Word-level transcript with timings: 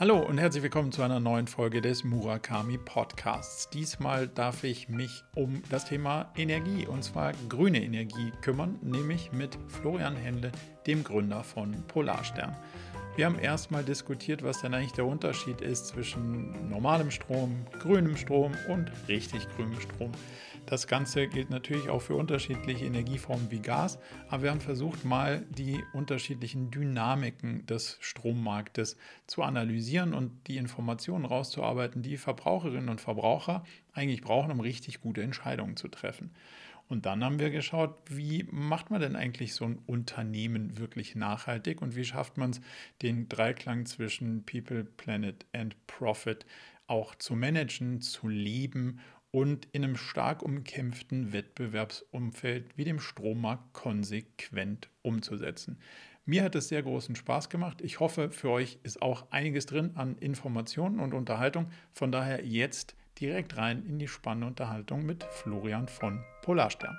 Hallo 0.00 0.18
und 0.18 0.38
herzlich 0.38 0.62
willkommen 0.62 0.92
zu 0.92 1.02
einer 1.02 1.20
neuen 1.20 1.46
Folge 1.46 1.82
des 1.82 2.04
Murakami 2.04 2.78
Podcasts. 2.78 3.68
Diesmal 3.68 4.28
darf 4.28 4.64
ich 4.64 4.88
mich 4.88 5.24
um 5.34 5.62
das 5.68 5.84
Thema 5.84 6.32
Energie 6.38 6.86
und 6.86 7.04
zwar 7.04 7.34
grüne 7.50 7.84
Energie 7.84 8.32
kümmern, 8.40 8.78
nämlich 8.80 9.30
mit 9.30 9.58
Florian 9.68 10.16
Händle, 10.16 10.52
dem 10.86 11.04
Gründer 11.04 11.44
von 11.44 11.86
Polarstern. 11.86 12.56
Wir 13.16 13.26
haben 13.26 13.38
erstmal 13.38 13.84
diskutiert, 13.84 14.42
was 14.42 14.62
denn 14.62 14.72
eigentlich 14.72 14.94
der 14.94 15.04
Unterschied 15.04 15.60
ist 15.60 15.88
zwischen 15.88 16.70
normalem 16.70 17.10
Strom, 17.10 17.66
grünem 17.78 18.16
Strom 18.16 18.52
und 18.70 18.90
richtig 19.06 19.46
grünem 19.54 19.78
Strom. 19.78 20.12
Das 20.66 20.86
Ganze 20.86 21.26
gilt 21.26 21.50
natürlich 21.50 21.88
auch 21.88 22.00
für 22.00 22.14
unterschiedliche 22.14 22.84
Energieformen 22.84 23.50
wie 23.50 23.60
Gas, 23.60 23.98
aber 24.28 24.44
wir 24.44 24.50
haben 24.50 24.60
versucht, 24.60 25.04
mal 25.04 25.44
die 25.50 25.82
unterschiedlichen 25.92 26.70
Dynamiken 26.70 27.66
des 27.66 27.98
Strommarktes 28.00 28.96
zu 29.26 29.42
analysieren 29.42 30.14
und 30.14 30.46
die 30.46 30.58
Informationen 30.58 31.24
rauszuarbeiten, 31.24 32.02
die 32.02 32.16
Verbraucherinnen 32.16 32.88
und 32.88 33.00
Verbraucher 33.00 33.64
eigentlich 33.92 34.22
brauchen, 34.22 34.52
um 34.52 34.60
richtig 34.60 35.00
gute 35.00 35.22
Entscheidungen 35.22 35.76
zu 35.76 35.88
treffen. 35.88 36.30
Und 36.90 37.06
dann 37.06 37.22
haben 37.22 37.38
wir 37.38 37.50
geschaut, 37.50 37.94
wie 38.06 38.44
macht 38.50 38.90
man 38.90 39.00
denn 39.00 39.14
eigentlich 39.14 39.54
so 39.54 39.64
ein 39.64 39.78
Unternehmen 39.86 40.76
wirklich 40.76 41.14
nachhaltig 41.14 41.82
und 41.82 41.94
wie 41.94 42.04
schafft 42.04 42.36
man 42.36 42.50
es, 42.50 42.60
den 43.00 43.28
Dreiklang 43.28 43.86
zwischen 43.86 44.44
People, 44.44 44.82
Planet 44.84 45.46
and 45.52 45.76
Profit 45.86 46.46
auch 46.88 47.14
zu 47.14 47.36
managen, 47.36 48.00
zu 48.00 48.26
leben 48.26 48.98
und 49.30 49.68
in 49.72 49.84
einem 49.84 49.96
stark 49.96 50.42
umkämpften 50.42 51.32
Wettbewerbsumfeld 51.32 52.76
wie 52.76 52.84
dem 52.84 53.00
Strommarkt 53.00 53.72
konsequent 53.72 54.90
umzusetzen. 55.02 55.78
Mir 56.26 56.44
hat 56.44 56.54
es 56.54 56.68
sehr 56.68 56.82
großen 56.82 57.16
Spaß 57.16 57.48
gemacht. 57.48 57.80
Ich 57.80 58.00
hoffe, 58.00 58.30
für 58.30 58.50
euch 58.50 58.78
ist 58.82 59.02
auch 59.02 59.30
einiges 59.30 59.66
drin 59.66 59.92
an 59.94 60.16
Informationen 60.18 61.00
und 61.00 61.14
Unterhaltung. 61.14 61.70
Von 61.92 62.12
daher 62.12 62.44
jetzt 62.44 62.94
direkt 63.20 63.56
rein 63.56 63.84
in 63.86 63.98
die 63.98 64.08
spannende 64.08 64.48
Unterhaltung 64.48 65.04
mit 65.04 65.24
Florian 65.24 65.88
von 65.88 66.22
Polarstern. 66.42 66.96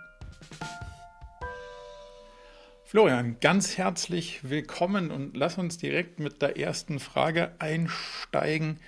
Florian, 2.83 3.37
ganz 3.39 3.77
herzlich 3.77 4.49
willkommen 4.49 5.11
und 5.11 5.37
lass 5.37 5.57
uns 5.57 5.77
direkt 5.77 6.19
mit 6.19 6.41
der 6.41 6.57
ersten 6.57 6.99
Frage 6.99 7.53
einsteigen, 7.59 8.79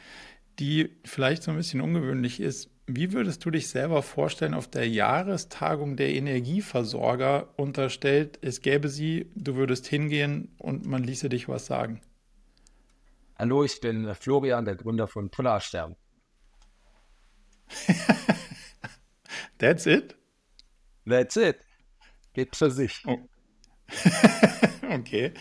die 0.60 0.90
vielleicht 1.06 1.44
so 1.44 1.52
ein 1.52 1.58
bisschen 1.58 1.80
ungewöhnlich 1.80 2.42
ist. 2.42 2.70
Wie 2.86 3.14
würdest 3.14 3.46
du 3.46 3.52
dich 3.52 3.70
selber 3.70 4.04
vorstellen, 4.04 4.54
auf 4.54 4.68
der 4.68 4.90
Jahrestagung 4.90 5.96
der 5.96 6.10
Energieversorger 6.10 7.58
unterstellt, 7.58 8.40
es 8.42 8.62
gäbe 8.62 8.90
sie, 8.90 9.32
du 9.36 9.56
würdest 9.56 9.88
hingehen 9.88 10.54
und 10.58 10.86
man 10.86 11.02
ließe 11.02 11.30
dich 11.30 11.48
was 11.48 11.66
sagen? 11.66 12.02
Hallo, 13.38 13.64
ich 13.64 13.80
bin 13.80 14.14
Florian, 14.16 14.66
der 14.66 14.76
Gründer 14.76 15.08
von 15.08 15.30
Polarstern. 15.30 15.96
That's 19.60 19.86
it? 19.86 20.18
That's 21.08 21.38
it. 21.38 21.60
Geht 22.34 22.56
für 22.56 22.70
sich. 22.70 23.02
Oh. 23.08 23.18
okay. 24.90 25.34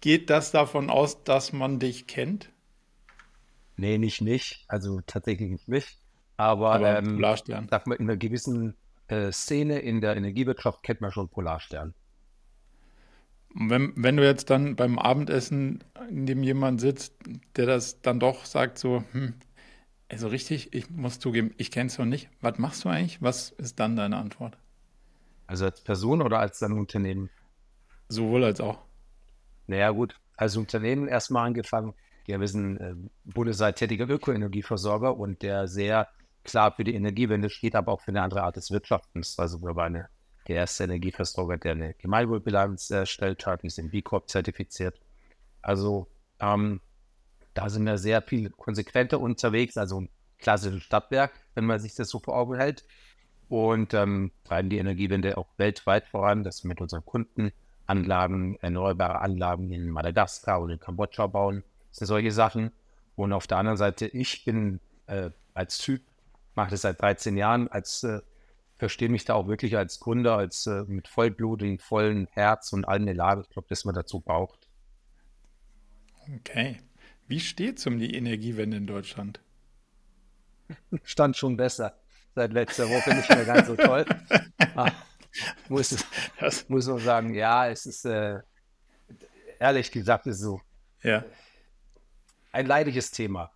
Geht 0.00 0.30
das 0.30 0.50
davon 0.50 0.88
aus, 0.88 1.24
dass 1.24 1.52
man 1.52 1.78
dich 1.78 2.06
kennt? 2.06 2.50
Nee, 3.76 3.98
nicht 3.98 4.22
nicht. 4.22 4.64
Also 4.68 5.02
tatsächlich 5.06 5.66
nicht. 5.66 5.99
Aber, 6.40 6.72
Aber 6.72 6.98
ähm, 6.98 7.16
Polarstern. 7.16 7.68
Sag 7.70 7.86
mal, 7.86 7.96
in 7.96 8.08
einer 8.08 8.16
gewissen 8.16 8.74
äh, 9.08 9.30
Szene 9.30 9.80
in 9.80 10.00
der 10.00 10.16
Energiewirtschaft 10.16 10.82
kennt 10.82 11.02
man 11.02 11.12
schon 11.12 11.28
Polarstern. 11.28 11.92
Wenn, 13.54 13.92
wenn 13.96 14.16
du 14.16 14.24
jetzt 14.24 14.48
dann 14.48 14.74
beim 14.74 14.98
Abendessen 14.98 15.84
neben 16.08 16.42
jemand 16.42 16.80
sitzt, 16.80 17.12
der 17.56 17.66
das 17.66 18.00
dann 18.00 18.20
doch 18.20 18.46
sagt, 18.46 18.78
so, 18.78 19.04
hm, 19.12 19.34
also 20.08 20.28
richtig, 20.28 20.72
ich 20.72 20.88
muss 20.88 21.18
zugeben, 21.18 21.52
ich 21.58 21.70
kenne 21.70 21.88
es 21.88 21.98
noch 21.98 22.06
nicht. 22.06 22.30
Was 22.40 22.56
machst 22.56 22.84
du 22.84 22.88
eigentlich? 22.88 23.20
Was 23.20 23.50
ist 23.50 23.78
dann 23.78 23.96
deine 23.96 24.16
Antwort? 24.16 24.56
Also 25.46 25.66
als 25.66 25.82
Person 25.82 26.22
oder 26.22 26.38
als 26.38 26.60
dein 26.60 26.72
Unternehmen? 26.72 27.28
Sowohl 28.08 28.44
als 28.44 28.62
auch. 28.62 28.78
Naja, 29.66 29.90
gut. 29.90 30.18
Als 30.38 30.56
Unternehmen 30.56 31.06
erstmal 31.06 31.48
angefangen. 31.48 31.92
Ja, 32.26 32.40
wir 32.40 32.48
sind 32.48 32.78
äh, 32.78 32.94
bundesweit 33.24 33.76
tätiger 33.76 34.08
Ökoenergieversorger 34.08 35.14
und 35.18 35.42
der 35.42 35.68
sehr 35.68 36.08
klar 36.44 36.72
für 36.72 36.84
die 36.84 36.94
Energiewende 36.94 37.50
steht, 37.50 37.74
aber 37.74 37.92
auch 37.92 38.00
für 38.00 38.10
eine 38.10 38.22
andere 38.22 38.42
Art 38.42 38.56
des 38.56 38.70
Wirtschaftens. 38.70 39.38
Also 39.38 39.60
wir 39.62 39.76
waren 39.76 40.04
der 40.48 40.56
erste 40.56 40.84
Energieversorger, 40.84 41.58
der 41.58 41.72
eine 41.72 41.94
Gemeinwohlbilanz 41.94 42.90
erstellt 42.90 43.46
hat. 43.46 43.62
Wir 43.62 43.70
sind 43.70 43.90
B 43.90 44.02
Corp 44.02 44.28
zertifiziert. 44.28 45.00
Also 45.62 46.08
ähm, 46.40 46.80
da 47.54 47.68
sind 47.68 47.84
wir 47.84 47.98
sehr 47.98 48.22
viel 48.22 48.50
konsequenter 48.50 49.20
unterwegs, 49.20 49.76
also 49.76 50.00
ein 50.00 50.08
klassisches 50.38 50.82
Stadtwerk, 50.82 51.32
wenn 51.54 51.66
man 51.66 51.78
sich 51.80 51.94
das 51.94 52.08
so 52.08 52.18
vor 52.18 52.36
Augen 52.36 52.56
hält. 52.56 52.84
Und 53.48 53.94
ähm, 53.94 54.30
treiben 54.44 54.70
die 54.70 54.78
Energiewende 54.78 55.36
auch 55.36 55.48
weltweit 55.56 56.06
voran, 56.06 56.44
dass 56.44 56.62
wir 56.62 56.68
mit 56.68 56.80
unseren 56.80 57.04
Kunden 57.04 57.52
Anlagen, 57.86 58.56
erneuerbare 58.60 59.20
Anlagen 59.20 59.72
in 59.72 59.90
Madagaskar 59.90 60.62
oder 60.62 60.74
in 60.74 60.80
Kambodscha 60.80 61.26
bauen. 61.26 61.64
Das 61.88 61.98
sind 61.98 62.06
solche 62.06 62.30
Sachen. 62.30 62.70
Und 63.16 63.32
auf 63.32 63.48
der 63.48 63.58
anderen 63.58 63.76
Seite, 63.76 64.06
ich 64.06 64.44
bin 64.44 64.78
äh, 65.08 65.30
als 65.52 65.78
Typ 65.78 66.02
mache 66.54 66.70
das 66.70 66.82
seit 66.82 67.00
13 67.00 67.36
Jahren, 67.36 67.68
als 67.68 68.02
äh, 68.02 68.20
verstehe 68.76 69.08
mich 69.08 69.24
da 69.24 69.34
auch 69.34 69.46
wirklich 69.46 69.76
als 69.76 70.00
Gründer, 70.00 70.36
als 70.36 70.66
äh, 70.66 70.84
mit 70.86 71.06
vollblutigen, 71.06 71.78
vollen 71.78 72.26
Herz 72.32 72.72
und 72.72 72.86
allen 72.86 73.06
Elan, 73.08 73.42
ich 73.42 73.50
glaube, 73.50 73.68
dass 73.68 73.84
man 73.84 73.94
dazu 73.94 74.20
braucht. 74.20 74.68
Okay. 76.36 76.80
Wie 77.28 77.40
steht 77.40 77.78
es 77.78 77.86
um 77.86 77.98
die 77.98 78.14
Energiewende 78.14 78.78
in 78.78 78.86
Deutschland? 78.86 79.40
Stand 81.02 81.36
schon 81.36 81.56
besser. 81.56 81.98
Seit 82.34 82.52
letzter 82.52 82.88
Woche 82.88 83.14
nicht 83.14 83.28
mehr 83.28 83.44
ganz 83.44 83.66
so 83.66 83.76
toll. 83.76 84.04
ah, 84.74 84.92
muss, 85.68 86.04
das. 86.40 86.68
muss 86.68 86.86
man 86.86 86.98
sagen, 86.98 87.34
ja, 87.34 87.68
es 87.68 87.86
ist 87.86 88.04
äh, 88.04 88.40
ehrlich 89.58 89.90
gesagt, 89.90 90.26
ist 90.26 90.40
so 90.40 90.60
ja. 91.02 91.24
ein 92.52 92.66
leidiges 92.66 93.10
Thema 93.10 93.52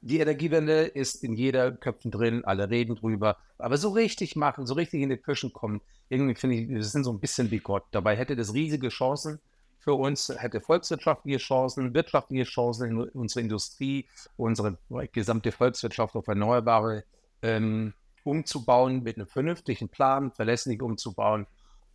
die 0.00 0.20
Energiewende 0.20 0.82
ist 0.82 1.24
in 1.24 1.34
jeder 1.34 1.72
Köpfen 1.72 2.10
drin, 2.10 2.44
alle 2.44 2.70
reden 2.70 2.96
drüber. 2.96 3.36
Aber 3.58 3.76
so 3.76 3.90
richtig 3.90 4.36
machen, 4.36 4.66
so 4.66 4.74
richtig 4.74 5.02
in 5.02 5.10
die 5.10 5.16
Küchen 5.16 5.52
kommen, 5.52 5.80
irgendwie 6.08 6.34
finde 6.34 6.56
ich, 6.56 6.68
wir 6.68 6.84
sind 6.84 7.04
so 7.04 7.12
ein 7.12 7.20
bisschen 7.20 7.50
wie 7.50 7.58
Gott. 7.58 7.84
Dabei 7.90 8.16
hätte 8.16 8.36
das 8.36 8.54
riesige 8.54 8.88
Chancen 8.88 9.40
für 9.78 9.94
uns, 9.94 10.32
hätte 10.36 10.60
volkswirtschaftliche 10.60 11.38
Chancen, 11.38 11.94
wirtschaftliche 11.94 12.44
Chancen 12.44 12.90
in 12.90 12.98
unsere 12.98 13.40
Industrie, 13.40 14.06
unsere 14.36 14.78
gesamte 15.12 15.52
Volkswirtschaft 15.52 16.14
auf 16.14 16.28
Erneuerbare 16.28 17.04
ähm, 17.42 17.92
umzubauen, 18.24 19.02
mit 19.02 19.16
einem 19.16 19.26
vernünftigen 19.26 19.88
Plan, 19.88 20.32
verlässlich 20.32 20.80
umzubauen, 20.82 21.46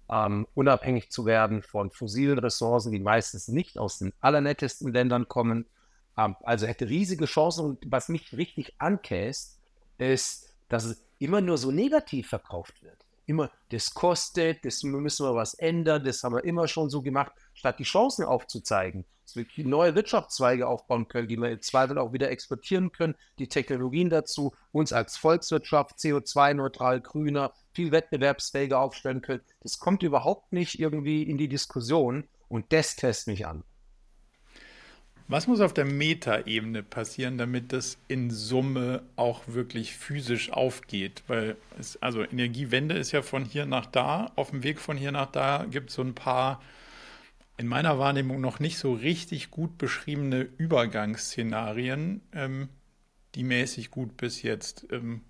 ähm, 0.10 0.48
unabhängig 0.54 1.10
zu 1.10 1.26
werden 1.26 1.64
von 1.64 1.90
fossilen 1.92 2.40
Ressourcen, 2.40 2.92
die 2.92 3.00
meistens 3.00 3.48
nicht 3.48 3.78
aus 3.78 4.00
den 4.00 4.14
allernettesten 4.20 4.92
Ländern 4.92 5.28
kommen 5.28 5.66
also 6.16 6.68
hätte 6.68 6.90
riesige 6.90 7.26
Chancen 7.26 7.66
und 7.66 7.84
was 7.88 8.10
mich 8.10 8.34
richtig 8.34 8.74
ankäst, 8.78 9.60
ist, 9.98 10.54
dass 10.70 10.86
es 10.86 11.04
immer 11.20 11.42
nur 11.42 11.58
so 11.58 11.72
negativ 11.72 12.30
verkauft 12.30 12.84
wird. 12.84 12.98
Immer, 13.26 13.50
das 13.70 13.94
kostet, 13.94 14.66
das 14.66 14.84
müssen 14.84 15.26
wir 15.26 15.36
was 15.36 15.54
ändern, 15.54 16.04
das 16.04 16.24
haben 16.24 16.36
wir 16.36 16.44
immer 16.44 16.68
schon 16.68 16.90
so 16.90 17.02
gemacht, 17.02 17.32
statt 17.54 17.80
die 17.80 17.84
Chancen 17.84 18.26
aufzuzeigen, 18.26 19.06
dass 19.24 19.36
wir 19.38 19.46
neue 19.66 19.96
Wirtschaftszweige 19.96 20.68
aufbauen 20.68 21.08
können, 21.08 21.30
die 21.30 21.38
wir 21.38 21.50
im 21.50 21.62
Zweifel 21.62 21.98
auch 21.98 22.12
wieder 22.12 22.30
exportieren 22.30 22.92
können, 22.92 23.16
die 23.40 23.48
Technologien 23.48 24.10
dazu, 24.10 24.54
uns 24.74 24.92
als 24.92 25.16
Volkswirtschaft 25.16 25.98
CO2-neutral, 26.00 27.00
grüner, 27.00 27.54
viel 27.72 27.94
wettbewerbsfähiger 27.94 28.80
aufstellen 28.80 29.22
können. 29.22 29.42
Das 29.62 29.80
kommt 29.80 30.04
überhaupt 30.04 30.52
nicht 30.52 30.80
irgendwie 30.80 31.24
in 31.24 31.38
die 31.38 31.48
Diskussion 31.48 32.28
und 32.50 32.74
das 32.74 32.98
testet 32.98 33.28
mich 33.28 33.48
an. 33.48 33.64
Was 35.28 35.48
muss 35.48 35.62
auf 35.62 35.74
der 35.74 35.86
Metaebene 35.86 36.84
passieren, 36.84 37.38
damit 37.38 37.72
das 37.72 37.98
in 38.08 38.30
Summe 38.30 39.04
auch 39.16 39.42
wirklich 39.48 39.96
physisch 39.96 40.52
aufgeht? 40.52 41.24
Weil 41.28 41.56
es, 41.80 42.02
also 42.02 42.24
Energiewende 42.24 42.96
ist 42.96 43.14
ja 43.14 43.22
von 43.22 43.46
hier 43.46 43.66
nach 43.66 43.86
da. 43.86 44.32
Auf 44.36 44.50
dem 44.50 44.64
Weg 44.64 44.80
von 44.80 44.98
hier 44.98 45.12
nach 45.12 45.32
da 45.32 45.66
gibt 45.70 45.90
es 45.90 45.96
so 45.96 46.02
ein 46.02 46.14
paar 46.14 46.62
in 47.58 47.68
meiner 47.68 48.00
Wahrnehmung 48.00 48.42
noch 48.42 48.60
nicht 48.60 48.78
so 48.78 48.94
richtig 48.94 49.52
gut 49.52 49.78
beschriebene 49.78 50.42
Übergangsszenarien, 50.58 52.22
ähm, 52.34 52.70
die 53.36 53.44
mäßig 53.44 53.92
gut 53.92 54.18
bis 54.18 54.42
jetzt 54.42 54.88
ähm, 54.92 55.22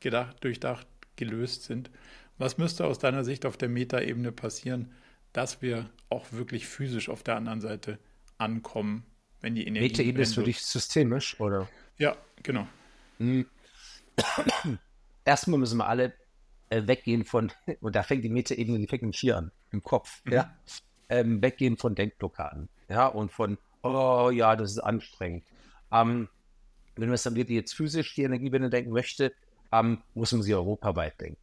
gedacht, 0.00 0.44
durchdacht, 0.44 0.86
gelöst 1.16 1.64
sind. 1.64 1.90
Was 2.38 2.58
müsste 2.58 2.86
aus 2.86 2.98
deiner 2.98 3.24
Sicht 3.24 3.46
auf 3.46 3.56
der 3.56 3.68
Metaebene 3.68 4.30
passieren, 4.32 4.92
dass 5.32 5.62
wir 5.62 5.90
auch 6.08 6.26
wirklich 6.32 6.66
physisch 6.66 7.08
auf 7.08 7.22
der 7.22 7.36
anderen 7.36 7.60
Seite 7.60 7.98
ankommen, 8.42 9.04
wenn 9.40 9.54
die 9.54 9.66
Energie. 9.66 9.88
Metaebene 9.88 10.22
ist 10.22 10.34
für 10.34 10.42
dich 10.42 10.60
systemisch, 10.60 11.38
oder? 11.40 11.68
Ja, 11.98 12.16
genau. 12.42 12.66
Hm. 13.18 13.46
Erstmal 15.24 15.58
müssen 15.58 15.78
wir 15.78 15.86
alle 15.86 16.12
äh, 16.68 16.86
weggehen 16.86 17.24
von, 17.24 17.52
und 17.80 17.96
da 17.96 18.02
fängt 18.02 18.24
die 18.24 18.28
Metaebene, 18.28 18.78
die 18.78 18.86
fängt 18.86 19.02
im 19.02 19.12
Schier 19.12 19.38
an, 19.38 19.52
im 19.70 19.82
Kopf, 19.82 20.22
mhm. 20.24 20.32
ja. 20.32 20.56
Ähm, 21.08 21.42
weggehen 21.42 21.76
von 21.76 21.94
Denkblockaden, 21.94 22.68
ja, 22.88 23.06
und 23.06 23.30
von 23.30 23.58
oh 23.82 24.30
ja, 24.30 24.56
das 24.56 24.72
ist 24.72 24.78
anstrengend. 24.78 25.44
Ähm, 25.90 26.28
wenn 26.96 27.08
man 27.08 27.14
es 27.14 27.22
dann 27.22 27.34
wirklich 27.34 27.56
jetzt 27.56 27.74
physisch 27.74 28.14
die 28.14 28.22
Energiewende 28.22 28.70
denken 28.70 28.92
möchte, 28.92 29.34
ähm, 29.72 30.02
muss 30.14 30.32
man 30.32 30.42
sie 30.42 30.54
europaweit 30.54 31.20
denken. 31.20 31.38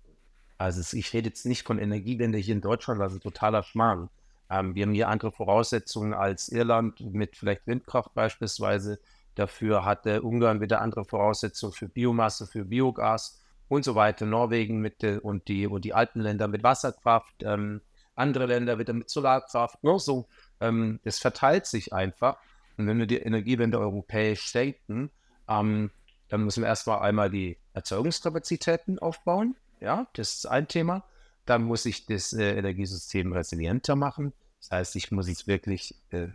Also 0.57 0.97
ich 0.97 1.13
rede 1.13 1.29
jetzt 1.29 1.45
nicht 1.45 1.65
von 1.65 1.79
Energiewende 1.79 2.37
hier 2.37 2.55
in 2.55 2.61
Deutschland, 2.61 2.99
das 2.99 3.13
ist 3.13 3.23
totaler 3.23 3.63
Schmarrn. 3.63 4.09
Ähm, 4.49 4.75
wir 4.75 4.83
haben 4.83 4.93
hier 4.93 5.09
andere 5.09 5.31
Voraussetzungen 5.31 6.13
als 6.13 6.49
Irland 6.49 6.99
mit 7.01 7.37
vielleicht 7.37 7.67
Windkraft 7.67 8.13
beispielsweise. 8.13 8.99
Dafür 9.35 9.85
hat 9.85 10.05
äh, 10.05 10.19
Ungarn 10.19 10.61
wieder 10.61 10.81
andere 10.81 11.05
Voraussetzungen 11.05 11.73
für 11.73 11.87
Biomasse, 11.87 12.47
für 12.47 12.65
Biogas 12.65 13.41
und 13.67 13.85
so 13.85 13.95
weiter. 13.95 14.25
Norwegen 14.25 14.79
mit 14.79 15.03
und 15.03 15.47
die 15.47 15.67
und 15.67 15.85
die 15.85 15.93
Alpenländer 15.93 16.47
mit 16.47 16.63
Wasserkraft, 16.63 17.43
ähm, 17.43 17.81
andere 18.15 18.47
Länder 18.47 18.79
wieder 18.79 18.93
mit 18.93 19.09
Solarkraft. 19.09 19.83
Nur 19.83 19.99
so, 19.99 20.27
ähm, 20.59 20.99
verteilt 21.05 21.65
sich 21.65 21.93
einfach. 21.93 22.37
Und 22.77 22.87
wenn 22.87 22.97
wir 22.97 23.07
die 23.07 23.17
Energiewende 23.17 23.79
europäisch 23.79 24.51
denken, 24.51 25.11
ähm, 25.47 25.91
dann 26.29 26.43
müssen 26.43 26.63
wir 26.63 26.67
erstmal 26.67 26.99
einmal 26.99 27.29
die 27.29 27.57
Erzeugungskapazitäten 27.73 28.99
aufbauen. 28.99 29.55
Ja, 29.79 30.07
das 30.13 30.35
ist 30.35 30.45
ein 30.45 30.67
Thema. 30.67 31.03
Dann 31.49 31.63
muss 31.63 31.87
ich 31.87 32.05
das 32.05 32.31
äh, 32.31 32.57
Energiesystem 32.57 33.33
resilienter 33.33 33.95
machen. 33.95 34.33
Das 34.59 34.69
heißt, 34.69 34.95
ich 34.95 35.11
muss 35.11 35.27
es 35.27 35.47
wirklich 35.47 35.95
äh, 36.11 36.27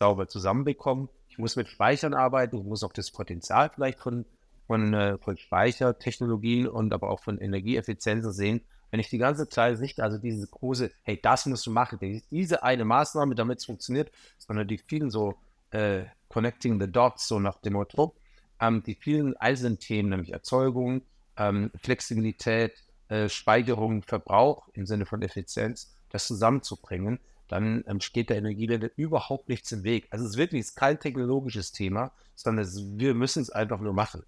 sauber 0.00 0.26
zusammenbekommen. 0.26 1.08
Ich 1.28 1.38
muss 1.38 1.54
mit 1.54 1.68
Speichern 1.68 2.14
arbeiten. 2.14 2.58
Ich 2.58 2.64
muss 2.64 2.82
auch 2.82 2.92
das 2.92 3.12
Potenzial 3.12 3.70
vielleicht 3.72 4.00
von, 4.00 4.24
von, 4.66 4.92
äh, 4.92 5.18
von 5.18 5.36
Speichertechnologien 5.36 6.66
und 6.66 6.92
aber 6.92 7.10
auch 7.10 7.22
von 7.22 7.38
Energieeffizienzen 7.38 8.32
sehen. 8.32 8.60
Wenn 8.90 8.98
ich 8.98 9.08
die 9.08 9.18
ganze 9.18 9.48
Zeit 9.48 9.78
nicht, 9.78 10.00
also 10.00 10.18
diese 10.18 10.48
große, 10.48 10.90
hey, 11.04 11.20
das 11.22 11.46
musst 11.46 11.64
du 11.66 11.70
machen, 11.70 12.00
diese 12.32 12.64
eine 12.64 12.84
Maßnahme, 12.84 13.36
damit 13.36 13.58
es 13.58 13.66
funktioniert, 13.66 14.10
sondern 14.36 14.66
die 14.66 14.78
vielen 14.78 15.10
so 15.12 15.36
äh, 15.70 16.06
Connecting 16.28 16.80
the 16.80 16.90
Dots, 16.90 17.28
so 17.28 17.38
nach 17.38 17.58
dem 17.58 17.74
Motto, 17.74 18.16
ähm, 18.60 18.82
die 18.84 18.96
vielen 18.96 19.36
einzelnen 19.36 19.78
Themen, 19.78 20.08
nämlich 20.08 20.32
Erzeugung, 20.32 21.02
ähm, 21.36 21.70
Flexibilität, 21.82 22.72
äh, 23.08 23.28
Speicherung, 23.28 24.02
Verbrauch 24.02 24.68
im 24.72 24.86
Sinne 24.86 25.06
von 25.06 25.22
Effizienz, 25.22 25.96
das 26.10 26.26
zusammenzubringen, 26.26 27.20
dann 27.48 27.84
ähm, 27.86 28.00
steht 28.00 28.30
der 28.30 28.38
Energiewende 28.38 28.90
überhaupt 28.96 29.48
nichts 29.48 29.70
im 29.72 29.84
Weg. 29.84 30.08
Also 30.10 30.24
es 30.24 30.32
ist 30.32 30.36
wirklich 30.36 30.74
kein 30.74 30.98
technologisches 30.98 31.72
Thema, 31.72 32.12
sondern 32.34 32.64
es, 32.64 32.82
wir 32.98 33.14
müssen 33.14 33.42
es 33.42 33.50
einfach 33.50 33.80
nur 33.80 33.92
machen. 33.92 34.22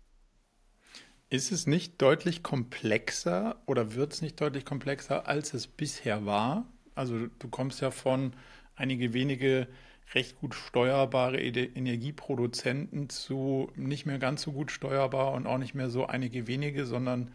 Ist 1.30 1.52
es 1.52 1.66
nicht 1.66 2.00
deutlich 2.00 2.42
komplexer 2.42 3.60
oder 3.66 3.94
wird 3.94 4.14
es 4.14 4.22
nicht 4.22 4.40
deutlich 4.40 4.64
komplexer, 4.64 5.26
als 5.26 5.52
es 5.52 5.66
bisher 5.66 6.24
war? 6.24 6.66
Also 6.94 7.26
du 7.26 7.48
kommst 7.48 7.80
ja 7.80 7.90
von 7.90 8.32
einige 8.76 9.12
wenige 9.12 9.68
recht 10.14 10.40
gut 10.40 10.54
steuerbare 10.54 11.38
Energieproduzenten 11.38 13.10
zu 13.10 13.70
nicht 13.76 14.06
mehr 14.06 14.18
ganz 14.18 14.42
so 14.42 14.52
gut 14.52 14.70
steuerbar 14.70 15.32
und 15.32 15.46
auch 15.46 15.58
nicht 15.58 15.74
mehr 15.74 15.90
so 15.90 16.06
einige 16.06 16.46
wenige, 16.46 16.86
sondern 16.86 17.30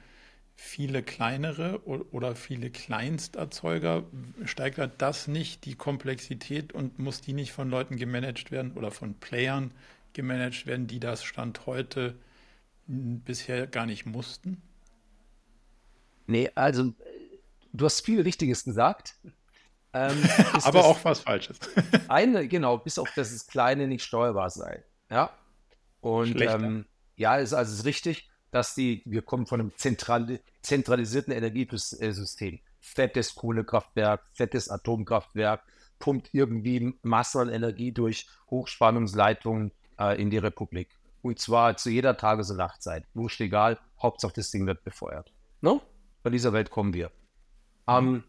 viele 0.55 1.03
kleinere 1.03 1.85
oder 1.85 2.35
viele 2.35 2.69
Kleinsterzeuger. 2.69 4.03
Steigert 4.45 5.01
das 5.01 5.27
nicht 5.27 5.65
die 5.65 5.75
Komplexität 5.75 6.73
und 6.73 6.99
muss 6.99 7.21
die 7.21 7.33
nicht 7.33 7.51
von 7.51 7.69
Leuten 7.69 7.97
gemanagt 7.97 8.51
werden 8.51 8.73
oder 8.73 8.91
von 8.91 9.15
Playern 9.15 9.73
gemanagt 10.13 10.65
werden, 10.65 10.87
die 10.87 10.99
das 10.99 11.23
Stand 11.23 11.65
heute 11.65 12.15
bisher 12.87 13.67
gar 13.67 13.85
nicht 13.85 14.05
mussten? 14.05 14.61
Nee, 16.27 16.51
also 16.55 16.93
du 17.73 17.85
hast 17.85 18.01
viel 18.01 18.21
Richtiges 18.21 18.63
gesagt. 18.63 19.15
Ähm, 19.93 20.23
Aber 20.63 20.85
auch 20.85 21.03
was 21.03 21.21
Falsches. 21.21 21.59
eine, 22.07 22.47
genau, 22.47 22.77
bis 22.77 22.97
auf 22.97 23.11
dass 23.15 23.31
es 23.31 23.47
kleine 23.47 23.87
nicht 23.87 24.03
steuerbar 24.03 24.49
sei. 24.49 24.83
Ja. 25.09 25.31
Und 26.01 26.39
ähm, 26.41 26.85
ja, 27.15 27.37
ist 27.37 27.53
also 27.53 27.73
ist 27.73 27.85
richtig, 27.85 28.29
dass 28.53 28.75
die, 28.75 29.01
wir 29.05 29.23
kommen 29.23 29.47
von 29.47 29.59
einem 29.59 29.71
zentral, 29.75 30.39
zentralisierten 30.61 31.33
Energiesystem. 31.33 32.59
Fettes 32.79 33.33
Kohlekraftwerk, 33.33 34.21
fettes 34.31 34.69
Atomkraftwerk, 34.69 35.63
pumpt 35.97 36.29
irgendwie 36.33 36.93
Massen 37.01 37.41
an 37.41 37.49
Energie 37.49 37.91
durch 37.91 38.27
Hochspannungsleitungen 38.51 39.71
äh, 39.99 40.21
in 40.21 40.29
die 40.29 40.37
Republik. 40.37 40.89
Und 41.23 41.39
zwar 41.39 41.77
zu 41.77 41.89
jeder 41.89 42.15
Tages- 42.15 42.51
und 42.51 42.57
Nachtzeit. 42.57 43.05
Wurscht 43.15 43.41
egal, 43.41 43.79
Hauptsache 43.99 44.33
das 44.35 44.51
Ding 44.51 44.67
wird 44.67 44.83
befeuert. 44.83 45.33
No? 45.61 45.81
Von 46.21 46.31
dieser 46.31 46.53
Welt 46.53 46.69
kommen 46.69 46.93
wir. 46.93 47.11
Ähm, 47.87 48.23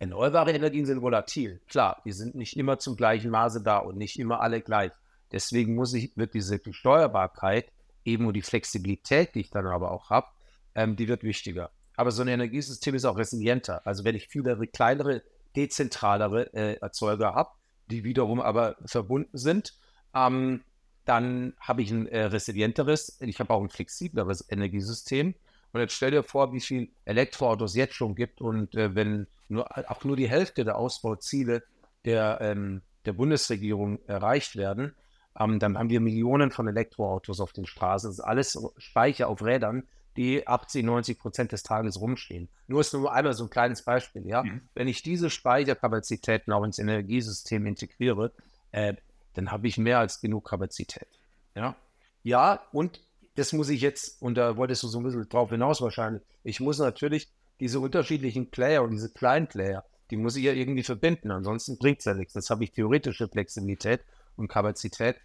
Erneuerbare 0.00 0.52
Energien 0.52 0.84
sind 0.84 1.00
volatil. 1.00 1.62
Klar, 1.66 2.02
die 2.04 2.12
sind 2.12 2.34
nicht 2.34 2.58
immer 2.58 2.78
zum 2.78 2.94
gleichen 2.94 3.30
Maße 3.30 3.62
da 3.62 3.78
und 3.78 3.96
nicht 3.96 4.18
immer 4.18 4.40
alle 4.42 4.60
gleich. 4.60 4.92
Deswegen 5.32 5.74
muss 5.76 5.94
ich, 5.94 6.14
wird 6.16 6.34
diese 6.34 6.60
Steuerbarkeit, 6.72 7.72
eben 8.12 8.26
und 8.26 8.34
die 8.34 8.42
Flexibilität, 8.42 9.34
die 9.34 9.40
ich 9.40 9.50
dann 9.50 9.66
aber 9.66 9.90
auch 9.90 10.10
habe, 10.10 10.28
ähm, 10.74 10.96
die 10.96 11.08
wird 11.08 11.22
wichtiger. 11.22 11.70
Aber 11.96 12.10
so 12.10 12.22
ein 12.22 12.28
Energiesystem 12.28 12.94
ist 12.94 13.04
auch 13.04 13.18
resilienter. 13.18 13.86
Also 13.86 14.04
wenn 14.04 14.14
ich 14.14 14.28
viele 14.28 14.56
kleinere, 14.68 15.22
dezentralere 15.56 16.52
äh, 16.54 16.74
Erzeuger 16.80 17.34
habe, 17.34 17.50
die 17.90 18.04
wiederum 18.04 18.40
aber 18.40 18.76
verbunden 18.86 19.36
sind, 19.36 19.74
ähm, 20.14 20.62
dann 21.04 21.54
habe 21.60 21.82
ich 21.82 21.90
ein 21.90 22.06
äh, 22.06 22.24
resilienteres, 22.24 23.20
ich 23.20 23.40
habe 23.40 23.52
auch 23.52 23.62
ein 23.62 23.68
flexibleres 23.68 24.46
Energiesystem. 24.50 25.34
Und 25.72 25.80
jetzt 25.80 25.94
stell 25.94 26.10
dir 26.10 26.22
vor, 26.22 26.52
wie 26.52 26.60
viel 26.60 26.88
Elektroautos 27.04 27.74
jetzt 27.74 27.94
schon 27.94 28.14
gibt 28.14 28.40
und 28.40 28.74
äh, 28.74 28.94
wenn 28.94 29.26
nur, 29.48 29.66
auch 29.90 30.04
nur 30.04 30.16
die 30.16 30.28
Hälfte 30.28 30.64
der 30.64 30.76
Ausbauziele 30.76 31.62
der, 32.04 32.38
ähm, 32.40 32.82
der 33.04 33.12
Bundesregierung 33.12 33.98
erreicht 34.06 34.56
werden, 34.56 34.94
ähm, 35.40 35.58
dann 35.58 35.78
haben 35.78 35.90
wir 35.90 36.00
Millionen 36.00 36.50
von 36.50 36.68
Elektroautos 36.68 37.40
auf 37.40 37.52
den 37.52 37.66
Straßen. 37.66 38.08
Das 38.10 38.18
ist 38.18 38.24
alles 38.24 38.58
Speicher 38.76 39.28
auf 39.28 39.42
Rädern, 39.42 39.84
die 40.16 40.46
80, 40.46 40.84
90 40.84 41.18
Prozent 41.18 41.52
des 41.52 41.62
Tages 41.62 42.00
rumstehen. 42.00 42.48
Nur 42.66 42.82
ist 42.82 42.92
nur 42.92 43.12
einmal 43.12 43.32
so 43.32 43.44
ein 43.44 43.50
kleines 43.50 43.82
Beispiel. 43.82 44.26
Ja? 44.26 44.42
Mhm. 44.42 44.60
Wenn 44.74 44.86
ich 44.86 45.02
diese 45.02 45.30
Speicherkapazitäten 45.30 46.52
auch 46.52 46.62
ins 46.64 46.78
Energiesystem 46.78 47.64
integriere, 47.66 48.32
äh, 48.72 48.94
dann 49.34 49.50
habe 49.50 49.66
ich 49.66 49.78
mehr 49.78 49.98
als 49.98 50.20
genug 50.20 50.48
Kapazität. 50.48 51.08
Ja, 51.54 51.74
ja 52.22 52.60
und 52.72 53.00
das 53.36 53.52
muss 53.52 53.70
ich 53.70 53.80
jetzt, 53.80 54.20
und 54.20 54.34
da 54.34 54.56
wolltest 54.56 54.82
du 54.82 54.88
so 54.88 54.98
ein 54.98 55.04
bisschen 55.04 55.28
drauf 55.28 55.50
hinaus 55.50 55.80
wahrscheinlich, 55.80 56.22
ich 56.42 56.60
muss 56.60 56.78
natürlich 56.78 57.30
diese 57.60 57.80
unterschiedlichen 57.80 58.50
Player 58.50 58.82
und 58.82 58.90
diese 58.90 59.10
kleinen 59.10 59.46
Player, 59.46 59.84
die 60.10 60.16
muss 60.16 60.36
ich 60.36 60.44
ja 60.44 60.52
irgendwie 60.52 60.82
verbinden. 60.82 61.30
Ansonsten 61.30 61.78
bringt 61.78 62.00
es 62.00 62.04
ja 62.04 62.14
nichts. 62.14 62.32
Das 62.32 62.50
habe 62.50 62.64
ich 62.64 62.72
theoretische 62.72 63.28
Flexibilität 63.28 64.00
und 64.36 64.48
Kapazität. 64.48 65.16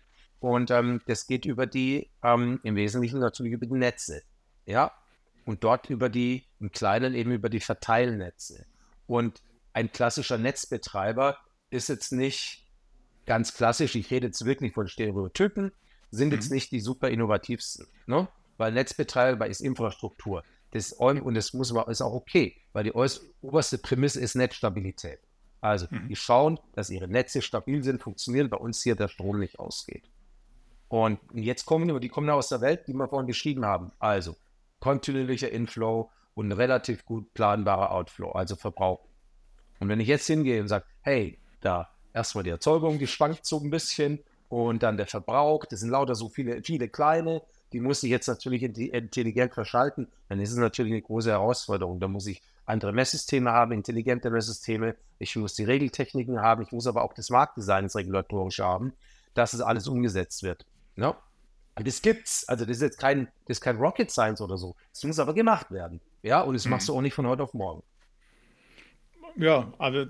Und 0.45 0.69
ähm, 0.69 1.01
das 1.07 1.25
geht 1.25 1.45
über 1.45 1.65
die, 1.65 2.07
ähm, 2.21 2.59
im 2.61 2.75
Wesentlichen 2.75 3.19
natürlich 3.19 3.53
über 3.53 3.65
die 3.65 3.73
Netze. 3.73 4.21
Ja. 4.67 4.91
Und 5.43 5.63
dort 5.63 5.89
über 5.89 6.07
die, 6.07 6.43
im 6.59 6.71
Kleinen 6.71 7.15
eben 7.15 7.31
über 7.31 7.49
die 7.49 7.59
Verteilnetze. 7.59 8.63
Und 9.07 9.41
ein 9.73 9.91
klassischer 9.91 10.37
Netzbetreiber 10.37 11.39
ist 11.71 11.89
jetzt 11.89 12.11
nicht 12.11 12.63
ganz 13.25 13.55
klassisch, 13.55 13.95
ich 13.95 14.11
rede 14.11 14.27
jetzt 14.27 14.45
wirklich 14.45 14.75
von 14.75 14.87
Stereotypen, 14.87 15.71
sind 16.11 16.27
mhm. 16.27 16.33
jetzt 16.35 16.51
nicht 16.51 16.71
die 16.71 16.79
super 16.79 17.09
innovativsten. 17.09 17.87
Ne? 18.05 18.27
Weil 18.57 18.71
Netzbetreiber 18.71 19.47
ist 19.47 19.61
Infrastruktur. 19.61 20.43
Das, 20.69 20.93
und 20.93 21.33
das 21.33 21.53
muss 21.53 21.71
aber, 21.71 21.89
ist 21.89 22.03
auch 22.03 22.13
okay, 22.13 22.55
weil 22.71 22.83
die 22.83 22.93
oberste 23.41 23.79
Prämisse 23.79 24.19
ist 24.19 24.35
Netzstabilität. 24.35 25.17
Also, 25.59 25.87
mhm. 25.89 26.07
die 26.07 26.15
schauen, 26.15 26.59
dass 26.73 26.91
ihre 26.91 27.07
Netze 27.07 27.41
stabil 27.41 27.83
sind, 27.83 28.03
funktionieren, 28.03 28.51
bei 28.51 28.57
uns 28.57 28.83
hier 28.83 28.95
der 28.95 29.07
Strom 29.07 29.39
nicht 29.39 29.57
ausgeht. 29.57 30.03
Und 30.87 31.19
jetzt 31.33 31.65
kommen 31.65 31.87
die, 31.87 31.99
die 31.99 32.09
kommen 32.09 32.29
aus 32.29 32.49
der 32.49 32.61
Welt, 32.61 32.87
die 32.87 32.93
wir 32.93 33.07
vorhin 33.07 33.27
beschrieben 33.27 33.65
haben. 33.65 33.91
Also, 33.99 34.35
kontinuierlicher 34.79 35.51
Inflow 35.51 36.11
und 36.35 36.51
relativ 36.51 37.05
gut 37.05 37.33
planbarer 37.33 37.91
Outflow, 37.91 38.31
also 38.31 38.55
Verbrauch. 38.55 38.99
Und 39.79 39.89
wenn 39.89 39.99
ich 39.99 40.07
jetzt 40.07 40.27
hingehe 40.27 40.61
und 40.61 40.67
sage, 40.67 40.85
hey, 41.01 41.39
da 41.61 41.89
erstmal 42.13 42.43
die 42.43 42.49
Erzeugung, 42.49 42.99
die 42.99 43.07
schwankt 43.07 43.45
so 43.45 43.59
ein 43.59 43.69
bisschen 43.69 44.23
und 44.49 44.83
dann 44.83 44.97
der 44.97 45.07
Verbrauch, 45.07 45.65
das 45.65 45.79
sind 45.79 45.89
lauter 45.89 46.15
so 46.15 46.29
viele, 46.29 46.61
viele 46.61 46.87
kleine, 46.87 47.41
die 47.73 47.79
muss 47.79 48.03
ich 48.03 48.09
jetzt 48.09 48.27
natürlich 48.27 48.63
intelligent 48.63 49.53
verschalten, 49.53 50.07
dann 50.29 50.39
ist 50.39 50.51
es 50.51 50.57
natürlich 50.57 50.93
eine 50.93 51.01
große 51.01 51.31
Herausforderung. 51.31 51.99
Da 51.99 52.07
muss 52.07 52.27
ich 52.27 52.41
andere 52.65 52.93
Messsysteme 52.93 53.51
haben, 53.51 53.71
intelligente 53.73 54.29
Messsysteme, 54.29 54.95
ich 55.19 55.35
muss 55.35 55.55
die 55.55 55.65
Regeltechniken 55.65 56.41
haben, 56.41 56.61
ich 56.63 56.71
muss 56.71 56.87
aber 56.87 57.03
auch 57.03 57.13
das 57.13 57.29
Marktdesign, 57.29 57.83
das 57.85 57.95
regulatorische 57.95 58.63
haben, 58.63 58.93
dass 59.33 59.53
es 59.53 59.61
alles 59.61 59.87
umgesetzt 59.87 60.43
wird. 60.43 60.65
Ja? 60.95 61.17
Und 61.75 61.87
das 61.87 62.01
gibt's. 62.01 62.47
Also 62.47 62.65
das 62.65 62.77
ist 62.77 62.83
jetzt 62.83 62.99
kein, 62.99 63.27
das 63.47 63.57
ist 63.57 63.61
kein 63.61 63.77
Rocket 63.77 64.09
Science 64.09 64.41
oder 64.41 64.57
so. 64.57 64.75
Es 64.93 65.03
muss 65.03 65.19
aber 65.19 65.33
gemacht 65.33 65.71
werden. 65.71 66.01
Ja, 66.23 66.41
und 66.41 66.53
das 66.53 66.65
mhm. 66.65 66.71
machst 66.71 66.89
du 66.89 66.95
auch 66.95 67.01
nicht 67.01 67.13
von 67.13 67.27
heute 67.27 67.43
auf 67.43 67.53
morgen. 67.53 67.83
Ja, 69.37 69.73
also 69.77 70.05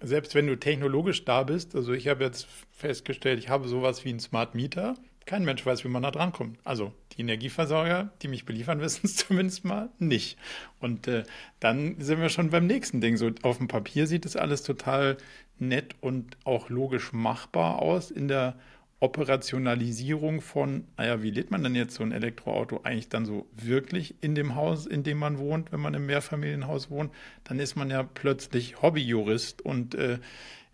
selbst 0.00 0.34
wenn 0.34 0.46
du 0.46 0.56
technologisch 0.56 1.24
da 1.24 1.42
bist, 1.42 1.74
also 1.74 1.92
ich 1.92 2.08
habe 2.08 2.24
jetzt 2.24 2.46
festgestellt, 2.70 3.38
ich 3.38 3.48
habe 3.48 3.68
sowas 3.68 4.04
wie 4.04 4.10
einen 4.10 4.20
Smart 4.20 4.54
Meter, 4.54 4.94
kein 5.26 5.44
Mensch 5.44 5.64
weiß, 5.64 5.84
wie 5.84 5.88
man 5.88 6.02
da 6.02 6.10
drankommt. 6.10 6.58
Also 6.64 6.92
die 7.12 7.20
Energieversorger, 7.20 8.10
die 8.22 8.28
mich 8.28 8.44
beliefern, 8.44 8.80
wissen 8.82 9.02
es 9.04 9.16
zumindest 9.16 9.64
mal 9.64 9.90
nicht. 9.98 10.38
Und 10.80 11.08
äh, 11.08 11.24
dann 11.60 12.00
sind 12.00 12.20
wir 12.20 12.28
schon 12.28 12.50
beim 12.50 12.66
nächsten 12.66 13.00
Ding. 13.00 13.16
So 13.16 13.30
auf 13.42 13.58
dem 13.58 13.68
Papier 13.68 14.06
sieht 14.06 14.26
es 14.26 14.36
alles 14.36 14.62
total 14.62 15.16
nett 15.58 15.94
und 16.00 16.36
auch 16.44 16.68
logisch 16.68 17.12
machbar 17.12 17.80
aus. 17.80 18.10
In 18.10 18.28
der 18.28 18.56
Operationalisierung 19.00 20.42
von, 20.42 20.84
naja, 20.96 21.22
wie 21.22 21.30
lädt 21.30 21.50
man 21.50 21.62
denn 21.62 21.74
jetzt 21.74 21.94
so 21.94 22.02
ein 22.02 22.12
Elektroauto 22.12 22.80
eigentlich 22.84 23.08
dann 23.08 23.24
so 23.24 23.46
wirklich 23.56 24.14
in 24.20 24.34
dem 24.34 24.54
Haus, 24.54 24.86
in 24.86 25.02
dem 25.02 25.18
man 25.18 25.38
wohnt, 25.38 25.72
wenn 25.72 25.80
man 25.80 25.94
im 25.94 26.06
Mehrfamilienhaus 26.06 26.90
wohnt, 26.90 27.12
dann 27.44 27.58
ist 27.58 27.76
man 27.76 27.90
ja 27.90 28.02
plötzlich 28.02 28.82
Hobbyjurist 28.82 29.62
und 29.62 29.94
äh, 29.94 30.18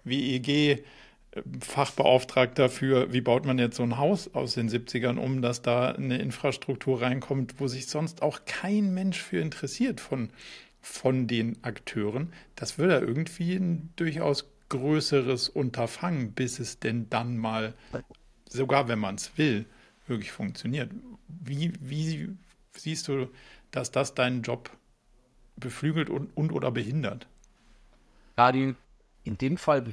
WEG 0.04 0.85
Fachbeauftragter 1.61 2.68
für, 2.68 3.12
wie 3.12 3.21
baut 3.21 3.45
man 3.45 3.59
jetzt 3.59 3.76
so 3.76 3.83
ein 3.83 3.99
Haus 3.99 4.35
aus 4.35 4.54
den 4.54 4.68
70ern 4.68 5.18
um, 5.18 5.42
dass 5.42 5.62
da 5.62 5.90
eine 5.90 6.18
Infrastruktur 6.18 7.02
reinkommt, 7.02 7.61
wo 7.61 7.66
sich 7.66 7.87
sonst 7.87 8.23
auch 8.23 8.40
kein 8.47 8.95
Mensch 8.95 9.21
für 9.21 9.40
interessiert 9.40 10.00
von, 10.00 10.30
von 10.80 11.26
den 11.26 11.62
Akteuren. 11.62 12.33
Das 12.54 12.78
würde 12.78 12.95
ja 12.95 13.00
irgendwie 13.00 13.54
ein 13.54 13.92
durchaus 13.97 14.50
größeres 14.68 15.49
Unterfangen, 15.49 16.33
bis 16.33 16.59
es 16.59 16.78
denn 16.80 17.09
dann 17.11 17.37
mal, 17.37 17.75
sogar 18.49 18.88
wenn 18.88 18.99
man 18.99 19.17
es 19.17 19.37
will, 19.37 19.67
wirklich 20.07 20.33
funktioniert. 20.33 20.91
Wie, 21.29 21.73
wie 21.81 22.37
siehst 22.75 23.09
du, 23.09 23.29
dass 23.71 23.91
das 23.91 24.15
deinen 24.15 24.43
Job 24.43 24.71
beflügelt 25.57 26.11
und, 26.11 26.37
und 26.37 26.53
oder 26.53 26.71
behindert? 26.71 27.26
Gerade 28.37 28.76
in 29.25 29.38
dem 29.38 29.57
Fall 29.57 29.85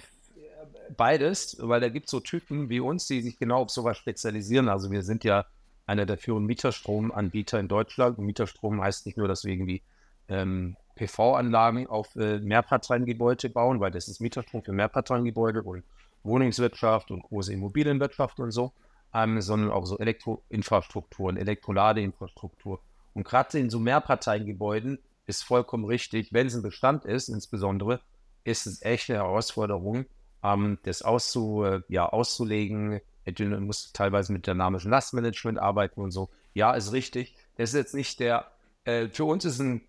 beides, 0.96 1.58
weil 1.60 1.82
da 1.82 1.90
gibt 1.90 2.06
es 2.06 2.12
so 2.12 2.20
Typen 2.20 2.70
wie 2.70 2.80
uns, 2.80 3.08
die 3.08 3.22
sich 3.22 3.38
genau 3.38 3.62
auf 3.62 3.70
sowas 3.70 3.98
spezialisieren. 3.98 4.70
Also 4.70 4.92
wir 4.92 5.04
sind 5.04 5.24
ja 5.24 5.46
einer 5.86 6.06
der 6.06 6.18
führenden 6.18 6.48
Mieterstromanbieter 6.48 7.60
in 7.60 7.68
Deutschland. 7.68 8.18
Und 8.18 8.26
Mieterstrom 8.26 8.82
heißt 8.82 9.06
nicht 9.06 9.18
nur, 9.18 9.28
dass 9.28 9.44
wir 9.44 9.54
irgendwie 9.54 9.82
ähm, 10.30 10.76
PV-Anlagen 10.96 11.88
auf 11.88 12.16
äh, 12.16 12.40
Mehrparteiengebäude 12.40 13.50
bauen, 13.50 13.80
weil 13.80 13.92
das 13.92 14.08
ist 14.08 14.22
Mieterstrom 14.22 14.64
für 14.64 14.72
Mehrparteiengebäude 14.72 15.64
und 15.64 15.84
Wohnungswirtschaft 16.24 17.12
und 17.12 17.24
große 17.24 17.54
Immobilienwirtschaft 17.54 18.40
und 18.40 18.52
so, 18.52 18.74
ähm, 19.14 19.42
sondern 19.42 19.72
auch 19.72 19.86
so 19.86 19.98
Elektroinfrastrukturen, 19.98 21.38
Elektroladeinfrastruktur. 21.38 22.82
Und 23.14 23.26
gerade 23.26 23.60
in 23.60 23.70
so 23.70 23.80
Mehrparteiengebäuden 23.80 25.00
ist 25.26 25.44
vollkommen 25.44 25.86
richtig, 25.86 26.34
wenn 26.34 26.48
es 26.48 26.56
ein 26.56 26.64
Bestand 26.64 27.06
ist, 27.06 27.30
insbesondere, 27.30 28.02
ist 28.44 28.66
es 28.66 28.82
echt 28.82 29.10
eine 29.10 29.20
Herausforderung, 29.20 30.06
ähm, 30.44 30.80
das 30.84 31.02
auszu, 31.02 31.64
äh, 31.64 31.82
ja, 31.88 32.08
auszulegen. 32.08 33.00
Du 33.26 33.46
musst 33.62 33.96
teilweise 33.96 34.34
mit 34.34 34.48
dynamischem 34.48 34.92
Lastmanagement 34.92 35.60
arbeiten 35.60 36.02
und 36.02 36.12
so. 36.12 36.30
Ja, 36.54 36.74
ist 36.74 36.92
richtig. 36.92 37.36
Das 37.56 37.70
ist 37.70 37.76
jetzt 37.76 37.96
nicht 37.96 38.20
der, 38.20 38.52
äh, 38.84 39.08
für 39.08 39.24
uns 39.26 39.46
ist 39.46 39.60
ein 39.60 39.82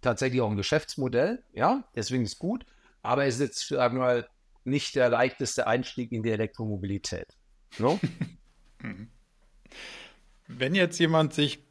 tatsächlich 0.00 0.40
auch 0.40 0.50
ein 0.50 0.56
Geschäftsmodell, 0.56 1.42
ja, 1.52 1.84
deswegen 1.94 2.24
ist 2.24 2.38
gut, 2.38 2.64
aber 3.02 3.26
es 3.26 3.34
ist 3.34 3.40
jetzt, 3.40 3.68
sagen 3.68 3.96
wir 3.96 4.00
mal, 4.00 4.28
nicht 4.64 4.94
der 4.94 5.08
leichteste 5.08 5.66
Einstieg 5.66 6.12
in 6.12 6.22
die 6.22 6.30
Elektromobilität. 6.30 7.26
No? 7.78 7.98
Wenn 10.48 10.74
jetzt 10.74 10.98
jemand 10.98 11.32
sich 11.32 11.64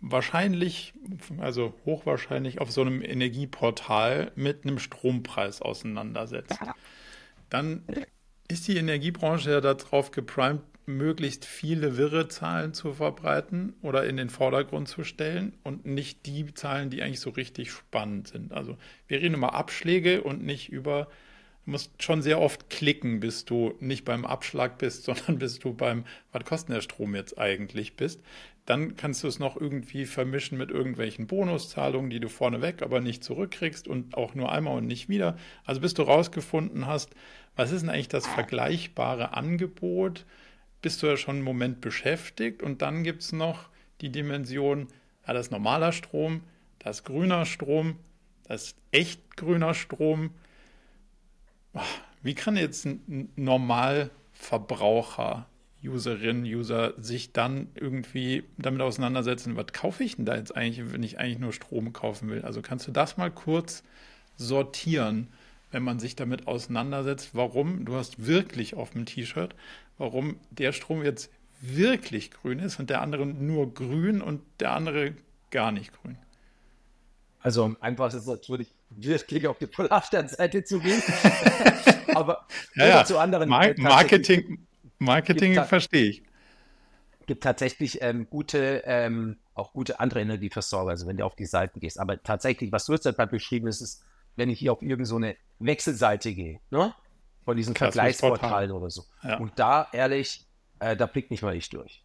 wahrscheinlich, 0.00 0.94
also 1.38 1.74
hochwahrscheinlich 1.84 2.60
auf 2.60 2.70
so 2.70 2.80
einem 2.80 3.02
Energieportal 3.02 4.32
mit 4.34 4.64
einem 4.64 4.78
Strompreis 4.78 5.62
auseinandersetzt, 5.62 6.58
dann 7.50 7.84
ist 8.48 8.68
die 8.68 8.76
Energiebranche 8.76 9.50
ja 9.50 9.60
darauf 9.60 10.10
geprimed, 10.10 10.62
möglichst 10.88 11.44
viele 11.44 11.98
wirre 11.98 12.28
Zahlen 12.28 12.72
zu 12.72 12.94
verbreiten 12.94 13.74
oder 13.82 14.06
in 14.06 14.16
den 14.16 14.30
Vordergrund 14.30 14.88
zu 14.88 15.04
stellen 15.04 15.56
und 15.62 15.84
nicht 15.84 16.24
die 16.26 16.54
Zahlen, 16.54 16.90
die 16.90 17.02
eigentlich 17.02 17.20
so 17.20 17.30
richtig 17.30 17.70
spannend 17.70 18.28
sind. 18.28 18.52
Also 18.52 18.76
wir 19.06 19.20
reden 19.20 19.34
über 19.34 19.54
Abschläge 19.54 20.22
und 20.22 20.42
nicht 20.42 20.70
über, 20.70 21.08
musst 21.68 22.02
schon 22.02 22.22
sehr 22.22 22.40
oft 22.40 22.70
klicken, 22.70 23.20
bis 23.20 23.44
du 23.44 23.74
nicht 23.78 24.04
beim 24.04 24.24
Abschlag 24.24 24.78
bist, 24.78 25.04
sondern 25.04 25.38
bis 25.38 25.58
du 25.58 25.74
beim, 25.74 26.04
was 26.32 26.44
kostet 26.44 26.74
der 26.74 26.80
Strom 26.80 27.14
jetzt 27.14 27.38
eigentlich 27.38 27.94
bist. 27.96 28.20
Dann 28.66 28.96
kannst 28.96 29.22
du 29.22 29.28
es 29.28 29.38
noch 29.38 29.58
irgendwie 29.58 30.04
vermischen 30.04 30.58
mit 30.58 30.70
irgendwelchen 30.70 31.26
Bonuszahlungen, 31.26 32.10
die 32.10 32.20
du 32.20 32.28
vorneweg 32.28 32.82
aber 32.82 33.00
nicht 33.00 33.24
zurückkriegst 33.24 33.88
und 33.88 34.14
auch 34.14 34.34
nur 34.34 34.52
einmal 34.52 34.76
und 34.76 34.86
nicht 34.86 35.08
wieder. 35.08 35.38
Also 35.64 35.80
bis 35.80 35.94
du 35.94 36.02
rausgefunden 36.02 36.86
hast, 36.86 37.10
was 37.56 37.72
ist 37.72 37.82
denn 37.82 37.90
eigentlich 37.90 38.08
das 38.08 38.26
vergleichbare 38.26 39.34
Angebot, 39.34 40.26
bist 40.82 41.02
du 41.02 41.06
ja 41.06 41.16
schon 41.16 41.36
einen 41.36 41.44
Moment 41.44 41.80
beschäftigt 41.80 42.62
und 42.62 42.82
dann 42.82 43.04
gibt 43.04 43.22
es 43.22 43.32
noch 43.32 43.68
die 44.00 44.10
Dimension, 44.10 44.88
ja, 45.26 45.32
das 45.32 45.46
ist 45.46 45.52
normaler 45.52 45.92
Strom, 45.92 46.42
das 46.78 46.98
ist 46.98 47.04
grüner 47.04 47.46
Strom, 47.46 47.96
das 48.46 48.64
ist 48.64 48.76
echt 48.92 49.36
grüner 49.36 49.74
Strom. 49.74 50.30
Wie 52.22 52.34
kann 52.34 52.56
jetzt 52.56 52.86
ein 52.86 53.30
Normalverbraucher 53.36 55.46
Userin, 55.84 56.42
User 56.42 56.94
sich 57.00 57.32
dann 57.32 57.68
irgendwie 57.74 58.44
damit 58.56 58.80
auseinandersetzen, 58.80 59.56
was 59.56 59.72
kaufe 59.72 60.02
ich 60.02 60.16
denn 60.16 60.24
da 60.24 60.36
jetzt 60.36 60.56
eigentlich, 60.56 60.92
wenn 60.92 61.02
ich 61.02 61.18
eigentlich 61.18 61.38
nur 61.38 61.52
Strom 61.52 61.92
kaufen 61.92 62.28
will? 62.28 62.42
Also 62.42 62.62
kannst 62.62 62.86
du 62.88 62.90
das 62.90 63.16
mal 63.16 63.30
kurz 63.30 63.84
sortieren, 64.36 65.28
wenn 65.70 65.82
man 65.82 66.00
sich 66.00 66.16
damit 66.16 66.48
auseinandersetzt, 66.48 67.30
warum, 67.34 67.84
du 67.84 67.94
hast 67.94 68.26
wirklich 68.26 68.74
auf 68.74 68.90
dem 68.90 69.06
T-Shirt, 69.06 69.54
warum 69.98 70.36
der 70.50 70.72
Strom 70.72 71.04
jetzt 71.04 71.30
wirklich 71.60 72.30
grün 72.30 72.58
ist 72.58 72.80
und 72.80 72.90
der 72.90 73.02
andere 73.02 73.26
nur 73.26 73.72
grün 73.72 74.22
und 74.22 74.40
der 74.60 74.72
andere 74.72 75.14
gar 75.50 75.72
nicht 75.72 75.92
grün. 75.92 76.16
Also 77.40 77.76
einfach 77.80 78.08
ist 78.08 78.14
es 78.14 78.26
natürlich 78.90 79.22
wirklich 79.22 79.46
auf 79.46 79.58
die 79.58 79.66
Polarsternseite 79.66 80.64
zu 80.64 80.80
gehen. 80.80 81.02
Aber 82.14 82.46
ja, 82.74 83.04
zu 83.04 83.18
anderen. 83.18 83.48
Mar 83.48 83.74
Marketing, 83.76 84.66
Marketing 84.98 85.54
verstehe 85.64 86.10
ich. 86.10 86.22
Es 87.20 87.26
gibt 87.26 87.42
tatsächlich 87.42 88.00
ähm, 88.00 88.28
gute, 88.30 88.82
ähm, 88.86 89.36
auch 89.54 89.72
gute 89.72 90.00
andere 90.00 90.20
Energieversorger, 90.20 90.90
also 90.90 91.06
wenn 91.06 91.18
du 91.18 91.24
auf 91.24 91.36
die 91.36 91.46
Seiten 91.46 91.80
gehst. 91.80 92.00
Aber 92.00 92.22
tatsächlich, 92.22 92.72
was 92.72 92.86
du 92.86 92.92
jetzt 92.92 93.04
gerade 93.04 93.30
beschrieben 93.30 93.68
hast, 93.68 93.80
ist, 93.82 94.02
wenn 94.36 94.48
ich 94.48 94.58
hier 94.58 94.72
auf 94.72 94.82
irgendeine 94.82 95.32
so 95.32 95.64
Wechselseite 95.64 96.32
gehe, 96.32 96.60
ne? 96.70 96.94
von 97.44 97.56
diesen 97.56 97.74
Vergleichsportalen 97.74 98.70
oder 98.70 98.90
so. 98.90 99.04
Ja. 99.22 99.38
Und 99.38 99.58
da, 99.58 99.88
ehrlich, 99.92 100.46
äh, 100.80 100.96
da 100.96 101.06
blickt 101.06 101.30
nicht 101.30 101.42
mal 101.42 101.56
ich 101.56 101.68
durch. 101.70 102.04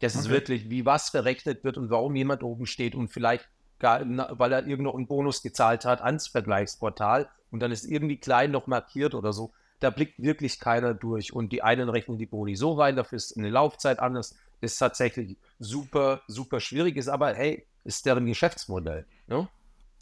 Das 0.00 0.14
ist 0.14 0.26
okay. 0.26 0.34
wirklich, 0.34 0.70
wie 0.70 0.86
was 0.86 1.10
verrechnet 1.10 1.64
wird 1.64 1.76
und 1.76 1.90
warum 1.90 2.14
jemand 2.14 2.42
oben 2.42 2.66
steht 2.66 2.94
und 2.94 3.08
vielleicht 3.08 3.48
weil 3.80 4.52
er 4.52 4.66
irgendeinen 4.66 5.06
Bonus 5.06 5.42
gezahlt 5.42 5.84
hat 5.84 6.00
ans 6.00 6.28
Vergleichsportal 6.28 7.28
und 7.50 7.60
dann 7.60 7.72
ist 7.72 7.84
irgendwie 7.84 8.16
klein 8.16 8.50
noch 8.50 8.66
markiert 8.66 9.14
oder 9.14 9.32
so 9.32 9.52
da 9.80 9.90
blickt 9.90 10.20
wirklich 10.22 10.58
keiner 10.58 10.94
durch. 10.94 11.32
Und 11.32 11.52
die 11.52 11.62
einen 11.62 11.88
rechnen 11.88 12.18
die 12.18 12.26
Boni 12.26 12.56
so 12.56 12.72
rein, 12.72 12.96
dafür 12.96 13.16
ist 13.16 13.36
eine 13.36 13.50
Laufzeit 13.50 13.98
anders. 13.98 14.36
Ist 14.60 14.78
tatsächlich 14.78 15.36
super, 15.58 16.22
super 16.26 16.60
schwierig, 16.60 16.96
ist 16.96 17.08
aber, 17.08 17.34
hey, 17.34 17.64
ist 17.84 18.06
deren 18.06 18.26
Geschäftsmodell. 18.26 19.06
Ne? 19.28 19.48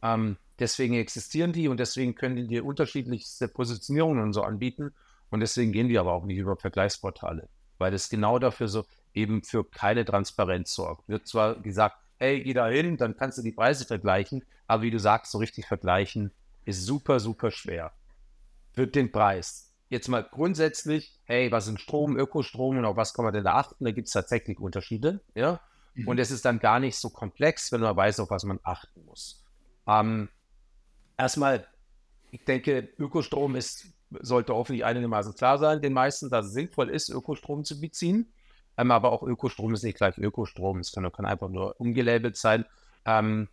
Ähm, 0.03 0.37
deswegen 0.59 0.95
existieren 0.95 1.53
die 1.53 1.69
und 1.69 1.79
deswegen 1.79 2.15
können 2.15 2.49
die 2.49 2.61
unterschiedlichste 2.61 3.49
Positionierungen 3.49 4.23
und 4.23 4.33
so 4.33 4.43
anbieten. 4.43 4.95
Und 5.31 5.41
deswegen 5.41 5.73
gehen 5.73 5.89
die 5.89 5.99
aber 5.99 6.13
auch 6.13 6.25
nicht 6.25 6.39
über 6.39 6.57
Vergleichsportale, 6.57 7.49
weil 7.79 7.91
das 7.91 8.09
genau 8.09 8.39
dafür 8.39 8.69
so 8.69 8.87
eben 9.13 9.43
für 9.43 9.65
keine 9.65 10.05
Transparenz 10.05 10.73
sorgt. 10.73 11.07
Wird 11.09 11.27
zwar 11.27 11.57
gesagt, 11.57 11.99
hey, 12.19 12.43
geh 12.43 12.55
da 12.55 12.69
hin, 12.69 12.97
dann 12.97 13.17
kannst 13.17 13.39
du 13.39 13.43
die 13.43 13.53
Preise 13.53 13.85
vergleichen, 13.85 14.45
aber 14.67 14.83
wie 14.83 14.91
du 14.91 14.99
sagst, 14.99 15.33
so 15.33 15.39
richtig 15.39 15.67
vergleichen 15.67 16.33
ist 16.65 16.85
super, 16.85 17.21
super 17.21 17.51
schwer. 17.51 17.93
Für 18.73 18.87
den 18.87 19.13
Preis 19.13 19.67
jetzt 19.89 20.09
mal 20.09 20.23
grundsätzlich, 20.23 21.19
hey, 21.25 21.51
was 21.53 21.67
sind 21.67 21.81
Strom, 21.81 22.19
Ökostrom 22.19 22.79
und 22.79 22.85
auf 22.85 22.97
was 22.97 23.15
kann 23.15 23.25
man 23.25 23.35
denn 23.35 23.45
da 23.45 23.55
achten? 23.55 23.85
Da 23.85 23.91
gibt 23.93 24.09
es 24.09 24.13
tatsächlich 24.13 24.59
Unterschiede, 24.59 25.21
ja. 25.35 25.61
Mhm. 25.95 26.09
Und 26.09 26.19
es 26.19 26.31
ist 26.31 26.45
dann 26.45 26.59
gar 26.59 26.81
nicht 26.81 26.97
so 26.97 27.11
komplex, 27.11 27.73
wenn 27.73 27.81
man 27.81 27.97
weiß, 27.97 28.21
auf 28.21 28.31
was 28.31 28.45
man 28.45 28.59
achten 28.63 29.05
muss. 29.05 29.45
Ähm, 29.87 30.29
erstmal, 31.17 31.67
ich 32.31 32.45
denke, 32.45 32.89
Ökostrom 32.99 33.57
ist, 33.57 33.87
sollte 34.21 34.55
hoffentlich 34.55 34.85
einigermaßen 34.85 35.35
klar 35.35 35.59
sein, 35.59 35.81
den 35.81 35.93
meisten, 35.93 36.31
dass 36.31 36.47
es 36.47 36.53
sinnvoll 36.53 36.91
ist, 36.91 37.09
Ökostrom 37.09 37.65
zu 37.65 37.81
beziehen. 37.81 38.33
Ähm, 38.77 38.91
aber 38.91 39.13
auch 39.13 39.23
Ökostrom 39.23 39.75
ist 39.75 39.83
nicht 39.83 39.97
gleich 39.97 40.19
Ökostrom, 40.19 40.81
es 40.81 40.93
kann, 40.93 41.11
kann 41.13 41.27
einfach 41.27 41.49
nur 41.49 41.81
umgelabelt 41.81 42.37
sein. 42.37 42.65
Ähm, 43.05 43.49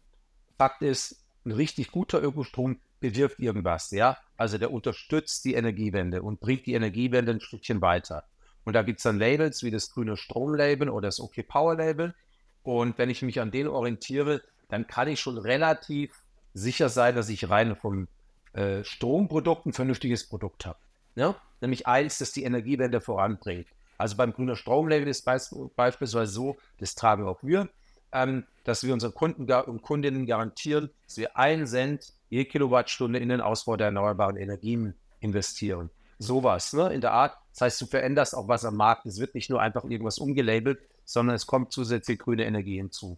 Fakt 0.57 0.81
ist, 0.81 1.23
ein 1.45 1.51
richtig 1.51 1.91
guter 1.91 2.21
Ökostrom 2.21 2.79
bewirkt 2.99 3.39
irgendwas, 3.39 3.91
ja. 3.91 4.17
Also 4.37 4.57
der 4.57 4.71
unterstützt 4.71 5.43
die 5.45 5.55
Energiewende 5.55 6.21
und 6.21 6.39
bringt 6.39 6.65
die 6.65 6.73
Energiewende 6.73 7.33
ein 7.33 7.41
Stückchen 7.41 7.81
weiter. 7.81 8.23
Und 8.63 8.73
da 8.73 8.81
gibt 8.81 8.99
es 8.99 9.03
dann 9.03 9.19
Labels 9.19 9.63
wie 9.63 9.71
das 9.71 9.91
grüne 9.91 10.15
Stromlabel 10.15 10.89
oder 10.89 11.07
das 11.09 11.19
OK 11.19 11.45
Power 11.47 11.75
Label. 11.75 12.15
Und 12.63 12.97
wenn 12.97 13.09
ich 13.09 13.21
mich 13.21 13.41
an 13.41 13.51
denen 13.51 13.69
orientiere, 13.69 14.41
dann 14.69 14.87
kann 14.87 15.09
ich 15.09 15.19
schon 15.19 15.37
relativ 15.37 16.23
sicher 16.53 16.87
sein, 16.87 17.15
dass 17.15 17.29
ich 17.29 17.49
rein 17.49 17.75
vom 17.75 18.07
äh, 18.53 18.83
Stromprodukt 18.83 19.65
ein 19.65 19.73
vernünftiges 19.73 20.27
Produkt 20.27 20.65
habe. 20.65 20.79
Ja? 21.15 21.35
Nämlich 21.59 21.87
eins, 21.87 22.19
das 22.19 22.31
die 22.31 22.43
Energiewende 22.43 23.01
voranbringt. 23.01 23.67
Also 23.97 24.17
beim 24.17 24.33
grünen 24.33 24.55
Stromlabel 24.55 25.07
ist 25.07 25.23
beisp 25.23 25.53
beispielsweise 25.75 26.31
so, 26.31 26.57
das 26.79 26.95
tragen 26.95 27.25
auch 27.27 27.43
wir, 27.43 27.69
ähm, 28.11 28.45
dass 28.63 28.83
wir 28.83 28.93
unseren 28.93 29.13
Kunden 29.13 29.51
und 29.51 29.81
Kundinnen 29.81 30.25
garantieren, 30.25 30.89
dass 31.05 31.17
wir 31.17 31.37
einen 31.37 31.67
Cent 31.67 32.13
je 32.29 32.45
Kilowattstunde 32.45 33.19
in 33.19 33.29
den 33.29 33.41
Ausbau 33.41 33.77
der 33.77 33.87
erneuerbaren 33.87 34.37
Energien 34.37 34.95
investieren. 35.19 35.89
sowas 36.19 36.73
ne, 36.73 36.93
in 36.93 37.01
der 37.01 37.11
Art. 37.11 37.37
Das 37.51 37.61
heißt, 37.61 37.81
du 37.81 37.85
veränderst 37.85 38.35
auch 38.35 38.47
was 38.47 38.65
am 38.65 38.75
Markt. 38.75 39.05
Es 39.05 39.19
wird 39.19 39.35
nicht 39.35 39.49
nur 39.49 39.61
einfach 39.61 39.83
irgendwas 39.83 40.17
umgelabelt, 40.17 40.79
sondern 41.05 41.35
es 41.35 41.45
kommt 41.45 41.71
zusätzlich 41.71 42.19
grüne 42.19 42.45
Energie 42.45 42.77
hinzu. 42.77 43.17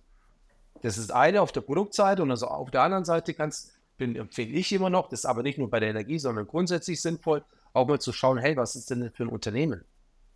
Das 0.81 0.97
ist 0.97 1.11
eine 1.11 1.41
auf 1.41 1.51
der 1.51 1.61
Produktseite 1.61 2.21
und 2.21 2.31
also 2.31 2.47
auf 2.47 2.71
der 2.71 2.81
anderen 2.81 3.05
Seite 3.05 3.33
kannst, 3.33 3.73
bin, 3.97 4.15
empfehle 4.15 4.51
ich 4.51 4.73
immer 4.73 4.89
noch, 4.89 5.07
das 5.09 5.21
ist 5.21 5.25
aber 5.25 5.43
nicht 5.43 5.57
nur 5.57 5.69
bei 5.69 5.79
der 5.79 5.89
Energie, 5.89 6.19
sondern 6.19 6.47
grundsätzlich 6.47 7.01
sinnvoll, 7.01 7.43
auch 7.73 7.87
mal 7.87 7.99
zu 7.99 8.11
schauen, 8.11 8.37
hey, 8.37 8.57
was 8.57 8.75
ist 8.75 8.89
denn 8.89 9.11
für 9.13 9.23
ein 9.23 9.29
Unternehmen? 9.29 9.85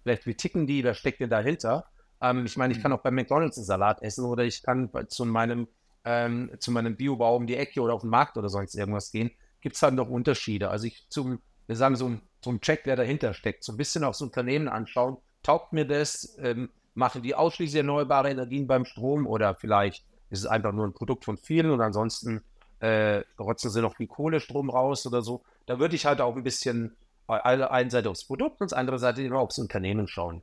Vielleicht 0.03 0.25
wie 0.25 0.35
ticken 0.35 0.67
die, 0.67 0.83
wer 0.83 0.93
steckt 0.93 1.19
denn 1.19 1.29
dahinter? 1.29 1.85
Ähm, 2.21 2.45
ich 2.45 2.57
meine, 2.57 2.73
ich 2.73 2.81
kann 2.81 2.91
mhm. 2.91 2.97
auch 2.97 3.01
bei 3.01 3.11
McDonalds 3.11 3.57
einen 3.57 3.65
Salat 3.65 4.01
essen 4.01 4.25
oder 4.25 4.43
ich 4.43 4.63
kann 4.63 4.89
zu 5.07 5.25
meinem, 5.25 5.67
ähm, 6.05 6.51
zu 6.59 6.71
meinem 6.71 6.95
Biobau 6.95 7.35
um 7.35 7.47
die 7.47 7.55
Ecke 7.55 7.81
oder 7.81 7.93
auf 7.93 8.01
den 8.01 8.09
Markt 8.09 8.37
oder 8.37 8.49
sonst 8.49 8.75
irgendwas 8.75 9.11
gehen. 9.11 9.31
Gibt 9.61 9.75
es 9.75 9.81
halt 9.81 9.95
noch 9.95 10.09
Unterschiede. 10.09 10.69
Also 10.69 10.87
ich 10.87 11.07
zum, 11.09 11.39
wir 11.67 11.75
sagen 11.75 11.95
so 11.95 12.07
ein, 12.07 12.21
so 12.43 12.51
ein 12.51 12.61
Check, 12.61 12.81
wer 12.85 12.95
dahinter 12.95 13.33
steckt, 13.33 13.63
so 13.63 13.73
ein 13.73 13.77
bisschen 13.77 14.03
aufs 14.03 14.21
Unternehmen 14.21 14.67
anschauen. 14.67 15.17
Taugt 15.43 15.73
mir 15.73 15.85
das? 15.85 16.37
Ähm, 16.39 16.69
machen 16.93 17.21
die 17.21 17.35
ausschließlich 17.35 17.77
erneuerbare 17.77 18.29
Energien 18.29 18.67
beim 18.67 18.85
Strom 18.85 19.25
oder 19.25 19.55
vielleicht 19.55 20.05
ist 20.29 20.39
es 20.39 20.45
einfach 20.45 20.73
nur 20.73 20.85
ein 20.85 20.93
Produkt 20.93 21.25
von 21.25 21.37
vielen 21.37 21.71
und 21.71 21.81
ansonsten 21.81 22.43
äh, 22.79 23.23
rotzen 23.39 23.71
sie 23.71 23.81
noch 23.81 23.95
viel 23.95 24.07
Kohlestrom 24.07 24.69
raus 24.69 25.07
oder 25.07 25.21
so. 25.21 25.43
Da 25.65 25.79
würde 25.79 25.95
ich 25.95 26.05
halt 26.05 26.21
auch 26.21 26.35
ein 26.35 26.43
bisschen 26.43 26.95
bei 27.29 27.45
einer 27.45 27.91
Seite 27.91 28.09
aufs 28.09 28.25
Produkt 28.25 28.59
und 28.59 28.73
andere 28.73 28.97
Seite 28.97 29.21
immer 29.21 29.37
aufs 29.37 29.59
Unternehmen 29.59 30.07
schauen. 30.07 30.41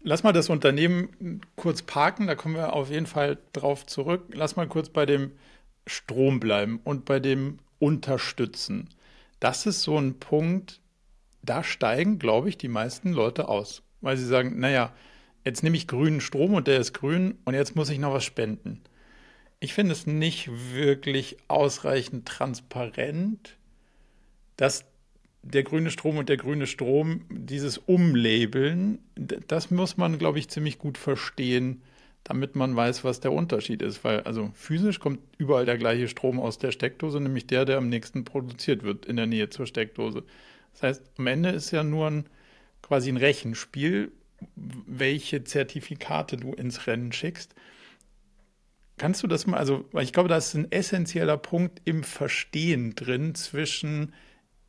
Lass 0.00 0.22
mal 0.22 0.32
das 0.32 0.48
Unternehmen 0.48 1.42
kurz 1.56 1.82
parken, 1.82 2.26
da 2.26 2.34
kommen 2.34 2.54
wir 2.54 2.72
auf 2.72 2.88
jeden 2.88 3.04
Fall 3.04 3.36
drauf 3.52 3.84
zurück. 3.84 4.24
Lass 4.32 4.56
mal 4.56 4.66
kurz 4.66 4.88
bei 4.88 5.04
dem 5.04 5.32
Strom 5.86 6.40
bleiben 6.40 6.80
und 6.84 7.04
bei 7.04 7.20
dem 7.20 7.58
Unterstützen. 7.78 8.88
Das 9.40 9.66
ist 9.66 9.82
so 9.82 9.98
ein 9.98 10.18
Punkt, 10.18 10.80
da 11.42 11.62
steigen, 11.64 12.18
glaube 12.18 12.48
ich, 12.48 12.56
die 12.56 12.68
meisten 12.68 13.12
Leute 13.12 13.48
aus, 13.48 13.82
weil 14.00 14.16
sie 14.16 14.26
sagen, 14.26 14.58
naja, 14.58 14.94
jetzt 15.44 15.62
nehme 15.62 15.76
ich 15.76 15.86
grünen 15.86 16.22
Strom 16.22 16.54
und 16.54 16.66
der 16.66 16.80
ist 16.80 16.94
grün 16.94 17.36
und 17.44 17.52
jetzt 17.52 17.76
muss 17.76 17.90
ich 17.90 17.98
noch 17.98 18.14
was 18.14 18.24
spenden. 18.24 18.80
Ich 19.58 19.74
finde 19.74 19.92
es 19.92 20.06
nicht 20.06 20.48
wirklich 20.72 21.36
ausreichend 21.48 22.26
transparent, 22.26 23.58
dass 24.56 24.89
der 25.42 25.62
grüne 25.62 25.90
Strom 25.90 26.18
und 26.18 26.28
der 26.28 26.36
grüne 26.36 26.66
Strom, 26.66 27.22
dieses 27.30 27.78
Umlabeln, 27.78 28.98
das 29.14 29.70
muss 29.70 29.96
man, 29.96 30.18
glaube 30.18 30.38
ich, 30.38 30.48
ziemlich 30.48 30.78
gut 30.78 30.98
verstehen, 30.98 31.82
damit 32.24 32.54
man 32.56 32.76
weiß, 32.76 33.04
was 33.04 33.20
der 33.20 33.32
Unterschied 33.32 33.80
ist. 33.80 34.04
Weil, 34.04 34.20
also 34.20 34.50
physisch 34.54 35.00
kommt 35.00 35.20
überall 35.38 35.64
der 35.64 35.78
gleiche 35.78 36.08
Strom 36.08 36.38
aus 36.38 36.58
der 36.58 36.72
Steckdose, 36.72 37.20
nämlich 37.20 37.46
der, 37.46 37.64
der 37.64 37.78
am 37.78 37.88
nächsten 37.88 38.24
produziert 38.24 38.82
wird, 38.82 39.06
in 39.06 39.16
der 39.16 39.26
Nähe 39.26 39.48
zur 39.48 39.66
Steckdose. 39.66 40.24
Das 40.74 40.82
heißt, 40.82 41.02
am 41.16 41.26
Ende 41.26 41.50
ist 41.50 41.70
ja 41.70 41.82
nur 41.82 42.08
ein, 42.08 42.26
quasi 42.82 43.10
ein 43.10 43.16
Rechenspiel, 43.16 44.12
welche 44.56 45.44
Zertifikate 45.44 46.36
du 46.36 46.52
ins 46.52 46.86
Rennen 46.86 47.12
schickst. 47.12 47.54
Kannst 48.98 49.22
du 49.22 49.26
das 49.26 49.46
mal, 49.46 49.56
also, 49.56 49.86
weil 49.92 50.04
ich 50.04 50.12
glaube, 50.12 50.28
da 50.28 50.36
ist 50.36 50.54
ein 50.54 50.70
essentieller 50.70 51.38
Punkt 51.38 51.80
im 51.86 52.04
Verstehen 52.04 52.94
drin 52.94 53.34
zwischen 53.34 54.12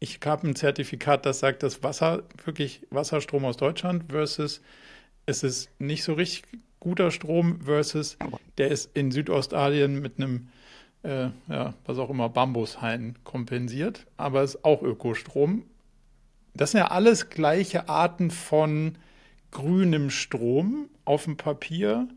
ich 0.02 0.20
habe 0.26 0.48
ein 0.48 0.56
Zertifikat, 0.56 1.26
das 1.28 1.40
sagt, 1.40 1.62
dass 1.62 1.84
Wasser, 1.84 2.24
wirklich 2.44 2.86
Wasserstrom 2.90 3.46
aus 3.46 3.56
Deutschland 3.56 4.06
versus 4.10 4.62
es 5.28 5.44
ist 5.44 5.70
nicht 5.80 6.04
so 6.04 6.14
richtig 6.14 6.44
guter 6.80 7.12
Strom 7.12 7.62
versus 7.62 8.18
der 8.58 8.70
ist 8.70 8.90
in 8.98 9.12
Südostasien 9.12 10.02
mit 10.02 10.18
einem, 10.18 10.50
äh, 11.04 11.30
ja, 11.48 11.76
was 11.86 12.00
auch 12.00 12.10
immer, 12.10 12.30
Bambushain 12.30 13.16
kompensiert, 13.24 14.08
aber 14.18 14.42
ist 14.42 14.66
auch 14.66 14.82
Ökostrom. 14.82 15.66
Das 16.56 16.72
sind 16.72 16.80
ja 16.80 16.88
alles 16.88 17.30
gleiche 17.30 17.88
Arten 17.88 18.32
von 18.32 18.98
grünem 19.52 20.10
Strom 20.10 20.90
auf 21.06 21.26
dem 21.26 21.38
Papier 21.38 22.08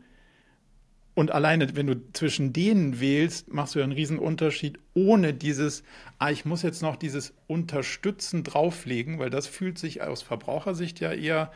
und 1.15 1.31
alleine, 1.31 1.75
wenn 1.77 1.87
du 1.87 1.95
zwischen 2.11 2.51
denen 2.51 2.99
wählst, 2.99 3.51
machst 3.51 3.73
du 3.73 3.79
ja 3.79 3.85
einen 3.85 3.93
riesen 3.93 4.19
Unterschied, 4.19 4.79
ohne 4.93 5.33
dieses, 5.33 5.83
ah, 6.19 6.29
ich 6.29 6.43
muss 6.43 6.61
jetzt 6.61 6.81
noch 6.81 6.97
dieses 6.97 7.33
Unterstützen 7.47 8.43
drauflegen, 8.43 9.17
weil 9.17 9.29
das 9.29 9.47
fühlt 9.47 9.79
sich 9.79 10.01
aus 10.01 10.21
Verbrauchersicht 10.21 10.99
ja 10.99 11.13
eher 11.13 11.53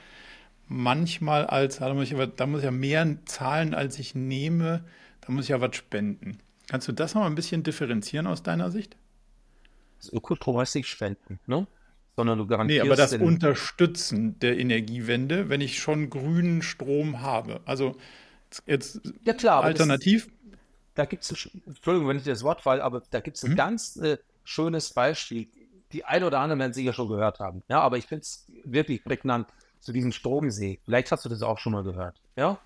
manchmal 0.69 1.45
als, 1.45 1.79
da 1.79 1.93
muss 1.93 2.05
ich, 2.05 2.13
aber, 2.13 2.27
da 2.27 2.47
muss 2.47 2.59
ich 2.59 2.65
ja 2.65 2.71
mehr 2.71 3.17
zahlen, 3.25 3.73
als 3.73 3.99
ich 3.99 4.15
nehme, 4.15 4.85
da 5.21 5.33
muss 5.33 5.45
ich 5.45 5.49
ja 5.49 5.59
was 5.59 5.75
spenden. 5.75 6.37
Kannst 6.69 6.87
du 6.87 6.93
das 6.93 7.13
noch 7.13 7.23
mal 7.23 7.27
ein 7.27 7.35
bisschen 7.35 7.63
differenzieren 7.63 8.27
aus 8.27 8.43
deiner 8.43 8.71
Sicht? 8.71 8.95
Das 9.97 10.13
Ökostrom 10.13 10.57
heißt 10.57 10.75
nicht 10.75 10.87
spenden, 10.87 11.39
ne? 11.47 11.67
Sondern 12.15 12.37
du 12.37 12.47
garantierst. 12.47 12.83
Nee, 12.83 12.89
aber 12.89 12.95
das 12.95 13.13
Unterstützen 13.13 14.39
der 14.39 14.57
Energiewende, 14.57 15.49
wenn 15.49 15.61
ich 15.61 15.79
schon 15.79 16.09
grünen 16.09 16.61
Strom 16.61 17.21
habe. 17.21 17.61
Also 17.65 17.97
Jetzt 18.65 19.01
ja, 19.23 19.33
klar, 19.33 19.63
alternativ. 19.63 20.25
Ist, 20.25 20.33
da 20.95 21.05
gibt 21.05 21.23
es, 21.23 21.49
Entschuldigung, 21.65 22.09
wenn 22.09 22.17
ich 22.17 22.23
das 22.23 22.43
Wort 22.43 22.61
falle, 22.61 22.83
aber 22.83 23.01
da 23.09 23.19
gibt 23.19 23.37
es 23.37 23.43
ein 23.43 23.51
mhm. 23.51 23.55
ganz 23.55 23.95
äh, 23.97 24.17
schönes 24.43 24.91
Beispiel. 24.93 25.47
Die 25.91 26.05
ein 26.05 26.23
oder 26.23 26.39
anderen 26.39 26.59
werden 26.59 26.73
sicher 26.73 26.93
schon 26.93 27.07
gehört 27.07 27.39
haben. 27.39 27.63
Ja, 27.67 27.81
aber 27.81 27.97
ich 27.97 28.05
finde 28.05 28.23
es 28.23 28.45
wirklich 28.63 29.03
prägnant 29.03 29.47
zu 29.79 29.91
diesem 29.91 30.11
Stromsee. 30.11 30.79
Vielleicht 30.83 31.11
hast 31.11 31.25
du 31.25 31.29
das 31.29 31.41
auch 31.41 31.57
schon 31.57 31.73
mal 31.73 31.83
gehört. 31.83 32.21
Ja? 32.35 32.59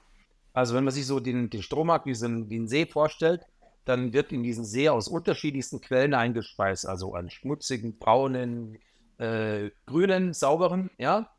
Also, 0.51 0.75
wenn 0.75 0.83
man 0.83 0.93
sich 0.93 1.05
so 1.05 1.19
den, 1.19 1.49
den 1.49 1.63
Strommarkt 1.63 2.05
wie, 2.05 2.13
so 2.13 2.25
ein, 2.25 2.49
wie 2.49 2.55
einen 2.55 2.67
See 2.67 2.85
vorstellt, 2.85 3.45
dann 3.85 4.13
wird 4.13 4.31
in 4.31 4.43
diesen 4.43 4.65
See 4.65 4.89
aus 4.89 5.07
unterschiedlichsten 5.07 5.81
Quellen 5.81 6.13
eingespeist, 6.13 6.87
also 6.87 7.15
an 7.15 7.29
schmutzigen, 7.29 7.97
braunen, 7.97 8.77
äh, 9.17 9.71
grünen, 9.85 10.33
sauberen, 10.33 10.89
ja. 10.97 11.29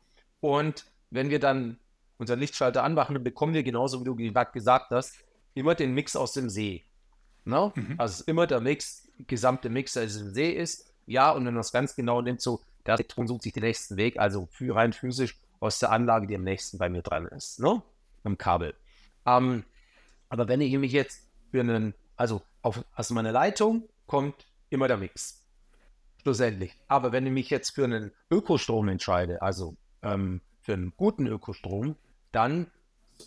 Und 0.41 0.85
wenn 1.09 1.29
wir 1.29 1.39
dann 1.39 1.77
unseren 2.17 2.39
Lichtschalter 2.39 2.83
anmachen, 2.83 3.13
dann 3.13 3.23
bekommen 3.23 3.53
wir 3.53 3.63
genauso, 3.63 3.99
wie 4.01 4.05
du 4.05 4.15
gerade 4.15 4.51
gesagt 4.51 4.91
hast, 4.91 5.15
immer 5.53 5.75
den 5.75 5.93
Mix 5.93 6.15
aus 6.15 6.33
dem 6.33 6.49
See. 6.49 6.83
No? 7.43 7.73
Ne? 7.75 7.83
Mhm. 7.83 7.95
Also 7.97 8.23
immer 8.27 8.47
der 8.47 8.61
Mix, 8.61 9.07
gesamte 9.27 9.69
Mix, 9.69 9.93
der 9.93 10.03
im 10.03 10.09
See 10.09 10.51
ist. 10.51 10.93
Ja, 11.05 11.31
und 11.31 11.45
wenn 11.45 11.53
man 11.53 11.61
das 11.61 11.71
ganz 11.71 11.95
genau 11.95 12.21
nimmt, 12.21 12.41
so, 12.41 12.61
der 12.85 12.95
Elektron 12.95 13.27
sucht 13.27 13.43
sich 13.43 13.53
den 13.53 13.63
nächsten 13.63 13.97
Weg, 13.97 14.19
also 14.19 14.47
für, 14.51 14.75
rein 14.75 14.93
physisch 14.93 15.37
aus 15.59 15.79
der 15.79 15.91
Anlage, 15.91 16.27
die 16.27 16.35
am 16.35 16.43
nächsten 16.43 16.77
bei 16.77 16.89
mir 16.89 17.01
dran 17.01 17.27
ist, 17.27 17.59
ne? 17.59 17.81
Am 18.23 18.37
Kabel. 18.37 18.73
Ähm, 19.25 19.63
aber 20.29 20.47
wenn 20.47 20.61
ich 20.61 20.75
mich 20.77 20.91
jetzt 20.91 21.27
für 21.51 21.59
einen, 21.59 21.93
also 22.15 22.41
auf, 22.61 22.83
aus 22.95 23.09
meiner 23.11 23.31
Leitung 23.31 23.87
kommt 24.07 24.47
immer 24.69 24.87
der 24.87 24.97
Mix. 24.97 25.45
Schlussendlich. 26.21 26.75
Aber 26.87 27.11
wenn 27.11 27.25
ich 27.27 27.31
mich 27.31 27.49
jetzt 27.51 27.71
für 27.71 27.83
einen 27.83 28.11
Ökostrom 28.31 28.87
entscheide, 28.87 29.41
also 29.43 29.75
ähm, 30.01 30.41
für 30.61 30.73
einen 30.73 30.93
guten 30.97 31.27
Ökostrom, 31.27 31.95
dann 32.35 32.71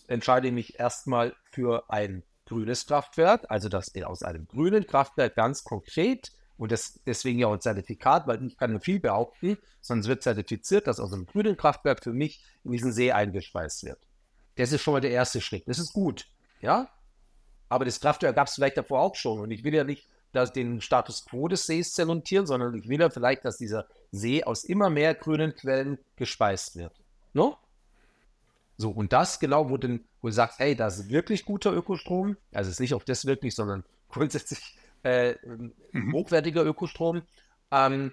entscheide 0.06 0.48
ich 0.48 0.54
mich 0.54 0.78
erstmal 0.78 1.34
für 1.50 1.90
ein 1.90 2.22
grünes 2.46 2.86
Kraftwerk, 2.86 3.46
also 3.48 3.68
das 3.68 3.92
aus 4.04 4.22
einem 4.22 4.46
grünen 4.46 4.86
Kraftwerk 4.86 5.34
ganz 5.34 5.64
konkret 5.64 6.32
und 6.56 6.72
das, 6.72 7.00
deswegen 7.06 7.38
ja 7.38 7.46
auch 7.46 7.52
ein 7.52 7.60
Zertifikat, 7.60 8.26
weil 8.26 8.44
ich 8.44 8.56
kann 8.56 8.72
nicht 8.72 8.84
viel 8.84 9.00
behaupten, 9.00 9.58
sondern 9.80 10.02
es 10.02 10.08
wird 10.08 10.22
zertifiziert, 10.22 10.86
dass 10.86 11.00
aus 11.00 11.12
einem 11.12 11.26
grünen 11.26 11.56
Kraftwerk 11.56 12.02
für 12.02 12.12
mich 12.12 12.42
in 12.64 12.72
diesen 12.72 12.92
See 12.92 13.12
eingespeist 13.12 13.84
wird. 13.84 13.98
Das 14.56 14.72
ist 14.72 14.82
schon 14.82 14.94
mal 14.94 15.00
der 15.00 15.10
erste 15.10 15.40
Schritt. 15.40 15.68
Das 15.68 15.78
ist 15.78 15.92
gut, 15.92 16.26
ja. 16.60 16.88
Aber 17.68 17.84
das 17.84 18.00
Kraftwerk 18.00 18.34
gab 18.34 18.48
es 18.48 18.54
vielleicht 18.54 18.76
davor 18.76 19.00
auch 19.00 19.14
schon 19.14 19.40
und 19.40 19.50
ich 19.50 19.62
will 19.62 19.74
ja 19.74 19.84
nicht 19.84 20.08
dass 20.32 20.52
den 20.52 20.80
Status 20.80 21.24
quo 21.24 21.48
des 21.48 21.66
Sees 21.66 21.92
zelontieren, 21.92 22.46
sondern 22.46 22.74
ich 22.74 22.88
will 22.88 23.00
ja 23.00 23.10
vielleicht, 23.10 23.44
dass 23.44 23.56
dieser 23.56 23.86
See 24.10 24.44
aus 24.44 24.64
immer 24.64 24.90
mehr 24.90 25.14
grünen 25.14 25.54
Quellen 25.54 25.98
gespeist 26.16 26.76
wird. 26.76 26.92
No? 27.32 27.56
So, 28.78 28.90
und 28.90 29.12
das 29.12 29.40
genau, 29.40 29.70
wo, 29.70 29.76
denn, 29.76 30.04
wo 30.22 30.28
du 30.28 30.32
sagst, 30.32 30.60
hey, 30.60 30.76
das 30.76 30.98
ist 30.98 31.10
wirklich 31.10 31.44
guter 31.44 31.72
Ökostrom, 31.72 32.36
also 32.52 32.68
es 32.68 32.76
ist 32.76 32.80
nicht 32.80 32.94
auf 32.94 33.04
das 33.04 33.26
wirklich, 33.26 33.54
sondern 33.54 33.84
grundsätzlich 34.08 34.76
äh, 35.02 35.34
mhm. 35.92 36.12
hochwertiger 36.12 36.64
Ökostrom, 36.64 37.22
ähm, 37.72 38.12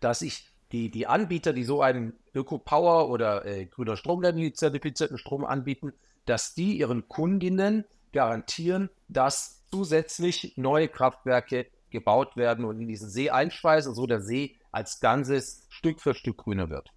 dass 0.00 0.20
ich 0.20 0.46
die, 0.72 0.90
die 0.90 1.06
Anbieter, 1.06 1.54
die 1.54 1.64
so 1.64 1.80
einen 1.80 2.12
Öko-Power 2.34 3.08
oder 3.08 3.46
äh, 3.46 3.64
grüner 3.64 3.96
Strom 3.96 4.22
zertifizierten 4.22 5.16
Strom 5.16 5.44
anbieten, 5.46 5.94
dass 6.26 6.54
die 6.54 6.78
ihren 6.78 7.08
Kundinnen 7.08 7.86
garantieren, 8.12 8.90
dass 9.08 9.64
zusätzlich 9.70 10.54
neue 10.56 10.88
Kraftwerke 10.88 11.66
gebaut 11.90 12.36
werden 12.36 12.66
und 12.66 12.78
in 12.80 12.88
diesen 12.88 13.08
See 13.08 13.30
einspeisen, 13.30 13.94
so 13.94 14.06
der 14.06 14.20
See 14.20 14.56
als 14.70 15.00
Ganzes 15.00 15.66
Stück 15.70 16.00
für 16.00 16.14
Stück 16.14 16.36
grüner 16.36 16.68
wird. 16.68 16.90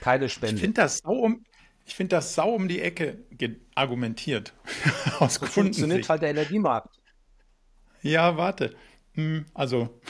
Keine 0.00 0.30
Spende. 0.30 0.54
Ich 0.54 0.60
finde 0.62 0.80
das 0.80 0.98
sau 0.98 1.12
um, 1.12 1.44
ich 1.84 1.94
finde 1.94 2.16
das 2.16 2.34
sau 2.34 2.54
um 2.54 2.68
die 2.68 2.80
Ecke 2.80 3.18
argumentiert. 3.74 4.52
Aus 5.18 5.34
so 5.34 5.46
funktioniert 5.46 6.08
halt 6.08 6.22
der 6.22 6.30
Energiemarkt. 6.30 6.98
Ja, 8.02 8.36
warte. 8.36 8.74
Hm, 9.14 9.46
also, 9.54 10.00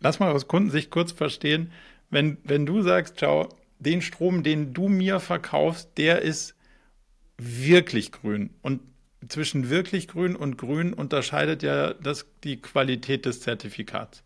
lass 0.00 0.20
mal 0.20 0.30
aus 0.30 0.46
Kundensicht 0.46 0.90
kurz 0.90 1.12
verstehen, 1.12 1.72
wenn, 2.10 2.38
wenn 2.44 2.66
du 2.66 2.82
sagst, 2.82 3.20
schau, 3.20 3.48
den 3.78 4.02
Strom, 4.02 4.42
den 4.42 4.74
du 4.74 4.88
mir 4.88 5.18
verkaufst, 5.18 5.90
der 5.96 6.22
ist 6.22 6.54
wirklich 7.38 8.12
grün. 8.12 8.50
Und 8.62 8.80
zwischen 9.28 9.70
wirklich 9.70 10.08
grün 10.08 10.36
und 10.36 10.58
grün 10.58 10.92
unterscheidet 10.92 11.62
ja 11.62 11.94
das 11.94 12.26
die 12.44 12.60
Qualität 12.60 13.24
des 13.26 13.40
Zertifikats. 13.40 14.22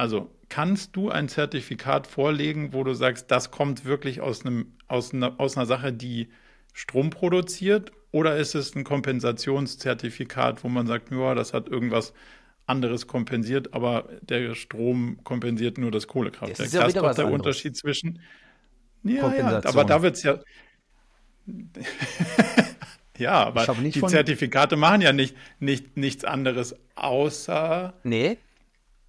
Also 0.00 0.30
kannst 0.48 0.96
du 0.96 1.10
ein 1.10 1.28
Zertifikat 1.28 2.06
vorlegen, 2.06 2.72
wo 2.72 2.84
du 2.84 2.94
sagst, 2.94 3.30
das 3.30 3.50
kommt 3.50 3.84
wirklich 3.84 4.22
aus, 4.22 4.46
einem, 4.46 4.72
aus, 4.88 5.12
einer, 5.12 5.38
aus 5.38 5.58
einer 5.58 5.66
Sache, 5.66 5.92
die 5.92 6.30
Strom 6.72 7.10
produziert? 7.10 7.92
Oder 8.10 8.38
ist 8.38 8.54
es 8.54 8.74
ein 8.74 8.82
Kompensationszertifikat, 8.82 10.64
wo 10.64 10.70
man 10.70 10.86
sagt, 10.86 11.10
ja, 11.10 11.34
das 11.34 11.52
hat 11.52 11.68
irgendwas 11.68 12.14
anderes 12.64 13.08
kompensiert, 13.08 13.74
aber 13.74 14.08
der 14.22 14.54
Strom 14.54 15.22
kompensiert 15.22 15.76
nur 15.76 15.90
das 15.90 16.06
Kohlekraftwerk. 16.06 16.56
Das 16.56 16.68
ist, 16.68 16.72
ja 16.72 16.80
das 16.80 16.88
ist 16.88 16.96
doch 16.96 17.02
der 17.02 17.10
anderes. 17.10 17.32
Unterschied 17.34 17.76
zwischen. 17.76 18.22
Ja, 19.02 19.34
ja 19.34 19.62
aber 19.64 19.84
da 19.84 20.00
wird 20.00 20.16
es 20.16 20.22
ja. 20.22 20.38
ja, 23.18 23.32
aber 23.32 23.66
die 23.74 24.00
Zertifikate 24.00 24.76
machen 24.76 25.02
ja 25.02 25.12
nicht, 25.12 25.36
nicht, 25.58 25.98
nichts 25.98 26.24
anderes 26.24 26.74
außer. 26.94 27.92
Nee. 28.02 28.38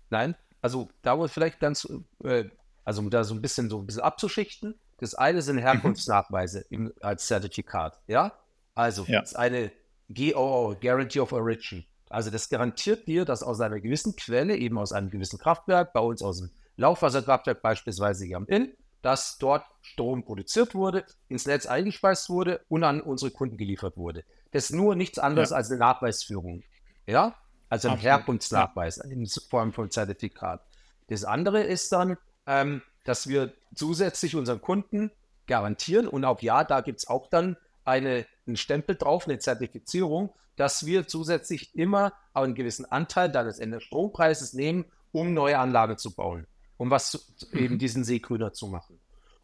Nein. 0.09 0.35
Also 0.61 0.89
da 1.01 1.17
wo 1.17 1.27
vielleicht 1.27 1.59
ganz, 1.59 1.87
äh, 2.23 2.45
also 2.83 3.01
um 3.01 3.09
da 3.09 3.23
so 3.23 3.33
ein 3.33 3.41
bisschen 3.41 3.69
so 3.69 3.79
ein 3.79 3.85
bisschen 3.85 4.01
abzuschichten. 4.01 4.79
Das 4.97 5.15
eine 5.15 5.41
sind 5.41 5.57
Herkunftsnachweise 5.57 6.65
im, 6.69 6.93
als 7.01 7.25
Zertifikat, 7.27 7.99
ja? 8.07 8.33
Also 8.75 9.05
ja. 9.05 9.21
das 9.21 9.35
eine 9.35 9.71
GOO, 10.09 10.75
Guarantee 10.79 11.19
of 11.19 11.31
Origin. 11.31 11.85
Also 12.09 12.29
das 12.29 12.49
garantiert 12.49 13.07
dir, 13.07 13.25
dass 13.25 13.41
aus 13.41 13.61
einer 13.61 13.79
gewissen 13.79 14.15
Quelle, 14.15 14.57
eben 14.57 14.77
aus 14.77 14.91
einem 14.91 15.09
gewissen 15.09 15.39
Kraftwerk, 15.39 15.93
bei 15.93 16.01
uns 16.01 16.21
aus 16.21 16.39
dem 16.39 16.51
Laufwasserkraftwerk 16.75 17.61
beispielsweise 17.61 18.25
hier 18.25 18.37
am 18.37 18.47
Inn, 18.47 18.73
dass 19.01 19.37
dort 19.37 19.65
Strom 19.81 20.23
produziert 20.23 20.75
wurde, 20.75 21.05
ins 21.27 21.45
Netz 21.45 21.65
eingespeist 21.65 22.29
wurde 22.29 22.61
und 22.67 22.83
an 22.83 23.01
unsere 23.01 23.31
Kunden 23.31 23.57
geliefert 23.57 23.97
wurde. 23.97 24.23
Das 24.51 24.65
ist 24.65 24.75
nur 24.75 24.95
nichts 24.95 25.17
anderes 25.19 25.51
ja. 25.51 25.57
als 25.57 25.69
eine 25.69 25.79
Nachweisführung. 25.79 26.63
Ja? 27.07 27.35
Also 27.71 27.87
ein 27.87 27.93
Absolut. 27.93 28.11
Herkunftsnachweis 28.11 28.97
in 28.97 29.25
Form 29.27 29.71
von 29.71 29.89
Zertifikat. 29.89 30.61
Das 31.07 31.23
andere 31.23 31.63
ist 31.63 31.89
dann, 31.93 32.17
ähm, 32.45 32.81
dass 33.05 33.29
wir 33.29 33.53
zusätzlich 33.73 34.35
unseren 34.35 34.59
Kunden 34.59 35.09
garantieren 35.47 36.05
und 36.05 36.25
auch 36.25 36.41
ja, 36.41 36.65
da 36.65 36.81
gibt 36.81 36.99
es 36.99 37.07
auch 37.07 37.29
dann 37.29 37.55
eine, 37.85 38.25
einen 38.45 38.57
Stempel 38.57 38.97
drauf, 38.97 39.25
eine 39.25 39.39
Zertifizierung, 39.39 40.33
dass 40.57 40.85
wir 40.85 41.07
zusätzlich 41.07 41.73
immer 41.73 42.11
einen 42.33 42.55
gewissen 42.55 42.83
Anteil 42.91 43.31
deines 43.31 43.61
Strompreises 43.85 44.51
nehmen, 44.51 44.83
um 45.13 45.33
neue 45.33 45.57
Anlagen 45.57 45.97
zu 45.97 46.13
bauen, 46.13 46.47
um 46.75 46.91
was 46.91 47.11
zu, 47.11 47.19
eben 47.53 47.75
mhm. 47.75 47.79
diesen 47.79 48.03
See 48.03 48.19
grüner 48.19 48.51
zu 48.51 48.67
machen. 48.67 48.99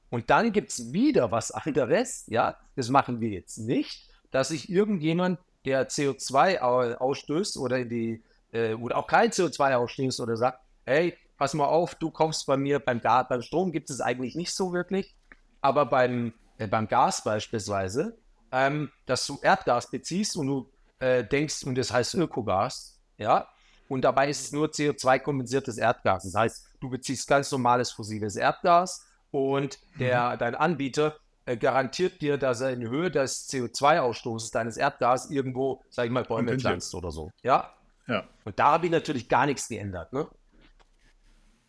Und 0.09 0.29
dann 0.29 0.51
gibt 0.51 0.71
es 0.71 0.91
wieder 0.91 1.31
was 1.31 1.51
anderes, 1.51 2.25
ja, 2.27 2.57
das 2.75 2.89
machen 2.89 3.21
wir 3.21 3.29
jetzt 3.29 3.57
nicht, 3.57 4.09
dass 4.31 4.49
sich 4.49 4.69
irgendjemand, 4.69 5.39
der 5.67 5.89
CO2 5.89 6.95
ausstößt 6.95 7.58
oder 7.58 7.80
in 7.80 7.89
die, 7.89 8.23
äh, 8.53 8.73
oder 8.73 8.97
auch 8.97 9.08
kein 9.08 9.32
CO2 9.32 9.75
ausstößt 9.75 10.21
oder 10.21 10.38
sagt, 10.38 10.60
hey, 10.86 11.17
pass 11.38 11.53
mal 11.53 11.65
auf, 11.65 11.95
du 11.95 12.10
kaufst 12.10 12.45
bei 12.47 12.56
mir 12.56 12.80
beim, 12.80 13.01
Gas, 13.01 13.27
beim 13.27 13.41
Strom 13.41 13.73
gibt 13.73 13.89
es 13.89 13.99
eigentlich 13.99 14.36
nicht 14.36 14.53
so 14.53 14.71
wirklich, 14.71 15.13
aber 15.60 15.86
beim, 15.86 16.34
äh, 16.58 16.67
beim 16.67 16.88
Gas 16.88 17.21
beispielsweise, 17.21 18.17
ähm, 18.53 18.89
dass 19.06 19.27
du 19.27 19.38
Erdgas 19.41 19.91
beziehst 19.91 20.38
und 20.38 20.47
du 20.47 20.69
äh, 20.99 21.25
denkst, 21.25 21.65
und 21.65 21.77
das 21.77 21.91
heißt 21.91 22.13
Ökogas, 22.15 22.97
ja, 23.17 23.47
und 23.89 24.01
dabei 24.03 24.30
ist 24.30 24.45
es 24.45 24.51
nur 24.53 24.67
CO2-kompensiertes 24.67 25.77
Erdgas. 25.77 26.23
Das 26.23 26.34
heißt, 26.34 26.69
du 26.80 26.89
beziehst 26.89 27.27
ganz 27.27 27.51
normales 27.51 27.91
fossiles 27.91 28.36
Erdgas 28.36 29.06
und 29.32 29.80
der, 29.99 30.32
mhm. 30.32 30.38
dein 30.39 30.56
Anbieter 30.56 31.17
garantiert 31.55 32.21
dir, 32.21 32.38
dass 32.38 32.62
er 32.62 32.71
in 32.71 32.81
Höhe 32.88 33.10
des 33.10 33.49
CO2-Ausstoßes 33.49 34.51
deines 34.51 34.75
Erdgas 34.77 35.31
irgendwo, 35.31 35.81
sag 35.89 36.05
ich 36.05 36.12
mal, 36.12 36.23
Bäume 36.23 36.57
pflanzt 36.60 36.93
oder 36.93 37.12
so. 37.12 37.31
Ja? 37.43 37.73
Ja. 38.07 38.25
Und 38.43 38.60
da 38.60 38.71
habe 38.71 38.88
ich 38.88 38.91
natürlich 38.91 39.29
gar 39.29 39.45
nichts 39.45 39.67
geändert, 39.67 40.12
ne? 40.13 40.27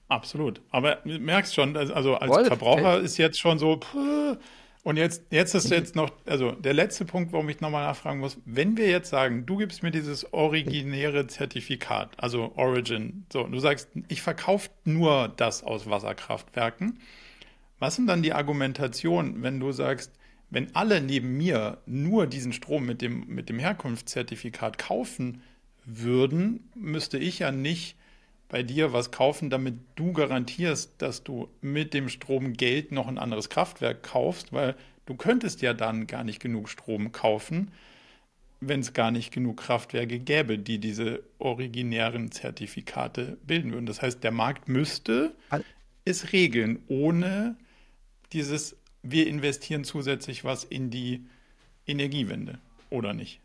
Absolut. 0.08 0.62
Aber 0.70 0.96
du 1.04 1.18
merkst 1.18 1.54
schon, 1.54 1.76
also 1.76 2.16
als 2.16 2.30
Wolf, 2.30 2.46
Verbraucher 2.46 2.98
ey. 2.98 3.04
ist 3.04 3.18
jetzt 3.18 3.38
schon 3.38 3.58
so, 3.58 3.76
puh, 3.76 4.36
und 4.84 4.96
jetzt, 4.96 5.24
jetzt 5.30 5.54
ist 5.54 5.70
jetzt 5.70 5.96
noch, 5.96 6.10
also 6.24 6.52
der 6.52 6.72
letzte 6.72 7.04
Punkt, 7.04 7.32
warum 7.32 7.48
ich 7.50 7.60
nochmal 7.60 7.84
nachfragen 7.84 8.20
muss, 8.20 8.38
wenn 8.46 8.78
wir 8.78 8.88
jetzt 8.88 9.10
sagen, 9.10 9.44
du 9.44 9.58
gibst 9.58 9.82
mir 9.82 9.90
dieses 9.90 10.32
originäre 10.32 11.26
Zertifikat, 11.26 12.10
also 12.16 12.52
Origin, 12.56 13.26
so, 13.30 13.44
du 13.44 13.58
sagst, 13.58 13.90
ich 14.08 14.22
verkaufe 14.22 14.70
nur 14.84 15.28
das 15.36 15.62
aus 15.62 15.90
Wasserkraftwerken, 15.90 17.00
was 17.78 17.96
sind 17.96 18.06
dann 18.06 18.22
die 18.22 18.32
Argumentationen, 18.32 19.42
wenn 19.42 19.60
du 19.60 19.72
sagst, 19.72 20.12
wenn 20.50 20.74
alle 20.74 21.00
neben 21.00 21.36
mir 21.36 21.78
nur 21.86 22.26
diesen 22.26 22.52
Strom 22.52 22.86
mit 22.86 23.02
dem, 23.02 23.26
mit 23.26 23.48
dem 23.48 23.58
Herkunftszertifikat 23.58 24.78
kaufen 24.78 25.42
würden, 25.84 26.70
müsste 26.74 27.18
ich 27.18 27.40
ja 27.40 27.52
nicht 27.52 27.96
bei 28.48 28.62
dir 28.62 28.92
was 28.92 29.10
kaufen, 29.10 29.50
damit 29.50 29.74
du 29.94 30.12
garantierst, 30.12 30.92
dass 30.98 31.22
du 31.22 31.48
mit 31.60 31.92
dem 31.92 32.08
Strom 32.08 32.54
Geld 32.54 32.92
noch 32.92 33.06
ein 33.06 33.18
anderes 33.18 33.50
Kraftwerk 33.50 34.02
kaufst, 34.02 34.52
weil 34.52 34.74
du 35.06 35.14
könntest 35.14 35.60
ja 35.60 35.74
dann 35.74 36.06
gar 36.06 36.24
nicht 36.24 36.40
genug 36.40 36.70
Strom 36.70 37.12
kaufen, 37.12 37.70
wenn 38.60 38.80
es 38.80 38.94
gar 38.94 39.10
nicht 39.10 39.32
genug 39.32 39.58
Kraftwerke 39.58 40.18
gäbe, 40.18 40.58
die 40.58 40.78
diese 40.78 41.22
originären 41.38 42.32
Zertifikate 42.32 43.36
bilden 43.46 43.72
würden. 43.72 43.86
Das 43.86 44.00
heißt, 44.00 44.24
der 44.24 44.32
Markt 44.32 44.68
müsste 44.68 45.34
es 46.04 46.32
regeln, 46.32 46.82
ohne 46.88 47.56
dieses, 48.32 48.76
wir 49.02 49.26
investieren 49.26 49.84
zusätzlich 49.84 50.44
was 50.44 50.64
in 50.64 50.90
die 50.90 51.26
Energiewende, 51.86 52.58
oder 52.90 53.14
nicht? 53.14 53.40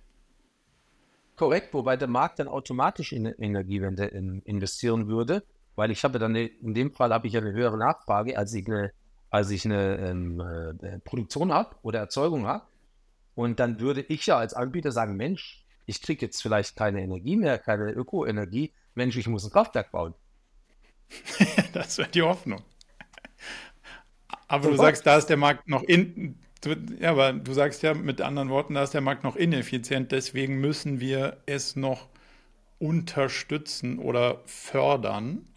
Korrekt, 1.35 1.73
wobei 1.73 1.97
der 1.97 2.07
Markt 2.07 2.39
dann 2.39 2.47
automatisch 2.47 3.11
in 3.11 3.25
Energiewende 3.25 4.05
in, 4.05 4.41
investieren 4.43 5.07
würde, 5.07 5.43
weil 5.75 5.89
ich 5.89 6.03
habe 6.03 6.19
dann 6.19 6.35
in 6.35 6.73
dem 6.73 6.91
Fall 6.91 7.11
habe 7.11 7.27
ich 7.27 7.35
eine 7.35 7.51
höhere 7.51 7.77
Nachfrage, 7.77 8.37
als 8.37 8.53
ich 8.53 8.67
eine, 8.67 8.91
als 9.29 9.49
ich 9.49 9.65
eine 9.65 9.97
ähm, 9.97 10.39
äh, 10.39 10.99
Produktion 10.99 11.51
habe 11.51 11.75
oder 11.81 11.99
Erzeugung 11.99 12.45
habe. 12.45 12.65
Und 13.35 13.59
dann 13.59 13.79
würde 13.79 14.01
ich 14.01 14.27
ja 14.27 14.37
als 14.37 14.53
Anbieter 14.53 14.91
sagen, 14.91 15.15
Mensch, 15.15 15.65
ich 15.87 16.01
kriege 16.01 16.25
jetzt 16.25 16.41
vielleicht 16.41 16.75
keine 16.75 17.01
Energie 17.01 17.35
mehr, 17.35 17.57
keine 17.57 17.91
Ökoenergie. 17.91 18.71
Mensch, 18.93 19.17
ich 19.17 19.27
muss 19.27 19.43
ein 19.43 19.51
Kraftwerk 19.51 19.91
bauen. 19.91 20.13
das 21.73 21.97
wäre 21.97 22.09
die 22.09 22.21
Hoffnung. 22.21 22.61
Aber 24.53 24.69
du 24.69 24.77
sagst, 24.77 25.07
da 25.07 25.17
ist 25.17 25.25
der 25.31 25.37
Markt 25.37 25.67
noch 25.67 25.81
in, 25.81 26.37
ja, 26.99 27.09
aber 27.09 27.33
du 27.33 27.53
sagst 27.53 27.81
ja 27.81 27.95
mit 27.95 28.21
anderen 28.21 28.49
Worten, 28.49 28.75
da 28.75 28.83
ist 28.83 28.93
der 28.93 29.01
Markt 29.01 29.23
noch 29.23 29.35
ineffizient, 29.35 30.11
deswegen 30.11 30.61
müssen 30.61 30.99
wir 30.99 31.37
es 31.47 31.75
noch 31.75 32.07
unterstützen 32.77 33.97
oder 33.97 34.41
fördern. 34.45 35.47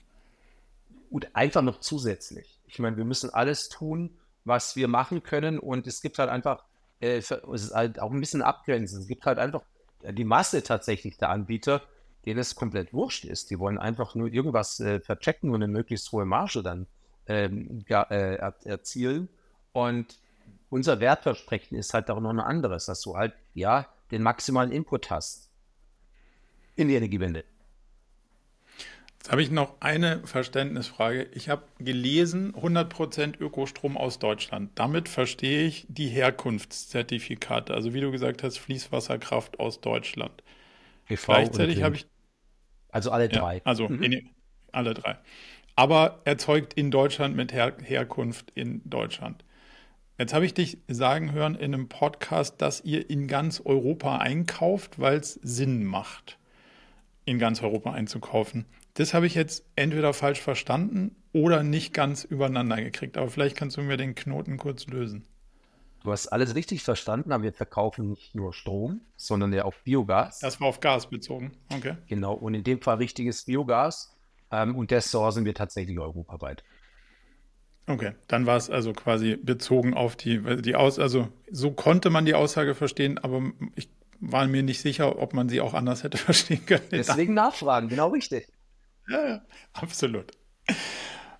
Und 1.11 1.37
einfach 1.37 1.61
noch 1.61 1.80
zusätzlich. 1.80 2.59
Ich 2.68 2.78
meine, 2.78 2.96
wir 2.96 3.04
müssen 3.04 3.28
alles 3.28 3.68
tun, 3.68 4.16
was 4.44 4.76
wir 4.76 4.88
machen 4.88 5.22
können 5.22 5.59
und 5.59 5.87
es 5.87 6.00
gibt 6.00 6.18
halt 6.18 6.30
einfach, 6.30 6.64
äh, 7.00 7.18
es 7.18 7.30
ist 7.30 7.74
halt 7.74 8.00
auch 8.00 8.11
ein 8.11 8.20
bisschen 8.20 8.40
abgrenzen. 8.40 9.02
Es 9.02 9.09
gibt 9.09 9.26
halt 9.26 9.38
einfach 9.38 9.62
die 10.09 10.24
Masse 10.24 10.62
tatsächlich 10.62 11.18
der 11.18 11.28
Anbieter, 11.28 11.82
denen 12.24 12.40
es 12.40 12.54
komplett 12.54 12.94
wurscht 12.94 13.26
ist. 13.26 13.50
Die 13.50 13.59
wollen 13.59 13.76
einfach 13.76 14.14
nur 14.14 14.28
irgendwas 14.28 14.80
äh, 14.80 15.00
verchecken 15.00 15.50
und 15.50 15.62
eine 15.62 15.68
möglichst 15.68 16.11
hohe 16.12 16.24
Marge 16.24 16.62
dann 16.62 16.87
ähm, 17.28 17.84
ja, 17.88 18.02
äh, 18.04 18.52
erzielen. 18.64 19.28
Und 19.72 20.18
unser 20.70 21.00
Wertversprechen 21.00 21.76
ist 21.76 21.94
halt 21.94 22.10
auch 22.10 22.20
noch 22.20 22.30
ein 22.30 22.40
anderes, 22.40 22.86
dass 22.86 23.00
du 23.02 23.16
halt, 23.16 23.34
ja, 23.54 23.88
den 24.10 24.22
maximalen 24.22 24.72
Input 24.72 25.10
hast 25.10 25.50
in 26.76 26.88
die 26.88 26.94
Energiewende. 26.94 27.44
Jetzt 29.18 29.32
habe 29.32 29.42
ich 29.42 29.50
noch 29.50 29.80
eine 29.80 30.24
Verständnisfrage. 30.24 31.24
Ich 31.32 31.48
habe 31.48 31.64
gelesen, 31.80 32.54
100% 32.54 33.40
Ökostrom 33.40 33.96
aus 33.96 34.20
Deutschland. 34.20 34.70
Damit 34.76 35.08
verstehe 35.08 35.66
ich 35.66 35.84
die 35.88 36.06
Herkunftszertifikate, 36.06 37.74
also 37.74 37.92
wie 37.92 38.00
du 38.00 38.12
gesagt 38.12 38.44
hast, 38.44 38.58
Fließwasserkraft 38.58 39.58
aus 39.58 39.80
Deutschland. 39.80 40.44
PV 41.06 41.32
Gleichzeitig 41.32 41.82
habe 41.82 41.96
ich. 41.96 42.06
Also 42.88 43.10
alle 43.10 43.28
drei. 43.28 43.56
Ja, 43.56 43.62
also 43.64 43.88
mhm. 43.88 44.02
in, 44.04 44.30
alle 44.70 44.94
drei. 44.94 45.18
Aber 45.76 46.22
erzeugt 46.24 46.74
in 46.74 46.90
Deutschland 46.90 47.36
mit 47.36 47.52
Her 47.52 47.76
Herkunft 47.82 48.50
in 48.54 48.80
Deutschland. 48.84 49.44
Jetzt 50.18 50.32
habe 50.32 50.46
ich 50.46 50.54
dich 50.54 50.78
sagen 50.88 51.32
hören 51.32 51.54
in 51.54 51.74
einem 51.74 51.88
Podcast, 51.88 52.62
dass 52.62 52.82
ihr 52.82 53.10
in 53.10 53.28
ganz 53.28 53.60
Europa 53.62 54.16
einkauft, 54.16 54.98
weil 54.98 55.18
es 55.18 55.34
Sinn 55.34 55.84
macht, 55.84 56.38
in 57.26 57.38
ganz 57.38 57.62
Europa 57.62 57.92
einzukaufen. 57.92 58.64
Das 58.94 59.12
habe 59.12 59.26
ich 59.26 59.34
jetzt 59.34 59.66
entweder 59.76 60.14
falsch 60.14 60.40
verstanden 60.40 61.14
oder 61.34 61.62
nicht 61.62 61.92
ganz 61.92 62.24
übereinander 62.24 62.76
gekriegt. 62.82 63.18
Aber 63.18 63.28
vielleicht 63.28 63.56
kannst 63.56 63.76
du 63.76 63.82
mir 63.82 63.98
den 63.98 64.14
Knoten 64.14 64.56
kurz 64.56 64.86
lösen. 64.86 65.26
Du 66.02 66.12
hast 66.12 66.28
alles 66.28 66.54
richtig 66.54 66.82
verstanden, 66.82 67.32
aber 67.32 67.42
wir 67.42 67.52
verkaufen 67.52 68.08
nicht 68.08 68.34
nur 68.34 68.54
Strom, 68.54 69.02
sondern 69.16 69.52
ja 69.52 69.66
auch 69.66 69.74
Biogas. 69.84 70.38
Das 70.38 70.60
war 70.60 70.68
auf 70.68 70.80
Gas 70.80 71.10
bezogen, 71.10 71.52
okay. 71.74 71.96
Genau, 72.06 72.32
und 72.32 72.54
in 72.54 72.64
dem 72.64 72.80
Fall 72.80 72.96
richtiges 72.96 73.44
Biogas. 73.44 74.15
Ähm, 74.50 74.76
und 74.76 74.92
das 74.92 75.11
sourcen 75.11 75.44
wir 75.44 75.54
tatsächlich 75.54 75.98
europaweit. 75.98 76.62
Okay, 77.88 78.12
dann 78.26 78.46
war 78.46 78.56
es 78.56 78.68
also 78.68 78.92
quasi 78.92 79.37
bezogen 79.37 79.94
auf 79.94 80.16
die, 80.16 80.40
die 80.61 80.74
Aus, 80.74 80.98
also 80.98 81.28
so 81.50 81.70
konnte 81.70 82.11
man 82.11 82.24
die 82.24 82.35
Aussage 82.35 82.74
verstehen, 82.74 83.18
aber 83.18 83.42
ich 83.76 83.88
war 84.18 84.46
mir 84.48 84.62
nicht 84.62 84.80
sicher, 84.80 85.20
ob 85.20 85.35
man 85.35 85.48
sie 85.48 85.61
auch 85.61 85.74
anders 85.74 86.02
hätte 86.02 86.18
verstehen 86.18 86.66
können. 86.66 86.87
Deswegen 86.90 87.35
nachfragen, 87.35 87.88
genau 87.88 88.09
richtig. 88.09 88.48
Ja, 89.09 89.28
ja, 89.28 89.42
absolut. 89.72 90.32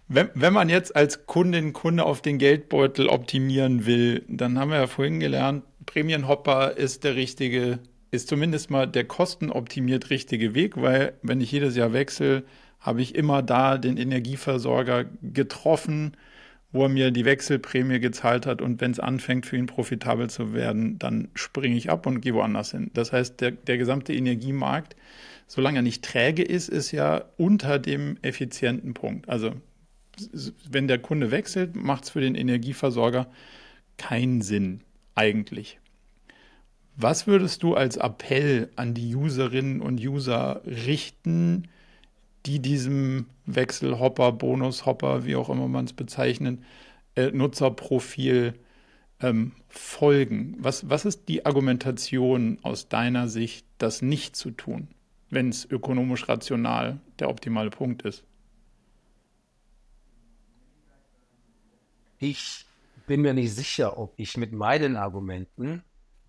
Wenn, 0.09 0.31
wenn 0.35 0.53
man 0.53 0.69
jetzt 0.69 0.95
als 0.95 1.27
Kundin, 1.27 1.73
Kunde 1.73 2.05
auf 2.05 2.23
den 2.23 2.39
Geldbeutel 2.39 3.09
optimieren 3.09 3.87
will, 3.87 4.25
dann 4.29 4.57
haben 4.57 4.71
wir 4.71 4.77
ja 4.77 4.87
vorhin 4.87 5.19
gelernt, 5.19 5.65
Prämienhopper 5.85 6.77
ist 6.77 7.03
der 7.03 7.17
richtige, 7.17 7.81
ist 8.13 8.29
zumindest 8.29 8.71
mal 8.71 8.87
der 8.87 9.05
kostenoptimiert 9.05 10.11
richtige 10.11 10.55
Weg, 10.55 10.81
weil 10.81 11.15
wenn 11.23 11.41
ich 11.41 11.51
jedes 11.51 11.75
Jahr 11.75 11.93
wechsle, 11.93 12.45
habe 12.81 13.03
ich 13.03 13.15
immer 13.15 13.43
da 13.43 13.79
den 13.79 13.97
Energieversorger 13.97 15.07
getroffen, 15.23 16.17
wo 16.73 16.85
er 16.85 16.89
mir 16.89 17.11
die 17.11 17.25
Wechselprämie 17.25 18.01
gezahlt 18.01 18.47
hat 18.47 18.61
und 18.61 18.81
wenn 18.81 18.91
es 18.91 19.01
anfängt 19.01 19.47
für 19.47 19.57
ihn 19.57 19.67
profitabel 19.67 20.29
zu 20.29 20.53
werden, 20.53 20.99
dann 20.99 21.29
springe 21.35 21.77
ich 21.77 21.91
ab 21.91 22.07
und 22.07 22.21
gehe 22.21 22.35
woanders 22.35 22.73
hin. 22.73 22.91
Das 22.95 23.13
heißt, 23.13 23.41
der, 23.41 23.53
der 23.53 23.79
gesamte 23.79 24.13
Energiemarkt, 24.13 24.97
solange 25.47 25.79
er 25.79 25.83
nicht 25.83 26.05
träge 26.05 26.43
ist, 26.43 26.69
ist 26.69 26.93
ja 26.93 27.25
unter 27.37 27.79
dem 27.79 28.19
effizienten 28.23 28.95
Punkt. 28.95 29.29
Also 29.29 29.53
wenn 30.69 30.89
der 30.89 30.99
Kunde 30.99 31.31
wechselt, 31.31 31.77
macht 31.77 32.05
es 32.05 32.11
für 32.11 32.21
den 32.21 32.35
Energieversorger 32.35 33.27
keinen 33.97 34.43
Sinn 34.43 34.81
eigentlich. 35.15 35.79
Was 36.97 37.27
würdest 37.27 37.63
du 37.63 37.75
als 37.75 37.97
Appell 37.97 38.71
an 38.77 38.95
die 38.95 39.15
Userinnen 39.15 39.81
und 39.83 40.01
User 40.01 40.63
richten, 40.65 41.69
die 42.47 42.61
diesem 42.61 43.27
Wechselhopper, 43.47 44.33
Bonushopper, 44.33 45.25
wie 45.25 45.37
auch 45.37 45.49
immer 45.49 45.69
man 45.69 45.87
es 45.87 45.93
bezeichnet, 45.93 46.61
äh, 47.15 47.31
Nutzerprofil 47.31 48.55
ähm, 49.21 49.53
folgen? 49.69 50.57
Was, 50.59 50.89
was 50.89 51.05
ist 51.05 51.29
die 51.29 51.47
Argumentation 51.47 52.59
aus 52.63 52.89
deiner 52.89 53.29
Sicht, 53.29 53.67
das 53.79 54.03
nicht 54.03 54.37
zu 54.37 54.51
tun, 54.51 54.89
wenn 55.31 55.49
es 55.49 55.65
ökonomisch 55.65 56.29
rational 56.29 57.01
der 57.19 57.29
optimale 57.31 57.71
Punkt 57.71 58.03
ist? 58.03 58.25
Ich 62.19 62.65
bin 63.07 63.21
mir 63.21 63.35
nicht 63.35 63.55
sicher, 63.55 63.99
ob 63.99 64.15
ich 64.17 64.37
mit 64.37 64.53
meinen 64.53 64.97
Argumenten 64.97 65.83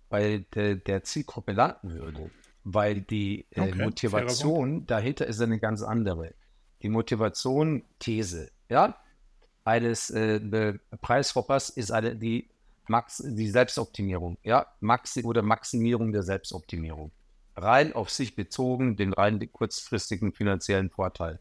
bei 0.08 0.44
der, 0.54 0.76
der 0.76 1.02
Zielgruppe 1.02 1.52
landen 1.52 1.94
würde, 1.94 2.30
weil 2.74 3.00
die 3.00 3.46
äh, 3.50 3.62
okay, 3.62 3.82
Motivation 3.82 4.86
dahinter 4.86 5.26
ist 5.26 5.40
eine 5.40 5.58
ganz 5.58 5.82
andere. 5.82 6.34
Die 6.82 6.90
Motivation, 6.90 7.82
These, 7.98 8.50
ja, 8.68 8.96
eines 9.64 10.10
äh, 10.10 10.78
Preishoppers 11.00 11.70
ist 11.70 11.90
eine, 11.90 12.14
die, 12.14 12.50
Max, 12.88 13.22
die 13.24 13.48
Selbstoptimierung, 13.48 14.38
ja, 14.42 14.66
Maxi 14.80 15.24
oder 15.24 15.42
Maximierung 15.42 16.12
der 16.12 16.22
Selbstoptimierung. 16.22 17.10
Rein 17.56 17.92
auf 17.92 18.10
sich 18.10 18.36
bezogen, 18.36 18.96
den 18.96 19.12
rein 19.12 19.50
kurzfristigen 19.50 20.32
finanziellen 20.32 20.90
Vorteil. 20.90 21.40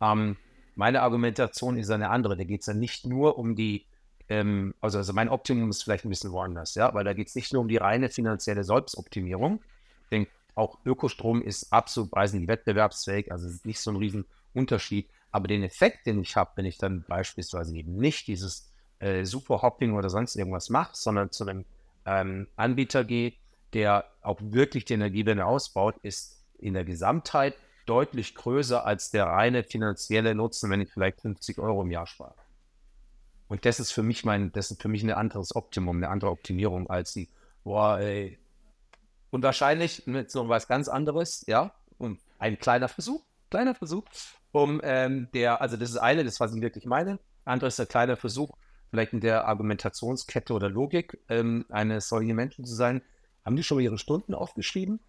Ähm, 0.00 0.36
meine 0.74 1.00
Argumentation 1.00 1.78
ist 1.78 1.90
eine 1.90 2.10
andere. 2.10 2.36
Da 2.36 2.44
geht 2.44 2.60
es 2.60 2.66
ja 2.66 2.74
nicht 2.74 3.06
nur 3.06 3.38
um 3.38 3.56
die, 3.56 3.86
ähm, 4.28 4.74
also, 4.80 4.98
also 4.98 5.12
mein 5.12 5.28
Optimum 5.28 5.70
ist 5.70 5.82
vielleicht 5.82 6.04
ein 6.04 6.10
bisschen 6.10 6.32
woanders, 6.32 6.74
ja, 6.74 6.92
weil 6.92 7.04
da 7.04 7.14
geht 7.14 7.28
es 7.28 7.34
nicht 7.34 7.52
nur 7.52 7.62
um 7.62 7.68
die 7.68 7.78
reine 7.78 8.10
finanzielle 8.10 8.64
Selbstoptimierung. 8.64 9.62
Denke, 10.10 10.30
auch 10.56 10.78
Ökostrom 10.84 11.42
ist 11.42 11.72
absolut 11.72 12.10
preislich 12.10 12.48
wettbewerbsfähig, 12.48 13.30
also 13.30 13.46
ist 13.46 13.66
nicht 13.66 13.78
so 13.78 13.90
ein 13.92 13.96
Riesenunterschied. 13.96 15.08
Aber 15.30 15.48
den 15.48 15.62
Effekt, 15.62 16.06
den 16.06 16.20
ich 16.20 16.34
habe, 16.34 16.52
wenn 16.56 16.64
ich 16.64 16.78
dann 16.78 17.04
beispielsweise 17.06 17.76
eben 17.76 17.96
nicht 17.96 18.26
dieses 18.26 18.72
äh, 18.98 19.24
Super-Hopping 19.24 19.94
oder 19.94 20.08
sonst 20.08 20.34
irgendwas 20.34 20.70
mache, 20.70 20.92
sondern 20.94 21.30
zu 21.30 21.46
einem 21.46 21.64
ähm, 22.06 22.48
Anbieter 22.56 23.04
gehe, 23.04 23.34
der 23.74 24.06
auch 24.22 24.38
wirklich 24.40 24.86
die 24.86 24.94
Energiewende 24.94 25.44
ausbaut, 25.44 25.96
ist 26.02 26.42
in 26.58 26.72
der 26.72 26.84
Gesamtheit 26.84 27.54
deutlich 27.84 28.34
größer 28.34 28.84
als 28.86 29.10
der 29.10 29.26
reine 29.26 29.62
finanzielle 29.62 30.34
Nutzen, 30.34 30.70
wenn 30.70 30.80
ich 30.80 30.90
vielleicht 30.90 31.20
50 31.20 31.58
Euro 31.58 31.82
im 31.82 31.90
Jahr 31.90 32.06
spare. 32.06 32.34
Und 33.48 33.64
das 33.66 33.78
ist 33.78 33.92
für 33.92 34.02
mich 34.02 34.24
mein, 34.24 34.52
das 34.52 34.70
ist 34.70 34.80
für 34.80 34.88
mich 34.88 35.02
ein 35.02 35.10
anderes 35.10 35.54
Optimum, 35.54 35.98
eine 35.98 36.08
andere 36.08 36.30
Optimierung 36.30 36.88
als 36.88 37.12
die, 37.12 37.28
boah, 37.62 37.98
ey. 37.98 38.38
Und 39.36 39.42
wahrscheinlich 39.42 40.06
mit 40.06 40.30
so 40.30 40.48
was 40.48 40.66
ganz 40.66 40.88
anderes, 40.88 41.44
ja, 41.46 41.74
und 41.98 42.18
ein 42.38 42.58
kleiner 42.58 42.88
Versuch, 42.88 43.22
kleiner 43.50 43.74
Versuch, 43.74 44.04
um 44.50 44.80
ähm, 44.82 45.28
der, 45.34 45.60
also 45.60 45.76
das 45.76 45.90
ist 45.90 45.98
eine, 45.98 46.24
das 46.24 46.40
was 46.40 46.54
ich 46.54 46.62
wirklich 46.62 46.86
meine. 46.86 47.18
Andere 47.44 47.68
ist 47.68 47.78
der 47.78 47.84
kleine 47.84 48.16
Versuch, 48.16 48.56
vielleicht 48.88 49.12
in 49.12 49.20
der 49.20 49.46
Argumentationskette 49.46 50.54
oder 50.54 50.70
Logik 50.70 51.18
ähm, 51.28 51.66
eines 51.68 52.08
solchen 52.08 52.34
Menschen 52.34 52.64
zu 52.64 52.74
sein. 52.74 53.02
Haben 53.44 53.56
die 53.56 53.62
schon 53.62 53.76
mal 53.76 53.82
ihre 53.82 53.98
Stunden 53.98 54.32
aufgeschrieben? 54.32 55.00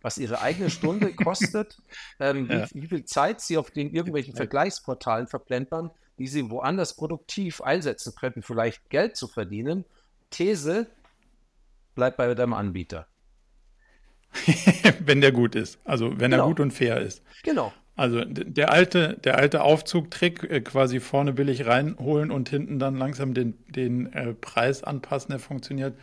was 0.00 0.16
ihre 0.16 0.40
eigene 0.40 0.70
Stunde 0.70 1.12
kostet, 1.24 1.76
ähm, 2.18 2.48
ja. 2.50 2.66
wie, 2.70 2.84
wie, 2.84 2.86
viel 2.86 3.04
Zeit 3.04 3.42
sie 3.42 3.58
auf 3.58 3.70
den 3.70 3.92
irgendwelchen 3.92 4.34
Vergleichsportalen 4.34 5.26
verplempern, 5.26 5.90
die 6.18 6.28
sie 6.28 6.48
woanders 6.48 6.96
produktiv 6.96 7.60
einsetzen 7.60 8.14
könnten, 8.14 8.40
vielleicht 8.40 8.88
Geld 8.88 9.18
zu 9.18 9.28
verdienen. 9.28 9.84
These, 10.30 10.86
bleib 11.94 12.16
bei 12.16 12.34
deinem 12.34 12.54
Anbieter. 12.54 13.06
wenn 15.00 15.20
der 15.20 15.32
gut 15.32 15.54
ist, 15.54 15.78
also 15.84 16.10
wenn 16.18 16.30
genau. 16.30 16.44
er 16.44 16.48
gut 16.48 16.60
und 16.60 16.72
fair 16.72 17.00
ist. 17.00 17.22
Genau. 17.42 17.72
Also 17.96 18.24
der 18.24 18.72
alte, 18.72 19.18
der 19.24 19.36
alte 19.36 19.62
Aufzugtrick, 19.62 20.44
äh, 20.44 20.60
quasi 20.60 21.00
vorne 21.00 21.32
billig 21.32 21.66
reinholen 21.66 22.30
und 22.30 22.48
hinten 22.48 22.78
dann 22.78 22.96
langsam 22.96 23.34
den, 23.34 23.54
den 23.68 24.12
äh, 24.12 24.32
Preis 24.32 24.82
anpassen, 24.82 25.30
der 25.30 25.38
funktioniert 25.38 25.94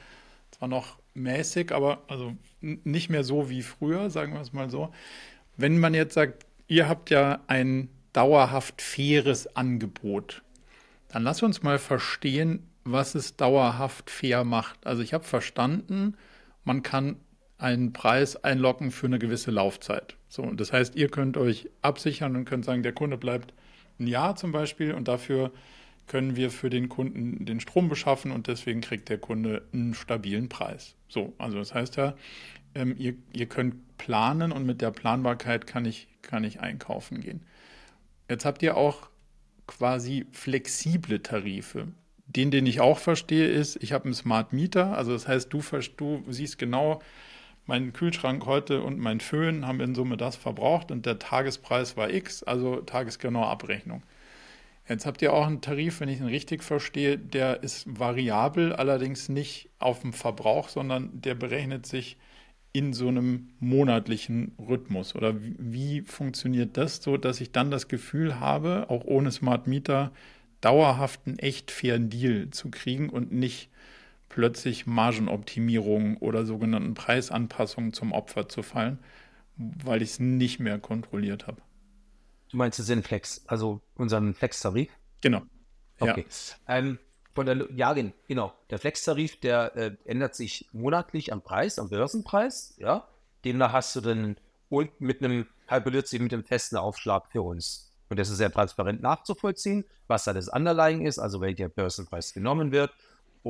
zwar 0.52 0.68
noch 0.68 1.00
mäßig, 1.16 1.72
aber 1.72 2.04
also 2.08 2.36
nicht 2.62 3.10
mehr 3.10 3.24
so 3.24 3.50
wie 3.50 3.64
früher, 3.64 4.10
sagen 4.10 4.34
wir 4.34 4.42
es 4.42 4.54
mal 4.54 4.70
so. 4.70 4.94
Wenn 5.56 5.80
man 5.80 5.94
jetzt 5.94 6.14
sagt, 6.14 6.46
ihr 6.68 6.88
habt 6.88 7.10
ja 7.10 7.40
ein 7.48 7.90
dauerhaft 8.14 8.82
faires 8.82 9.56
Angebot, 9.56 10.44
dann 11.10 11.24
lass 11.24 11.42
uns 11.42 11.64
mal 11.64 11.80
verstehen, 11.80 12.68
was 12.84 13.16
es 13.16 13.36
dauerhaft 13.36 14.10
fair 14.10 14.44
macht. 14.44 14.86
Also 14.86 15.02
ich 15.02 15.14
habe 15.14 15.24
verstanden, 15.24 16.16
man 16.64 16.84
kann 16.84 17.18
einen 17.58 17.94
Preis 17.94 18.36
einlocken 18.44 18.92
für 18.92 19.08
eine 19.08 19.20
gewisse 19.20 19.52
Laufzeit. 19.52 20.16
So, 20.30 20.52
das 20.52 20.72
heißt, 20.72 20.96
ihr 20.96 21.10
könnt 21.10 21.38
euch 21.38 21.70
absichern 21.82 22.36
und 22.36 22.46
könnt 22.46 22.66
sagen, 22.66 22.84
der 22.84 22.94
Kunde 22.94 23.18
bleibt 23.18 23.54
ein 24.00 24.08
Jahr 24.08 24.36
zum 24.36 24.52
Beispiel 24.52 24.94
und 24.94 25.08
dafür 25.08 25.52
können 26.06 26.36
wir 26.36 26.52
für 26.52 26.70
den 26.70 26.88
Kunden 26.88 27.46
den 27.46 27.60
Strom 27.60 27.90
beschaffen 27.90 28.32
und 28.32 28.48
deswegen 28.48 28.82
kriegt 28.82 29.10
der 29.10 29.18
Kunde 29.18 29.64
einen 29.74 29.94
stabilen 29.94 30.50
Preis. 30.50 30.96
So, 31.10 31.34
also 31.38 31.58
das 31.58 31.74
heißt 31.74 31.98
ja, 31.98 32.16
ähm, 32.76 32.96
ihr, 32.98 33.16
ihr 33.34 33.48
könnt 33.48 33.98
planen 33.98 34.52
und 34.52 34.66
mit 34.66 34.82
der 34.82 34.92
Planbarkeit 34.92 35.68
kann 35.68 35.86
ich, 35.86 36.08
kann 36.22 36.44
ich 36.44 36.60
einkaufen 36.60 37.22
gehen. 37.22 37.42
Jetzt 38.30 38.46
habt 38.46 38.62
ihr 38.62 38.78
auch 38.78 39.10
quasi 39.66 40.26
flexible 40.32 41.22
Tarife. 41.22 41.88
Den, 42.26 42.52
den 42.52 42.66
ich 42.66 42.82
auch 42.82 43.00
verstehe, 43.00 43.48
ist, 43.48 43.82
ich 43.82 43.94
habe 43.94 44.06
einen 44.06 44.14
Smart 44.14 44.54
Meter, 44.54 44.98
also 44.98 45.14
das 45.14 45.28
heißt, 45.28 45.52
du, 45.52 45.62
du 45.98 46.24
siehst 46.30 46.58
genau, 46.58 47.02
mein 47.68 47.94
Kühlschrank 47.94 48.46
heute 48.46 48.82
und 48.82 48.98
mein 48.98 49.20
Föhn 49.20 49.68
haben 49.68 49.82
in 49.82 49.94
Summe 49.94 50.18
das 50.18 50.36
verbraucht 50.36 50.90
und 50.92 51.06
der 51.06 51.20
Tagespreis 51.20 51.98
war 51.98 52.10
X, 52.10 52.44
also 52.44 52.78
tagesgenaue 52.78 53.48
Abrechnung. 53.48 54.04
Jetzt 54.88 55.06
habt 55.06 55.22
ihr 55.22 55.34
auch 55.34 55.46
einen 55.46 55.60
Tarif, 55.60 56.00
wenn 56.00 56.08
ich 56.08 56.22
ihn 56.22 56.28
richtig 56.28 56.64
verstehe, 56.64 57.18
der 57.18 57.62
ist 57.62 58.00
variabel, 58.00 58.74
allerdings 58.74 59.28
nicht 59.28 59.70
auf 59.80 60.00
dem 60.00 60.14
Verbrauch, 60.14 60.70
sondern 60.70 61.10
der 61.14 61.36
berechnet 61.36 61.86
sich 61.86 62.18
in 62.72 62.94
so 62.94 63.10
einem 63.10 63.50
monatlichen 63.60 64.54
Rhythmus. 64.58 65.14
Oder 65.14 65.36
wie, 65.38 66.02
funktioniert 66.02 66.78
das 66.78 67.04
so, 67.04 67.18
dass 67.18 67.42
ich 67.42 67.52
dann 67.52 67.70
das 67.70 67.90
Gefühl 67.90 68.40
habe, 68.40 68.86
auch 68.90 69.04
ohne 69.04 69.32
Smart 69.32 69.68
Meter 69.68 70.12
dauerhaft 70.62 71.22
einen 71.26 71.40
echt 71.40 71.72
fairen 71.72 72.10
Deal 72.10 72.50
zu 72.52 72.70
kriegen 72.70 73.10
und 73.10 73.32
nicht 73.32 73.70
plötzlich 74.30 74.86
Margenoptimierung 74.86 76.18
oder 76.18 76.46
sogenannten 76.46 76.94
Preisanpassungen 76.94 77.94
zum 77.94 78.12
Opfer 78.12 78.50
zu 78.50 78.64
fallen, 78.64 79.00
weil 79.56 80.02
ich 80.02 80.12
es 80.12 80.20
nicht 80.20 80.60
mehr 80.60 80.80
kontrolliert 80.80 81.48
habe. 81.48 81.62
Du 82.50 82.58
meinst 82.58 82.88
den 82.88 83.04
Flex, 83.04 83.44
also 83.48 83.82
unseren 83.96 84.34
Flex-Tarif? 84.34 84.90
Genau. 85.22 85.42
Okay. 86.00 86.26
Ja. 86.68 86.78
Ähm, 86.78 87.00
von 87.34 87.46
der, 87.46 87.68
ja, 87.76 87.94
genau. 87.94 88.54
Der 88.70 88.80
Flex-Tarif, 88.80 89.40
der 89.40 89.76
äh, 89.76 89.96
ändert 90.06 90.36
sich 90.36 90.68
monatlich 90.72 91.34
am 91.34 91.42
Preis, 91.42 91.78
am 91.78 91.90
Börsenpreis. 91.90 92.76
Ja. 92.78 93.08
Demnach 93.44 93.74
hast 93.74 93.96
du 93.96 94.02
dann 94.02 94.38
und 94.70 95.00
mit 95.00 95.24
einem, 95.24 95.48
kalkuliert 95.68 96.08
sich 96.08 96.20
mit 96.20 96.34
einem 96.34 96.44
festen 96.44 96.78
Aufschlag 96.78 97.28
für 97.32 97.42
uns. 97.42 97.92
Und 98.10 98.20
das 98.20 98.30
ist 98.30 98.38
sehr 98.38 98.52
transparent 98.52 99.02
nachzuvollziehen, 99.02 99.86
was 100.08 100.24
da 100.24 100.34
das 100.34 100.48
Underlying 100.48 101.06
ist, 101.06 101.20
also 101.20 101.42
welcher 101.42 101.70
Börsenpreis 101.70 102.34
genommen 102.34 102.72
wird 102.72 102.92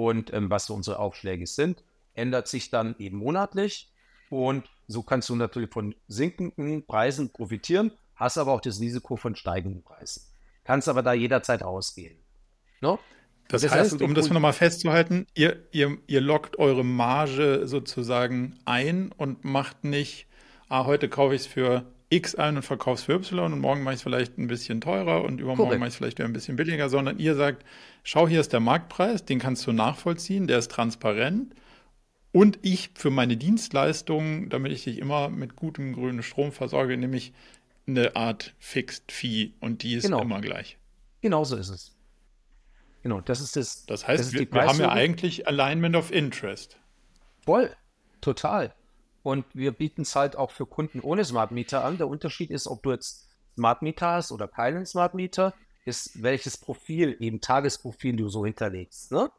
und 0.05 0.33
ähm, 0.33 0.49
was 0.49 0.65
so 0.65 0.73
unsere 0.73 0.99
Aufschläge 0.99 1.47
sind. 1.47 1.83
Ändert 2.13 2.47
sich 2.47 2.69
dann 2.69 2.95
eben 2.99 3.17
monatlich. 3.17 3.91
Und 4.29 4.69
so 4.87 5.03
kannst 5.03 5.29
du 5.29 5.35
natürlich 5.35 5.71
von 5.71 5.95
sinkenden 6.07 6.85
Preisen 6.85 7.31
profitieren 7.31 7.91
hast 8.17 8.37
aber 8.37 8.51
auch 8.51 8.61
das 8.61 8.81
Risiko 8.81 9.15
von 9.15 9.35
steigenden 9.35 9.83
Preisen. 9.83 10.23
Kannst 10.63 10.89
aber 10.89 11.01
da 11.01 11.13
jederzeit 11.13 11.63
ausgehen. 11.63 12.17
No? 12.81 12.99
Das, 13.47 13.61
das, 13.61 13.71
heißt, 13.71 14.01
um 14.01 14.13
das 14.13 14.29
nochmal 14.29 14.51
festzuhalten, 14.51 15.25
ihr, 15.33 15.67
ihr, 15.71 15.97
ihr 16.07 16.19
lockt 16.19 16.59
eure 16.59 16.83
Marge 16.83 17.61
sozusagen 17.65 18.59
ein 18.65 19.13
und 19.13 19.45
macht 19.45 19.85
nicht, 19.85 20.27
ah, 20.67 20.85
heute 20.85 21.07
kaufe 21.07 21.33
ich 21.33 21.41
es 21.41 21.47
für 21.47 21.85
X 22.09 22.35
ein 22.35 22.55
und 22.55 22.63
verkaufe 22.63 22.99
es 22.99 23.03
für 23.03 23.13
Y 23.13 23.53
und 23.53 23.59
morgen 23.59 23.83
mache 23.83 23.95
ich 23.95 23.99
es 23.99 24.03
vielleicht 24.03 24.37
ein 24.37 24.47
bisschen 24.47 24.79
teurer 24.79 25.23
und 25.23 25.41
übermorgen 25.41 25.79
mache 25.79 25.87
ich 25.87 25.93
es 25.93 25.97
vielleicht 25.97 26.19
wieder 26.19 26.29
ein 26.29 26.33
bisschen 26.33 26.55
billiger, 26.55 26.89
sondern 26.89 27.19
ihr 27.19 27.35
sagt, 27.35 27.65
schau, 28.03 28.27
hier 28.27 28.39
ist 28.39 28.53
der 28.53 28.61
Marktpreis, 28.61 29.25
den 29.25 29.39
kannst 29.39 29.67
du 29.67 29.73
nachvollziehen, 29.73 30.47
der 30.47 30.59
ist 30.59 30.71
transparent 30.71 31.53
und 32.31 32.59
ich 32.61 32.91
für 32.93 33.09
meine 33.09 33.35
Dienstleistungen, 33.35 34.49
damit 34.49 34.71
ich 34.71 34.85
dich 34.85 34.99
immer 34.99 35.29
mit 35.29 35.55
gutem 35.55 35.93
grünen 35.93 36.23
Strom 36.23 36.51
versorge, 36.51 36.95
nehme 36.95 37.17
ich 37.17 37.33
eine 37.87 38.15
Art 38.15 38.53
Fixed 38.59 39.11
Fee 39.11 39.53
und 39.59 39.83
die 39.83 39.95
ist 39.95 40.03
genau. 40.03 40.21
immer 40.21 40.39
gleich. 40.39 40.77
Genau 41.21 41.43
so 41.43 41.55
ist 41.55 41.69
es. 41.69 41.95
Genau, 43.03 43.21
das 43.21 43.41
ist 43.41 43.55
das. 43.55 43.85
Das 43.85 44.07
heißt, 44.07 44.19
das 44.19 44.33
wir, 44.33 44.51
wir 44.51 44.65
haben 44.65 44.79
ja 44.79 44.91
eigentlich 44.91 45.47
Alignment 45.47 45.95
of 45.95 46.11
Interest. 46.11 46.77
Voll, 47.45 47.73
total. 48.21 48.73
Und 49.27 49.43
wir 49.53 49.73
bieten 49.73 50.03
es 50.03 50.15
halt 50.15 50.37
auch 50.37 50.51
für 50.51 50.65
Kunden 50.65 51.01
ohne 51.01 51.25
Smart 51.25 51.51
Meter 51.51 51.83
an. 51.83 51.97
Der 51.97 52.07
Unterschied 52.07 52.49
ist, 52.49 52.65
ob 52.65 52.81
du 52.83 52.91
jetzt 52.91 53.27
Smart 53.55 53.81
Meter 53.81 54.11
hast 54.11 54.31
oder 54.31 54.47
keinen 54.47 54.85
Smart 54.85 55.15
Meter, 55.15 55.53
ist 55.83 56.23
welches 56.23 56.57
Profil, 56.57 57.17
eben 57.19 57.41
Tagesprofil 57.41 58.15
du 58.15 58.29
so 58.29 58.45
hinterlegst. 58.45 59.11
Ne? 59.11 59.29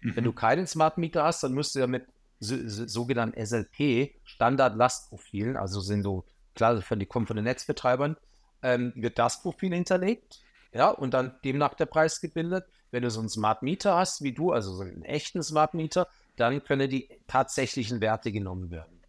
Mhm. 0.00 0.16
Wenn 0.16 0.24
du 0.24 0.32
keinen 0.32 0.66
Smart 0.66 0.96
Meter 0.96 1.24
hast, 1.24 1.42
dann 1.42 1.52
müsst 1.52 1.74
du 1.74 1.80
ja 1.80 1.86
mit 1.86 2.06
so, 2.40 2.56
so, 2.66 2.88
sogenannten 2.88 3.38
SLP, 3.38 4.14
Standard-Lastprofilen, 4.24 5.58
also 5.58 5.82
sind 5.82 6.04
so, 6.04 6.24
klar, 6.54 6.80
von 6.80 6.98
die 6.98 7.04
kommen 7.04 7.26
von 7.26 7.36
den 7.36 7.44
Netzbetreibern, 7.44 8.16
ähm, 8.62 8.94
wird 8.96 9.18
das 9.18 9.42
Profil 9.42 9.74
hinterlegt, 9.74 10.40
ja, 10.72 10.88
und 10.88 11.12
dann 11.12 11.34
demnach 11.44 11.74
der 11.74 11.84
Preis 11.84 12.22
gebildet. 12.22 12.64
Wenn 12.90 13.02
du 13.02 13.10
so 13.10 13.20
einen 13.20 13.28
Smart 13.28 13.62
Meter 13.62 13.94
hast 13.94 14.22
wie 14.22 14.32
du, 14.32 14.52
also 14.52 14.72
so 14.74 14.84
einen 14.84 15.04
echten 15.04 15.42
Smart 15.42 15.74
Meter, 15.74 16.08
dann 16.36 16.64
können 16.64 16.88
die 16.88 17.10
tatsächlichen 17.26 18.00
Werte 18.00 18.32
genommen 18.32 18.70
werden. 18.70 19.01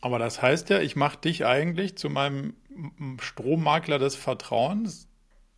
Aber 0.00 0.18
das 0.18 0.42
heißt 0.42 0.70
ja, 0.70 0.80
ich 0.80 0.96
mache 0.96 1.18
dich 1.18 1.46
eigentlich 1.46 1.96
zu 1.96 2.10
meinem 2.10 2.54
Strommakler 3.20 3.98
des 3.98 4.14
Vertrauens. 4.14 5.08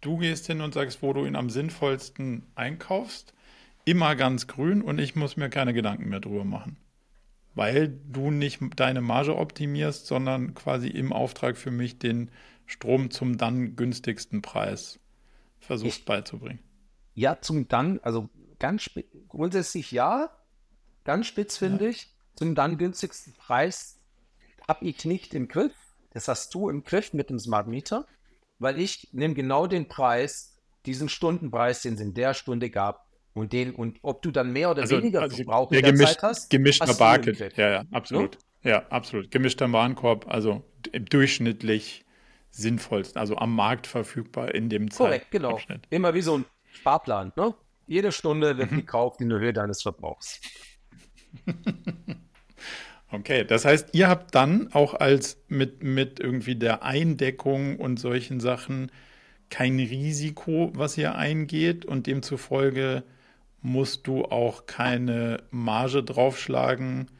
Du 0.01 0.19
gehst 0.19 0.47
hin 0.47 0.61
und 0.61 0.75
sagst, 0.75 1.03
wo 1.03 1.13
du 1.13 1.25
ihn 1.25 1.37
am 1.37 1.51
sinnvollsten 1.51 2.47
einkaufst 2.55 3.35
immer 3.89 4.17
ganz 4.17 4.47
grün 4.47 4.83
und 4.83 4.99
ich 4.99 5.17
muss 5.17 5.39
mir 5.39 5.49
keine 5.49 5.73
Gedanken 5.73 6.11
mehr 6.11 6.21
drüber 6.21 6.45
machen. 6.45 6.77
Weil 7.55 7.89
du 7.89 8.31
nicht 8.31 8.61
deine 8.77 9.01
Marge 9.01 9.35
optimierst, 9.35 10.07
sondern 10.07 10.55
quasi 10.55 10.89
im 10.89 11.11
Auftrag 11.11 11.57
für 11.57 11.71
mich 11.71 11.99
den 11.99 12.31
Strom 12.67 13.11
zum 13.11 13.39
dann 13.39 13.77
günstigsten 13.77 14.43
Preis 14.43 15.01
versuchst 15.59 16.01
ich, 16.01 16.05
beizubringen. 16.05 16.61
Ja, 17.15 17.41
zum 17.41 17.67
dann, 17.69 17.99
also 18.03 18.29
ganz 18.59 18.91
grundsätzlich 19.29 19.91
ja, 19.91 20.31
ganz 21.05 21.27
spitz 21.27 21.57
finde 21.57 21.85
ja. 21.85 21.91
ich, 21.91 22.15
zum 22.35 22.55
dann 22.55 22.77
günstigsten 22.77 23.33
Preis 23.33 23.98
habe 24.69 24.85
ich 24.85 25.05
nicht 25.05 25.35
im 25.35 25.49
Griff. 25.49 25.73
Das 26.13 26.29
hast 26.29 26.55
du 26.55 26.69
im 26.69 26.85
Griff 26.85 27.13
mit 27.13 27.31
dem 27.31 27.39
Smart 27.39 27.67
Meter, 27.67 28.07
weil 28.59 28.79
ich 28.79 29.09
nehme 29.13 29.35
genau 29.35 29.67
den 29.67 29.89
Preis, 29.89 30.59
diesen 30.87 31.09
Stundenpreis, 31.09 31.83
den 31.83 31.95
es 31.95 32.01
in 32.01 32.15
der 32.15 32.35
Stunde 32.35 32.71
gab, 32.71 33.07
und, 33.35 33.53
den, 33.53 33.75
und 33.75 33.99
ob 34.03 34.23
du 34.23 34.31
dann 34.31 34.53
mehr 34.53 34.71
oder 34.71 34.83
also, 34.83 34.99
weniger 34.99 35.23
also 35.23 35.37
Verbrauch 35.37 35.71
in 35.71 35.83
der 35.83 35.93
gemischt, 35.93 36.15
Zeit 36.15 36.23
hast. 36.23 36.51
Gemischter 36.51 36.95
Barcode. 36.95 37.57
Ja, 37.57 37.71
ja, 37.71 37.85
absolut. 37.93 38.35
Hm? 38.35 38.71
Ja, 38.71 38.87
absolut. 38.89 39.31
Gemischter 39.31 39.71
Warenkorb, 39.71 40.27
also 40.29 40.65
durchschnittlich 40.93 42.05
sinnvollsten, 42.51 43.21
also 43.21 43.37
am 43.37 43.55
Markt 43.55 43.87
verfügbar 43.87 44.55
in 44.55 44.69
dem 44.69 44.89
Korrekt, 44.89 45.31
genau. 45.31 45.61
Immer 45.91 46.15
wie 46.15 46.23
so 46.23 46.39
ein 46.39 46.45
Sparplan, 46.73 47.33
ne? 47.37 47.55
Jede 47.87 48.11
Stunde 48.11 48.59
wird 48.59 48.73
mhm. 48.73 48.77
gekauft 48.77 49.21
in 49.21 49.29
der 49.29 49.39
Höhe 49.39 49.53
deines 49.53 49.83
Verbrauchs. 49.83 50.41
okay, 53.11 53.45
das 53.45 53.65
heißt, 53.65 53.91
ihr 53.93 54.09
habt 54.09 54.35
dann 54.35 54.73
auch 54.73 54.95
als 54.95 55.39
mit, 55.49 55.83
mit 55.83 56.21
irgendwie 56.21 56.57
der 56.57 56.83
Eindeckung 56.83 57.77
und 57.77 57.99
solchen 57.99 58.41
Sachen 58.41 58.91
kein 59.51 59.79
Risiko, 59.79 60.71
was 60.75 60.99
ihr 60.99 61.15
eingeht 61.15 61.85
und 61.85 62.07
demzufolge 62.07 63.03
musst 63.61 64.07
du 64.07 64.25
auch 64.25 64.67
keine 64.67 65.43
Marge 65.51 66.03
draufschlagen, 66.03 67.11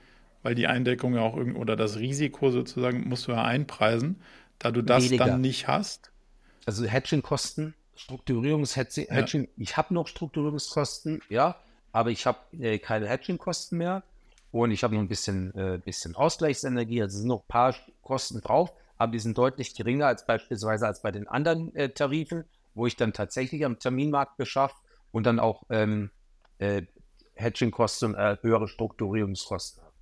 weil 0.43 0.55
die 0.55 0.67
Eindeckung 0.67 1.15
ja 1.15 1.23
auch 1.23 1.37
irgend 1.37 1.57
oder 1.57 1.75
das 1.75 1.99
Risiko 1.99 2.51
sozusagen 2.51 3.09
musst 3.09 3.27
du 3.27 3.33
ja 3.33 3.45
einpreisen, 3.45 4.21
da 4.59 4.71
du 4.71 4.83
das 4.83 5.05
Weniger. 5.05 5.27
dann 5.27 5.41
nicht 5.41 5.69
hast. 5.69 6.13
Also 6.65 6.85
Hedging-Kosten, 6.85 7.75
Strukturierungs-Hedging, 7.97 9.07
ja. 9.11 9.49
ich 9.57 9.77
habe 9.77 9.95
noch 9.95 10.07
Strukturierungskosten, 10.07 11.23
ja, 11.29 11.57
aber 11.93 12.11
ich 12.11 12.27
habe 12.27 12.39
äh, 12.61 12.79
keine 12.79 13.09
Hedging-Kosten 13.09 13.79
mehr 13.79 14.03
und 14.51 14.71
ich 14.71 14.83
habe 14.83 14.95
noch 14.95 15.03
ein 15.03 15.09
bisschen, 15.09 15.55
äh, 15.55 15.79
bisschen 15.85 16.17
Ausgleichsenergie, 16.17 17.03
also 17.03 17.19
sind 17.19 17.29
noch 17.29 17.43
ein 17.43 17.49
paar 17.49 17.75
Kosten 18.03 18.41
drauf, 18.41 18.73
aber 18.97 19.13
die 19.13 19.19
sind 19.19 19.37
deutlich 19.37 19.75
geringer 19.75 20.07
als 20.07 20.27
beispielsweise 20.27 20.87
als 20.87 21.03
bei 21.03 21.11
den 21.11 21.29
anderen 21.29 21.75
äh, 21.75 21.91
Tarifen, 21.91 22.45
wo 22.75 22.87
ich 22.87 22.97
dann 22.97 23.13
tatsächlich 23.13 23.65
am 23.65 23.79
Terminmarkt 23.79 24.37
beschaffe 24.37 24.77
und 25.13 25.25
dann 25.27 25.39
auch 25.39 25.65
ähm, 25.71 26.11
äh, 26.59 26.83
Hedging-Kosten, 27.35 28.15
äh, 28.15 28.37
höhere 28.41 28.69
Strukturierungskosten 28.69 29.83
haben. 29.83 29.95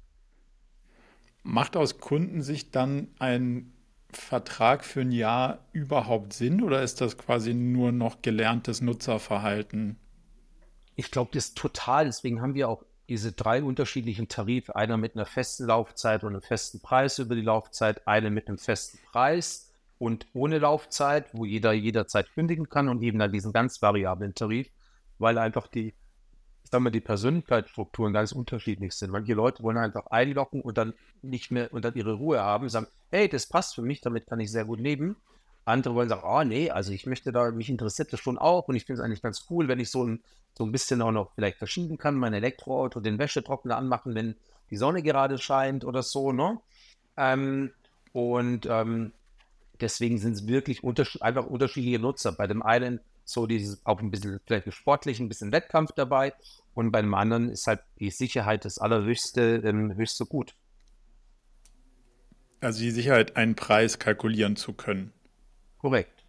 Macht 1.43 1.77
aus 1.77 1.99
Kundensicht 1.99 2.75
dann 2.75 3.09
ein 3.19 3.73
Vertrag 4.11 4.85
für 4.85 5.03
ein 5.03 5.13
Jahr 5.13 5.59
überhaupt 5.73 6.33
Sinn 6.33 6.63
oder 6.63 6.83
ist 6.83 7.01
das 7.01 7.19
quasi 7.19 7.55
nur 7.55 7.93
noch 7.93 8.23
gelerntes 8.23 8.81
Nutzerverhalten? 8.81 9.99
Ich 10.95 11.11
glaube, 11.11 11.31
das 11.35 11.47
ist 11.47 11.59
total. 11.59 12.07
Deswegen 12.07 12.41
haben 12.41 12.55
wir 12.55 12.69
auch 12.69 12.85
diese 13.09 13.33
drei 13.33 13.63
unterschiedlichen 13.63 14.29
Tarife. 14.29 14.77
Einer 14.77 14.97
mit 14.97 15.15
einer 15.15 15.27
festen 15.27 15.67
Laufzeit 15.67 16.25
und 16.25 16.31
einem 16.31 16.43
festen 16.43 16.81
Preis 16.81 17.19
über 17.19 17.35
die 17.35 17.43
Laufzeit, 17.43 18.07
eine 18.07 18.31
mit 18.31 18.49
einem 18.49 18.59
festen 18.59 18.99
Preis 19.11 19.73
und 19.99 20.27
ohne 20.35 20.59
Laufzeit, 20.59 21.33
wo 21.33 21.45
jeder 21.45 21.73
jederzeit 21.73 22.31
kündigen 22.33 22.69
kann 22.69 22.89
und 22.89 23.03
eben 23.03 23.19
dann 23.19 23.33
diesen 23.33 23.53
ganz 23.53 23.81
variablen 23.81 24.35
Tarif, 24.35 24.69
weil 25.19 25.39
einfach 25.39 25.67
die 25.67 25.95
ich 26.67 26.71
sag 26.73 26.93
die 26.93 27.01
Persönlichkeitsstrukturen 27.01 28.13
ganz 28.13 28.33
unterschiedlich 28.33 28.93
sind. 28.93 29.13
Manche 29.13 29.35
Leute 29.35 29.63
wollen 29.63 29.79
einfach 29.79 30.07
einlocken 30.07 30.61
und 30.61 30.77
dann 30.77 30.95
nicht 31.23 31.53
mehr 31.53 31.73
und 31.73 31.85
dann 31.85 31.95
ihre 31.95 32.15
Ruhe 32.15 32.41
haben, 32.41 32.69
sagen, 32.69 32.89
hey, 33.11 33.29
das 33.29 33.47
passt 33.47 33.77
für 33.77 33.83
mich, 33.83 34.01
damit 34.01 34.27
kann 34.27 34.41
ich 34.41 34.51
sehr 34.51 34.65
gut 34.65 34.81
leben. 34.81 35.15
Andere 35.67 35.95
wollen 35.95 36.09
sagen, 36.09 36.23
oh 36.25 36.45
nee, 36.45 36.71
also 36.71 36.93
ich 36.93 37.07
möchte 37.07 37.33
da, 37.33 37.51
mich 37.51 37.69
interessiert 37.69 38.13
das 38.13 38.21
schon 38.21 38.39
auch 38.39 38.69
und 38.69 38.77
ich 38.77 38.85
finde 38.85 39.01
es 39.01 39.05
eigentlich 39.05 39.23
ganz 39.23 39.47
cool, 39.51 39.69
wenn 39.69 39.81
ich 39.81 39.91
so 39.91 40.05
ein, 40.05 40.23
so 40.57 40.65
ein 40.65 40.73
bisschen 40.73 41.03
auch 41.03 41.11
noch 41.11 41.33
vielleicht 41.35 41.59
verschieben 41.59 41.99
kann, 41.99 42.15
mein 42.15 42.35
Elektroauto, 42.35 43.01
den 43.01 43.19
Wäschetrockner 43.19 43.77
anmachen, 43.77 44.15
wenn 44.15 44.37
die 44.71 44.77
Sonne 44.77 45.03
gerade 45.03 45.39
scheint 45.39 45.85
oder 45.85 46.03
so, 46.03 46.33
ne? 46.33 46.59
Ähm, 47.17 47.73
und 48.13 48.67
ähm, 48.67 49.13
deswegen 49.81 50.19
sind 50.19 50.33
es 50.33 50.47
wirklich 50.47 50.83
unterschied 50.85 51.23
einfach 51.23 51.47
unterschiedliche 51.47 51.99
Nutzer. 51.99 52.33
Bei 52.33 52.47
dem 52.47 52.63
einen 52.63 53.01
so 53.25 53.47
dieses 53.47 53.85
auch 53.85 54.01
ein 54.01 54.11
bisschen 54.11 54.41
vielleicht 54.47 54.73
sportlich, 54.73 55.21
ein 55.21 55.29
bisschen 55.29 55.53
Wettkampf 55.53 55.93
dabei. 55.93 56.33
Und 56.75 56.93
bei 56.93 57.03
dem 57.03 57.15
anderen 57.15 57.51
ist 57.51 57.67
halt 57.67 57.81
die 57.99 58.11
Sicherheit 58.11 58.65
das 58.65 58.79
allerhöchste, 58.79 59.63
ähm, 59.65 59.95
höchste 59.97 60.27
Gut. 60.27 60.55
Also 62.61 62.81
die 62.81 62.91
Sicherheit, 62.91 63.37
einen 63.37 63.55
Preis 63.55 63.99
kalkulieren 63.99 64.57
zu 64.57 64.73
können. 64.73 65.13
Korrekt. 65.79 66.25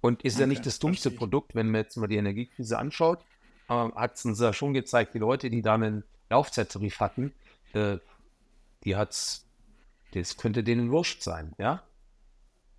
Und 0.00 0.22
ist 0.22 0.34
okay, 0.34 0.42
ja 0.42 0.46
nicht 0.46 0.66
das 0.66 0.78
dummste 0.78 1.10
Produkt, 1.10 1.54
wenn 1.54 1.70
man 1.70 1.82
jetzt 1.82 1.96
mal 1.96 2.06
die 2.06 2.16
Energiekrise 2.16 2.78
anschaut, 2.78 3.24
aber 3.68 3.94
hat 3.94 4.16
es 4.16 4.24
uns 4.24 4.40
ja 4.40 4.52
schon 4.52 4.74
gezeigt, 4.74 5.14
die 5.14 5.18
Leute, 5.18 5.48
die 5.48 5.62
da 5.62 5.74
einen 5.74 6.04
Laufzeittarif 6.28 7.00
hatten, 7.00 7.32
äh, 7.72 7.98
die 8.84 8.96
hat's, 8.96 9.46
das 10.12 10.36
könnte 10.36 10.62
denen 10.62 10.90
wurscht 10.90 11.22
sein, 11.22 11.54
ja? 11.58 11.82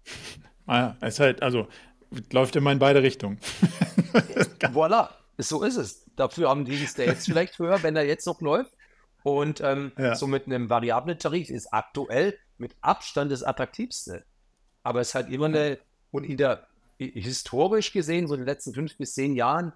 Ah, 0.67 0.95
es 0.99 1.15
ist 1.15 1.19
halt, 1.19 1.43
also 1.43 1.67
läuft 2.31 2.55
immer 2.55 2.71
in 2.71 2.79
beide 2.79 3.03
Richtungen. 3.03 3.39
voilà, 4.73 5.10
so 5.38 5.62
ist 5.63 5.75
es. 5.75 6.05
Dafür 6.15 6.49
haben 6.49 6.65
die 6.65 6.84
es 6.84 6.97
jetzt 6.97 7.25
vielleicht 7.25 7.60
höher, 7.60 7.84
wenn 7.84 7.95
er 7.95 8.05
jetzt 8.05 8.25
noch 8.25 8.41
läuft. 8.41 8.73
Und 9.21 9.62
ähm, 9.62 9.91
ja. 9.97 10.15
so 10.15 10.25
mit 10.25 10.47
einem 10.47 10.69
variablen 10.69 11.19
Tarif 11.19 11.49
ist 11.49 11.71
aktuell 11.73 12.38
mit 12.58 12.75
Abstand 12.81 13.31
das 13.31 13.43
attraktivste. 13.43 14.25
Aber 14.86 15.02
es 15.02 15.10
ist 15.10 15.15
halt 15.15 15.30
immer 15.30 15.48
eine, 15.48 15.80
und 16.12 16.23
in 16.23 16.38
der 16.38 16.67
historisch 17.00 17.92
gesehen, 17.92 18.27
so 18.27 18.36
in 18.36 18.42
den 18.42 18.48
letzten 18.48 18.73
fünf 18.73 18.96
bis 18.98 19.15
zehn 19.15 19.36
Jahren, 19.36 19.73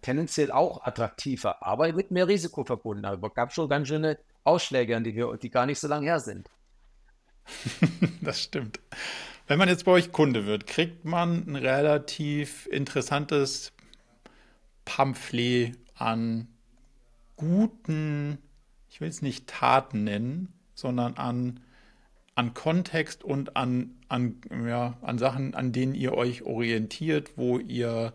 tendenziell 0.00 0.50
auch 0.50 0.82
attraktiver, 0.84 1.62
aber 1.64 1.92
mit 1.92 2.10
mehr 2.10 2.26
Risiko 2.26 2.64
verbunden. 2.64 3.04
Aber 3.04 3.28
es 3.28 3.34
gab 3.34 3.52
schon 3.52 3.68
ganz 3.68 3.88
schöne 3.88 4.18
Ausschläge, 4.42 5.00
die, 5.02 5.14
wir, 5.14 5.36
die 5.36 5.50
gar 5.50 5.66
nicht 5.66 5.78
so 5.78 5.86
lange 5.86 6.06
her 6.06 6.18
sind. 6.18 6.48
das 8.22 8.40
stimmt. 8.40 8.80
Wenn 9.46 9.58
man 9.58 9.68
jetzt 9.68 9.84
bei 9.84 9.92
euch 9.92 10.12
Kunde 10.12 10.46
wird, 10.46 10.66
kriegt 10.66 11.04
man 11.04 11.46
ein 11.46 11.56
relativ 11.56 12.66
interessantes 12.68 13.72
Pamphlet 14.86 15.76
an 15.94 16.48
guten, 17.36 18.38
ich 18.88 19.02
will 19.02 19.08
es 19.08 19.20
nicht 19.20 19.46
Taten 19.46 20.04
nennen, 20.04 20.54
sondern 20.74 21.14
an, 21.18 21.60
an 22.40 22.54
Kontext 22.54 23.22
und 23.22 23.54
an, 23.54 23.90
an, 24.08 24.40
ja, 24.66 24.96
an 25.02 25.18
Sachen, 25.18 25.54
an 25.54 25.72
denen 25.72 25.94
ihr 25.94 26.14
euch 26.14 26.40
orientiert, 26.40 27.36
wo 27.36 27.58
ihr 27.58 28.14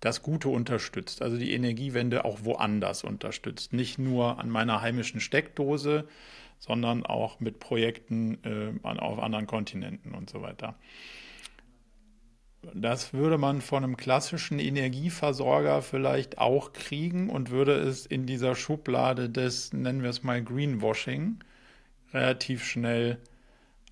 das 0.00 0.20
Gute 0.20 0.50
unterstützt, 0.50 1.22
also 1.22 1.38
die 1.38 1.54
Energiewende 1.54 2.26
auch 2.26 2.40
woanders 2.42 3.02
unterstützt. 3.02 3.72
Nicht 3.72 3.98
nur 3.98 4.38
an 4.38 4.50
meiner 4.50 4.82
heimischen 4.82 5.20
Steckdose, 5.20 6.06
sondern 6.58 7.06
auch 7.06 7.40
mit 7.40 7.60
Projekten 7.60 8.44
äh, 8.44 8.86
auf 8.86 9.20
anderen 9.20 9.46
Kontinenten 9.46 10.12
und 10.12 10.28
so 10.28 10.42
weiter. 10.42 10.74
Das 12.74 13.14
würde 13.14 13.38
man 13.38 13.62
von 13.62 13.84
einem 13.84 13.96
klassischen 13.96 14.58
Energieversorger 14.58 15.80
vielleicht 15.80 16.36
auch 16.36 16.74
kriegen 16.74 17.30
und 17.30 17.50
würde 17.50 17.72
es 17.72 18.04
in 18.04 18.26
dieser 18.26 18.54
Schublade 18.54 19.30
des, 19.30 19.72
nennen 19.72 20.02
wir 20.02 20.10
es 20.10 20.22
mal, 20.22 20.44
Greenwashing 20.44 21.38
relativ 22.12 22.64
schnell 22.64 23.18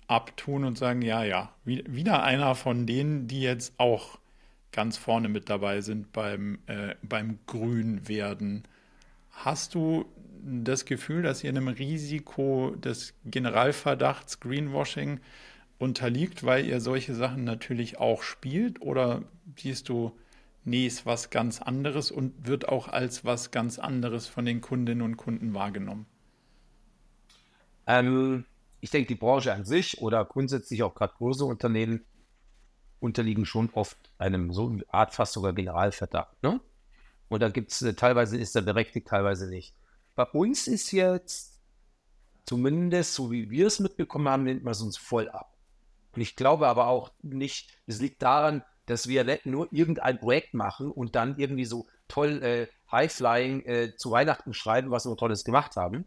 abtun 0.07 0.65
und 0.65 0.77
sagen, 0.77 1.01
ja, 1.01 1.23
ja, 1.23 1.53
wieder 1.63 2.23
einer 2.23 2.55
von 2.55 2.85
denen, 2.85 3.27
die 3.27 3.41
jetzt 3.41 3.73
auch 3.77 4.19
ganz 4.71 4.97
vorne 4.97 5.29
mit 5.29 5.49
dabei 5.49 5.81
sind 5.81 6.11
beim, 6.11 6.59
äh, 6.67 6.95
beim 7.01 7.39
Grünwerden. 7.45 8.63
Hast 9.31 9.75
du 9.75 10.05
das 10.43 10.85
Gefühl, 10.85 11.21
dass 11.21 11.43
ihr 11.43 11.49
einem 11.49 11.67
Risiko 11.67 12.75
des 12.75 13.13
Generalverdachts 13.25 14.39
Greenwashing 14.39 15.19
unterliegt, 15.77 16.43
weil 16.43 16.65
ihr 16.65 16.81
solche 16.81 17.15
Sachen 17.15 17.43
natürlich 17.43 17.97
auch 17.97 18.23
spielt? 18.23 18.81
Oder 18.81 19.23
siehst 19.57 19.89
du, 19.89 20.17
nee, 20.63 20.87
ist 20.87 21.05
was 21.05 21.29
ganz 21.29 21.61
anderes 21.61 22.11
und 22.11 22.47
wird 22.47 22.67
auch 22.69 22.87
als 22.87 23.25
was 23.25 23.51
ganz 23.51 23.79
anderes 23.79 24.27
von 24.27 24.45
den 24.45 24.61
Kundinnen 24.61 25.01
und 25.01 25.17
Kunden 25.17 25.53
wahrgenommen? 25.53 26.05
Ähm, 27.87 28.45
ich 28.79 28.89
denke, 28.89 29.07
die 29.07 29.15
Branche 29.15 29.53
an 29.53 29.65
sich 29.65 30.01
oder 30.01 30.25
grundsätzlich 30.25 30.83
auch 30.83 30.95
gerade 30.95 31.13
große 31.17 31.45
Unternehmen 31.45 32.05
unterliegen 32.99 33.45
schon 33.45 33.69
oft 33.73 33.97
einem 34.17 34.53
so 34.53 34.69
eine 34.69 34.83
Art 34.89 35.13
fast 35.13 35.33
sogar 35.33 35.53
Generalverdacht. 35.53 36.41
Ne? 36.43 36.59
Und 37.29 37.41
da 37.41 37.49
gibt 37.49 37.71
es, 37.71 37.81
äh, 37.81 37.93
teilweise 37.93 38.37
ist 38.37 38.55
er 38.55 38.61
berechtigt, 38.61 39.07
teilweise 39.07 39.49
nicht. 39.49 39.75
Bei 40.15 40.23
uns 40.23 40.67
ist 40.67 40.91
jetzt, 40.91 41.59
zumindest 42.45 43.13
so 43.15 43.31
wie 43.31 43.49
wir 43.49 43.67
es 43.67 43.79
mitbekommen 43.79 44.27
haben, 44.27 44.43
nimmt 44.43 44.63
man 44.63 44.71
es 44.71 44.81
uns 44.81 44.97
voll 44.97 45.29
ab. 45.29 45.57
Und 46.13 46.21
ich 46.21 46.35
glaube 46.35 46.67
aber 46.67 46.87
auch 46.87 47.11
nicht, 47.21 47.71
es 47.87 48.01
liegt 48.01 48.21
daran, 48.21 48.63
dass 48.85 49.07
wir 49.07 49.39
nur 49.45 49.71
irgendein 49.71 50.19
Projekt 50.19 50.53
machen 50.53 50.91
und 50.91 51.15
dann 51.15 51.37
irgendwie 51.37 51.65
so 51.65 51.87
toll 52.07 52.43
äh, 52.43 52.67
High-Flying 52.91 53.65
äh, 53.65 53.95
zu 53.95 54.11
Weihnachten 54.11 54.53
schreiben, 54.53 54.91
was 54.91 55.05
wir 55.05 55.15
Tolles 55.15 55.45
gemacht 55.45 55.77
haben, 55.77 56.05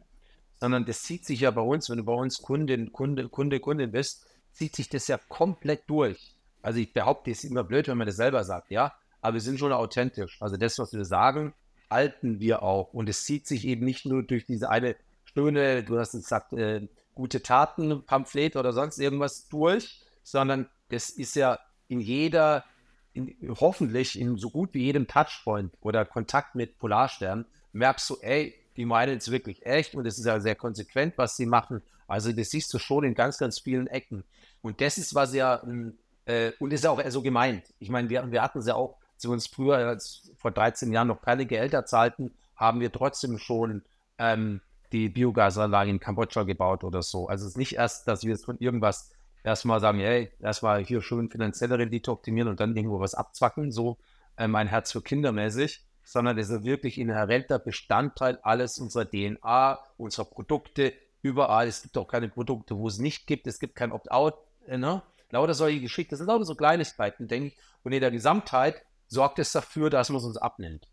sondern 0.61 0.85
das 0.85 1.03
zieht 1.03 1.25
sich 1.25 1.41
ja 1.41 1.51
bei 1.51 1.61
uns, 1.61 1.91
wenn 1.91 1.99
du 1.99 2.05
bei 2.05 2.13
uns 2.13 2.43
Kundin, 2.43 2.93
Kunde, 2.93 3.29
Kunde, 3.29 3.61
Kundin 3.61 3.93
bist, 3.93 4.27
zieht 4.53 4.77
sich 4.77 4.89
das 4.89 5.09
ja 5.09 5.19
komplett 5.29 5.83
durch. 5.89 6.35
Also 6.63 6.79
ich 6.79 6.93
behaupte, 6.93 7.31
es 7.31 7.45
ist 7.45 7.51
immer 7.51 7.65
blöd, 7.65 7.89
wenn 7.89 7.99
man 7.99 8.07
das 8.07 8.17
selber 8.17 8.45
sagt, 8.45 8.71
ja, 8.71 8.95
aber 9.21 9.35
wir 9.35 9.41
sind 9.41 9.59
schon 9.59 9.73
authentisch. 9.73 10.41
Also 10.41 10.57
das, 10.57 10.79
was 10.79 10.93
wir 10.93 11.05
sagen, 11.05 11.55
halten 11.91 12.41
wir 12.41 12.63
auch. 12.63 12.93
Und 12.93 13.09
es 13.09 13.25
zieht 13.25 13.47
sich 13.47 13.67
eben 13.67 13.85
nicht 13.85 14.07
nur 14.07 14.23
durch 14.23 14.47
diese 14.47 14.71
eine 14.71 14.97
schöne, 15.25 15.83
du 15.83 15.99
hast 15.99 16.13
gesagt, 16.13 16.53
äh, 16.53 16.89
gute 17.15 17.43
Taten, 17.43 18.05
Pamphlet 18.05 18.57
oder 18.57 18.73
sonst 18.73 18.99
irgendwas 18.99 19.49
durch, 19.49 20.03
sondern 20.23 20.69
das 20.89 21.11
ist 21.11 21.37
ja 21.37 21.59
in 21.89 22.01
jeder, 22.01 22.65
in, 23.13 23.37
hoffentlich 23.61 24.19
in 24.19 24.37
so 24.37 24.51
gut 24.51 24.75
wie 24.75 24.85
jedem 24.85 25.07
Touchpoint 25.07 25.75
oder 25.81 26.05
Kontakt 26.05 26.55
mit 26.55 26.79
Polarstern, 26.79 27.47
merkst 27.73 28.11
du, 28.11 28.17
ey, 28.21 28.55
die 28.77 28.85
meinen 28.85 29.19
es 29.19 29.31
wirklich 29.31 29.65
echt 29.65 29.95
und 29.95 30.07
es 30.07 30.19
ist 30.19 30.27
ja 30.27 30.41
sehr 30.41 30.55
konsequent, 30.55 31.15
was 31.17 31.37
sie 31.37 31.47
machen. 31.47 31.83
Also 32.07 32.33
das 32.33 32.51
siehst 32.51 32.73
du 32.75 32.79
schon 32.79 33.05
in 33.05 33.15
ganz, 33.15 33.39
ganz 33.39 33.59
vielen 33.59 33.87
Ecken. 33.87 34.25
Und 34.63 34.81
das 34.81 34.99
ist 34.99 35.15
was 35.15 35.35
ja, 35.35 35.63
hm, 35.63 35.97
äh, 36.27 36.53
und 36.59 36.73
ist 36.73 36.87
auch 36.87 37.03
so 37.11 37.23
gemeint. 37.23 37.65
Ich 37.79 37.91
meine, 37.91 38.09
wir, 38.09 38.31
wir 38.31 38.43
hatten 38.43 38.59
es 38.59 38.67
ja 38.67 38.75
auch 38.75 38.97
sie 39.17 39.29
uns 39.29 39.47
früher, 39.47 39.77
als 39.77 40.31
vor 40.37 40.51
13 40.51 40.93
Jahren 40.93 41.09
noch 41.09 41.23
keine 41.23 41.47
Gehälter 41.47 41.87
zahlten, 41.87 42.35
haben 42.57 42.81
wir 42.81 42.93
trotzdem 42.93 43.39
schon 43.39 43.83
ähm, 44.19 44.61
die 44.93 45.09
Biogasanlage 45.09 45.91
in 45.91 46.01
Kambodscha 46.01 46.45
gebaut 46.45 46.85
oder 46.85 47.03
so. 47.03 47.29
Also 47.29 47.47
es 47.47 47.53
ist 47.53 47.59
nicht 47.59 47.75
erst, 47.75 48.07
dass 48.07 48.23
wir 48.23 48.31
jetzt 48.31 48.45
von 48.45 48.59
irgendwas 48.59 49.11
erstmal 49.43 49.81
sagen, 49.81 49.99
hey, 49.99 50.31
erstmal 50.41 50.85
hier 50.85 51.03
schön 51.03 51.31
finanzielle 51.31 51.79
Rendite 51.79 52.11
optimieren 52.11 52.49
und 52.49 52.61
dann 52.61 52.77
irgendwo 52.77 53.01
was 53.01 53.15
abzwacken, 53.15 53.73
so 53.73 53.99
äh, 54.37 54.47
mein 54.47 54.69
Herz 54.69 54.93
für 54.93 55.03
Kinder 55.03 55.33
mäßig, 55.33 55.85
sondern 56.05 56.39
es 56.39 56.51
ist 56.51 56.65
wirklich 56.65 56.99
inhärenter 56.99 57.59
Bestandteil 57.59 58.39
alles 58.43 58.79
unserer 58.79 59.11
DNA, 59.11 59.79
unserer 59.97 60.27
Produkte, 60.27 60.93
überall. 61.25 61.67
Es 61.67 61.83
gibt 61.83 61.97
auch 61.97 62.07
keine 62.07 62.29
Produkte, 62.29 62.77
wo 62.77 62.87
es 62.87 62.99
nicht 62.99 63.27
gibt. 63.27 63.47
Es 63.47 63.59
gibt 63.59 63.75
kein 63.75 63.91
Opt-out. 63.91 64.39
Äh, 64.69 64.79
ne? 64.79 65.03
Lauter 65.31 65.55
solche 65.55 65.81
Geschichten. 65.81 66.11
Das 66.11 66.19
sind 66.19 66.29
lauter 66.29 66.45
so 66.45 66.55
Kleinigkeiten, 66.55 67.27
denke 67.27 67.49
ich. 67.49 67.57
Und 67.83 67.93
in 67.93 68.01
der 68.01 68.11
Gesamtheit 68.11 68.83
sorgt 69.09 69.39
es 69.39 69.51
dafür, 69.53 69.91
dass 69.91 70.11
man 70.11 70.19
es 70.19 70.25
uns 70.25 70.37
abnimmt. 70.37 70.87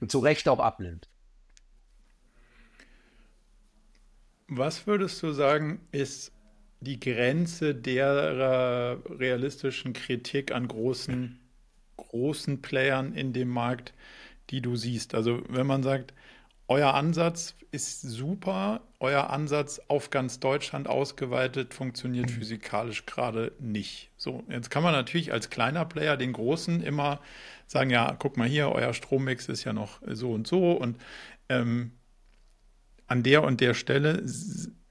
Und 0.00 0.10
zu 0.10 0.18
Recht 0.18 0.48
auch 0.48 0.58
abnimmt. 0.58 1.08
Was 4.48 4.86
würdest 4.86 5.22
du 5.22 5.32
sagen, 5.32 5.86
ist 5.92 6.32
die 6.80 6.98
Grenze 6.98 7.74
der 7.74 8.98
realistischen 9.08 9.92
Kritik 9.92 10.50
an 10.50 10.66
großen, 10.66 11.38
großen 11.96 12.60
Playern 12.62 13.14
in 13.14 13.32
dem 13.32 13.48
Markt, 13.48 13.92
die 14.50 14.60
du 14.60 14.76
siehst? 14.76 15.14
Also 15.14 15.42
wenn 15.48 15.66
man 15.66 15.82
sagt, 15.82 16.14
euer 16.68 16.94
Ansatz 16.94 17.56
ist 17.72 18.02
super, 18.02 18.80
euer 18.98 19.30
Ansatz 19.30 19.80
auf 19.88 20.10
ganz 20.10 20.40
Deutschland 20.40 20.88
ausgeweitet 20.88 21.74
funktioniert 21.74 22.30
mhm. 22.30 22.34
physikalisch 22.34 23.06
gerade 23.06 23.52
nicht. 23.58 24.10
So, 24.16 24.44
jetzt 24.48 24.70
kann 24.70 24.82
man 24.82 24.92
natürlich 24.92 25.32
als 25.32 25.50
kleiner 25.50 25.84
Player 25.84 26.16
den 26.16 26.32
großen 26.32 26.82
immer 26.82 27.20
sagen, 27.66 27.90
ja, 27.90 28.14
guck 28.18 28.36
mal 28.36 28.48
hier, 28.48 28.70
euer 28.70 28.92
Strommix 28.94 29.48
ist 29.48 29.64
ja 29.64 29.72
noch 29.72 30.00
so 30.06 30.32
und 30.32 30.46
so 30.46 30.72
und 30.72 30.98
ähm, 31.48 31.92
an 33.06 33.22
der 33.22 33.42
und 33.44 33.60
der 33.60 33.74
Stelle 33.74 34.24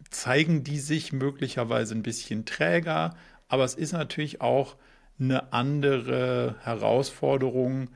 zeigen 0.10 0.64
die 0.64 0.80
sich 0.80 1.14
möglicherweise 1.14 1.96
ein 1.96 2.04
bisschen 2.04 2.46
träger, 2.46 3.16
aber 3.48 3.64
es 3.64 3.76
ist 3.76 3.94
natürlich 3.94 4.42
auch 4.42 4.76
eine 5.20 5.54
andere 5.54 6.56
Herausforderung, 6.62 7.90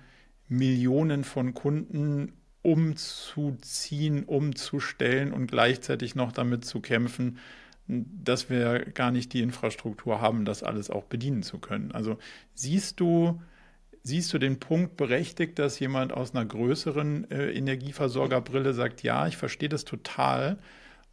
Millionen 0.47 1.23
von 1.23 1.53
Kunden 1.53 2.33
umzuziehen, 2.61 4.23
umzustellen 4.23 5.33
und 5.33 5.47
gleichzeitig 5.47 6.15
noch 6.15 6.31
damit 6.31 6.65
zu 6.65 6.79
kämpfen, 6.79 7.37
dass 7.87 8.49
wir 8.49 8.79
gar 8.91 9.11
nicht 9.11 9.33
die 9.33 9.41
Infrastruktur 9.41 10.21
haben, 10.21 10.45
das 10.45 10.63
alles 10.63 10.89
auch 10.89 11.03
bedienen 11.03 11.43
zu 11.43 11.59
können. 11.59 11.91
Also 11.91 12.17
siehst 12.53 13.01
du, 13.01 13.41
siehst 14.03 14.33
du 14.33 14.39
den 14.39 14.59
Punkt 14.59 14.95
berechtigt, 14.95 15.59
dass 15.59 15.79
jemand 15.79 16.13
aus 16.13 16.33
einer 16.33 16.45
größeren 16.45 17.29
äh, 17.29 17.51
Energieversorgerbrille 17.51 18.73
sagt, 18.73 19.03
ja, 19.03 19.27
ich 19.27 19.35
verstehe 19.35 19.69
das 19.69 19.83
total, 19.83 20.57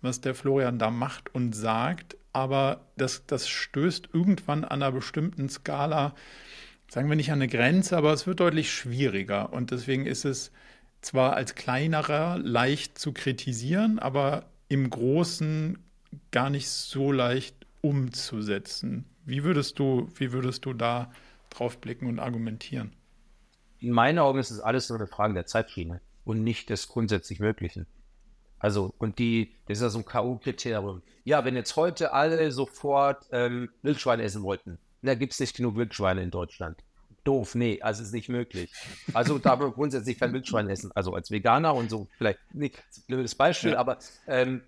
was 0.01 0.20
der 0.20 0.37
Florian 0.37 0.78
da 0.78 0.91
macht 0.91 1.35
und 1.35 1.55
sagt, 1.55 2.16
aber 2.33 2.87
das, 2.97 3.26
das 3.26 3.49
stößt 3.49 4.11
irgendwann 4.12 4.64
an 4.64 4.83
einer 4.83 4.93
bestimmten 4.93 5.49
Skala, 5.49 6.14
sagen 6.91 7.09
wir 7.09 7.16
nicht 7.16 7.30
an 7.30 7.38
eine 7.38 7.49
Grenze, 7.49 7.97
aber 7.97 8.12
es 8.12 8.26
wird 8.26 8.41
deutlich 8.41 8.72
schwieriger. 8.72 9.53
Und 9.53 9.70
deswegen 9.70 10.07
ist 10.07 10.24
es 10.24 10.51
zwar 11.01 11.34
als 11.34 11.55
kleinerer 11.55 12.38
leicht 12.38 12.99
zu 12.99 13.12
kritisieren, 13.12 13.99
aber 14.01 14.47
im 14.68 14.91
Großen 14.91 15.78
gar 16.32 16.51
nicht 16.51 16.68
so 16.68 17.12
leicht 17.12 17.55
umzusetzen. 17.80 19.05
Wie 19.24 19.45
würdest 19.45 19.78
du, 19.78 20.09
wie 20.16 20.32
würdest 20.32 20.64
du 20.64 20.72
da 20.72 21.12
drauf 21.49 21.78
blicken 21.78 22.07
und 22.07 22.18
argumentieren? 22.18 22.93
In 23.78 23.93
meinen 23.93 24.18
Augen 24.18 24.41
ist 24.41 24.51
es 24.51 24.61
alles 24.61 24.88
nur 24.88 24.99
eine 24.99 25.07
Frage 25.07 25.32
der 25.32 25.47
Zeitschiene 25.47 26.01
und 26.24 26.43
nicht 26.43 26.70
des 26.70 26.88
grundsätzlich 26.88 27.38
Möglichen. 27.38 27.86
Also, 28.59 28.93
und 28.99 29.18
die, 29.18 29.55
das 29.66 29.78
ist 29.78 29.82
ja 29.82 29.88
so 29.88 30.01
ein 30.01 30.05
K.O.-Kriterium. 30.05 31.03
Ja, 31.24 31.45
wenn 31.45 31.55
jetzt 31.55 31.76
heute 31.76 32.12
alle 32.12 32.51
sofort 32.51 33.26
ähm, 33.30 33.70
Wildschweine 33.82 34.22
essen 34.22 34.43
wollten, 34.43 34.78
da 35.03 35.14
gibt 35.14 35.32
es 35.32 35.40
nicht 35.40 35.57
genug 35.57 35.76
Wildschweine 35.76 36.22
in 36.22 36.30
Deutschland 36.30 36.82
doof. 37.24 37.55
Nee, 37.55 37.80
also 37.82 38.03
ist 38.03 38.12
nicht 38.12 38.28
möglich. 38.28 38.72
Also 39.12 39.38
da 39.38 39.59
wir 39.61 39.70
grundsätzlich 39.70 40.18
kein 40.18 40.32
Wildschwein 40.32 40.68
essen, 40.68 40.90
also 40.94 41.14
als 41.14 41.30
Veganer 41.30 41.74
und 41.74 41.90
so, 41.90 42.09
vielleicht 42.16 42.38
nicht 42.55 42.78
ein 42.78 43.03
blödes 43.07 43.34
Beispiel, 43.34 43.72
ja. 43.72 43.78
aber 43.78 43.98
ähm, 44.26 44.62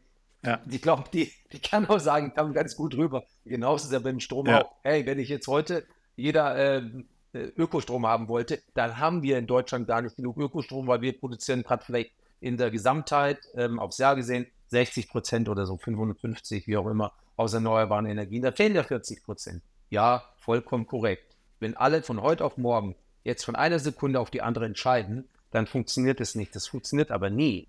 ja. 0.45 0.61
ich 0.69 0.83
glaube, 0.83 1.05
die, 1.13 1.33
die 1.53 1.61
kann 1.61 1.87
auch 1.87 2.01
sagen, 2.01 2.35
kam 2.35 2.53
ganz 2.53 2.77
gut 2.77 2.95
rüber. 2.97 3.25
Genauso 3.45 3.85
ist 3.85 3.87
es 3.87 3.93
ja 3.93 3.99
beim 3.99 4.21
Strom 4.21 4.47
ja. 4.47 4.63
auch. 4.63 4.73
Hey, 4.83 5.07
wenn 5.07 5.19
ich 5.19 5.29
jetzt 5.29 5.47
heute 5.47 5.87
jeder 6.17 6.57
ähm, 6.57 7.07
äh, 7.33 7.45
Ökostrom 7.57 8.07
haben 8.07 8.29
wollte, 8.29 8.63
dann 8.75 8.99
haben 8.99 9.23
wir 9.23 9.39
in 9.39 9.47
Deutschland 9.47 9.87
gar 9.87 10.03
nicht 10.03 10.17
genug 10.17 10.37
Ökostrom, 10.37 10.87
weil 10.87 11.01
wir 11.01 11.19
produzieren 11.19 11.63
gerade 11.63 11.85
vielleicht 11.85 12.13
in 12.41 12.57
der 12.57 12.71
Gesamtheit 12.71 13.39
ähm, 13.55 13.79
aufs 13.79 13.99
Jahr 13.99 14.17
gesehen 14.17 14.47
60 14.69 15.09
Prozent 15.09 15.49
oder 15.49 15.67
so, 15.67 15.77
550, 15.77 16.67
wie 16.67 16.77
auch 16.77 16.87
immer, 16.87 17.13
aus 17.37 17.55
erneuerbaren 17.55 18.07
Energien. 18.07 18.43
Da 18.43 18.53
fehlen 18.53 18.75
ja 18.75 18.83
40 18.83 19.23
Prozent. 19.23 19.63
Ja, 19.93 20.25
vollkommen 20.39 20.87
korrekt 20.87 21.33
wenn 21.63 21.77
alle 21.77 22.03
von 22.03 22.21
heute 22.21 22.45
auf 22.45 22.59
morgen 22.59 22.97
jetzt 23.23 23.45
von 23.45 23.55
einer 23.55 23.79
Sekunde 23.79 24.21
auf 24.21 24.31
die 24.31 24.43
andere 24.43 24.67
entscheiden, 24.67 25.29
dann 25.53 25.67
funktioniert 25.67 26.21
es 26.21 26.35
nicht. 26.35 26.55
Das 26.55 26.67
funktioniert 26.67 27.11
aber 27.11 27.31
nie. 27.31 27.69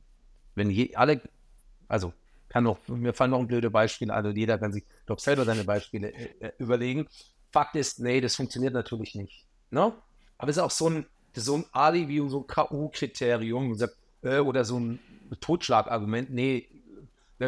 Wenn 0.56 0.70
je, 0.72 0.96
alle, 0.96 1.22
also 1.88 2.12
kann 2.50 2.64
noch, 2.64 2.80
mir 2.88 3.14
fallen 3.14 3.32
noch 3.32 3.40
ein 3.40 3.48
blöde 3.48 3.70
Beispiel, 3.70 4.10
also 4.12 4.30
jeder 4.30 4.58
kann 4.58 4.74
sich 4.74 4.84
doch 5.06 5.20
selber 5.20 5.46
seine 5.46 5.64
Beispiele 5.64 6.12
äh, 6.12 6.48
äh, 6.48 6.52
überlegen. 6.58 7.08
Fakt 7.52 7.76
ist, 7.76 8.00
nee, 8.00 8.20
das 8.20 8.36
funktioniert 8.36 8.74
natürlich 8.74 9.14
nicht. 9.14 9.46
Ne? 9.70 9.94
Aber 10.40 10.50
es 10.50 10.58
ist 10.58 10.64
auch 10.64 10.72
so 10.72 10.90
ein, 10.90 11.06
so 11.36 11.58
ein 11.58 11.66
Ali 11.72 12.08
wie 12.08 12.28
so 12.30 12.40
ein 12.40 12.48
K.O.-Kriterium 12.48 13.90
äh, 14.24 14.40
oder 14.40 14.66
so 14.66 14.80
ein 14.80 15.00
Totschlagargument. 15.40 16.32
Nee, 16.32 16.68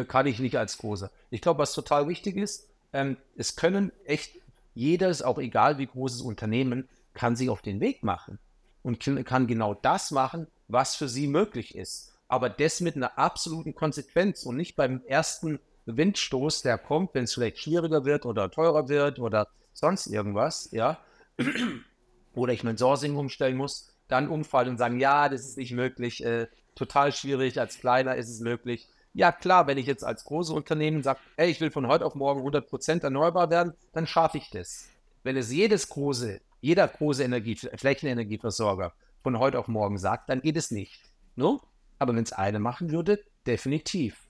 kann 0.06 0.26
ich 0.26 0.38
nicht 0.38 0.58
als 0.58 0.78
Großer. 0.78 1.10
Ich 1.30 1.40
glaube, 1.40 1.58
was 1.58 1.72
total 1.72 2.06
wichtig 2.08 2.36
ist, 2.36 2.68
ähm, 2.92 3.16
es 3.36 3.56
können 3.56 3.90
echt 4.04 4.36
jedes, 4.76 5.22
auch 5.22 5.38
egal 5.38 5.78
wie 5.78 5.86
großes 5.86 6.20
Unternehmen, 6.20 6.88
kann 7.14 7.34
sich 7.34 7.48
auf 7.48 7.62
den 7.62 7.80
Weg 7.80 8.04
machen 8.04 8.38
und 8.82 9.02
kann 9.24 9.46
genau 9.46 9.74
das 9.74 10.10
machen, 10.10 10.46
was 10.68 10.94
für 10.94 11.08
sie 11.08 11.26
möglich 11.26 11.74
ist. 11.74 12.12
Aber 12.28 12.50
das 12.50 12.80
mit 12.80 12.94
einer 12.94 13.18
absoluten 13.18 13.74
Konsequenz 13.74 14.44
und 14.44 14.56
nicht 14.56 14.76
beim 14.76 15.02
ersten 15.06 15.58
Windstoß, 15.86 16.62
der 16.62 16.78
kommt, 16.78 17.14
wenn 17.14 17.24
es 17.24 17.34
vielleicht 17.34 17.58
schwieriger 17.58 18.04
wird 18.04 18.26
oder 18.26 18.50
teurer 18.50 18.88
wird 18.88 19.18
oder 19.18 19.48
sonst 19.72 20.08
irgendwas, 20.08 20.68
ja, 20.72 20.98
oder 22.34 22.52
ich 22.52 22.62
mein 22.62 22.76
Sourcing 22.76 23.16
umstellen 23.16 23.56
muss, 23.56 23.94
dann 24.08 24.28
umfallen 24.28 24.70
und 24.70 24.78
sagen, 24.78 25.00
ja, 25.00 25.28
das 25.28 25.42
ist 25.42 25.56
nicht 25.56 25.72
möglich, 25.72 26.24
äh, 26.24 26.48
total 26.74 27.12
schwierig, 27.12 27.58
als 27.58 27.78
kleiner 27.78 28.16
ist 28.16 28.28
es 28.28 28.40
möglich. 28.40 28.88
Ja, 29.16 29.32
klar, 29.32 29.66
wenn 29.66 29.78
ich 29.78 29.86
jetzt 29.86 30.04
als 30.04 30.26
großes 30.26 30.54
Unternehmen 30.54 31.02
sage, 31.02 31.20
ey, 31.38 31.48
ich 31.48 31.58
will 31.62 31.70
von 31.70 31.86
heute 31.86 32.04
auf 32.04 32.14
morgen 32.14 32.46
100% 32.46 33.02
erneuerbar 33.02 33.48
werden, 33.48 33.72
dann 33.94 34.06
schaffe 34.06 34.36
ich 34.36 34.50
das. 34.50 34.90
Wenn 35.22 35.38
es 35.38 35.50
jedes 35.50 35.88
große, 35.88 36.38
jeder 36.60 36.86
große 36.86 37.24
Energie, 37.24 37.56
Flächenenergieversorger 37.56 38.92
von 39.22 39.38
heute 39.38 39.58
auf 39.58 39.68
morgen 39.68 39.96
sagt, 39.96 40.28
dann 40.28 40.42
geht 40.42 40.58
es 40.58 40.70
nicht. 40.70 41.00
No? 41.34 41.62
Aber 41.98 42.14
wenn 42.14 42.24
es 42.24 42.34
eine 42.34 42.58
machen 42.58 42.90
würde, 42.90 43.18
definitiv. 43.46 44.20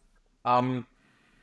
Ähm, 0.45 0.87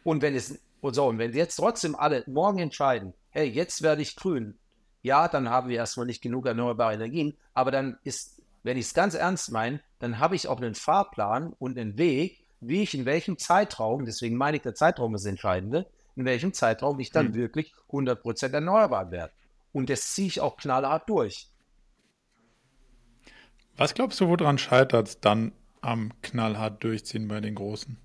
und 0.06 0.22
wenn 0.22 0.36
es, 0.36 0.62
und 0.80 0.94
so, 0.94 1.08
und 1.08 1.18
wenn 1.18 1.34
jetzt 1.34 1.58
trotzdem 1.58 1.98
alle 1.98 2.24
morgen 2.28 2.60
entscheiden, 2.60 3.14
hey, 3.30 3.50
jetzt 3.50 3.82
werde 3.82 4.04
ich 4.04 4.16
grün, 4.16 4.58
ja, 5.02 5.28
dann 5.28 5.50
haben 5.50 5.68
wir 5.68 5.76
erstmal 5.76 6.06
nicht 6.06 6.22
genug 6.22 6.46
erneuerbare 6.46 6.94
Energien, 6.94 7.36
aber 7.54 7.72
dann 7.72 7.98
ist, 8.06 8.42
wenn 8.64 8.78
ich 8.78 8.86
es 8.86 8.94
ganz 8.94 9.16
ernst 9.16 9.52
meine, 9.52 9.82
dann 10.00 10.20
habe 10.20 10.38
ich 10.38 10.48
auch 10.48 10.62
einen 10.62 10.76
Fahrplan 10.76 11.52
und 11.60 11.78
einen 11.78 11.98
Weg, 11.98 12.43
wie 12.68 12.84
ich 12.84 12.94
in 12.94 13.06
welchem 13.06 13.38
Zeitraum, 13.38 14.06
deswegen 14.06 14.38
meine 14.38 14.58
ich, 14.58 14.64
der 14.64 14.76
Zeitraum 14.76 15.16
ist 15.16 15.26
entscheidende, 15.26 15.88
in 16.16 16.26
welchem 16.26 16.54
Zeitraum 16.54 17.00
ich 17.00 17.12
dann 17.12 17.28
hm. 17.28 17.36
wirklich 17.36 17.74
100% 17.90 18.54
erneuerbar 18.54 19.12
werde. 19.12 19.34
Und 19.72 19.90
das 19.90 20.14
ziehe 20.14 20.28
ich 20.28 20.42
auch 20.42 20.58
knallhart 20.58 21.10
durch. 21.10 21.50
Was 23.76 23.94
glaubst 23.94 24.20
du, 24.20 24.28
woran 24.28 24.58
scheitert 24.58 25.08
es 25.08 25.20
dann 25.20 25.52
am 25.82 26.14
knallhart 26.22 26.84
durchziehen 26.84 27.28
bei 27.28 27.42
den 27.42 27.56
Großen? 27.56 27.98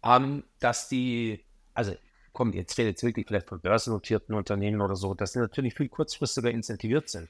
Um, 0.00 0.42
dass 0.58 0.88
die, 0.88 1.44
also 1.74 1.94
kommt 2.32 2.54
jetzt 2.54 2.74
fehlt 2.74 2.88
jetzt 2.88 3.02
wirklich 3.02 3.26
vielleicht 3.26 3.48
von 3.48 3.60
börsennotierten 3.60 4.34
Unternehmen 4.34 4.80
oder 4.80 4.96
so, 4.96 5.14
dass 5.14 5.32
sie 5.32 5.38
natürlich 5.38 5.74
viel 5.74 5.88
kurzfristiger 5.88 6.50
incentiviert 6.50 7.08
sind. 7.08 7.28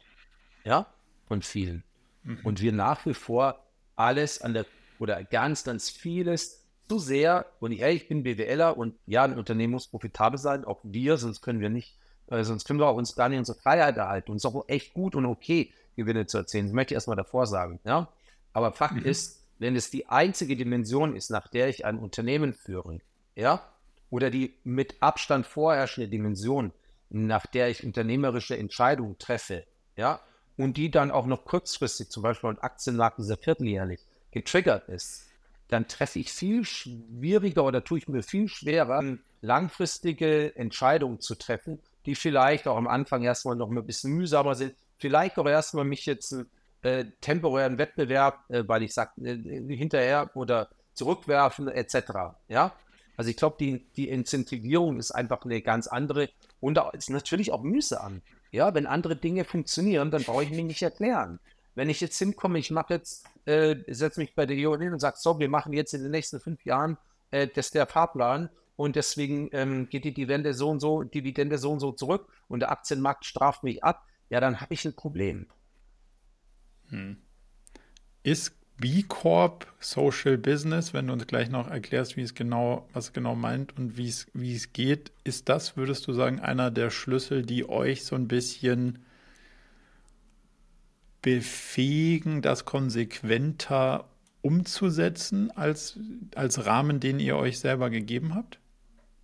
Ja, 0.64 0.86
von 1.26 1.42
vielen. 1.42 1.82
Mhm. 2.22 2.40
Und 2.44 2.62
wir 2.62 2.72
nach 2.72 3.04
wie 3.04 3.14
vor 3.14 3.66
alles 3.96 4.40
an 4.40 4.54
der, 4.54 4.66
oder 4.98 5.22
ganz, 5.24 5.64
ganz 5.64 5.90
vieles 5.90 6.62
zu 6.88 6.98
sehr, 6.98 7.46
und 7.60 7.72
ich, 7.72 7.80
ich 7.80 8.08
bin 8.08 8.22
BWLer 8.22 8.76
und 8.76 8.94
ja, 9.06 9.24
ein 9.24 9.38
Unternehmen 9.38 9.72
muss 9.72 9.88
profitabel 9.88 10.38
sein, 10.38 10.64
auch 10.66 10.80
wir, 10.82 11.16
sonst 11.16 11.40
können 11.40 11.60
wir 11.60 11.70
nicht, 11.70 11.96
äh, 12.26 12.44
sonst 12.44 12.66
können 12.66 12.78
wir 12.78 12.86
auch 12.86 12.96
uns 12.96 13.16
gar 13.16 13.30
nicht 13.30 13.38
unsere 13.38 13.58
Freiheit 13.58 13.96
erhalten. 13.96 14.30
Und 14.30 14.36
es 14.36 14.44
ist 14.44 14.54
auch 14.54 14.68
echt 14.68 14.92
gut 14.92 15.14
und 15.14 15.24
okay, 15.24 15.72
Gewinne 15.96 16.26
zu 16.26 16.38
erzählen. 16.38 16.66
Das 16.66 16.74
möchte 16.74 16.92
ich 16.92 16.96
erstmal 16.96 17.16
davor 17.16 17.46
sagen. 17.46 17.80
Ja? 17.84 18.08
Aber 18.52 18.72
Fakt 18.72 18.96
mhm. 18.96 19.04
ist, 19.04 19.42
wenn 19.58 19.76
es 19.76 19.90
die 19.90 20.08
einzige 20.08 20.56
Dimension 20.56 21.16
ist, 21.16 21.30
nach 21.30 21.48
der 21.48 21.68
ich 21.68 21.84
ein 21.84 21.98
Unternehmen 21.98 22.52
führe, 22.52 22.98
ja, 23.34 23.66
oder 24.10 24.28
die 24.28 24.58
mit 24.64 24.96
Abstand 25.00 25.46
vorherrschende 25.46 26.10
Dimension, 26.10 26.72
nach 27.08 27.46
der 27.46 27.70
ich 27.70 27.84
unternehmerische 27.84 28.56
Entscheidungen 28.56 29.16
treffe, 29.18 29.64
ja, 29.96 30.20
und 30.62 30.76
die 30.76 30.90
dann 30.90 31.10
auch 31.10 31.26
noch 31.26 31.44
kurzfristig, 31.44 32.10
zum 32.10 32.22
Beispiel 32.22 32.50
ein 32.50 32.58
Aktienmarkt 32.58 33.18
dieser 33.18 33.36
vierteljährlich, 33.36 34.00
getriggert 34.30 34.88
ist, 34.88 35.26
dann 35.68 35.88
treffe 35.88 36.18
ich 36.18 36.32
viel 36.32 36.64
schwieriger 36.64 37.64
oder 37.64 37.82
tue 37.82 37.98
ich 37.98 38.08
mir 38.08 38.22
viel 38.22 38.48
schwerer, 38.48 39.02
langfristige 39.40 40.54
Entscheidungen 40.54 41.20
zu 41.20 41.34
treffen, 41.34 41.80
die 42.06 42.14
vielleicht 42.14 42.68
auch 42.68 42.76
am 42.76 42.86
Anfang 42.86 43.22
erstmal 43.22 43.56
noch 43.56 43.70
ein 43.70 43.86
bisschen 43.86 44.12
mühsamer 44.12 44.54
sind, 44.54 44.74
vielleicht 44.98 45.38
auch 45.38 45.46
erstmal 45.46 45.84
mich 45.84 46.06
jetzt 46.06 46.36
äh, 46.82 47.06
temporären 47.20 47.78
Wettbewerb, 47.78 48.38
äh, 48.48 48.62
weil 48.66 48.82
ich 48.82 48.94
sage, 48.94 49.10
äh, 49.22 49.76
hinterher 49.76 50.30
oder 50.34 50.68
zurückwerfen 50.94 51.68
etc. 51.68 51.96
Ja, 52.48 52.72
also 53.16 53.30
ich 53.30 53.36
glaube, 53.36 53.56
die, 53.58 53.84
die 53.96 54.08
Incentivierung 54.08 54.98
ist 54.98 55.10
einfach 55.10 55.44
eine 55.44 55.60
ganz 55.60 55.86
andere 55.86 56.28
und 56.60 56.74
da 56.74 56.90
ist 56.90 57.10
natürlich 57.10 57.52
auch 57.52 57.62
mühsam. 57.62 58.22
Ja, 58.52 58.74
wenn 58.74 58.86
andere 58.86 59.16
Dinge 59.16 59.44
funktionieren, 59.44 60.10
dann 60.10 60.22
brauche 60.22 60.44
ich 60.44 60.50
mich 60.50 60.64
nicht 60.64 60.82
erklären. 60.82 61.40
Wenn 61.74 61.88
ich 61.88 62.00
jetzt 62.02 62.18
hinkomme, 62.18 62.58
ich 62.58 62.70
mache 62.70 62.94
jetzt, 62.94 63.26
äh, 63.46 63.76
setze 63.88 64.20
mich 64.20 64.34
bei 64.34 64.44
der 64.44 64.56
EO 64.56 64.78
hin 64.78 64.92
und 64.92 65.00
sage, 65.00 65.16
so, 65.18 65.38
wir 65.38 65.48
machen 65.48 65.72
jetzt 65.72 65.94
in 65.94 66.02
den 66.02 66.10
nächsten 66.10 66.38
fünf 66.38 66.64
Jahren 66.66 66.98
äh, 67.30 67.48
das 67.48 67.70
der 67.70 67.86
Fahrplan 67.86 68.50
und 68.76 68.94
deswegen 68.94 69.48
ähm, 69.52 69.88
geht 69.88 70.04
die 70.04 70.12
Dividende 70.12 70.52
so 70.52 70.68
und 70.68 70.80
so, 70.80 71.02
Dividende 71.02 71.56
so 71.56 71.72
und 71.72 71.80
so 71.80 71.92
zurück 71.92 72.28
und 72.48 72.60
der 72.60 72.70
Aktienmarkt 72.70 73.24
straft 73.24 73.64
mich 73.64 73.82
ab, 73.82 74.06
ja, 74.28 74.38
dann 74.38 74.60
habe 74.60 74.74
ich 74.74 74.84
ein 74.84 74.94
Problem. 74.94 75.46
Hm. 76.88 77.16
Ist 78.22 78.54
B 78.78 79.02
Corp 79.02 79.66
Social 79.78 80.38
Business, 80.38 80.92
wenn 80.92 81.06
du 81.06 81.12
uns 81.12 81.26
gleich 81.26 81.50
noch 81.50 81.68
erklärst, 81.68 82.16
wie 82.16 82.22
es 82.22 82.34
genau, 82.34 82.88
was 82.92 83.12
genau 83.12 83.34
meint 83.34 83.76
und 83.76 83.96
wie 83.96 84.08
es, 84.08 84.26
wie 84.34 84.54
es 84.54 84.72
geht, 84.72 85.12
ist 85.24 85.48
das, 85.48 85.76
würdest 85.76 86.06
du 86.06 86.12
sagen, 86.12 86.40
einer 86.40 86.70
der 86.70 86.90
Schlüssel, 86.90 87.42
die 87.42 87.68
euch 87.68 88.04
so 88.04 88.16
ein 88.16 88.28
bisschen 88.28 88.98
befähigen, 91.22 92.42
das 92.42 92.64
konsequenter 92.64 94.08
umzusetzen 94.40 95.50
als, 95.52 95.98
als 96.34 96.66
Rahmen, 96.66 96.98
den 96.98 97.20
ihr 97.20 97.36
euch 97.36 97.60
selber 97.60 97.90
gegeben 97.90 98.34
habt? 98.34 98.58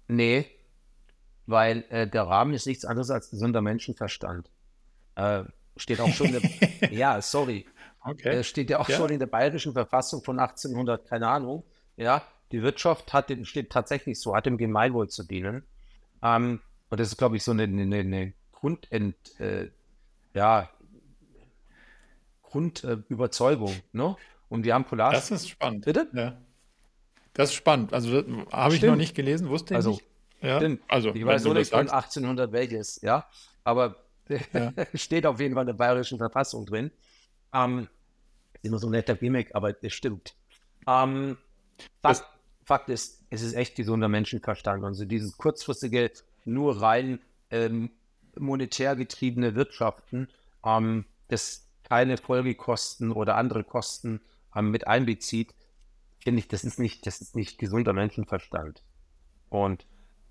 Nee, 0.06 0.46
weil 1.46 1.84
äh, 1.90 2.06
der 2.06 2.22
Rahmen 2.22 2.54
ist 2.54 2.66
nichts 2.66 2.84
anderes 2.84 3.10
als 3.10 3.30
gesunder 3.30 3.60
Menschenverstand. 3.60 4.48
Äh, 5.16 5.44
steht 5.76 6.00
auch 6.00 6.12
schon, 6.12 6.40
ja, 6.90 7.20
sorry, 7.20 7.66
Okay. 8.10 8.38
Äh, 8.38 8.44
steht 8.44 8.70
ja 8.70 8.78
auch 8.78 8.88
ja. 8.88 8.96
schon 8.96 9.10
in 9.10 9.18
der 9.18 9.26
bayerischen 9.26 9.72
Verfassung 9.72 10.22
von 10.22 10.38
1800, 10.38 11.06
keine 11.06 11.28
Ahnung. 11.28 11.64
Ja, 11.96 12.22
die 12.52 12.62
Wirtschaft 12.62 13.12
hat, 13.12 13.32
steht 13.42 13.70
tatsächlich 13.70 14.20
so, 14.20 14.34
hat 14.34 14.46
dem 14.46 14.58
Gemeinwohl 14.58 15.08
zu 15.08 15.24
dienen. 15.24 15.64
Ähm, 16.22 16.60
und 16.90 17.00
das 17.00 17.08
ist, 17.08 17.18
glaube 17.18 17.36
ich, 17.36 17.44
so 17.44 17.50
eine, 17.50 17.64
eine, 17.64 17.96
eine 17.96 18.32
Grundent, 18.52 19.16
äh, 19.40 19.70
ja, 20.34 20.70
Grundüberzeugung. 22.42 23.72
Äh, 23.72 23.82
ne? 23.92 24.16
Und 24.48 24.64
wir 24.64 24.74
haben 24.74 24.84
Polar. 24.84 25.12
Das 25.12 25.30
ist 25.30 25.48
spannend. 25.48 25.84
Bitte? 25.84 26.08
Ja. 26.14 26.38
Das 27.34 27.50
ist 27.50 27.54
spannend. 27.54 27.92
Also 27.92 28.24
habe 28.50 28.74
ich 28.74 28.82
noch 28.82 28.96
nicht 28.96 29.14
gelesen, 29.14 29.48
wusste 29.48 29.74
ich 29.74 29.76
also, 29.76 29.90
nicht. 29.90 30.04
Ja. 30.40 30.56
Stimmt. 30.56 30.82
Also, 30.88 31.14
ich 31.14 31.24
weiß 31.24 31.44
nur 31.44 31.54
nicht 31.54 31.70
von 31.70 31.88
1800 31.88 32.52
welches, 32.52 33.00
ja. 33.02 33.28
Aber 33.64 33.96
ja. 34.52 34.72
steht 34.94 35.26
auf 35.26 35.40
jeden 35.40 35.54
Fall 35.54 35.62
in 35.62 35.68
der 35.68 35.74
bayerischen 35.74 36.18
Verfassung 36.18 36.64
drin. 36.64 36.90
Ähm, 37.52 37.88
ist 38.62 38.68
immer 38.68 38.78
so 38.78 38.88
ein 38.88 38.92
netter 38.92 39.16
Gimmick, 39.16 39.54
aber 39.54 39.72
das 39.72 39.92
stimmt. 39.92 40.34
Ähm, 40.86 41.36
Fakt, 42.02 42.24
Fakt, 42.64 42.88
ist, 42.88 43.24
es 43.30 43.42
ist 43.42 43.54
echt 43.54 43.76
gesunder 43.76 44.08
Menschenverstand. 44.08 44.84
Also 44.84 45.04
dieses 45.04 45.36
kurzfristige, 45.36 46.10
nur 46.44 46.80
rein 46.80 47.20
ähm, 47.50 47.90
monetär 48.36 48.96
getriebene 48.96 49.54
Wirtschaften, 49.54 50.28
ähm, 50.64 51.04
das 51.28 51.66
keine 51.82 52.16
Folgekosten 52.16 53.12
oder 53.12 53.36
andere 53.36 53.64
Kosten 53.64 54.20
ähm, 54.54 54.70
mit 54.70 54.86
einbezieht, 54.86 55.54
finde 56.22 56.40
ich, 56.40 56.48
das 56.48 56.64
ist 56.64 56.78
nicht, 56.78 57.06
das 57.06 57.20
ist 57.20 57.36
nicht 57.36 57.58
gesunder 57.58 57.92
Menschenverstand. 57.92 58.82
Und 59.48 59.86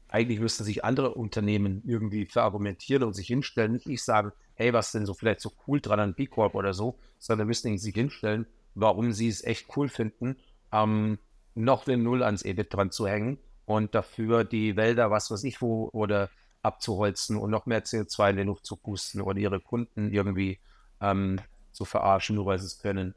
eigentlich 0.09 0.39
müssten 0.39 0.63
sich 0.63 0.83
andere 0.83 1.13
Unternehmen 1.13 1.83
irgendwie 1.85 2.25
verargumentieren 2.25 3.03
und 3.03 3.13
sich 3.13 3.27
hinstellen, 3.27 3.73
nicht 3.73 3.87
ich 3.87 4.03
sagen, 4.03 4.31
hey, 4.55 4.73
was 4.73 4.87
ist 4.87 4.95
denn 4.95 5.05
so 5.05 5.13
vielleicht 5.13 5.41
so 5.41 5.51
cool 5.67 5.81
dran 5.81 5.99
an 5.99 6.13
B 6.13 6.27
Corp 6.27 6.55
oder 6.55 6.73
so, 6.73 6.97
sondern 7.19 7.47
müssen 7.47 7.77
sich 7.77 7.93
hinstellen, 7.93 8.47
warum 8.75 9.11
sie 9.11 9.27
es 9.27 9.43
echt 9.43 9.67
cool 9.75 9.89
finden, 9.89 10.37
ähm, 10.71 11.19
noch 11.55 11.87
eine 11.87 11.97
Null 11.97 12.23
ans 12.23 12.43
EBIT 12.43 12.73
dran 12.73 12.91
zu 12.91 13.07
hängen 13.07 13.39
und 13.65 13.95
dafür 13.95 14.43
die 14.43 14.75
Wälder, 14.75 15.11
was 15.11 15.29
weiß 15.29 15.43
ich 15.43 15.61
wo, 15.61 15.89
oder 15.91 16.29
abzuholzen 16.61 17.37
und 17.37 17.49
noch 17.49 17.65
mehr 17.65 17.83
CO2 17.83 18.31
in 18.31 18.37
die 18.37 18.43
Luft 18.43 18.65
zu 18.65 18.75
pusten 18.75 19.21
oder 19.21 19.39
ihre 19.39 19.59
Kunden 19.59 20.11
irgendwie 20.11 20.59
ähm, 21.01 21.39
zu 21.71 21.85
verarschen, 21.85 22.35
nur 22.35 22.45
weil 22.45 22.59
sie 22.59 22.65
es 22.65 22.79
können. 22.79 23.15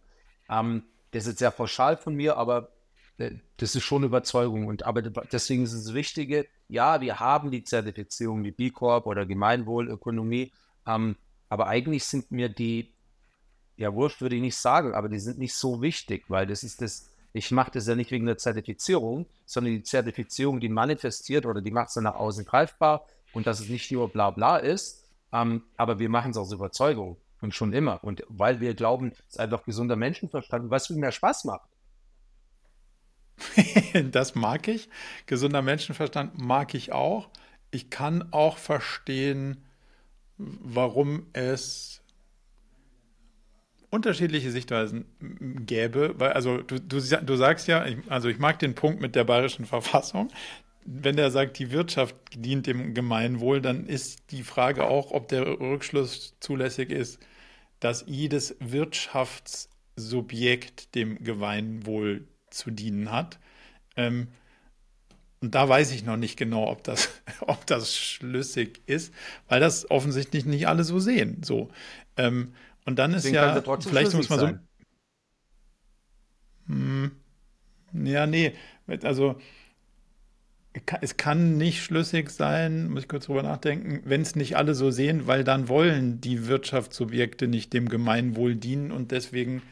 Ähm, 0.48 0.84
das 1.12 1.26
ist 1.26 1.38
sehr 1.38 1.50
pauschal 1.50 1.96
von 1.96 2.14
mir, 2.14 2.36
aber 2.36 2.70
das 3.56 3.74
ist 3.74 3.82
schon 3.82 4.04
Überzeugung. 4.04 4.66
Und 4.66 4.84
aber 4.84 5.02
deswegen 5.02 5.64
ist 5.64 5.72
es 5.72 5.94
Wichtige, 5.94 6.46
ja, 6.68 7.00
wir 7.00 7.20
haben 7.20 7.50
die 7.50 7.64
Zertifizierung, 7.64 8.42
die 8.42 8.52
B 8.52 8.70
Corp 8.70 9.06
oder 9.06 9.26
Gemeinwohlökonomie, 9.26 10.52
ähm, 10.86 11.16
aber 11.48 11.66
eigentlich 11.66 12.04
sind 12.04 12.30
mir 12.30 12.48
die, 12.48 12.94
ja, 13.76 13.92
Wurscht 13.94 14.20
würde 14.20 14.36
ich 14.36 14.42
nicht 14.42 14.56
sagen, 14.56 14.94
aber 14.94 15.08
die 15.08 15.18
sind 15.18 15.38
nicht 15.38 15.54
so 15.54 15.82
wichtig, 15.82 16.24
weil 16.28 16.46
das 16.46 16.62
ist 16.62 16.80
das, 16.80 17.10
ich 17.32 17.50
mache 17.50 17.72
das 17.72 17.86
ja 17.86 17.94
nicht 17.94 18.10
wegen 18.10 18.26
der 18.26 18.38
Zertifizierung, 18.38 19.26
sondern 19.46 19.74
die 19.74 19.82
Zertifizierung, 19.82 20.60
die 20.60 20.68
manifestiert 20.68 21.46
oder 21.46 21.60
die 21.60 21.70
macht 21.70 21.88
es 21.88 21.94
dann 21.94 22.04
nach 22.04 22.14
außen 22.14 22.44
greifbar 22.44 23.06
und 23.32 23.46
dass 23.46 23.60
es 23.60 23.68
nicht 23.68 23.90
nur 23.92 24.08
bla 24.08 24.30
bla 24.30 24.56
ist, 24.58 25.04
ähm, 25.32 25.62
aber 25.76 25.98
wir 25.98 26.08
machen 26.08 26.30
es 26.32 26.36
aus 26.36 26.52
Überzeugung 26.52 27.16
und 27.40 27.54
schon 27.54 27.72
immer. 27.72 28.02
Und 28.04 28.22
weil 28.28 28.60
wir 28.60 28.74
glauben, 28.74 29.12
es 29.12 29.34
ist 29.34 29.40
einfach 29.40 29.64
gesunder 29.64 29.96
Menschenverstand, 29.96 30.70
was 30.70 30.88
viel 30.88 30.96
mehr 30.96 31.12
Spaß 31.12 31.44
macht. 31.44 31.69
das 34.10 34.34
mag 34.34 34.68
ich. 34.68 34.88
Gesunder 35.26 35.62
Menschenverstand 35.62 36.40
mag 36.40 36.74
ich 36.74 36.92
auch. 36.92 37.28
Ich 37.70 37.90
kann 37.90 38.32
auch 38.32 38.58
verstehen, 38.58 39.64
warum 40.36 41.26
es 41.32 42.02
unterschiedliche 43.90 44.50
Sichtweisen 44.50 45.04
gäbe, 45.66 46.14
weil 46.18 46.32
also 46.32 46.58
du, 46.58 46.80
du, 46.80 47.00
du 47.00 47.36
sagst 47.36 47.68
ja, 47.68 47.84
ich, 47.86 47.98
also 48.08 48.28
ich 48.28 48.38
mag 48.38 48.58
den 48.60 48.74
Punkt 48.74 49.02
mit 49.02 49.14
der 49.16 49.24
bayerischen 49.24 49.66
Verfassung. 49.66 50.28
Wenn 50.86 51.16
der 51.16 51.30
sagt, 51.30 51.58
die 51.58 51.72
Wirtschaft 51.72 52.16
dient 52.34 52.66
dem 52.66 52.94
Gemeinwohl, 52.94 53.60
dann 53.60 53.84
ist 53.86 54.30
die 54.30 54.42
Frage 54.42 54.84
auch, 54.84 55.10
ob 55.10 55.28
der 55.28 55.46
Rückschluss 55.46 56.36
zulässig 56.40 56.88
ist, 56.90 57.20
dass 57.80 58.04
jedes 58.06 58.56
Wirtschaftssubjekt 58.60 60.94
dem 60.94 61.22
Gemeinwohl 61.22 62.26
zu 62.50 62.70
dienen 62.70 63.10
hat. 63.10 63.38
Ähm, 63.96 64.28
und 65.40 65.54
da 65.54 65.68
weiß 65.68 65.92
ich 65.92 66.04
noch 66.04 66.16
nicht 66.16 66.36
genau, 66.36 66.68
ob 66.68 66.84
das, 66.84 67.08
ob 67.40 67.66
das 67.66 67.96
schlüssig 67.96 68.82
ist, 68.86 69.14
weil 69.48 69.60
das 69.60 69.90
offensichtlich 69.90 70.44
nicht 70.44 70.68
alle 70.68 70.84
so 70.84 70.98
sehen. 70.98 71.42
So. 71.42 71.70
Ähm, 72.16 72.54
und 72.84 72.98
dann 72.98 73.14
ist 73.14 73.26
ja, 73.26 73.62
vielleicht 73.80 74.14
muss 74.14 74.28
man 74.28 74.38
so. 74.38 74.50
Hm, 76.66 77.10
ja, 77.92 78.26
nee, 78.26 78.52
also 79.02 79.36
es 81.00 81.16
kann 81.16 81.56
nicht 81.56 81.82
schlüssig 81.82 82.30
sein, 82.30 82.90
muss 82.90 83.02
ich 83.02 83.08
kurz 83.08 83.26
drüber 83.26 83.42
nachdenken, 83.42 84.02
wenn 84.04 84.22
es 84.22 84.36
nicht 84.36 84.56
alle 84.56 84.74
so 84.74 84.92
sehen, 84.92 85.26
weil 85.26 85.42
dann 85.42 85.68
wollen 85.68 86.20
die 86.20 86.46
Wirtschaftssubjekte 86.46 87.48
nicht 87.48 87.72
dem 87.72 87.88
Gemeinwohl 87.88 88.54
dienen 88.54 88.92
und 88.92 89.10
deswegen 89.10 89.62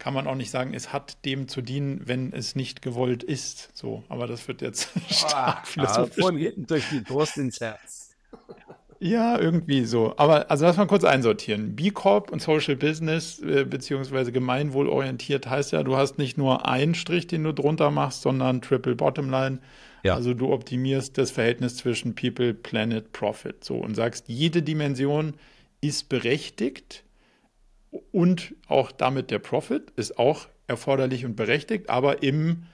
kann 0.00 0.14
man 0.14 0.26
auch 0.26 0.34
nicht 0.34 0.50
sagen, 0.50 0.74
es 0.74 0.92
hat 0.92 1.24
dem 1.24 1.46
zu 1.46 1.60
dienen, 1.60 2.00
wenn 2.06 2.32
es 2.32 2.56
nicht 2.56 2.82
gewollt 2.82 3.22
ist. 3.22 3.68
So, 3.74 4.02
aber 4.08 4.26
das 4.26 4.48
wird 4.48 4.62
jetzt 4.62 4.88
stark 5.10 5.58
ah, 5.58 5.62
philosophisch. 5.64 6.24
Von 6.24 6.36
hinten 6.36 6.66
durch 6.66 6.88
die 6.90 7.00
Brust 7.00 7.36
ins 7.36 7.60
Herz. 7.60 8.16
Ja, 8.98 9.38
irgendwie 9.38 9.84
so. 9.84 10.14
Aber 10.16 10.50
also 10.50 10.66
lass 10.66 10.76
mal 10.76 10.86
kurz 10.86 11.04
einsortieren. 11.04 11.76
B 11.76 11.90
Corp 11.90 12.30
und 12.30 12.42
Social 12.42 12.76
Business 12.76 13.40
äh, 13.40 13.64
beziehungsweise 13.64 14.32
gemeinwohlorientiert 14.32 15.48
heißt 15.48 15.72
ja, 15.72 15.82
du 15.82 15.96
hast 15.96 16.18
nicht 16.18 16.36
nur 16.36 16.66
einen 16.66 16.94
Strich, 16.94 17.26
den 17.26 17.44
du 17.44 17.52
drunter 17.52 17.90
machst, 17.90 18.22
sondern 18.22 18.60
Triple 18.62 18.96
Bottom 18.96 19.30
Line. 19.30 19.58
Ja. 20.02 20.14
Also 20.14 20.34
du 20.34 20.52
optimierst 20.52 21.16
das 21.18 21.30
Verhältnis 21.30 21.76
zwischen 21.76 22.14
People, 22.14 22.54
Planet, 22.54 23.12
Profit. 23.12 23.64
So 23.64 23.76
und 23.76 23.94
sagst, 23.94 24.28
jede 24.28 24.62
Dimension 24.62 25.34
ist 25.82 26.08
berechtigt 26.08 27.04
und 28.12 28.54
auch 28.68 28.92
damit 28.92 29.30
der 29.30 29.38
Profit 29.38 29.90
ist 29.96 30.18
auch 30.18 30.48
erforderlich 30.66 31.24
und 31.24 31.36
berechtigt, 31.36 31.90
aber 31.90 32.22
im 32.22 32.64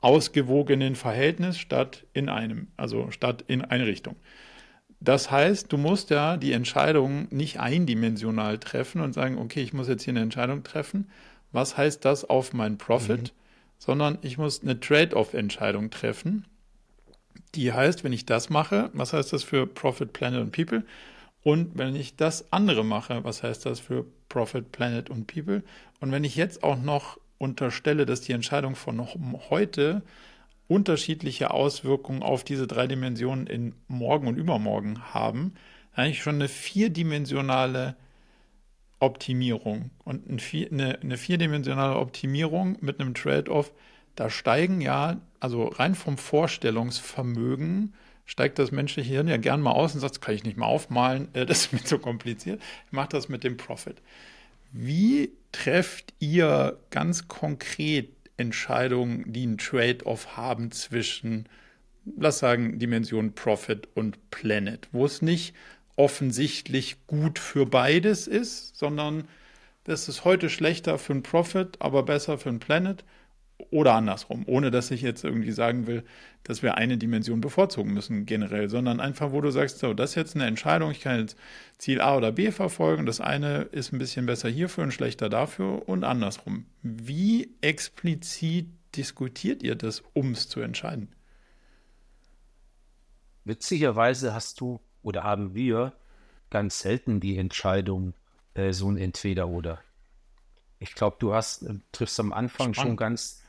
ausgewogenen 0.00 0.96
Verhältnis 0.96 1.58
statt 1.58 2.04
in 2.12 2.28
einem, 2.28 2.68
also 2.76 3.10
statt 3.10 3.44
in 3.46 3.62
eine 3.62 3.86
Richtung. 3.86 4.16
Das 5.00 5.30
heißt, 5.30 5.72
du 5.72 5.76
musst 5.76 6.10
ja 6.10 6.36
die 6.36 6.52
Entscheidung 6.52 7.28
nicht 7.30 7.60
eindimensional 7.60 8.58
treffen 8.58 9.00
und 9.00 9.12
sagen, 9.12 9.38
okay, 9.38 9.62
ich 9.62 9.72
muss 9.72 9.88
jetzt 9.88 10.02
hier 10.02 10.12
eine 10.12 10.22
Entscheidung 10.22 10.62
treffen. 10.62 11.10
Was 11.52 11.76
heißt 11.76 12.04
das 12.04 12.28
auf 12.28 12.52
mein 12.52 12.78
Profit? 12.78 13.22
Mhm. 13.22 13.36
Sondern 13.78 14.18
ich 14.22 14.38
muss 14.38 14.62
eine 14.62 14.80
Trade-off-Entscheidung 14.80 15.90
treffen. 15.90 16.46
Die 17.54 17.72
heißt, 17.72 18.02
wenn 18.02 18.12
ich 18.12 18.24
das 18.24 18.48
mache, 18.48 18.90
was 18.94 19.12
heißt 19.12 19.32
das 19.32 19.42
für 19.42 19.66
Profit, 19.66 20.12
Planet 20.12 20.40
und 20.40 20.52
People? 20.52 20.84
Und 21.42 21.76
wenn 21.76 21.94
ich 21.94 22.16
das 22.16 22.50
andere 22.52 22.84
mache, 22.84 23.24
was 23.24 23.42
heißt 23.42 23.66
das 23.66 23.80
für 23.80 24.06
Profit, 24.34 24.72
Planet 24.72 25.10
und 25.10 25.28
People? 25.28 25.62
Und 26.00 26.10
wenn 26.10 26.24
ich 26.24 26.34
jetzt 26.34 26.64
auch 26.64 26.76
noch 26.76 27.18
unterstelle, 27.38 28.04
dass 28.04 28.20
die 28.20 28.32
Entscheidung 28.32 28.74
von 28.74 29.06
heute 29.50 30.02
unterschiedliche 30.66 31.52
Auswirkungen 31.52 32.22
auf 32.22 32.42
diese 32.42 32.66
drei 32.66 32.88
Dimensionen 32.88 33.46
in 33.46 33.74
morgen 33.86 34.26
und 34.26 34.36
übermorgen 34.36 35.14
haben, 35.14 35.54
dann 35.94 36.06
habe 36.06 36.10
ich 36.10 36.22
schon 36.22 36.34
eine 36.34 36.48
vierdimensionale 36.48 37.94
Optimierung. 38.98 39.90
Und 40.04 40.28
eine, 40.28 40.98
eine 41.00 41.16
vierdimensionale 41.16 41.96
Optimierung 41.96 42.76
mit 42.80 43.00
einem 43.00 43.14
Trade-off, 43.14 43.72
da 44.16 44.30
steigen 44.30 44.80
ja, 44.80 45.20
also 45.38 45.64
rein 45.64 45.94
vom 45.94 46.18
Vorstellungsvermögen, 46.18 47.94
steigt 48.24 48.58
das 48.58 48.72
menschliche 48.72 49.12
Hirn 49.12 49.28
ja 49.28 49.36
gern 49.36 49.60
mal 49.60 49.72
aus 49.72 49.94
und 49.94 50.00
sagt, 50.00 50.14
das 50.14 50.20
kann 50.20 50.34
ich 50.34 50.44
nicht 50.44 50.56
mal 50.56 50.66
aufmalen, 50.66 51.28
das 51.32 51.66
ist 51.66 51.72
mir 51.72 51.84
zu 51.84 51.98
kompliziert. 51.98 52.60
Ich 52.86 52.92
mache 52.92 53.10
das 53.10 53.28
mit 53.28 53.44
dem 53.44 53.56
Profit. 53.56 53.96
Wie 54.72 55.30
trefft 55.52 56.14
ihr 56.18 56.78
ganz 56.90 57.28
konkret 57.28 58.10
Entscheidungen, 58.36 59.32
die 59.32 59.44
einen 59.44 59.58
Trade-off 59.58 60.36
haben 60.36 60.72
zwischen, 60.72 61.48
lass 62.16 62.40
sagen, 62.40 62.78
Dimension 62.78 63.34
Profit 63.34 63.88
und 63.94 64.30
Planet, 64.30 64.88
wo 64.90 65.04
es 65.06 65.22
nicht 65.22 65.54
offensichtlich 65.96 66.96
gut 67.06 67.38
für 67.38 67.66
beides 67.66 68.26
ist, 68.26 68.76
sondern 68.76 69.28
das 69.84 70.08
ist 70.08 70.24
heute 70.24 70.50
schlechter 70.50 70.98
für 70.98 71.12
einen 71.12 71.22
Profit, 71.22 71.76
aber 71.80 72.02
besser 72.02 72.38
für 72.38 72.48
einen 72.48 72.58
Planet 72.58 73.04
oder 73.70 73.94
andersrum, 73.94 74.44
ohne 74.46 74.70
dass 74.70 74.90
ich 74.90 75.02
jetzt 75.02 75.24
irgendwie 75.24 75.52
sagen 75.52 75.86
will, 75.86 76.04
dass 76.42 76.62
wir 76.62 76.76
eine 76.76 76.98
Dimension 76.98 77.40
bevorzugen 77.40 77.92
müssen 77.92 78.26
generell, 78.26 78.68
sondern 78.68 79.00
einfach, 79.00 79.32
wo 79.32 79.40
du 79.40 79.50
sagst, 79.50 79.78
so, 79.78 79.94
das 79.94 80.10
ist 80.10 80.16
jetzt 80.16 80.34
eine 80.34 80.46
Entscheidung, 80.46 80.90
ich 80.90 81.00
kann 81.00 81.20
jetzt 81.20 81.36
Ziel 81.78 82.00
A 82.00 82.16
oder 82.16 82.32
B 82.32 82.50
verfolgen, 82.50 83.06
das 83.06 83.20
eine 83.20 83.62
ist 83.62 83.92
ein 83.92 83.98
bisschen 83.98 84.26
besser 84.26 84.48
hierfür 84.48 84.84
und 84.84 84.92
schlechter 84.92 85.28
dafür 85.28 85.88
und 85.88 86.04
andersrum. 86.04 86.66
Wie 86.82 87.54
explizit 87.60 88.68
diskutiert 88.96 89.62
ihr 89.62 89.76
das, 89.76 90.02
um 90.12 90.32
es 90.32 90.48
zu 90.48 90.60
entscheiden? 90.60 91.08
Witzigerweise 93.44 94.34
hast 94.34 94.60
du 94.60 94.80
oder 95.02 95.22
haben 95.22 95.54
wir 95.54 95.92
ganz 96.50 96.80
selten 96.80 97.20
die 97.20 97.36
Entscheidung, 97.36 98.14
äh, 98.54 98.72
so 98.72 98.90
ein 98.90 98.96
Entweder-Oder. 98.96 99.80
Ich 100.78 100.94
glaube, 100.94 101.16
du 101.18 101.34
hast, 101.34 101.62
äh, 101.62 101.74
triffst 101.92 102.18
am 102.20 102.32
Anfang 102.32 102.74
Spannend. 102.74 102.90
schon 102.90 102.96
ganz 102.96 103.43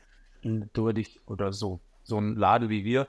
durch 0.72 1.20
oder 1.26 1.52
so, 1.52 1.80
so 2.02 2.18
ein 2.18 2.36
Lade 2.36 2.68
wie 2.68 2.84
wir, 2.84 3.08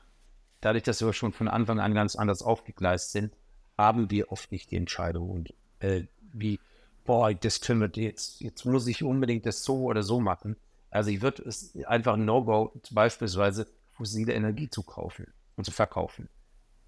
dadurch, 0.61 0.83
dass 0.83 1.01
wir 1.01 1.13
schon 1.13 1.33
von 1.33 1.47
Anfang 1.47 1.79
an 1.79 1.93
ganz 1.93 2.15
anders 2.15 2.41
aufgegleist 2.41 3.11
sind, 3.11 3.33
haben 3.77 4.09
wir 4.09 4.31
oft 4.31 4.51
nicht 4.51 4.71
die 4.71 4.77
Entscheidung 4.77 5.29
und 5.29 5.53
äh, 5.79 6.03
wie, 6.33 6.59
boah, 7.05 7.33
das 7.33 7.61
können 7.61 7.81
wir 7.81 7.89
jetzt, 8.03 8.41
jetzt 8.41 8.65
muss 8.65 8.88
ich 8.88 9.03
unbedingt 9.03 9.45
das 9.45 9.63
so 9.63 9.83
oder 9.83 10.03
so 10.03 10.19
machen. 10.19 10.55
Also 10.89 11.09
ich 11.11 11.21
würde 11.21 11.43
es 11.43 11.77
einfach 11.85 12.13
ein 12.13 12.25
No-Go 12.25 12.73
beispielsweise 12.91 13.67
fossile 13.91 14.33
Energie 14.33 14.69
zu 14.69 14.83
kaufen 14.83 15.27
und 15.55 15.63
zu 15.63 15.71
verkaufen. 15.71 16.29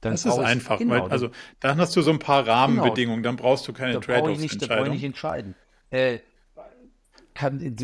Dann 0.02 0.14
das 0.14 0.26
ist 0.26 0.38
einfach, 0.38 0.80
genau, 0.80 0.94
weil, 0.94 1.12
also 1.12 1.30
dann 1.60 1.78
hast 1.78 1.96
du 1.96 2.02
so 2.02 2.12
ein 2.12 2.20
paar 2.20 2.48
Rahmenbedingungen, 2.48 3.22
genau, 3.22 3.36
dann 3.36 3.36
brauchst 3.36 3.68
du 3.68 3.74
keine 3.74 4.00
Trade-offs. 4.00 4.58
Da 4.58 4.68
brauche 4.68 4.86
ich 4.86 4.90
nicht 4.90 5.04
entscheiden. 5.04 5.56
Äh, 5.90 6.20
kann, 7.34 7.76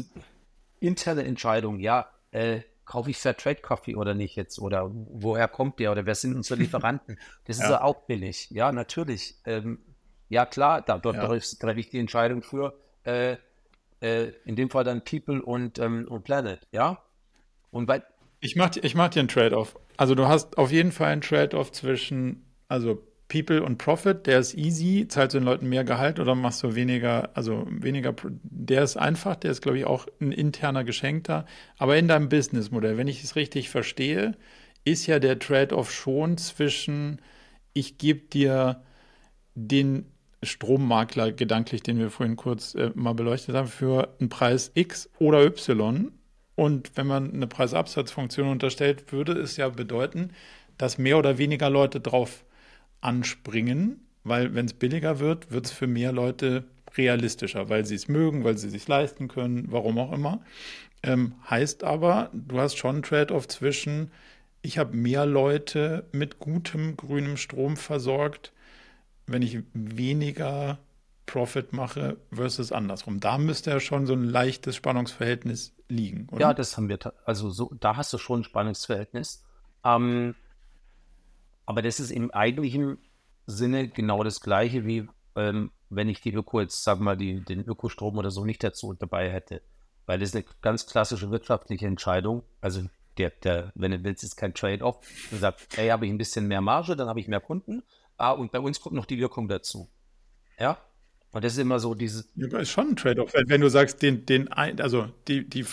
interne 0.80 1.24
Entscheidung, 1.26 1.80
ja, 1.80 2.10
äh, 2.36 2.62
kaufe 2.84 3.10
ich 3.10 3.18
Fairtrade 3.18 3.62
Coffee 3.62 3.96
oder 3.96 4.14
nicht 4.14 4.36
jetzt? 4.36 4.60
Oder 4.60 4.92
woher 4.92 5.48
kommt 5.48 5.80
der? 5.80 5.92
Oder 5.92 6.06
wer 6.06 6.16
sind 6.16 6.36
unsere 6.36 6.60
Lieferanten? 6.62 7.18
Das 7.46 7.58
ist 7.58 7.64
ja 7.64 7.82
auch 7.82 8.02
billig. 8.06 8.50
Ja, 8.52 8.72
natürlich. 8.72 9.36
Ähm, 9.46 9.80
ja, 10.30 10.46
klar, 10.46 10.82
da, 10.82 10.98
dort 10.98 11.16
ja. 11.16 11.28
treffe 11.28 11.80
ich 11.80 11.90
die 11.90 12.00
Entscheidung 12.00 12.42
für, 12.42 12.78
äh, 13.04 13.38
äh, 14.02 14.32
in 14.44 14.56
dem 14.56 14.70
Fall 14.70 14.84
dann 14.84 15.04
People 15.04 15.42
und, 15.42 15.80
ähm, 15.80 16.08
und 16.10 16.24
Planet, 16.24 16.68
ja? 16.72 17.02
Und 17.72 17.86
bei. 17.86 18.04
Ich 18.40 18.56
mache 18.56 18.80
ich 18.80 18.96
mach 18.96 19.10
dir 19.10 19.22
einen 19.22 19.30
Trade-off. 19.30 19.78
Also 19.98 20.14
du 20.14 20.28
hast 20.28 20.58
auf 20.58 20.72
jeden 20.72 20.92
Fall 20.92 21.12
einen 21.12 21.22
Trade-off 21.22 21.72
zwischen, 21.72 22.46
also 22.68 23.02
People 23.28 23.64
und 23.64 23.78
Profit, 23.78 24.28
der 24.28 24.40
ist 24.40 24.56
easy, 24.56 25.08
zahlst 25.08 25.34
du 25.34 25.40
den 25.40 25.46
Leuten 25.46 25.68
mehr 25.68 25.84
Gehalt 25.84 26.20
oder 26.20 26.36
machst 26.36 26.62
du 26.62 26.76
weniger, 26.76 27.32
also 27.34 27.66
weniger, 27.70 28.14
der 28.44 28.84
ist 28.84 28.98
einfach, 28.98 29.36
der 29.36 29.52
ist, 29.52 29.62
glaube 29.62 29.80
ich, 29.80 29.86
auch 29.86 30.08
ein 30.22 30.32
interner 30.32 30.84
Geschenkter. 30.84 31.46
Aber 31.78 31.98
in 31.98 32.08
deinem 32.08 32.30
Businessmodell, 32.30 32.98
wenn 32.98 33.08
ich 33.08 33.24
es 33.24 33.36
richtig 33.36 33.70
verstehe, 33.70 34.36
ist 34.84 35.08
ja 35.08 35.18
der 35.18 35.40
Trade-off 35.40 35.92
schon 35.92 36.38
zwischen, 36.38 37.20
ich 37.74 37.98
gebe 37.98 38.22
dir 38.28 38.84
den 39.56 40.06
Strommakler 40.44 41.32
gedanklich, 41.32 41.82
den 41.82 41.98
wir 41.98 42.12
vorhin 42.12 42.36
kurz 42.36 42.76
äh, 42.76 42.92
mal 42.94 43.14
beleuchtet 43.14 43.56
haben, 43.56 43.68
für 43.68 44.16
einen 44.20 44.30
Preis 44.30 44.72
X 44.76 45.10
oder 45.18 45.44
Y. 45.44 46.12
Und 46.54 46.92
wenn 46.96 47.08
man 47.08 47.34
eine 47.34 47.48
Preisabsatzfunktion 47.48 48.48
unterstellt, 48.48 49.12
würde 49.12 49.34
es 49.34 49.58
ja 49.58 49.68
bedeuten, 49.70 50.32
dass 50.78 50.98
mehr 50.98 51.18
oder 51.18 51.38
weniger 51.38 51.70
Leute 51.70 52.00
drauf 52.00 52.45
anspringen, 53.06 54.06
weil 54.24 54.56
wenn 54.56 54.66
es 54.66 54.74
billiger 54.74 55.20
wird, 55.20 55.52
wird 55.52 55.68
es 55.68 55.72
für 55.72 55.88
mehr 55.88 56.12
Leute 56.12 56.66
realistischer, 56.98 57.70
weil 57.70 57.86
sie 57.86 57.96
es 57.96 58.08
mögen, 58.08 58.44
weil 58.44 58.58
sie 58.58 58.70
sich 58.70 58.88
leisten 58.88 59.28
können, 59.28 59.68
warum 59.70 60.00
auch 60.00 60.12
immer. 60.12 60.42
Ähm, 61.04 61.36
heißt 61.50 61.84
aber, 61.84 62.30
du 62.34 62.60
hast 62.60 62.78
schon 62.78 62.96
einen 62.96 63.04
Trade-off 63.04 63.48
zwischen, 63.48 64.12
ich 64.62 64.78
habe 64.78 64.96
mehr 64.96 65.26
Leute 65.26 66.08
mit 66.12 66.40
gutem 66.40 66.98
grünem 66.98 67.38
Strom 67.38 67.78
versorgt, 67.78 68.54
wenn 69.28 69.42
ich 69.42 69.60
weniger 69.74 70.80
Profit 71.26 71.74
mache 71.74 72.18
versus 72.32 72.72
andersrum. 72.72 73.20
Da 73.20 73.38
müsste 73.38 73.72
ja 73.72 73.80
schon 73.80 74.06
so 74.06 74.14
ein 74.14 74.24
leichtes 74.24 74.76
Spannungsverhältnis 74.76 75.74
liegen, 75.90 76.28
oder? 76.32 76.42
Ja, 76.42 76.54
das 76.54 76.78
haben 76.78 76.90
wir, 76.90 76.98
also 77.26 77.50
so, 77.50 77.72
da 77.80 77.98
hast 77.98 78.14
du 78.14 78.18
schon 78.18 78.42
ein 78.42 78.44
Spannungsverhältnis. 78.44 79.44
Ähm, 79.84 80.36
aber 81.66 81.82
das 81.82 82.00
ist 82.00 82.12
im 82.12 82.32
eigentlichen 82.32 82.98
Sinne 83.46 83.88
genau 83.88 84.24
das 84.24 84.42
Gleiche, 84.42 84.86
wie 84.86 85.08
ähm, 85.36 85.72
wenn 85.90 86.10
ich 86.10 86.22
die 86.22 86.34
Öko 86.34 86.62
jetzt, 86.62 86.84
sagen 86.84 87.02
wir 87.02 87.06
mal, 87.06 87.18
die, 87.18 87.42
den 87.42 87.62
Ökostrom 87.62 88.18
oder 88.18 88.32
so 88.32 88.46
nicht 88.46 88.64
dazu 88.64 88.94
dabei 88.94 89.32
hätte. 89.32 89.62
Weil 90.06 90.20
das 90.20 90.30
ist 90.30 90.36
eine 90.36 90.46
ganz 90.62 90.86
klassische 90.88 91.32
wirtschaftliche 91.32 91.88
Entscheidung. 91.88 92.44
Also 92.62 92.84
der, 93.18 93.32
der, 93.32 93.72
wenn 93.76 93.92
du 93.92 94.04
willst, 94.04 94.24
ist 94.24 94.36
kein 94.36 94.54
Trade-off. 94.54 94.98
Du 95.30 95.38
sagst, 95.38 95.78
ey, 95.78 95.90
habe 95.90 96.06
ich 96.06 96.12
ein 96.12 96.18
bisschen 96.18 96.48
mehr 96.48 96.62
Marge, 96.62 96.96
dann 96.96 97.08
habe 97.08 97.20
ich 97.20 97.28
mehr 97.28 97.42
Kunden. 97.42 97.84
Ah, 98.18 98.32
und 98.32 98.52
bei 98.52 98.60
uns 98.60 98.80
kommt 98.80 98.96
noch 98.96 99.06
die 99.06 99.18
Wirkung 99.18 99.48
dazu. 99.48 99.90
Ja, 100.60 100.78
und 101.36 101.44
das 101.44 101.52
ist 101.52 101.60
immer 101.60 101.80
so 101.80 101.96
dieses. 101.96 102.30
Ja, 102.38 102.48
ist 102.60 102.70
schon 102.70 102.92
ein 102.92 102.96
Trade-off. 102.96 103.34
Wenn, 103.34 103.50
wenn, 103.50 103.60
du 103.60 103.70
sagst, 103.70 104.02
den, 104.02 104.26
den, 104.26 104.48
also 104.54 105.10
die, 105.28 105.44
die, 105.44 105.66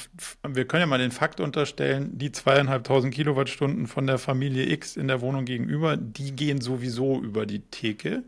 wir 0.42 0.64
können 0.64 0.80
ja 0.80 0.86
mal 0.88 0.98
den 0.98 1.12
Fakt 1.12 1.38
unterstellen, 1.38 2.18
die 2.18 2.32
zweieinhalbtausend 2.32 3.14
Kilowattstunden 3.14 3.86
von 3.86 4.08
der 4.08 4.18
Familie 4.18 4.68
X 4.72 4.96
in 4.96 5.06
der 5.06 5.20
Wohnung 5.20 5.44
gegenüber, 5.44 5.96
die 5.96 6.32
gehen 6.32 6.60
sowieso 6.60 7.20
über 7.20 7.46
die 7.46 7.60
Theke. 7.60 8.24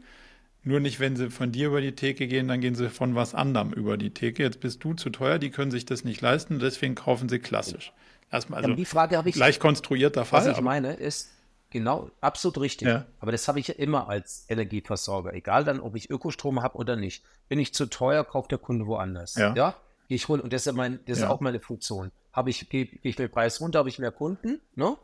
Nur 0.62 0.78
nicht, 0.78 1.01
wenn 1.01 1.16
sie 1.16 1.28
von 1.28 1.51
dir 1.51 1.66
über 1.66 1.80
die 1.80 1.97
Theke 1.97 2.28
gehen, 2.28 2.47
dann 2.47 2.61
gehen 2.61 2.76
sie 2.76 2.89
von 2.89 3.16
was 3.16 3.35
anderem 3.35 3.72
über 3.72 3.97
die 3.97 4.11
Theke. 4.11 4.45
Jetzt 4.45 4.61
bist 4.61 4.85
du 4.85 4.95
zu 4.95 5.11
teuer, 5.11 5.41
die 5.41 5.51
können 5.51 5.72
sich 5.72 5.85
das 5.85 6.05
nicht 6.05 6.20
leisten, 6.20 6.61
deswegen 6.61 6.95
kaufen 6.95 7.28
sie 7.28 7.41
klassisch. 7.41 7.93
Erstmal, 8.30 8.59
also 8.59 8.70
ja, 8.70 8.76
die 8.76 8.85
Frage 8.85 9.16
habe 9.16 9.28
ich. 9.28 9.35
Leicht 9.35 9.59
konstruierter 9.59 10.24
Fall. 10.24 10.47
Was 10.47 10.57
ich 10.57 10.62
meine 10.62 10.93
ist, 10.93 11.30
Genau, 11.75 12.09
absolut 12.20 12.59
richtig. 12.61 12.87
Ja. 12.87 13.05
Aber 13.18 13.33
das 13.33 13.49
habe 13.49 13.59
ich 13.59 13.66
ja 13.66 13.75
immer 13.75 14.09
als 14.09 14.47
Energieversorger, 14.49 15.35
egal 15.35 15.64
dann, 15.64 15.81
ob 15.81 15.97
ich 15.97 16.09
Ökostrom 16.09 16.62
habe 16.62 16.79
oder 16.79 16.95
nicht. 16.95 17.25
Bin 17.49 17.59
ich 17.59 17.75
zu 17.75 17.87
teuer, 17.87 18.22
kauft 18.22 18.53
der 18.53 18.59
Kunde 18.59 18.87
woanders. 18.87 19.35
Ja. 19.35 19.53
ja? 19.57 19.75
Ich 20.07 20.29
hole, 20.29 20.41
und 20.41 20.53
das 20.53 20.68
ist, 20.68 20.72
mein, 20.75 21.01
das 21.07 21.18
ja. 21.18 21.25
ist 21.25 21.31
auch 21.33 21.41
meine 21.41 21.59
Funktion. 21.59 22.12
Habe 22.33 22.51
ich, 22.51 22.68
gehe 22.68 22.87
geh 22.87 23.09
ich 23.09 23.18
mit 23.18 23.33
Preis 23.33 23.61
runter, 23.61 23.81
habe 23.81 23.89
ich 23.89 23.99
mehr 23.99 24.12
Kunden, 24.12 24.61
ne? 24.77 24.97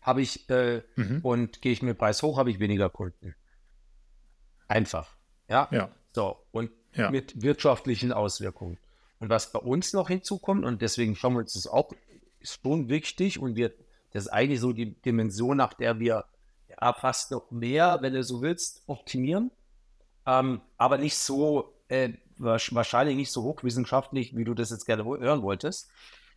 Habe 0.00 0.22
ich, 0.22 0.48
äh, 0.48 0.82
mhm. 0.94 1.22
und 1.24 1.60
gehe 1.60 1.72
ich 1.72 1.82
mit 1.82 1.98
Preis 1.98 2.22
hoch, 2.22 2.38
habe 2.38 2.52
ich 2.52 2.60
weniger 2.60 2.88
Kunden. 2.88 3.34
Einfach. 4.68 5.16
Ja. 5.48 5.66
ja. 5.72 5.90
So, 6.12 6.36
und 6.52 6.70
mit 7.10 7.42
wirtschaftlichen 7.42 8.12
Auswirkungen. 8.12 8.78
Und 9.18 9.28
was 9.28 9.50
bei 9.50 9.58
uns 9.58 9.92
noch 9.92 10.06
hinzukommt, 10.06 10.64
und 10.64 10.82
deswegen 10.82 11.16
schauen 11.16 11.32
wir 11.32 11.40
uns 11.40 11.54
das 11.54 11.66
auch, 11.66 11.90
ist 12.38 12.60
schon 12.62 12.88
wichtig 12.88 13.40
und 13.40 13.56
wir 13.56 13.72
das 14.12 14.24
ist 14.24 14.32
eigentlich 14.32 14.60
so 14.60 14.72
die 14.72 14.94
Dimension, 15.02 15.56
nach 15.56 15.74
der 15.74 15.98
wir 15.98 16.24
ja, 16.68 16.92
fast 16.92 17.30
noch 17.30 17.50
mehr, 17.50 17.98
wenn 18.00 18.14
du 18.14 18.22
so 18.22 18.42
willst, 18.42 18.82
optimieren. 18.86 19.50
Ähm, 20.26 20.60
aber 20.76 20.98
nicht 20.98 21.16
so, 21.16 21.74
äh, 21.88 22.10
wahrscheinlich 22.38 23.16
nicht 23.16 23.32
so 23.32 23.42
hochwissenschaftlich, 23.42 24.36
wie 24.36 24.44
du 24.44 24.54
das 24.54 24.70
jetzt 24.70 24.86
gerne 24.86 25.04
hören 25.04 25.42
wolltest, 25.42 25.90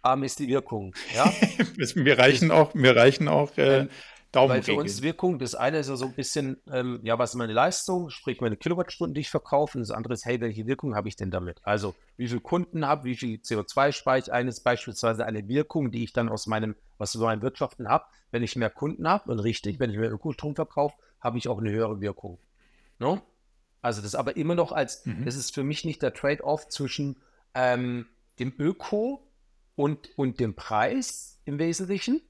ähm, 0.06 0.24
ist 0.24 0.40
die 0.40 0.48
Wirkung. 0.48 0.94
Ja? 1.16 1.26
wir 1.96 2.20
reichen 2.20 2.52
auch, 2.52 2.74
wir 2.74 2.96
reichen 2.96 3.28
auch 3.28 3.58
äh, 3.58 3.88
Daumenregel. 4.34 4.68
Weil 4.68 4.76
für 4.76 4.82
uns 4.82 5.02
Wirkung, 5.04 5.38
das 5.38 5.54
eine 5.54 5.78
ist 5.78 5.90
ja 5.90 5.96
so 5.96 6.06
ein 6.06 6.14
bisschen, 6.14 6.58
ähm, 6.72 7.00
ja, 7.04 7.20
was 7.20 7.32
ist 7.32 7.36
meine 7.36 7.54
Leistung, 7.54 8.10
sprich 8.10 8.42
meine 8.42 8.58
Kilowattstunden, 8.58 9.14
die 9.14 9.22
ich 9.22 9.30
verkaufe. 9.30 9.78
Und 9.78 9.88
das 9.88 9.92
andere 9.92 10.16
ist, 10.16 10.26
hey, 10.26 10.42
welche 10.42 10.66
Wirkung 10.66 10.96
habe 10.96 11.08
ich 11.08 11.16
denn 11.16 11.30
damit? 11.30 11.62
Also, 11.64 11.94
wie 12.18 12.28
viele 12.28 12.42
Kunden 12.42 12.86
habe, 12.86 13.06
wie 13.06 13.16
viel 13.16 13.38
CO2 13.38 13.92
speichere 13.92 14.24
ich 14.24 14.34
eines, 14.34 14.60
beispielsweise 14.62 15.26
eine 15.26 15.48
Wirkung, 15.48 15.92
die 15.92 16.04
ich 16.04 16.14
dann 16.14 16.30
aus 16.30 16.48
meinem, 16.48 16.76
was 16.98 17.12
so 17.12 17.24
meinem 17.24 17.44
Wirtschaften 17.44 17.88
habe. 17.88 18.06
Wenn 18.32 18.42
ich 18.42 18.56
mehr 18.56 18.72
Kunden 18.72 19.08
habe, 19.08 19.32
und 19.32 19.40
richtig, 19.40 19.80
wenn 19.80 19.92
ich 19.92 19.98
mehr 19.98 20.12
Ökostrom 20.12 20.56
verkaufe, 20.56 20.96
habe 21.20 21.38
ich 21.38 21.48
auch 21.48 21.60
eine 21.60 21.72
höhere 21.72 22.02
Wirkung. 22.02 22.40
No? 22.98 23.22
Also, 23.84 24.02
das 24.02 24.16
aber 24.16 24.36
immer 24.36 24.56
noch 24.56 24.72
als, 24.72 25.06
mhm. 25.06 25.26
das 25.26 25.36
ist 25.36 25.54
für 25.54 25.64
mich 25.64 25.86
nicht 25.86 26.02
der 26.02 26.14
Trade-off 26.14 26.68
zwischen 26.70 27.18
ähm, 27.54 28.08
dem 28.40 28.52
Öko 28.58 29.28
und, 29.76 30.10
und 30.18 30.40
dem 30.40 30.56
Preis 30.56 31.40
im 31.46 31.60
Wesentlichen, 31.60 32.22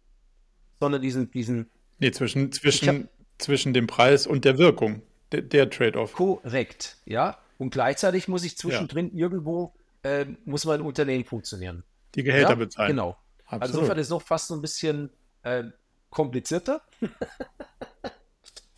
sondern 0.81 1.01
diesen, 1.01 1.31
diesen 1.31 1.69
Nee, 1.99 2.11
zwischen, 2.11 2.51
zwischen, 2.51 3.09
zwischen 3.37 3.73
dem 3.73 3.87
Preis 3.87 4.27
und 4.27 4.45
der 4.45 4.57
Wirkung, 4.57 5.01
der, 5.31 5.41
der 5.41 5.69
Trade-off. 5.69 6.13
Korrekt, 6.13 6.97
ja. 7.05 7.37
Und 7.57 7.71
gleichzeitig 7.71 8.27
muss 8.27 8.43
ich 8.43 8.57
zwischendrin 8.57 9.11
ja. 9.13 9.23
irgendwo, 9.23 9.73
äh, 10.03 10.25
muss 10.45 10.65
mein 10.65 10.81
Unternehmen 10.81 11.23
funktionieren. 11.23 11.83
Die 12.15 12.23
Gehälter 12.23 12.49
ja? 12.49 12.55
bezahlen. 12.55 12.89
Genau. 12.89 13.17
Also 13.45 13.55
Absolut. 13.55 13.61
Also 13.61 13.79
insofern 13.79 13.97
ist 13.99 14.07
es 14.07 14.09
noch 14.09 14.21
fast 14.21 14.47
so 14.47 14.55
ein 14.55 14.61
bisschen 14.61 15.09
äh, 15.43 15.63
komplizierter 16.09 16.81
ja. 17.01 17.09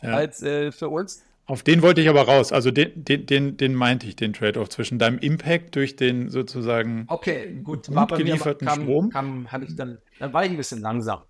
als 0.14 0.42
äh, 0.42 0.72
für 0.72 0.88
uns. 0.88 1.22
Auf 1.46 1.62
den 1.62 1.80
wollte 1.82 2.00
ich 2.00 2.08
aber 2.08 2.22
raus. 2.22 2.52
Also 2.52 2.72
den, 2.72 3.04
den, 3.04 3.24
den, 3.26 3.56
den 3.56 3.74
meinte 3.74 4.06
ich, 4.08 4.16
den 4.16 4.32
Trade-off 4.32 4.68
zwischen 4.68 4.98
deinem 4.98 5.18
Impact 5.18 5.76
durch 5.76 5.94
den 5.94 6.28
sozusagen 6.28 7.04
okay, 7.06 7.60
gut, 7.62 7.86
gut 7.86 8.16
gelieferten 8.16 8.66
kam, 8.66 8.82
Strom. 8.82 9.10
Kam, 9.10 9.48
ich 9.62 9.76
dann, 9.76 9.98
dann 10.18 10.32
war 10.32 10.44
ich 10.44 10.50
ein 10.50 10.56
bisschen 10.56 10.80
langsam. 10.80 11.22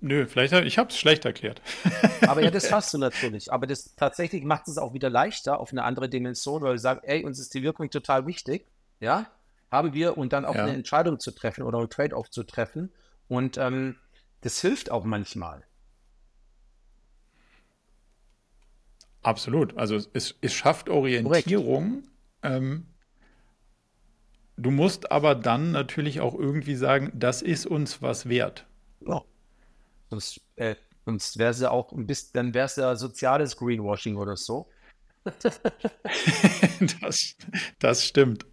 Nö, 0.00 0.26
vielleicht 0.26 0.52
ich 0.52 0.78
habe 0.78 0.90
es 0.90 0.98
schlecht 0.98 1.24
erklärt. 1.24 1.60
Aber 2.26 2.42
ja, 2.42 2.50
das 2.50 2.72
hast 2.72 2.92
du 2.94 2.98
natürlich. 2.98 3.52
Aber 3.52 3.66
das 3.66 3.94
tatsächlich 3.96 4.44
macht 4.44 4.68
es 4.68 4.78
auch 4.78 4.94
wieder 4.94 5.10
leichter 5.10 5.60
auf 5.60 5.72
eine 5.72 5.84
andere 5.84 6.08
Dimension, 6.08 6.62
weil 6.62 6.72
wir 6.72 6.78
sagen, 6.78 7.00
ey, 7.04 7.24
uns 7.24 7.38
ist 7.38 7.54
die 7.54 7.62
Wirkung 7.62 7.90
total 7.90 8.26
wichtig, 8.26 8.66
ja, 9.00 9.26
haben 9.70 9.94
wir 9.94 10.18
und 10.18 10.32
dann 10.32 10.44
auch 10.44 10.54
ja. 10.54 10.64
eine 10.64 10.74
Entscheidung 10.74 11.18
zu 11.18 11.30
treffen 11.32 11.62
oder 11.62 11.78
ein 11.78 11.90
Trade-off 11.90 12.30
zu 12.30 12.44
treffen. 12.44 12.92
Und 13.28 13.56
ähm, 13.58 13.96
das 14.42 14.60
hilft 14.60 14.90
auch 14.90 15.04
manchmal. 15.04 15.64
Absolut. 19.22 19.76
Also 19.78 19.98
es, 20.12 20.36
es 20.40 20.52
schafft 20.52 20.88
Orientierung. 20.88 22.02
Ähm, 22.42 22.86
du 24.56 24.70
musst 24.70 25.10
aber 25.12 25.34
dann 25.34 25.70
natürlich 25.70 26.20
auch 26.20 26.34
irgendwie 26.34 26.74
sagen, 26.74 27.12
das 27.14 27.40
ist 27.40 27.66
uns 27.66 28.02
was 28.02 28.28
wert. 28.28 28.66
Ja. 29.06 29.22
Sonst, 30.12 30.42
äh, 30.56 30.74
sonst 31.06 31.38
wäre 31.38 31.52
es 31.52 31.60
ja 31.60 31.70
auch 31.70 31.90
ein 31.90 32.06
bisschen, 32.06 32.32
dann 32.34 32.52
wäre 32.52 32.66
es 32.66 32.76
ja 32.76 32.94
soziales 32.96 33.56
Greenwashing 33.56 34.16
oder 34.16 34.36
so. 34.36 34.68
das, 37.00 37.34
das 37.78 38.04
stimmt. 38.04 38.44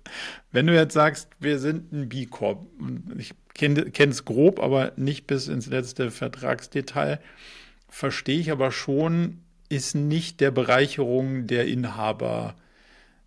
Wenn 0.53 0.68
du 0.68 0.74
jetzt 0.74 0.93
sagst, 0.93 1.28
wir 1.39 1.60
sind 1.60 1.91
ein 1.91 2.07
B 2.07 2.28
Corp, 2.28 2.66
ich 3.18 3.34
kenne 3.53 3.91
es 3.91 4.24
grob, 4.24 4.62
aber 4.62 4.93
nicht 4.95 5.28
bis 5.28 5.49
ins 5.49 5.68
letzte 5.68 6.12
Vertragsdetail, 6.12 7.20
verstehe 7.89 8.39
ich 8.39 8.51
aber 8.51 8.72
schon, 8.72 9.41
ist 9.68 9.95
nicht 9.95 10.39
der 10.39 10.51
Bereicherung 10.51 11.45
der 11.45 11.68
Inhaber 11.68 12.55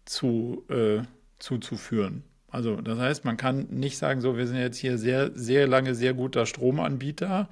zu, 0.06 0.64
äh, 0.70 1.02
zuzuführen. 1.38 2.24
Also 2.48 2.76
das 2.76 2.98
heißt, 2.98 3.26
man 3.26 3.36
kann 3.36 3.66
nicht 3.68 3.98
sagen, 3.98 4.22
so, 4.22 4.38
wir 4.38 4.46
sind 4.46 4.56
jetzt 4.56 4.78
hier 4.78 4.96
sehr, 4.96 5.32
sehr 5.34 5.66
lange 5.66 5.94
sehr 5.94 6.14
guter 6.14 6.46
Stromanbieter 6.46 7.50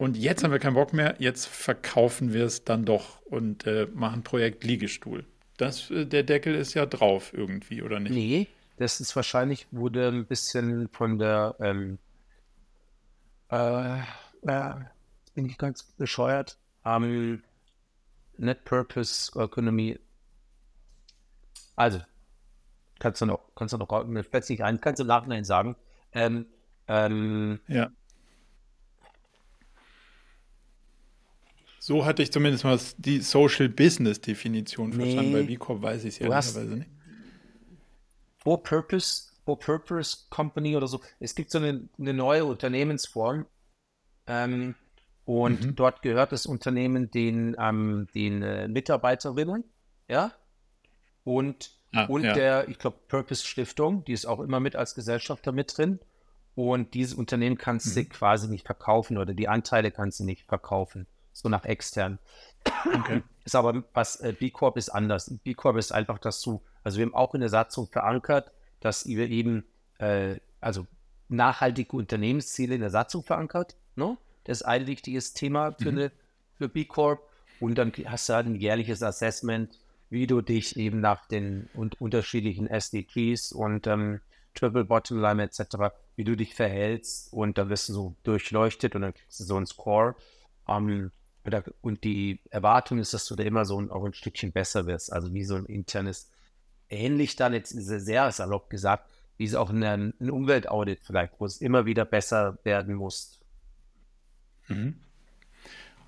und 0.00 0.16
jetzt 0.16 0.42
haben 0.42 0.50
wir 0.50 0.58
keinen 0.58 0.76
Bock 0.76 0.94
mehr, 0.94 1.16
jetzt 1.18 1.46
verkaufen 1.46 2.32
wir 2.32 2.46
es 2.46 2.64
dann 2.64 2.86
doch 2.86 3.20
und 3.26 3.66
äh, 3.66 3.86
machen 3.92 4.22
Projekt 4.22 4.64
Liegestuhl. 4.64 5.26
Das, 5.58 5.90
äh, 5.90 6.06
der 6.06 6.22
Deckel 6.22 6.54
ist 6.54 6.72
ja 6.72 6.86
drauf 6.86 7.34
irgendwie, 7.34 7.82
oder 7.82 8.00
nicht? 8.00 8.14
Nee, 8.14 8.46
das 8.78 8.98
ist 9.00 9.14
wahrscheinlich, 9.14 9.66
wurde 9.72 10.08
ein 10.08 10.24
bisschen 10.24 10.88
von 10.88 11.18
der, 11.18 11.54
ähm, 11.60 11.98
äh, 13.50 13.98
äh, 14.40 14.74
bin 15.34 15.44
ich 15.44 15.58
ganz 15.58 15.82
bescheuert, 15.82 16.56
ähm, 16.86 17.42
Net 18.38 18.64
Purpose 18.64 19.38
Economy. 19.38 19.98
Also, 21.76 22.00
kannst 23.00 23.20
du 23.20 23.26
noch, 23.26 23.54
kannst 23.54 23.74
du 23.74 23.76
noch, 23.76 24.06
fällt 24.30 24.48
nicht 24.48 24.64
ein, 24.64 24.80
kannst 24.80 24.98
du 24.98 25.02
im 25.02 25.08
Nachhinein 25.08 25.44
sagen. 25.44 25.76
Ähm, 26.12 26.46
ähm, 26.88 27.60
ja. 27.68 27.90
So 31.82 32.04
hatte 32.04 32.22
ich 32.22 32.30
zumindest 32.30 32.64
mal 32.64 32.78
die 32.98 33.20
Social 33.20 33.70
Business 33.70 34.20
Definition 34.20 34.90
nee, 34.90 34.96
verstanden. 34.96 35.32
Bei 35.32 35.42
B 35.44 35.56
Corp 35.56 35.80
weiß 35.80 36.04
ich 36.04 36.16
es 36.16 36.20
ehrlicherweise 36.20 36.76
nicht. 36.76 36.90
For 38.36 38.62
Purpose, 38.62 39.32
For 39.46 39.58
Purpose 39.58 40.26
Company 40.28 40.76
oder 40.76 40.86
so. 40.86 41.00
Es 41.20 41.34
gibt 41.34 41.50
so 41.50 41.56
eine, 41.56 41.88
eine 41.98 42.12
neue 42.12 42.44
Unternehmensform. 42.44 43.46
Ähm, 44.26 44.74
und 45.24 45.64
mhm. 45.64 45.74
dort 45.74 46.02
gehört 46.02 46.32
das 46.32 46.44
Unternehmen 46.44 47.10
den, 47.10 47.56
ähm, 47.58 48.08
den 48.14 48.42
äh, 48.42 48.68
Mitarbeiterinnen, 48.68 49.64
ja. 50.06 50.32
Und, 51.24 51.70
ah, 51.94 52.04
und 52.04 52.24
ja. 52.24 52.34
der, 52.34 52.68
ich 52.68 52.78
glaube, 52.78 52.98
Purpose 53.08 53.46
Stiftung, 53.46 54.04
die 54.04 54.12
ist 54.12 54.26
auch 54.26 54.40
immer 54.40 54.60
mit 54.60 54.76
als 54.76 54.94
Gesellschafter 54.94 55.52
mit 55.52 55.78
drin. 55.78 55.98
Und 56.54 56.92
dieses 56.92 57.14
Unternehmen 57.14 57.56
kannst 57.56 57.96
mhm. 57.96 58.02
du 58.02 58.08
quasi 58.10 58.48
nicht 58.48 58.66
verkaufen 58.66 59.16
oder 59.16 59.32
die 59.32 59.48
Anteile 59.48 59.90
kannst 59.90 60.20
du 60.20 60.24
nicht 60.24 60.44
verkaufen 60.44 61.06
so 61.32 61.48
nach 61.48 61.64
extern. 61.64 62.18
Okay. 62.94 63.22
Ist 63.44 63.54
aber 63.56 63.82
was 63.94 64.16
äh, 64.16 64.34
B 64.38 64.50
Corp 64.50 64.76
ist 64.76 64.90
anders. 64.90 65.32
B 65.42 65.54
Corp 65.54 65.76
ist 65.78 65.92
einfach, 65.92 66.18
dass 66.18 66.42
du, 66.42 66.60
also 66.84 66.98
wir 66.98 67.06
haben 67.06 67.14
auch 67.14 67.34
in 67.34 67.40
der 67.40 67.48
Satzung 67.48 67.86
verankert, 67.86 68.52
dass 68.80 69.06
wir 69.06 69.30
eben, 69.30 69.64
äh, 69.98 70.36
also 70.60 70.86
nachhaltige 71.28 71.96
Unternehmensziele 71.96 72.74
in 72.74 72.82
der 72.82 72.90
Satzung 72.90 73.22
verankert. 73.22 73.76
Ne? 73.96 74.18
Das 74.44 74.60
ist 74.60 74.66
ein 74.66 74.86
wichtiges 74.86 75.32
Thema 75.32 75.72
für, 75.72 75.90
mhm. 75.90 75.98
eine, 75.98 76.12
für 76.58 76.68
B 76.68 76.84
Corp. 76.84 77.26
Und 77.60 77.76
dann 77.76 77.92
hast 78.04 78.28
du 78.28 78.34
halt 78.34 78.46
ein 78.46 78.56
jährliches 78.56 79.02
Assessment, 79.02 79.78
wie 80.10 80.26
du 80.26 80.42
dich 80.42 80.76
eben 80.76 81.00
nach 81.00 81.26
den 81.26 81.68
und 81.74 82.00
unterschiedlichen 82.00 82.66
SDGs 82.66 83.52
und 83.52 83.86
ähm, 83.86 84.20
Triple 84.54 84.84
Bottomline 84.84 85.42
etc., 85.42 85.94
wie 86.16 86.24
du 86.24 86.36
dich 86.36 86.54
verhältst 86.54 87.32
und 87.32 87.56
dann 87.56 87.68
wirst 87.68 87.88
du 87.88 87.92
so 87.92 88.14
durchleuchtet 88.24 88.94
und 88.94 89.02
dann 89.02 89.14
kriegst 89.14 89.40
du 89.40 89.44
so 89.44 89.56
einen 89.56 89.66
Score. 89.66 90.16
Ähm, 90.68 91.12
und 91.80 92.04
die 92.04 92.40
Erwartung 92.50 92.98
ist, 92.98 93.14
dass 93.14 93.26
du 93.26 93.34
da 93.34 93.42
immer 93.42 93.64
so 93.64 93.80
ein, 93.80 93.90
auch 93.90 94.04
ein 94.04 94.14
Stückchen 94.14 94.52
besser 94.52 94.86
wirst. 94.86 95.12
Also 95.12 95.32
wie 95.32 95.44
so 95.44 95.56
ein 95.56 95.66
internes, 95.66 96.30
ähnlich 96.88 97.36
dann 97.36 97.52
jetzt 97.52 97.70
sehr 97.70 98.30
salopp 98.30 98.68
gesagt, 98.70 99.10
wie 99.38 99.44
es 99.44 99.54
auch 99.54 99.70
in 99.70 99.82
einem 99.82 100.12
Umweltaudit 100.18 101.00
vielleicht, 101.02 101.32
wo 101.38 101.46
es 101.46 101.60
immer 101.60 101.86
wieder 101.86 102.04
besser 102.04 102.58
werden 102.62 102.94
muss. 102.94 103.40
Mhm. 104.68 104.96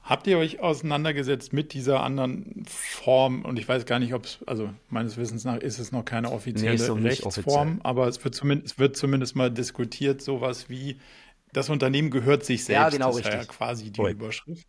Habt 0.02 0.26
ihr 0.26 0.36
euch 0.36 0.58
auseinandergesetzt 0.60 1.52
mit 1.52 1.72
dieser 1.74 2.02
anderen 2.02 2.64
Form? 2.66 3.44
Und 3.44 3.58
ich 3.58 3.68
weiß 3.68 3.86
gar 3.86 4.00
nicht, 4.00 4.14
ob 4.14 4.24
es, 4.24 4.40
also 4.46 4.68
meines 4.88 5.16
Wissens 5.16 5.44
nach 5.44 5.56
ist 5.56 5.78
es 5.78 5.92
noch 5.92 6.04
keine 6.04 6.32
offizielle 6.32 6.76
nee, 6.96 7.08
Rechtsform, 7.08 7.68
offiziell. 7.68 7.80
aber 7.84 8.08
es 8.08 8.22
wird, 8.24 8.34
zumindest, 8.34 8.74
es 8.74 8.78
wird 8.80 8.96
zumindest 8.96 9.36
mal 9.36 9.50
diskutiert, 9.50 10.20
sowas 10.20 10.68
wie 10.68 10.98
das 11.52 11.70
Unternehmen 11.70 12.10
gehört 12.10 12.44
sich 12.44 12.64
selbst. 12.64 12.82
Ja, 12.82 12.88
genau, 12.90 13.16
das 13.16 13.26
ist 13.26 13.32
ja 13.32 13.44
quasi 13.44 13.92
die 13.92 14.00
Voll. 14.00 14.10
Überschrift. 14.10 14.66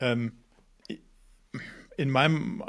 Ähm, 0.00 0.32
in 1.96 2.10
meinem 2.10 2.62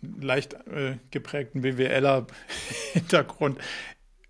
leicht 0.00 0.54
äh, 0.66 0.96
geprägten 1.10 1.62
BWLer-Hintergrund, 1.62 3.58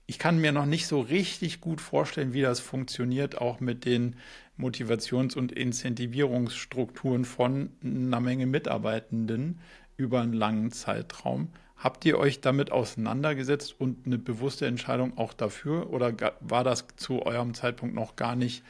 ich 0.06 0.18
kann 0.18 0.38
mir 0.38 0.52
noch 0.52 0.66
nicht 0.66 0.86
so 0.86 1.00
richtig 1.00 1.60
gut 1.60 1.80
vorstellen, 1.80 2.34
wie 2.34 2.42
das 2.42 2.60
funktioniert, 2.60 3.40
auch 3.40 3.60
mit 3.60 3.84
den 3.84 4.16
Motivations- 4.58 5.36
und 5.36 5.52
Incentivierungsstrukturen 5.52 7.24
von 7.24 7.70
einer 7.82 8.20
Menge 8.20 8.46
Mitarbeitenden 8.46 9.60
über 9.96 10.20
einen 10.20 10.34
langen 10.34 10.72
Zeitraum. 10.72 11.48
Habt 11.76 12.04
ihr 12.04 12.18
euch 12.18 12.40
damit 12.40 12.70
auseinandergesetzt 12.70 13.74
und 13.80 14.06
eine 14.06 14.18
bewusste 14.18 14.66
Entscheidung 14.66 15.16
auch 15.18 15.32
dafür 15.32 15.90
oder 15.90 16.12
war 16.40 16.62
das 16.62 16.86
zu 16.96 17.22
eurem 17.22 17.54
Zeitpunkt 17.54 17.94
noch 17.94 18.14
gar 18.14 18.36
nicht 18.36 18.62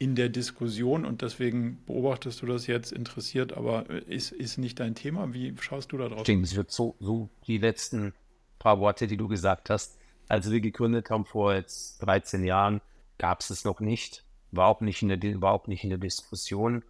in 0.00 0.16
der 0.16 0.30
Diskussion 0.30 1.04
und 1.04 1.22
deswegen 1.22 1.84
beobachtest 1.86 2.42
du 2.42 2.46
das 2.46 2.66
jetzt 2.66 2.90
interessiert, 2.90 3.52
aber 3.52 3.88
ist, 4.08 4.32
ist 4.32 4.58
nicht 4.58 4.80
dein 4.80 4.96
Thema? 4.96 5.32
Wie 5.32 5.54
schaust 5.60 5.92
du 5.92 5.98
da 5.98 6.08
drauf? 6.08 6.22
Stimmt, 6.22 6.46
es 6.46 6.56
wird 6.56 6.72
so, 6.72 6.96
so 6.98 7.30
die 7.46 7.58
letzten 7.58 8.14
paar 8.58 8.80
Worte, 8.80 9.06
die 9.06 9.16
du 9.16 9.28
gesagt 9.28 9.70
hast. 9.70 9.98
Als 10.26 10.50
wir 10.50 10.60
gegründet 10.60 11.10
haben 11.10 11.24
vor 11.24 11.54
jetzt 11.54 11.98
13 11.98 12.44
Jahren, 12.44 12.80
gab 13.18 13.40
es 13.40 13.50
es 13.50 13.64
noch 13.64 13.80
nicht 13.80 14.24
war 14.52 14.66
auch 14.68 14.80
nicht 14.80 15.02
in 15.02 15.08
der, 15.08 15.22
überhaupt 15.22 15.68
nicht 15.68 15.84
in 15.84 15.90
der 15.90 15.98
Diskussion. 15.98 16.84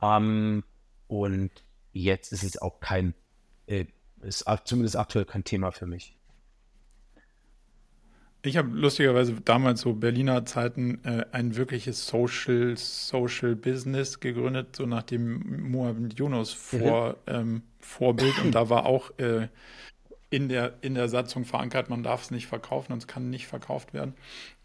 Ähm, 0.00 0.64
und 1.08 1.50
jetzt 1.92 2.32
ist 2.32 2.44
es 2.44 2.60
auch 2.60 2.80
kein, 2.80 3.14
äh, 3.66 3.86
ist 4.22 4.44
zumindest 4.64 4.96
aktuell 4.96 5.24
kein 5.24 5.44
Thema 5.44 5.72
für 5.72 5.86
mich. 5.86 6.16
Ich 8.42 8.56
habe 8.56 8.70
lustigerweise 8.70 9.34
damals 9.44 9.82
so 9.82 9.92
Berliner 9.92 10.46
Zeiten 10.46 11.04
äh, 11.04 11.26
ein 11.32 11.56
wirkliches 11.56 12.06
Social 12.06 12.74
Social 12.76 13.54
Business 13.54 14.18
gegründet, 14.20 14.76
so 14.76 14.86
nach 14.86 15.02
dem 15.02 15.70
Mohammed 15.70 16.18
Yunus 16.18 16.52
Vor, 16.52 17.16
mhm. 17.26 17.34
ähm, 17.34 17.62
Vorbild. 17.80 18.38
Und 18.42 18.54
da 18.54 18.70
war 18.70 18.86
auch 18.86 19.10
äh, 19.18 19.48
in, 20.30 20.48
der, 20.48 20.74
in 20.80 20.94
der 20.94 21.08
Satzung 21.08 21.44
verankert, 21.44 21.90
man 21.90 22.02
darf 22.02 22.22
es 22.22 22.30
nicht 22.30 22.46
verkaufen 22.46 22.92
und 22.92 22.98
es 22.98 23.06
kann 23.06 23.28
nicht 23.28 23.46
verkauft 23.46 23.92
werden. 23.92 24.14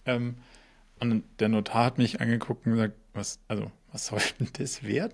Ähm, 0.06 0.36
und 1.00 1.24
der 1.40 1.50
Notar 1.50 1.86
hat 1.86 1.98
mich 1.98 2.22
angeguckt 2.22 2.66
und 2.66 2.74
gesagt, 2.74 2.94
was, 3.14 3.40
also, 3.50 3.72
was 3.96 4.08
soll 4.08 4.20
denn 4.40 4.50
das 4.54 4.84
werden? 4.84 5.14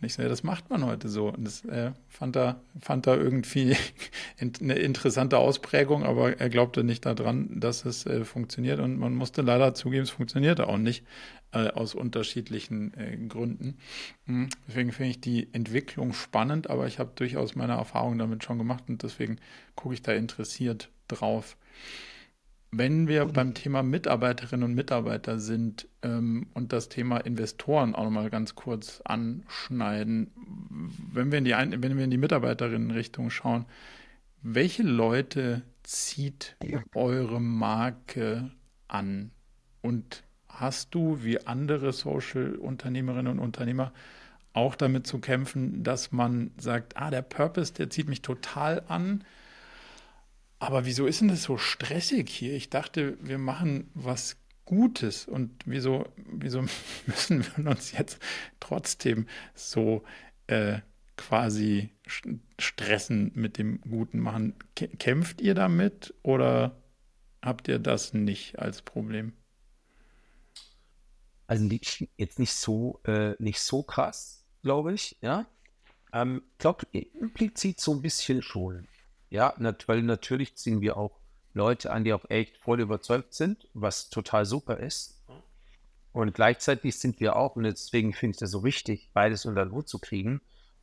Und 0.00 0.06
ich 0.06 0.14
so, 0.14 0.22
ja, 0.22 0.28
das 0.28 0.42
macht 0.42 0.70
man 0.70 0.86
heute 0.86 1.08
so. 1.08 1.28
Und 1.28 1.44
das 1.44 1.64
äh, 1.64 1.90
fand, 2.08 2.36
er, 2.36 2.60
fand 2.80 3.06
er 3.06 3.18
irgendwie 3.18 3.76
eine 4.40 4.74
interessante 4.74 5.38
Ausprägung, 5.38 6.04
aber 6.04 6.40
er 6.40 6.48
glaubte 6.48 6.84
nicht 6.84 7.04
daran, 7.04 7.60
dass 7.60 7.84
es 7.84 8.06
äh, 8.06 8.24
funktioniert. 8.24 8.78
Und 8.78 8.98
man 8.98 9.14
musste 9.14 9.42
leider 9.42 9.74
zugeben, 9.74 10.04
es 10.04 10.10
funktionierte 10.10 10.68
auch 10.68 10.78
nicht, 10.78 11.04
äh, 11.52 11.68
aus 11.68 11.94
unterschiedlichen 11.94 12.94
äh, 12.94 13.16
Gründen. 13.28 13.78
Mhm. 14.26 14.48
Deswegen 14.68 14.92
finde 14.92 15.10
ich 15.10 15.20
die 15.20 15.52
Entwicklung 15.52 16.12
spannend, 16.12 16.70
aber 16.70 16.86
ich 16.86 16.98
habe 16.98 17.10
durchaus 17.16 17.56
meine 17.56 17.74
Erfahrungen 17.74 18.18
damit 18.18 18.44
schon 18.44 18.58
gemacht 18.58 18.84
und 18.88 19.02
deswegen 19.02 19.38
gucke 19.74 19.94
ich 19.94 20.02
da 20.02 20.12
interessiert 20.12 20.90
drauf. 21.08 21.56
Wenn 22.74 23.06
wir 23.06 23.26
beim 23.26 23.52
Thema 23.52 23.82
Mitarbeiterinnen 23.82 24.64
und 24.64 24.74
Mitarbeiter 24.74 25.38
sind 25.38 25.88
ähm, 26.02 26.46
und 26.54 26.72
das 26.72 26.88
Thema 26.88 27.18
Investoren 27.18 27.94
auch 27.94 28.04
nochmal 28.04 28.30
ganz 28.30 28.54
kurz 28.54 29.02
anschneiden, 29.04 30.30
wenn 31.12 31.30
wir 31.30 31.38
in 31.38 31.44
die, 31.44 31.52
Ein 31.52 31.82
wenn 31.82 31.98
wir 31.98 32.04
in 32.04 32.10
die 32.10 32.16
Mitarbeiterinnenrichtung 32.16 33.28
schauen, 33.28 33.66
welche 34.40 34.84
Leute 34.84 35.60
zieht 35.82 36.56
eure 36.94 37.42
Marke 37.42 38.50
an? 38.88 39.32
Und 39.82 40.24
hast 40.48 40.94
du 40.94 41.22
wie 41.22 41.46
andere 41.46 41.92
Social-Unternehmerinnen 41.92 43.32
und 43.32 43.38
Unternehmer 43.38 43.92
auch 44.54 44.76
damit 44.76 45.06
zu 45.06 45.18
kämpfen, 45.18 45.82
dass 45.82 46.10
man 46.10 46.52
sagt, 46.56 46.96
ah, 46.96 47.10
der 47.10 47.22
Purpose, 47.22 47.74
der 47.74 47.90
zieht 47.90 48.08
mich 48.08 48.22
total 48.22 48.82
an 48.88 49.24
aber 50.62 50.84
wieso 50.84 51.06
ist 51.06 51.20
denn 51.20 51.26
das 51.26 51.42
so 51.42 51.58
stressig 51.58 52.30
hier? 52.30 52.54
Ich 52.54 52.70
dachte, 52.70 53.18
wir 53.20 53.38
machen 53.38 53.90
was 53.94 54.36
Gutes 54.64 55.26
und 55.26 55.50
wieso, 55.66 56.06
wieso 56.14 56.62
müssen 57.06 57.44
wir 57.56 57.66
uns 57.66 57.90
jetzt 57.90 58.22
trotzdem 58.60 59.26
so 59.56 60.04
äh, 60.46 60.78
quasi 61.16 61.90
stressen 62.60 63.32
mit 63.34 63.58
dem 63.58 63.80
Guten 63.80 64.20
machen? 64.20 64.54
Kämpft 64.76 65.40
ihr 65.40 65.54
damit 65.54 66.14
oder 66.22 66.80
habt 67.42 67.66
ihr 67.66 67.80
das 67.80 68.14
nicht 68.14 68.60
als 68.60 68.82
Problem? 68.82 69.32
Also 71.48 71.68
jetzt 72.16 72.38
nicht 72.38 72.52
so, 72.52 73.00
äh, 73.04 73.34
nicht 73.40 73.58
so 73.58 73.82
krass, 73.82 74.46
glaube 74.62 74.94
ich, 74.94 75.16
ja. 75.22 75.44
Ähm, 76.12 76.44
glaube, 76.58 76.86
implizit 76.92 77.80
so 77.80 77.94
ein 77.94 78.02
bisschen 78.02 78.42
schon. 78.42 78.86
Ja, 79.32 79.54
weil 79.86 80.02
natürlich 80.02 80.56
ziehen 80.56 80.82
wir 80.82 80.98
auch 80.98 81.18
Leute 81.54 81.90
an, 81.90 82.04
die 82.04 82.12
auch 82.12 82.28
echt 82.28 82.58
voll 82.58 82.80
überzeugt 82.80 83.32
sind, 83.32 83.66
was 83.72 84.10
total 84.10 84.44
super 84.44 84.76
ist. 84.78 85.22
Und 86.12 86.34
gleichzeitig 86.34 86.98
sind 86.98 87.18
wir 87.18 87.36
auch, 87.36 87.56
und 87.56 87.62
deswegen 87.62 88.12
finde 88.12 88.32
ich 88.32 88.40
das 88.40 88.50
so 88.50 88.62
wichtig, 88.62 89.08
beides 89.14 89.46
unter 89.46 89.64
den 89.64 89.72
Hut 89.72 89.88
zu 89.88 89.98
kriegen, 89.98 90.42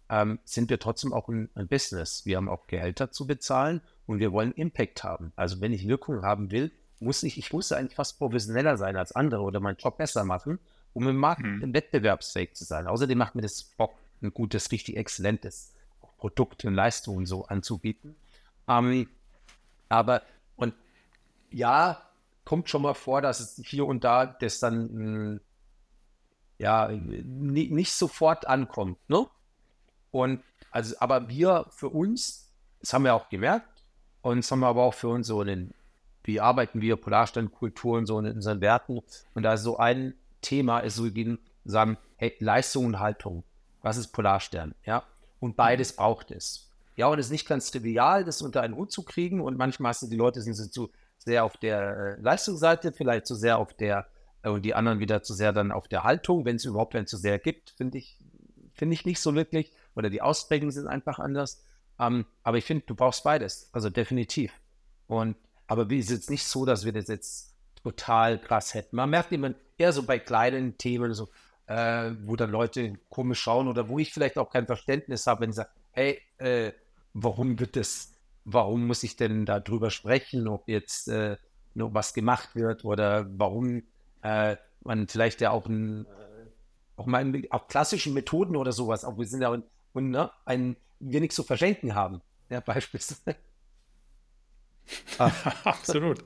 ähm, 0.09 0.39
sind 0.43 0.71
wir 0.71 0.79
trotzdem 0.79 1.13
auch 1.13 1.29
ein, 1.29 1.49
ein, 1.53 1.67
Business. 1.67 2.25
Wir 2.25 2.37
haben 2.37 2.49
auch 2.49 2.65
Gehälter 2.65 3.11
zu 3.11 3.27
bezahlen 3.27 3.81
und 4.07 4.17
wir 4.17 4.31
wollen 4.31 4.53
Impact 4.53 5.03
haben. 5.03 5.31
Also 5.35 5.61
wenn 5.61 5.71
ich 5.71 5.87
Wirkung 5.87 6.23
haben 6.23 6.49
will, 6.49 6.71
muss 6.99 7.21
ich, 7.21 7.37
ich 7.37 7.53
muss 7.53 7.71
eigentlich 7.71 7.95
fast 7.95 8.17
professioneller 8.17 8.77
sein 8.77 8.97
als 8.97 9.11
andere 9.11 9.43
oder 9.43 9.59
meinen 9.59 9.77
Job 9.77 9.99
besser 9.99 10.25
machen, 10.25 10.57
um 10.93 11.07
im 11.07 11.17
Markt 11.17 11.43
hm. 11.43 11.71
wettbewerbsfähig 11.71 12.55
zu 12.55 12.63
sein. 12.63 12.87
Außerdem 12.87 13.17
macht 13.19 13.35
mir 13.35 13.43
das 13.43 13.63
Bock, 13.63 13.93
ein 14.23 14.33
gutes, 14.33 14.71
richtig 14.71 14.97
exzellentes 14.97 15.75
Produkt 16.17 16.65
und 16.65 16.73
Leistungen 16.73 17.27
so 17.27 17.45
anzubieten. 17.45 18.15
Ähm, 18.69 19.09
aber, 19.89 20.21
und 20.55 20.73
ja, 21.51 22.01
kommt 22.45 22.69
schon 22.69 22.83
mal 22.83 22.93
vor, 22.93 23.21
dass 23.21 23.39
es 23.39 23.61
hier 23.65 23.85
und 23.85 24.03
da 24.03 24.25
das 24.25 24.59
dann 24.59 24.89
hm, 24.89 25.41
ja 26.59 26.87
nicht 26.89 27.93
sofort 27.93 28.47
ankommt. 28.47 28.97
Ne? 29.09 29.25
Und 30.11 30.43
also, 30.71 30.95
aber 30.99 31.29
wir 31.29 31.65
für 31.69 31.89
uns, 31.89 32.51
das 32.79 32.93
haben 32.93 33.03
wir 33.03 33.15
auch 33.15 33.29
gemerkt, 33.29 33.83
und 34.21 34.37
das 34.37 34.51
haben 34.51 34.59
wir 34.59 34.67
aber 34.67 34.83
auch 34.83 34.93
für 34.93 35.07
uns 35.07 35.27
so 35.27 35.41
einen, 35.41 35.73
wie 36.23 36.39
arbeiten 36.39 36.81
wir, 36.81 36.97
Polarstandkultur 36.97 37.97
und 37.97 38.05
so 38.05 38.19
in 38.19 38.25
unseren 38.27 38.61
Werten. 38.61 39.01
Und 39.33 39.43
da 39.43 39.53
ist 39.53 39.63
so 39.63 39.77
ein 39.77 40.13
Thema, 40.41 40.79
ist 40.79 40.95
so, 40.95 41.15
wir 41.15 41.37
sagen, 41.65 41.97
hey, 42.17 42.35
Leistung 42.39 42.85
und 42.85 42.99
Haltung. 42.99 43.43
Was 43.81 43.97
ist 43.97 44.09
Polarstern? 44.09 44.75
Ja. 44.85 45.03
Und 45.39 45.55
beides 45.55 45.95
braucht 45.95 46.31
es. 46.31 46.68
Ja, 46.99 47.07
und 47.07 47.17
es 47.17 47.27
ist 47.27 47.31
nicht 47.31 47.47
ganz 47.47 47.71
trivial, 47.71 48.25
das 48.25 48.41
unter 48.41 48.61
einen 48.61 48.75
Hut 48.75 48.91
zu 48.91 49.03
kriegen. 49.03 49.39
Und 49.39 49.57
manchmal 49.57 49.93
sind 49.93 50.11
die 50.11 50.17
Leute 50.17 50.41
sind 50.41 50.53
zu 50.53 50.91
sehr 51.17 51.45
auf 51.45 51.55
der 51.55 52.17
äh, 52.17 52.21
Leistungsseite, 52.21 52.91
vielleicht 52.91 53.25
zu 53.25 53.35
sehr 53.35 53.57
auf 53.57 53.73
der, 53.73 54.07
äh, 54.41 54.49
und 54.49 54.63
die 54.63 54.75
anderen 54.75 54.99
wieder 54.99 55.23
zu 55.23 55.33
sehr 55.33 55.53
dann 55.53 55.71
auf 55.71 55.87
der 55.87 56.03
Haltung, 56.03 56.43
wenn 56.43 56.57
es 56.57 56.65
überhaupt 56.65 56.97
einen 56.97 57.07
zu 57.07 57.15
sehr 57.15 57.39
gibt, 57.39 57.69
finde 57.69 57.99
ich, 57.99 58.19
finde 58.73 58.95
ich 58.95 59.05
nicht 59.05 59.21
so 59.21 59.33
wirklich. 59.33 59.71
Oder 59.95 60.09
die 60.09 60.21
Ausprägungen 60.21 60.73
sind 60.73 60.87
einfach 60.87 61.19
anders. 61.19 61.63
Ähm, 62.01 62.25
aber 62.43 62.57
ich 62.57 62.65
finde, 62.65 62.83
du 62.85 62.95
brauchst 62.95 63.23
beides. 63.23 63.69
Also 63.71 63.89
definitiv. 63.89 64.51
Und 65.07 65.37
aber 65.67 65.89
es 65.89 66.07
ist 66.07 66.11
jetzt 66.11 66.29
nicht 66.29 66.43
so, 66.43 66.65
dass 66.65 66.83
wir 66.83 66.91
das 66.91 67.07
jetzt 67.07 67.55
total 67.81 68.41
krass 68.41 68.73
hätten. 68.73 68.97
Man 68.97 69.09
merkt 69.09 69.31
immer 69.31 69.53
eher 69.77 69.93
so 69.93 70.03
bei 70.03 70.19
kleinen 70.19 70.77
Themen, 70.77 71.13
so, 71.13 71.29
äh, 71.67 72.11
wo 72.25 72.35
dann 72.35 72.51
Leute 72.51 72.99
komisch 73.07 73.39
schauen 73.39 73.69
oder 73.69 73.87
wo 73.87 73.99
ich 73.99 74.11
vielleicht 74.11 74.37
auch 74.37 74.49
kein 74.49 74.65
Verständnis 74.65 75.27
habe, 75.27 75.43
wenn 75.43 75.53
sie 75.53 75.61
sagen, 75.61 75.69
hey, 75.91 76.21
äh, 76.39 76.73
warum 77.13 77.59
wird 77.59 77.75
das, 77.75 78.13
warum 78.45 78.87
muss 78.87 79.03
ich 79.03 79.15
denn 79.15 79.45
da 79.45 79.59
drüber 79.59 79.91
sprechen, 79.91 80.47
ob 80.47 80.67
jetzt 80.67 81.07
äh, 81.07 81.37
noch 81.73 81.93
was 81.93 82.13
gemacht 82.13 82.55
wird 82.55 82.85
oder 82.85 83.27
warum 83.37 83.83
äh, 84.21 84.55
man 84.81 85.07
vielleicht 85.07 85.41
ja 85.41 85.51
auch 85.51 85.67
ein, 85.67 86.05
auch 86.95 87.05
mal 87.05 87.31
auch 87.49 87.67
klassischen 87.67 88.13
Methoden 88.13 88.55
oder 88.55 88.71
sowas, 88.71 89.05
auch 89.05 89.17
wir 89.17 89.25
sind 89.25 89.41
ja 89.41 89.49
und, 89.49 90.09
ne, 90.09 90.31
ein, 90.45 90.75
nichts 90.99 91.35
zu 91.35 91.43
verschenken 91.43 91.95
haben, 91.95 92.21
ja, 92.49 92.59
beispielsweise. 92.65 93.37
Absolut. 95.63 96.23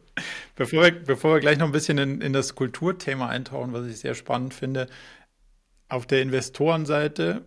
Bevor 0.56 0.84
wir, 0.84 0.92
bevor 1.04 1.34
wir 1.34 1.40
gleich 1.42 1.58
noch 1.58 1.66
ein 1.66 1.74
bisschen 1.74 1.98
in, 1.98 2.22
in 2.22 2.32
das 2.32 2.56
Kulturthema 2.56 3.28
eintauchen, 3.28 3.74
was 3.74 3.86
ich 3.88 4.00
sehr 4.00 4.16
spannend 4.16 4.54
finde, 4.54 4.88
auf 5.90 6.08
der 6.08 6.22
Investorenseite 6.22 7.44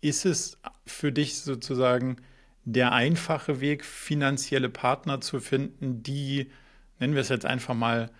ist 0.00 0.24
es 0.24 0.58
für 0.86 1.10
dich 1.12 1.40
sozusagen 1.40 2.18
der 2.66 2.92
einfache 2.92 3.60
Weg, 3.60 3.84
finanzielle 3.84 4.68
Partner 4.68 5.20
zu 5.20 5.38
finden, 5.38 6.02
die, 6.02 6.50
nennen 6.98 7.14
wir 7.14 7.20
es 7.20 7.28
jetzt 7.28 7.46
einfach 7.46 7.74
mal, 7.74 8.10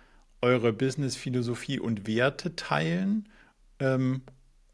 eure 0.41 0.73
Business-Philosophie 0.73 1.81
und 1.81 2.07
Werte 2.07 2.55
teilen 2.55 3.29
ähm, 3.81 4.23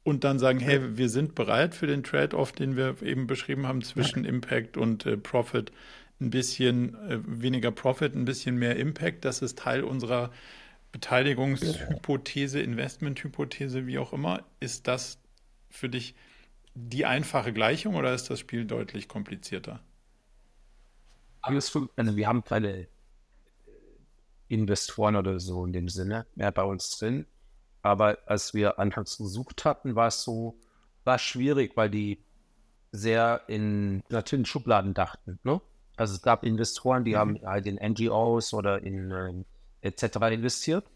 und 0.04 0.24
dann 0.24 0.38
sagen, 0.38 0.60
hey, 0.60 0.98
wir 0.98 1.08
sind 1.08 1.34
bereit 1.34 1.74
für 1.74 1.86
den 1.86 2.02
Trade-off, 2.02 2.52
den 2.52 2.76
wir 2.76 3.00
eben 3.02 3.26
beschrieben 3.26 3.66
haben, 3.66 3.80
zwischen 3.80 4.26
Impact 4.26 4.76
und 4.76 5.06
äh, 5.06 5.16
Profit. 5.16 5.72
Ein 6.20 6.30
bisschen 6.30 6.94
äh, 7.08 7.18
weniger 7.24 7.70
Profit, 7.70 8.14
ein 8.14 8.26
bisschen 8.26 8.56
mehr 8.56 8.76
Impact. 8.76 9.24
Das 9.24 9.40
ist 9.40 9.58
Teil 9.58 9.84
unserer 9.84 10.30
Beteiligungshypothese, 10.90 12.60
Investmenthypothese, 12.60 13.86
wie 13.86 13.98
auch 13.98 14.12
immer. 14.12 14.44
Ist 14.60 14.86
das 14.86 15.18
für 15.70 15.88
dich 15.88 16.14
die 16.74 17.04
einfache 17.04 17.52
Gleichung 17.52 17.94
oder 17.94 18.14
ist 18.14 18.30
das 18.30 18.40
Spiel 18.40 18.64
deutlich 18.64 19.08
komplizierter? 19.08 19.80
Also 21.42 21.88
wir 21.96 22.28
haben 22.28 22.44
keine 22.44 22.86
Investoren 24.48 25.16
oder 25.16 25.40
so 25.40 25.64
in 25.64 25.72
dem 25.72 25.88
Sinne 25.88 26.26
mehr 26.34 26.52
bei 26.52 26.62
uns 26.62 26.90
drin. 26.90 27.26
Aber 27.82 28.18
als 28.26 28.54
wir 28.54 28.78
anfangs 28.78 29.18
gesucht 29.18 29.64
hatten, 29.64 29.96
war 29.96 30.06
es 30.08 30.22
so, 30.22 30.56
war 31.04 31.18
schwierig, 31.18 31.76
weil 31.76 31.90
die 31.90 32.22
sehr 32.92 33.42
in 33.48 34.02
natürlich 34.08 34.48
Schubladen 34.48 34.94
dachten. 34.94 35.40
Ne? 35.42 35.60
Also 35.96 36.14
es 36.14 36.22
gab 36.22 36.44
Investoren, 36.44 37.04
die 37.04 37.12
mhm. 37.12 37.16
haben 37.16 37.40
halt 37.44 37.66
in 37.66 37.76
NGOs 37.76 38.54
oder 38.54 38.82
in 38.82 39.10
äh, 39.10 39.44
etc. 39.80 40.16
investiert. 40.30 40.86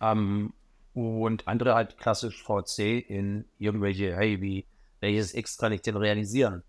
Ähm, 0.00 0.52
und 0.92 1.46
andere 1.46 1.74
halt 1.74 1.98
klassisch 1.98 2.42
VC 2.42 3.04
in 3.08 3.44
irgendwelche, 3.58 4.16
hey, 4.16 4.40
wie, 4.40 4.66
welches 5.06 5.34
X 5.34 5.56
kann 5.56 5.72
ich 5.72 5.82
denn 5.82 5.96
realisieren? 5.96 6.62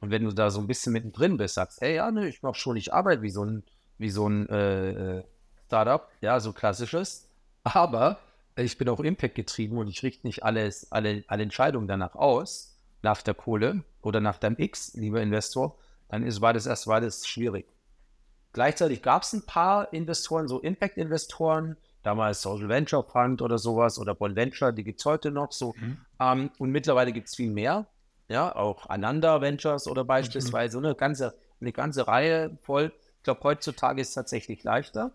Und 0.00 0.10
wenn 0.10 0.24
du 0.24 0.32
da 0.32 0.50
so 0.50 0.60
ein 0.60 0.66
bisschen 0.66 0.92
mittendrin 0.92 1.36
bist, 1.36 1.54
sagst, 1.54 1.80
hey, 1.80 1.96
ja, 1.96 2.10
ne, 2.10 2.28
ich 2.28 2.42
mach 2.42 2.54
schon, 2.54 2.76
ich 2.76 2.94
arbeite 2.94 3.22
wie 3.22 3.30
so 3.30 3.44
ein, 3.44 3.64
wie 3.98 4.10
so 4.10 4.28
ein 4.28 4.48
äh, 4.48 5.18
äh 5.18 5.24
Startup, 5.66 6.08
ja, 6.20 6.40
so 6.40 6.52
klassisches. 6.52 7.28
Aber 7.62 8.18
ich 8.56 8.76
bin 8.76 8.88
auch 8.88 8.98
Impact 8.98 9.36
getrieben 9.36 9.78
und 9.78 9.86
ich 9.86 10.02
richte 10.02 10.26
nicht 10.26 10.42
alles, 10.42 10.90
alle, 10.90 11.22
alle 11.28 11.42
Entscheidungen 11.44 11.86
danach 11.86 12.16
aus, 12.16 12.76
nach 13.02 13.22
der 13.22 13.34
Kohle 13.34 13.84
oder 14.02 14.20
nach 14.20 14.38
deinem 14.38 14.56
X, 14.58 14.94
lieber 14.94 15.22
Investor, 15.22 15.78
dann 16.08 16.24
ist, 16.24 16.40
war 16.40 16.52
das 16.52 16.66
erst 16.66 16.86
war 16.88 17.00
das 17.00 17.26
schwierig. 17.26 17.66
Gleichzeitig 18.52 19.02
gab 19.02 19.22
es 19.22 19.32
ein 19.32 19.46
paar 19.46 19.92
Investoren, 19.92 20.48
so 20.48 20.58
Impact-Investoren, 20.58 21.76
damals 22.02 22.42
Social 22.42 22.68
Venture 22.68 23.04
Fund 23.04 23.42
oder 23.42 23.58
sowas 23.58 23.98
oder 23.98 24.14
Bond 24.14 24.36
Venture, 24.36 24.72
die 24.72 24.84
gibt 24.84 25.00
es 25.00 25.06
heute 25.06 25.30
noch 25.30 25.52
so. 25.52 25.74
Mhm. 25.76 25.98
Um, 26.18 26.50
und 26.58 26.70
mittlerweile 26.70 27.12
gibt 27.12 27.28
es 27.28 27.36
viel 27.36 27.50
mehr, 27.50 27.86
ja, 28.28 28.54
auch 28.54 28.88
Ananda 28.88 29.40
Ventures 29.40 29.86
oder 29.86 30.04
beispielsweise 30.04 30.78
mhm. 30.78 30.86
eine 30.86 30.94
ganze, 30.94 31.34
eine 31.60 31.72
ganze 31.72 32.06
Reihe 32.06 32.56
voll. 32.62 32.92
Ich 33.18 33.24
glaube, 33.24 33.40
heutzutage 33.42 34.00
ist 34.00 34.08
es 34.08 34.14
tatsächlich 34.14 34.62
leichter. 34.64 35.12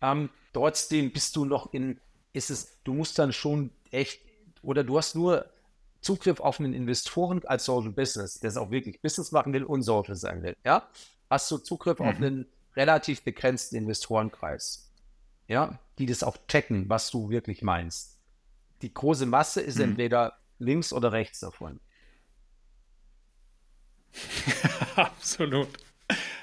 Ähm, 0.00 0.30
trotzdem 0.52 1.12
bist 1.12 1.36
du 1.36 1.44
noch 1.44 1.72
in, 1.72 2.00
ist 2.32 2.50
es, 2.50 2.78
du 2.84 2.94
musst 2.94 3.18
dann 3.18 3.32
schon 3.32 3.70
echt, 3.90 4.20
oder 4.62 4.84
du 4.84 4.96
hast 4.96 5.14
nur 5.14 5.46
Zugriff 6.00 6.40
auf 6.40 6.60
einen 6.60 6.72
Investoren 6.72 7.44
als 7.46 7.64
Social 7.64 7.90
Business, 7.90 8.38
der 8.38 8.50
es 8.50 8.56
auch 8.56 8.70
wirklich 8.70 9.00
Business 9.02 9.32
machen 9.32 9.52
will 9.52 9.64
und 9.64 9.82
Social 9.82 10.14
sein 10.14 10.42
will, 10.42 10.56
ja, 10.64 10.88
hast 11.28 11.50
du 11.50 11.58
Zugriff 11.58 11.98
mhm. 11.98 12.06
auf 12.06 12.16
einen 12.16 12.46
relativ 12.76 13.22
begrenzten 13.22 13.76
Investorenkreis, 13.76 14.85
ja, 15.48 15.78
die 15.98 16.06
das 16.06 16.22
auch 16.22 16.36
checken, 16.48 16.88
was 16.88 17.10
du 17.10 17.30
wirklich 17.30 17.62
meinst. 17.62 18.18
Die 18.82 18.92
große 18.92 19.26
Masse 19.26 19.60
ist 19.60 19.78
mhm. 19.78 19.84
entweder 19.84 20.38
links 20.58 20.92
oder 20.92 21.12
rechts 21.12 21.40
davon. 21.40 21.80
Absolut. 24.96 25.68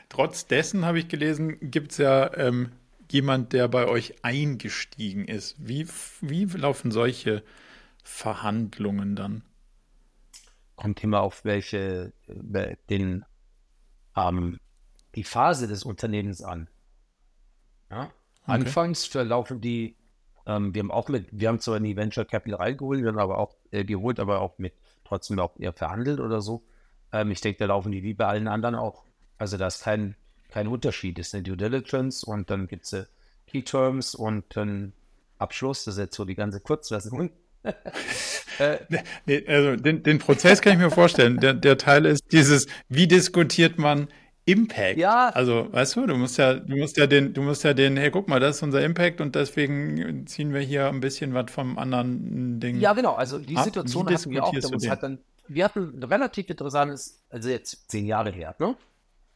Trotz 0.09 0.45
dessen 0.47 0.85
habe 0.85 0.99
ich 0.99 1.07
gelesen, 1.07 1.57
gibt 1.71 1.91
es 1.93 1.97
ja 1.97 2.35
ähm, 2.35 2.71
jemand, 3.11 3.53
der 3.53 3.67
bei 3.67 3.87
euch 3.87 4.23
eingestiegen 4.23 5.27
ist. 5.27 5.55
Wie, 5.57 5.87
wie 6.21 6.45
laufen 6.45 6.91
solche 6.91 7.43
Verhandlungen 8.03 9.15
dann? 9.15 9.43
Kommt 10.75 11.03
immer 11.03 11.21
auf 11.21 11.45
welche, 11.45 12.13
äh, 12.27 12.75
den, 12.89 13.25
ähm, 14.15 14.57
die 15.15 15.23
Phase 15.23 15.67
des 15.67 15.83
Unternehmens 15.83 16.41
an. 16.41 16.69
Ja? 17.89 18.11
Okay. 18.43 18.51
Anfangs 18.51 19.05
verlaufen 19.05 19.61
die, 19.61 19.95
ähm, 20.45 20.73
wir 20.73 20.79
haben 20.79 20.91
auch 20.91 21.07
mit, 21.09 21.27
wir 21.31 21.47
haben 21.47 21.59
zwar 21.59 21.77
in 21.77 21.83
die 21.83 21.95
Venture 21.95 22.25
Capital 22.25 22.59
reingeholt, 22.59 23.01
wir 23.01 23.09
haben 23.09 23.19
aber 23.19 23.37
auch 23.37 23.55
äh, 23.71 23.85
geholt, 23.85 24.19
aber 24.19 24.41
auch 24.41 24.57
mit 24.57 24.73
trotzdem 25.05 25.39
auch 25.39 25.57
eher 25.57 25.73
verhandelt 25.73 26.19
oder 26.19 26.41
so. 26.41 26.63
Ähm, 27.11 27.31
ich 27.31 27.41
denke, 27.41 27.59
da 27.59 27.65
laufen 27.67 27.91
die 27.91 28.03
wie 28.03 28.13
bei 28.13 28.25
allen 28.25 28.47
anderen 28.47 28.75
auch. 28.75 29.05
Also 29.37 29.57
da 29.57 29.67
ist 29.67 29.83
kein, 29.83 30.15
kein 30.49 30.67
Unterschied. 30.67 31.17
Das 31.17 31.27
ist 31.27 31.35
eine 31.35 31.43
Due 31.43 31.57
Diligence 31.57 32.23
und 32.23 32.49
dann 32.49 32.67
gibt 32.67 32.91
es 32.91 33.07
Key 33.47 33.61
Terms 33.61 34.15
und 34.15 34.57
einen 34.57 34.93
Abschluss. 35.37 35.85
Das 35.85 35.95
ist 35.95 35.99
jetzt 35.99 36.15
so 36.15 36.25
die 36.25 36.35
ganze 36.35 36.59
Kurzversion. 36.59 37.29
äh, 38.59 38.79
nee, 39.25 39.45
also 39.47 39.75
den, 39.75 40.03
den, 40.03 40.19
Prozess 40.19 40.61
kann 40.61 40.73
ich 40.73 40.79
mir 40.79 40.91
vorstellen. 40.91 41.39
Der, 41.39 41.53
der 41.53 41.77
Teil 41.77 42.05
ist 42.05 42.31
dieses, 42.31 42.67
wie 42.89 43.07
diskutiert 43.07 43.77
man 43.77 44.07
Impact. 44.45 44.97
Ja. 44.97 45.29
Also, 45.29 45.71
weißt 45.71 45.95
du, 45.95 46.05
du 46.05 46.15
musst 46.15 46.37
ja, 46.37 46.55
du 46.55 46.75
musst 46.75 46.97
ja 46.97 47.07
den, 47.07 47.33
du 47.33 47.41
musst 47.41 47.63
ja 47.63 47.73
den, 47.73 47.95
hey, 47.95 48.11
guck 48.11 48.27
mal, 48.27 48.39
das 48.39 48.57
ist 48.57 48.63
unser 48.63 48.83
Impact 48.83 49.21
und 49.21 49.35
deswegen 49.35 50.27
ziehen 50.27 50.53
wir 50.53 50.61
hier 50.61 50.87
ein 50.87 50.99
bisschen 50.99 51.33
was 51.33 51.49
vom 51.49 51.77
anderen 51.77 52.59
Ding. 52.59 52.79
Ja, 52.79 52.93
genau. 52.93 53.13
Also 53.13 53.39
die 53.39 53.55
ab. 53.55 53.63
Situation 53.63 54.09
hatten 54.09 54.31
wir 54.31 54.43
auch. 54.43 54.53
Da 54.53 54.89
hat 54.89 55.03
dann, 55.03 55.19
wir 55.47 55.63
hatten 55.63 55.97
ein 55.97 56.03
relativ 56.03 56.49
interessantes, 56.49 57.23
also 57.29 57.49
jetzt 57.49 57.89
zehn 57.89 58.05
Jahre 58.05 58.31
her, 58.31 58.55
ne? 58.59 58.75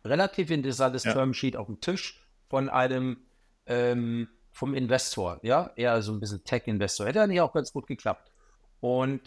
relativ 0.04 0.50
interessantes 0.52 1.04
ja. 1.04 1.14
Termsheet 1.14 1.56
auf 1.56 1.68
dem 1.68 1.80
Tisch 1.80 2.26
von 2.50 2.70
einem 2.70 3.18
ähm, 3.66 4.28
vom 4.52 4.74
Investor, 4.74 5.40
ja, 5.44 5.72
eher 5.76 6.02
so 6.02 6.12
ein 6.12 6.20
bisschen 6.20 6.44
Tech-Investor. 6.44 7.06
Hätte 7.06 7.20
dann 7.20 7.32
ja 7.32 7.44
auch 7.44 7.54
ganz 7.54 7.72
gut 7.72 7.86
geklappt. 7.86 8.32
Und 8.80 9.22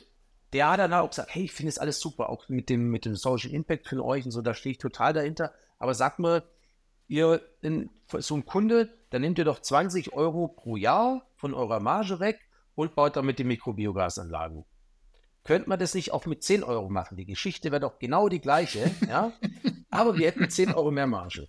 der 0.53 0.71
hat 0.71 0.81
dann 0.81 0.93
auch 0.93 1.11
gesagt, 1.11 1.35
hey, 1.35 1.45
ich 1.45 1.53
finde 1.53 1.69
es 1.69 1.79
alles 1.79 2.01
super, 2.01 2.29
auch 2.31 2.49
mit 2.49 2.69
dem, 2.69 2.91
mit 2.91 3.05
dem 3.05 3.15
Social 3.15 3.53
Impact 3.53 3.87
für 3.87 4.05
euch 4.05 4.25
und 4.25 4.33
so, 4.33 4.43
da 4.43 4.55
stehe 4.55 4.73
ich 4.73 4.79
total 4.79 5.13
dahinter. 5.13 5.53
Aber 5.81 5.95
sagt 5.95 6.21
mir, 6.21 6.45
ihr, 7.09 7.41
in, 7.63 7.91
so 8.07 8.37
ein 8.37 8.47
Kunde, 8.47 8.97
dann 9.11 9.23
nehmt 9.23 9.39
ihr 9.39 9.45
doch 9.45 9.61
20 9.61 10.13
Euro 10.13 10.47
pro 10.47 10.77
Jahr 10.77 11.27
von 11.35 11.55
eurer 11.55 11.81
Marge 11.81 12.21
weg 12.21 12.39
und 12.77 12.95
baut 12.95 13.17
damit 13.17 13.41
die 13.41 13.45
Mikrobiogasanlagen. 13.45 14.65
Könnte 15.43 15.69
man 15.69 15.79
das 15.79 15.95
nicht 15.95 16.13
auch 16.13 16.27
mit 16.27 16.45
10 16.45 16.63
Euro 16.63 16.91
machen? 16.91 17.17
Die 17.17 17.25
Geschichte 17.25 17.73
wäre 17.73 17.81
doch 17.81 17.99
genau 17.99 18.29
die 18.29 18.41
gleiche, 18.41 18.95
ja? 19.09 19.33
aber 19.91 20.17
wir 20.19 20.27
hätten 20.27 20.49
10 20.49 20.75
Euro 20.75 20.91
mehr 20.91 21.07
Marge. 21.07 21.49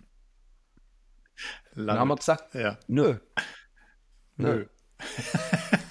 Dann 1.74 1.98
haben 1.98 2.08
wir 2.08 2.16
gesagt, 2.16 2.54
ja. 2.54 2.78
nö. 2.88 3.18
Nö. 4.36 4.66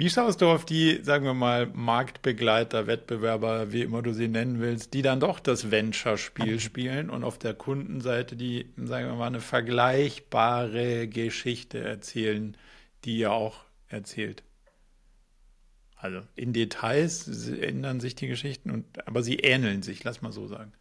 Wie 0.00 0.08
schaust 0.08 0.40
du 0.40 0.46
auf 0.46 0.64
die, 0.64 1.04
sagen 1.04 1.26
wir 1.26 1.34
mal, 1.34 1.66
Marktbegleiter, 1.66 2.86
Wettbewerber, 2.86 3.70
wie 3.70 3.82
immer 3.82 4.00
du 4.00 4.14
sie 4.14 4.28
nennen 4.28 4.58
willst, 4.58 4.94
die 4.94 5.02
dann 5.02 5.20
doch 5.20 5.40
das 5.40 5.70
Venture-Spiel 5.70 6.58
spielen 6.60 7.10
und 7.10 7.22
auf 7.22 7.36
der 7.36 7.52
Kundenseite 7.52 8.34
die, 8.34 8.72
sagen 8.78 9.08
wir 9.08 9.16
mal, 9.16 9.26
eine 9.26 9.40
vergleichbare 9.40 11.06
Geschichte 11.06 11.80
erzählen, 11.80 12.56
die 13.04 13.18
ihr 13.18 13.30
auch 13.30 13.66
erzählt? 13.88 14.42
Also 15.96 16.22
in 16.34 16.54
Details 16.54 17.48
ändern 17.50 18.00
sich 18.00 18.14
die 18.14 18.28
Geschichten, 18.28 18.70
und, 18.70 19.06
aber 19.06 19.22
sie 19.22 19.36
ähneln 19.36 19.82
sich, 19.82 20.02
lass 20.02 20.22
mal 20.22 20.32
so 20.32 20.46
sagen. 20.46 20.72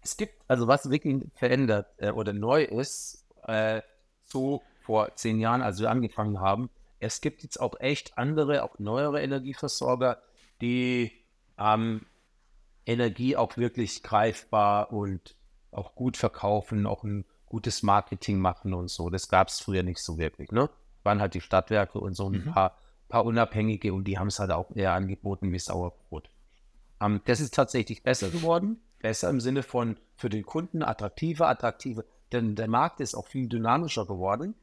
Es 0.00 0.16
gibt, 0.16 0.32
also 0.48 0.66
was 0.66 0.88
wirklich 0.88 1.22
verändert 1.34 1.88
äh, 1.98 2.12
oder 2.12 2.32
neu 2.32 2.62
ist, 2.62 3.26
äh, 3.46 3.82
so 4.24 4.62
vor 4.80 5.14
zehn 5.16 5.38
Jahren, 5.38 5.60
als 5.60 5.80
wir 5.80 5.90
angefangen 5.90 6.40
haben, 6.40 6.70
es 6.98 7.20
gibt 7.20 7.42
jetzt 7.42 7.60
auch 7.60 7.78
echt 7.80 8.16
andere, 8.18 8.62
auch 8.62 8.78
neuere 8.78 9.22
Energieversorger, 9.22 10.22
die 10.60 11.12
ähm, 11.58 12.06
Energie 12.86 13.36
auch 13.36 13.56
wirklich 13.56 14.02
greifbar 14.02 14.92
und 14.92 15.36
auch 15.70 15.94
gut 15.94 16.16
verkaufen, 16.16 16.86
auch 16.86 17.04
ein 17.04 17.24
gutes 17.46 17.82
Marketing 17.82 18.38
machen 18.38 18.74
und 18.74 18.88
so. 18.88 19.10
Das 19.10 19.28
gab 19.28 19.48
es 19.48 19.60
früher 19.60 19.82
nicht 19.82 20.00
so 20.00 20.18
wirklich. 20.18 20.50
Ne? 20.52 20.70
Waren 21.02 21.20
halt 21.20 21.34
die 21.34 21.40
Stadtwerke 21.40 22.00
und 22.00 22.14
so 22.14 22.28
ein 22.28 22.44
mhm. 22.44 22.52
paar 22.52 22.78
paar 23.08 23.24
Unabhängige 23.24 23.92
und 23.92 24.04
die 24.04 24.18
haben 24.18 24.28
es 24.28 24.38
halt 24.38 24.50
auch 24.50 24.74
eher 24.74 24.92
angeboten 24.92 25.52
wie 25.52 25.58
Sauerbrot. 25.58 26.30
Ähm, 27.00 27.20
das 27.24 27.40
ist 27.40 27.54
tatsächlich 27.54 28.02
besser 28.02 28.30
geworden. 28.30 28.80
Besser 28.98 29.30
im 29.30 29.40
Sinne 29.40 29.62
von 29.62 29.98
für 30.16 30.30
den 30.30 30.44
Kunden 30.44 30.82
attraktiver, 30.82 31.48
attraktiver. 31.48 32.04
Denn 32.32 32.56
der 32.56 32.68
Markt 32.68 33.00
ist 33.00 33.14
auch 33.14 33.26
viel 33.26 33.48
dynamischer 33.48 34.06
geworden. 34.06 34.54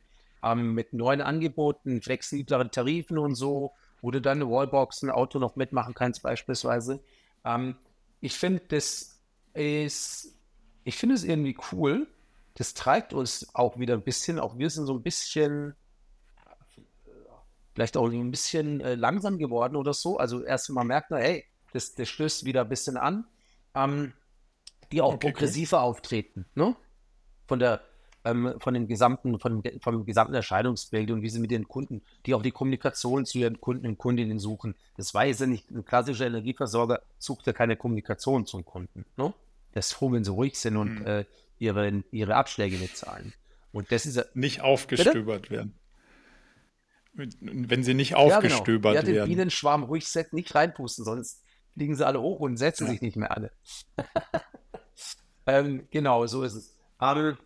Ähm, 0.44 0.74
mit 0.74 0.94
neuen 0.94 1.22
Angeboten, 1.22 2.02
flexibleren 2.02 2.70
Tarifen 2.70 3.18
und 3.18 3.36
so, 3.36 3.72
wo 4.02 4.12
du 4.12 4.22
dann 4.22 4.41
eine 4.41 4.50
Wallbox, 4.50 5.04
ein 5.04 5.10
Auto 5.10 5.39
noch 5.39 5.56
mitmachen 5.56 5.94
kannst, 5.94 6.22
beispielsweise. 6.22 7.02
Ähm, 7.46 7.76
ich 8.20 8.34
finde, 8.34 8.62
das 8.68 9.20
ist 9.54 10.34
ich 10.84 10.98
finde 10.98 11.16
es 11.16 11.24
irgendwie 11.24 11.58
cool. 11.72 12.08
Das 12.56 12.74
treibt 12.74 13.14
uns 13.14 13.48
auch 13.56 13.80
wieder 13.80 13.96
ein 13.96 14.04
bisschen, 14.04 14.39
auch 14.39 14.58
wir 14.58 14.70
sind 14.70 14.86
so 14.86 14.94
ein 14.94 15.02
bisschen, 15.02 15.76
vielleicht 17.74 17.98
auch 17.98 18.10
ein 18.10 18.32
bisschen 18.32 18.82
äh, 18.82 18.96
langsam 18.96 19.38
geworden 19.38 19.76
oder 19.76 19.94
so. 19.94 20.18
Also 20.18 20.44
erst 20.44 20.70
mal 20.70 20.84
merkt 20.84 21.10
man, 21.10 21.22
hey, 21.22 21.46
das, 21.72 21.96
das 21.96 22.10
stößt 22.10 22.46
wieder 22.46 22.62
ein 22.62 22.70
bisschen 22.70 22.98
an. 22.98 23.26
Ähm, 23.74 24.14
die 24.91 25.02
auch 25.02 25.16
okay, 25.16 25.32
progressiver 25.32 25.78
cool. 25.78 25.84
auftreten, 25.84 26.46
ne? 26.54 26.76
Von 27.48 27.58
der, 27.58 27.82
ähm, 28.26 28.55
von 28.59 28.74
den 28.74 28.88
gesamten, 28.88 29.39
von, 29.39 29.63
vom 29.82 30.05
gesamten 30.05 30.34
Erscheinungsbild 30.34 31.11
und 31.11 31.21
wie 31.21 31.30
sie 31.30 31.39
mit 31.39 31.51
den 31.51 31.67
Kunden, 31.67 32.01
die 32.26 32.34
auch 32.34 32.41
die 32.41 32.51
Kommunikation 32.51 33.26
zu 33.26 33.39
ihren 33.39 33.59
Kunden 33.59 33.86
und 33.88 33.97
Kundinnen 33.97 34.39
suchen. 34.39 34.76
Das 34.97 35.13
weiß 35.13 35.39
ja 35.39 35.47
nicht, 35.47 35.69
ein 35.71 35.86
klassischer 35.86 36.28
Energieversorger 36.28 37.01
sucht 37.17 37.47
ja 37.47 37.53
keine 37.53 37.76
Kommunikation 37.76 38.45
zum 38.45 38.65
Kunden, 38.65 39.05
ne? 39.17 39.34
Das 39.74 39.88
ist 39.88 39.93
froh, 39.93 40.11
wenn 40.11 40.24
sie 40.24 40.32
ruhig 40.32 40.59
sind 40.59 40.78
und 40.78 40.99
hm. 40.99 41.07
äh, 41.07 41.26
ihre, 41.57 42.03
ihre 42.11 42.36
Abschläge 42.36 42.78
mitzahlen. 42.78 43.34
Und 43.71 43.91
das 43.91 44.05
ist 44.05 44.36
nicht 44.36 44.61
aufgestöbert 44.61 45.43
Bitte? 45.43 45.51
werden. 45.51 45.80
Wenn 47.15 47.84
sie 47.84 47.93
nicht 47.93 48.15
aufgestöbert 48.15 48.95
ja, 48.95 49.01
genau. 49.01 49.11
ja, 49.11 49.15
werden. 49.17 49.30
Bienenschwarm 49.30 49.84
ruhig 49.84 50.07
set, 50.07 50.34
nicht 50.34 50.53
reinpusten, 50.53 51.03
sonst 51.05 51.43
fliegen 51.74 51.95
sie 51.95 52.05
alle 52.05 52.21
hoch 52.21 52.39
und 52.39 52.57
setzen 52.57 52.86
ja. 52.86 52.91
sich 52.91 53.01
nicht 53.01 53.17
mehr 53.17 53.32
alle. 53.32 53.51
ähm, 55.47 55.88
genau, 55.89 56.26
so 56.28 56.43
ist 56.43 56.53
es. 56.53 56.76
Aber 56.97 57.38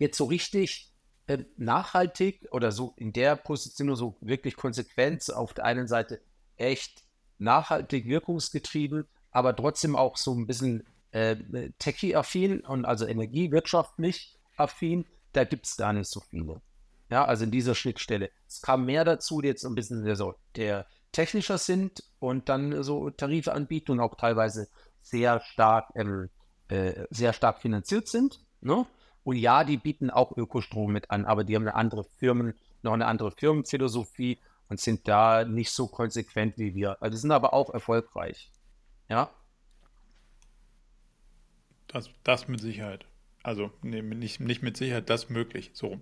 jetzt 0.00 0.16
so 0.18 0.24
richtig 0.24 0.90
äh, 1.28 1.44
nachhaltig 1.56 2.48
oder 2.50 2.72
so 2.72 2.94
in 2.96 3.12
der 3.12 3.36
Position 3.36 3.94
so 3.94 4.16
wirklich 4.20 4.56
Konsequenz 4.56 5.30
auf 5.30 5.54
der 5.54 5.64
einen 5.64 5.86
Seite 5.86 6.20
echt 6.56 7.04
nachhaltig 7.38 8.06
wirkungsgetrieben, 8.06 9.06
aber 9.30 9.54
trotzdem 9.54 9.94
auch 9.94 10.16
so 10.16 10.34
ein 10.34 10.48
bisschen 10.48 10.84
äh, 11.12 11.36
techie-affin 11.78 12.60
und 12.60 12.84
also 12.84 13.06
energiewirtschaftlich 13.06 14.36
affin, 14.56 15.06
da 15.32 15.44
gibt 15.44 15.66
es 15.66 15.76
gar 15.76 15.92
nicht 15.92 16.10
so 16.10 16.20
viele. 16.20 16.60
Ja, 17.10 17.24
also 17.24 17.44
in 17.44 17.50
dieser 17.50 17.74
Schnittstelle. 17.74 18.30
Es 18.46 18.62
kam 18.62 18.86
mehr 18.86 19.04
dazu, 19.04 19.40
jetzt 19.40 19.64
ein 19.64 19.74
bisschen 19.74 20.04
der, 20.04 20.16
so, 20.16 20.34
der 20.56 20.86
technischer 21.12 21.58
sind 21.58 22.04
und 22.18 22.48
dann 22.48 22.82
so 22.82 23.10
Tarife 23.10 23.52
anbieten 23.52 23.92
und 23.92 24.00
auch 24.00 24.16
teilweise 24.16 24.68
sehr 25.02 25.40
stark, 25.40 25.90
ähm, 25.96 26.30
äh, 26.68 27.04
sehr 27.10 27.32
stark 27.32 27.60
finanziert 27.60 28.08
sind. 28.08 28.40
Ne? 28.60 28.86
Und 29.30 29.36
ja, 29.36 29.62
die 29.62 29.76
bieten 29.76 30.10
auch 30.10 30.36
Ökostrom 30.36 30.90
mit 30.90 31.12
an, 31.12 31.24
aber 31.24 31.44
die 31.44 31.54
haben 31.54 31.62
eine 31.62 31.76
andere 31.76 32.02
Firmen, 32.02 32.54
noch 32.82 32.94
eine 32.94 33.06
andere 33.06 33.30
Firmenphilosophie 33.30 34.40
und 34.68 34.80
sind 34.80 35.06
da 35.06 35.44
nicht 35.44 35.70
so 35.70 35.86
konsequent 35.86 36.58
wie 36.58 36.74
wir. 36.74 37.00
Also 37.00 37.16
sind 37.16 37.30
aber 37.30 37.54
auch 37.54 37.72
erfolgreich. 37.72 38.50
Ja. 39.08 39.30
Das, 41.86 42.10
das 42.24 42.48
mit 42.48 42.60
Sicherheit. 42.60 43.06
Also 43.44 43.70
nee, 43.82 44.02
nicht, 44.02 44.40
nicht 44.40 44.62
mit 44.62 44.76
Sicherheit, 44.76 45.08
das 45.08 45.30
möglich. 45.30 45.70
So. 45.74 46.00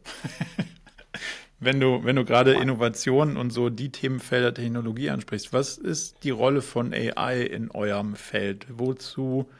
wenn 1.60 1.80
du, 1.80 2.02
wenn 2.04 2.16
du 2.16 2.24
gerade 2.24 2.54
Innovationen 2.54 3.36
und 3.36 3.50
so 3.50 3.68
die 3.68 3.92
Themenfelder 3.92 4.54
Technologie 4.54 5.10
ansprichst, 5.10 5.52
was 5.52 5.76
ist 5.76 6.24
die 6.24 6.30
Rolle 6.30 6.62
von 6.62 6.94
AI 6.94 7.42
in 7.42 7.70
eurem 7.72 8.16
Feld? 8.16 8.64
Wozu 8.70 9.50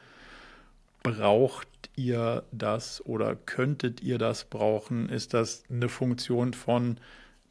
braucht 1.03 1.68
ihr 1.99 2.43
das 2.51 3.05
oder 3.05 3.35
könntet 3.35 4.01
ihr 4.01 4.17
das 4.17 4.45
brauchen? 4.45 5.09
Ist 5.09 5.33
das 5.33 5.63
eine 5.69 5.89
Funktion 5.89 6.53
von 6.53 6.99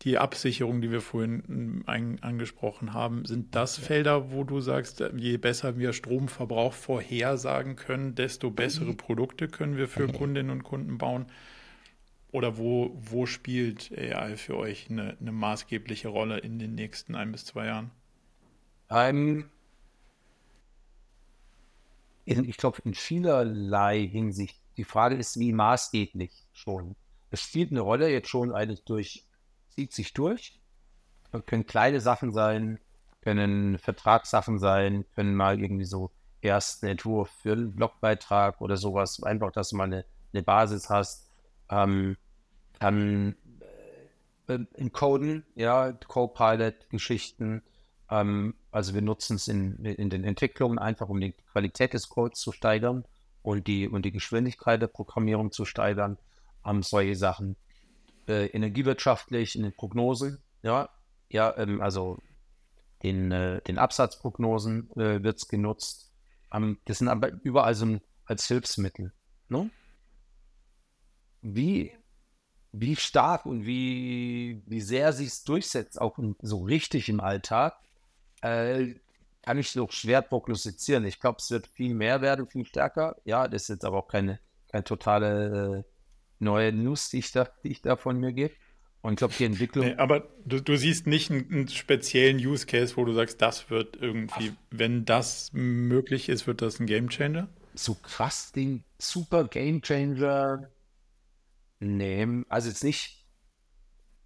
die 0.02 0.16
Absicherung, 0.16 0.80
die 0.80 0.92
wir 0.92 1.00
vorhin 1.00 1.82
ein, 1.86 2.22
angesprochen 2.22 2.92
haben, 2.92 3.24
sind 3.24 3.54
das 3.54 3.76
Felder, 3.76 4.30
wo 4.30 4.44
du 4.44 4.60
sagst, 4.60 5.02
je 5.16 5.36
besser 5.38 5.76
wir 5.76 5.92
Stromverbrauch 5.92 6.72
vorhersagen 6.72 7.74
können, 7.74 8.14
desto 8.14 8.50
bessere 8.50 8.94
Produkte 8.94 9.48
können 9.48 9.76
wir 9.76 9.88
für 9.88 10.06
Kundinnen 10.06 10.50
und 10.50 10.62
Kunden 10.62 10.98
bauen? 10.98 11.26
Oder 12.30 12.58
wo, 12.58 12.96
wo 13.00 13.26
spielt 13.26 13.90
AI 13.96 14.36
für 14.36 14.56
euch 14.56 14.88
eine, 14.88 15.16
eine 15.20 15.32
maßgebliche 15.32 16.08
Rolle 16.08 16.38
in 16.38 16.58
den 16.58 16.74
nächsten 16.74 17.14
ein 17.14 17.32
bis 17.32 17.46
zwei 17.46 17.66
Jahren? 17.66 17.90
Um, 18.88 18.98
ähm, 18.98 19.44
ich 22.28 22.56
glaube, 22.56 22.78
in 22.84 22.94
vielerlei 22.94 24.06
Hinsicht. 24.06 24.60
Die 24.76 24.84
Frage 24.84 25.16
ist, 25.16 25.38
wie 25.38 25.52
maßgeblich 25.52 26.32
schon. 26.52 26.94
Es 27.30 27.42
spielt 27.42 27.70
eine 27.70 27.80
Rolle 27.80 28.10
jetzt 28.10 28.28
schon 28.28 28.52
eigentlich 28.52 28.84
durch 28.84 29.28
zieht 29.78 29.92
sich 29.92 30.12
durch. 30.12 30.60
Das 31.30 31.46
können 31.46 31.64
kleine 31.64 32.00
Sachen 32.00 32.32
sein, 32.32 32.80
können 33.20 33.78
Vertragssachen 33.78 34.58
sein, 34.58 35.04
können 35.14 35.36
mal 35.36 35.60
irgendwie 35.60 35.84
so 35.84 36.10
ersten 36.40 36.86
Entwurf 36.86 37.30
für 37.30 37.52
einen 37.52 37.76
Blogbeitrag 37.76 38.60
oder 38.60 38.76
sowas. 38.76 39.22
Einfach, 39.22 39.52
dass 39.52 39.68
du 39.68 39.76
mal 39.76 39.84
eine, 39.84 40.04
eine 40.32 40.42
Basis 40.42 40.90
hast. 40.90 41.30
Ähm, 41.70 42.16
kann 42.80 43.36
äh, 44.48 44.58
in 44.74 44.90
Coden, 44.90 45.46
ja, 45.54 45.92
Copilot-Geschichten. 45.92 47.62
Ähm, 48.10 48.54
also 48.70 48.94
wir 48.94 49.02
nutzen 49.02 49.36
es 49.36 49.48
in, 49.48 49.84
in 49.84 50.10
den 50.10 50.24
Entwicklungen 50.24 50.78
einfach, 50.78 51.08
um 51.08 51.20
die 51.20 51.32
Qualität 51.52 51.94
des 51.94 52.08
Codes 52.08 52.40
zu 52.40 52.52
steigern 52.52 53.04
und 53.42 53.66
die, 53.66 53.88
und 53.88 54.04
die 54.04 54.12
Geschwindigkeit 54.12 54.80
der 54.80 54.88
Programmierung 54.88 55.52
zu 55.52 55.64
steigern. 55.64 56.18
Ähm, 56.64 56.82
solche 56.82 57.16
Sachen 57.16 57.56
äh, 58.26 58.46
energiewirtschaftlich 58.46 59.56
in 59.56 59.62
den 59.62 59.74
Prognosen, 59.74 60.42
ja, 60.62 60.88
ja, 61.30 61.56
ähm, 61.56 61.80
also 61.80 62.18
den, 63.02 63.32
äh, 63.32 63.62
den 63.62 63.78
Absatzprognosen 63.78 64.90
äh, 64.96 65.22
wird 65.22 65.38
es 65.38 65.48
genutzt. 65.48 66.12
Ähm, 66.52 66.78
das 66.84 66.98
sind 66.98 67.08
aber 67.08 67.30
überall 67.42 67.74
so 67.74 67.98
als 68.24 68.46
Hilfsmittel. 68.46 69.12
Ne? 69.48 69.70
Wie, 71.40 71.92
wie 72.72 72.96
stark 72.96 73.46
und 73.46 73.64
wie, 73.64 74.62
wie 74.66 74.80
sehr 74.80 75.12
sich 75.12 75.28
es 75.28 75.44
durchsetzt, 75.44 76.00
auch 76.00 76.18
so 76.42 76.64
richtig 76.64 77.08
im 77.08 77.20
Alltag, 77.20 77.78
äh, 78.42 78.94
kann 79.42 79.58
ich 79.58 79.74
noch 79.76 79.92
schwer 79.92 80.22
prognostizieren. 80.22 81.04
Ich 81.04 81.20
glaube, 81.20 81.38
es 81.40 81.50
wird 81.50 81.66
viel 81.66 81.94
mehr 81.94 82.20
werden, 82.20 82.46
viel 82.46 82.66
stärker. 82.66 83.16
Ja, 83.24 83.48
das 83.48 83.62
ist 83.62 83.68
jetzt 83.68 83.84
aber 83.84 83.98
auch 83.98 84.08
keine, 84.08 84.40
keine 84.70 84.84
totale 84.84 85.78
äh, 85.78 85.82
neue 86.38 86.72
News, 86.72 87.10
die 87.10 87.18
ich 87.18 87.32
da, 87.32 87.48
die 87.64 87.68
ich 87.68 87.82
da 87.82 87.96
von 87.96 88.18
mir 88.18 88.32
gebe. 88.32 88.54
Und 89.00 89.12
ich 89.14 89.18
glaube, 89.18 89.34
die 89.38 89.44
Entwicklung. 89.44 89.86
Nee, 89.86 89.94
aber 89.94 90.28
du, 90.44 90.60
du 90.60 90.76
siehst 90.76 91.06
nicht 91.06 91.30
einen, 91.30 91.50
einen, 91.50 91.68
speziellen 91.68 92.36
Use 92.38 92.66
Case, 92.66 92.96
wo 92.96 93.04
du 93.04 93.12
sagst, 93.12 93.40
das 93.40 93.70
wird 93.70 93.96
irgendwie, 93.96 94.52
Ach. 94.52 94.62
wenn 94.70 95.04
das 95.04 95.50
möglich 95.52 96.28
ist, 96.28 96.46
wird 96.46 96.62
das 96.62 96.80
ein 96.80 96.86
Game 96.86 97.08
Changer? 97.08 97.48
So 97.74 97.94
krass, 97.94 98.50
den 98.52 98.82
super 98.98 99.44
Game 99.44 99.82
Changer. 99.82 100.68
Nee, 101.80 102.26
also 102.48 102.68
jetzt 102.68 102.82
nicht. 102.82 103.17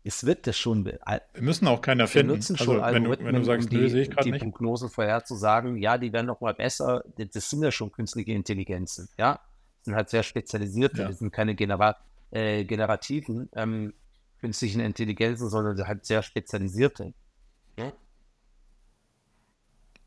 Es 0.04 0.26
wird 0.26 0.46
das 0.46 0.58
schon. 0.58 0.84
Wir 0.84 1.20
müssen 1.40 1.68
auch 1.68 1.80
keiner 1.80 2.08
finden. 2.08 2.30
Wir 2.30 2.34
nutzen 2.36 2.58
schon 2.58 2.80
also, 2.80 2.94
wenn, 2.94 3.04
du, 3.04 3.10
wenn 3.24 3.34
du 3.36 3.44
sagst, 3.44 3.68
um 3.68 3.70
die, 3.70 3.82
nö, 3.82 3.88
sehe 3.88 4.02
ich 4.02 4.10
gerade 4.10 4.30
nicht. 4.30 4.42
Prognosen 4.42 4.88
vorherzusagen, 4.88 5.76
ja, 5.76 5.96
die 5.96 6.12
werden 6.12 6.26
noch 6.26 6.40
mal 6.40 6.54
besser. 6.54 7.04
Das 7.16 7.48
sind 7.48 7.62
ja 7.62 7.70
schon 7.70 7.92
künstliche 7.92 8.32
Intelligenzen, 8.32 9.08
ja 9.16 9.40
sind 9.82 9.94
halt 9.94 10.08
sehr 10.08 10.22
spezialisierte, 10.22 11.02
ja. 11.02 11.08
die 11.08 11.14
sind 11.14 11.32
keine 11.32 11.54
Genera 11.54 11.96
äh, 12.30 12.64
generativen 12.64 13.48
ähm, 13.54 13.94
künstlichen 14.40 14.80
Intelligenzen, 14.80 15.48
sondern 15.48 15.86
halt 15.86 16.06
sehr 16.06 16.22
spezialisierte. 16.22 17.12
Ja? 17.78 17.92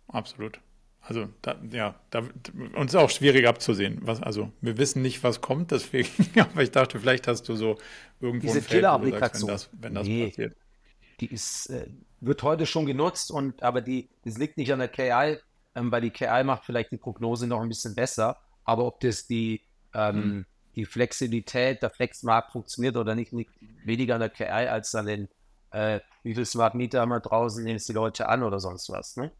Absolut. 0.08 0.60
Also 1.07 1.27
da, 1.44 1.56
ja, 1.72 1.94
da, 2.10 2.23
uns 2.73 2.94
ist 2.94 2.99
auch 2.99 3.11
schwierig 3.11 3.48
abzusehen. 3.48 3.99
Was, 4.02 4.23
also 4.23 4.52
wir 4.61 4.80
wissen 4.80 5.03
nicht, 5.03 5.23
was 5.23 5.40
kommt, 5.40 5.69
deswegen, 5.69 6.10
aber 6.40 6.64
ich 6.64 6.72
dachte, 6.72 6.99
vielleicht 6.99 7.27
hast 7.27 7.48
du 7.48 7.56
so 7.56 7.77
irgendwo 8.19 8.48
Diese 8.48 8.61
Killer-Applikation, 8.61 9.49
wenn 9.49 9.53
das, 9.53 9.69
wenn 9.73 9.94
das 9.94 10.07
nee, 10.07 10.27
passiert. 10.27 10.56
Die 11.19 11.32
ist, 11.32 11.69
äh, 11.69 11.88
wird 12.22 12.41
heute 12.41 12.65
schon 12.65 12.88
genutzt 12.88 13.30
und 13.30 13.61
aber 13.61 13.82
die, 13.82 14.10
das 14.23 14.40
liegt 14.40 14.57
nicht 14.57 14.73
an 14.73 14.80
der 14.80 14.88
KI, 14.88 15.38
ähm, 15.76 15.91
weil 15.91 16.02
die 16.02 16.10
KI 16.10 16.44
macht 16.44 16.65
vielleicht 16.65 16.91
die 16.91 16.98
Prognose 16.98 17.45
noch 17.45 17.61
ein 17.61 17.69
bisschen 17.69 17.94
besser. 17.94 18.38
Aber 18.64 18.86
ob 18.86 18.99
das 18.99 19.27
die, 19.27 19.61
ähm, 19.94 20.15
mhm. 20.15 20.45
die 20.76 20.86
Flexibilität, 20.86 21.84
der 21.84 21.91
Flexmarkt 21.91 22.52
funktioniert 22.52 22.98
oder 22.98 23.14
nicht, 23.14 23.32
liegt 23.32 23.53
weniger 23.84 24.15
an 24.15 24.22
der 24.22 24.30
KI 24.30 24.45
als 24.45 24.95
an 24.95 25.06
den, 25.06 25.27
äh, 25.69 25.99
wie 26.23 26.34
viel 26.34 26.45
Smart 26.45 26.73
Meter 26.73 27.02
haben 27.02 27.10
wir 27.10 27.19
draußen, 27.19 27.64
nehmen 27.64 27.76
es 27.76 27.86
die 27.86 27.94
Leute 27.94 28.27
an 28.27 28.41
oder 28.41 28.60
sonst 28.60 28.90
was. 28.90 29.18
Ne? 29.18 29.32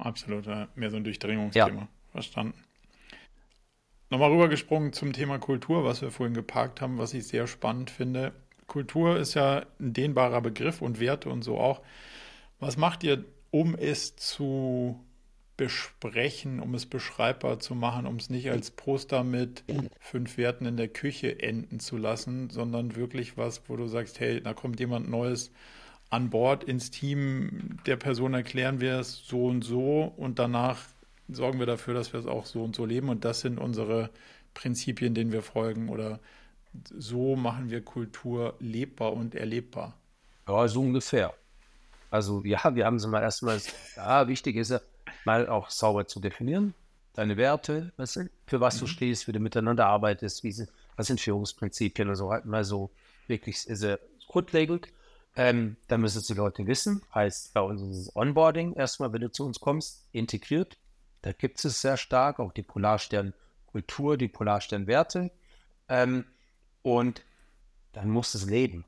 Absolut, 0.00 0.46
mehr 0.74 0.90
so 0.90 0.96
ein 0.96 1.04
Durchdringungsthema. 1.04 1.82
Ja. 1.82 1.88
Verstanden. 2.12 2.54
Nochmal 4.08 4.32
rübergesprungen 4.32 4.92
zum 4.92 5.12
Thema 5.12 5.38
Kultur, 5.38 5.84
was 5.84 6.02
wir 6.02 6.10
vorhin 6.10 6.34
geparkt 6.34 6.80
haben, 6.80 6.98
was 6.98 7.14
ich 7.14 7.28
sehr 7.28 7.46
spannend 7.46 7.90
finde. 7.90 8.32
Kultur 8.66 9.16
ist 9.16 9.34
ja 9.34 9.66
ein 9.78 9.92
dehnbarer 9.92 10.40
Begriff 10.40 10.82
und 10.82 10.98
Werte 10.98 11.28
und 11.28 11.42
so 11.42 11.58
auch. 11.58 11.80
Was 12.58 12.76
macht 12.76 13.04
ihr, 13.04 13.24
um 13.50 13.74
es 13.76 14.16
zu 14.16 14.98
besprechen, 15.56 16.58
um 16.58 16.74
es 16.74 16.86
beschreibbar 16.86 17.60
zu 17.60 17.74
machen, 17.74 18.06
um 18.06 18.16
es 18.16 18.30
nicht 18.30 18.50
als 18.50 18.70
Poster 18.70 19.22
mit 19.22 19.62
fünf 20.00 20.38
Werten 20.38 20.64
in 20.64 20.76
der 20.76 20.88
Küche 20.88 21.40
enden 21.42 21.80
zu 21.80 21.96
lassen, 21.98 22.48
sondern 22.48 22.96
wirklich 22.96 23.36
was, 23.36 23.68
wo 23.68 23.76
du 23.76 23.86
sagst, 23.86 24.20
hey, 24.20 24.40
da 24.40 24.54
kommt 24.54 24.80
jemand 24.80 25.10
Neues 25.10 25.52
an 26.10 26.30
Bord 26.30 26.64
ins 26.64 26.90
Team, 26.90 27.78
der 27.86 27.96
Person 27.96 28.34
erklären 28.34 28.80
wir 28.80 28.98
es 28.98 29.26
so 29.26 29.46
und 29.46 29.62
so 29.62 30.12
und 30.16 30.38
danach 30.38 30.78
sorgen 31.28 31.60
wir 31.60 31.66
dafür, 31.66 31.94
dass 31.94 32.12
wir 32.12 32.20
es 32.20 32.26
auch 32.26 32.46
so 32.46 32.64
und 32.64 32.74
so 32.74 32.84
leben 32.84 33.08
und 33.08 33.24
das 33.24 33.40
sind 33.40 33.58
unsere 33.58 34.10
Prinzipien, 34.52 35.14
denen 35.14 35.30
wir 35.30 35.42
folgen 35.42 35.88
oder 35.88 36.18
so 36.98 37.36
machen 37.36 37.70
wir 37.70 37.84
Kultur 37.84 38.54
lebbar 38.58 39.12
und 39.12 39.34
erlebbar. 39.34 39.94
Ja, 40.48 40.66
so 40.66 40.80
ungefähr. 40.80 41.32
Also 42.10 42.42
ja, 42.44 42.74
wir 42.74 42.84
haben 42.84 42.98
sie 42.98 43.08
mal 43.08 43.22
erstmal, 43.22 43.60
ja, 43.96 44.26
wichtig 44.26 44.56
ist 44.56 44.70
ja, 44.70 44.80
mal 45.24 45.48
auch 45.48 45.70
sauber 45.70 46.06
zu 46.06 46.18
definieren, 46.18 46.74
deine 47.14 47.36
Werte, 47.36 47.92
was, 47.96 48.18
für 48.46 48.60
was 48.60 48.76
mhm. 48.76 48.80
du 48.80 48.86
stehst, 48.88 49.28
wie 49.28 49.32
du 49.32 49.38
miteinander 49.38 49.86
arbeitest, 49.86 50.42
wie, 50.42 50.66
was 50.96 51.06
sind 51.06 51.20
Führungsprinzipien 51.20 52.08
und 52.08 52.16
so, 52.16 52.32
halt 52.32 52.46
mal 52.46 52.64
so 52.64 52.90
wirklich 53.28 53.60
sehr 53.60 54.00
grundlegend. 54.26 54.88
Ähm, 55.36 55.76
dann 55.86 56.00
müssen 56.00 56.18
es 56.18 56.26
die 56.26 56.34
Leute 56.34 56.66
wissen, 56.66 57.02
heißt 57.14 57.54
bei 57.54 57.60
uns 57.60 57.80
ist 57.82 57.96
es 57.96 58.16
Onboarding 58.16 58.74
erstmal, 58.74 59.12
wenn 59.12 59.20
du 59.20 59.30
zu 59.30 59.46
uns 59.46 59.60
kommst, 59.60 60.08
integriert. 60.12 60.76
Da 61.22 61.32
gibt 61.32 61.64
es 61.64 61.80
sehr 61.80 61.96
stark 61.96 62.40
auch 62.40 62.52
die 62.52 62.62
Polarstern-Kultur, 62.62 64.16
die 64.16 64.28
Polarstern-Werte. 64.28 65.30
Ähm, 65.88 66.24
und 66.82 67.22
dann 67.92 68.08
muss 68.10 68.34
es 68.34 68.46
leben. 68.46 68.84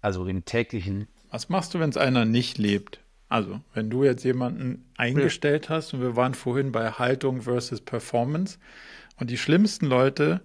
Also 0.00 0.26
im 0.26 0.44
täglichen. 0.44 1.08
Was 1.30 1.48
machst 1.48 1.74
du, 1.74 1.80
wenn 1.80 1.90
es 1.90 1.96
einer 1.96 2.24
nicht 2.24 2.58
lebt? 2.58 3.00
Also, 3.30 3.60
wenn 3.74 3.88
du 3.90 4.02
jetzt 4.02 4.24
jemanden 4.24 4.84
eingestellt 4.96 5.68
hast 5.70 5.94
und 5.94 6.00
wir 6.00 6.16
waren 6.16 6.34
vorhin 6.34 6.72
bei 6.72 6.90
Haltung 6.90 7.42
versus 7.42 7.80
Performance 7.80 8.58
und 9.18 9.30
die 9.30 9.38
schlimmsten 9.38 9.86
Leute 9.86 10.40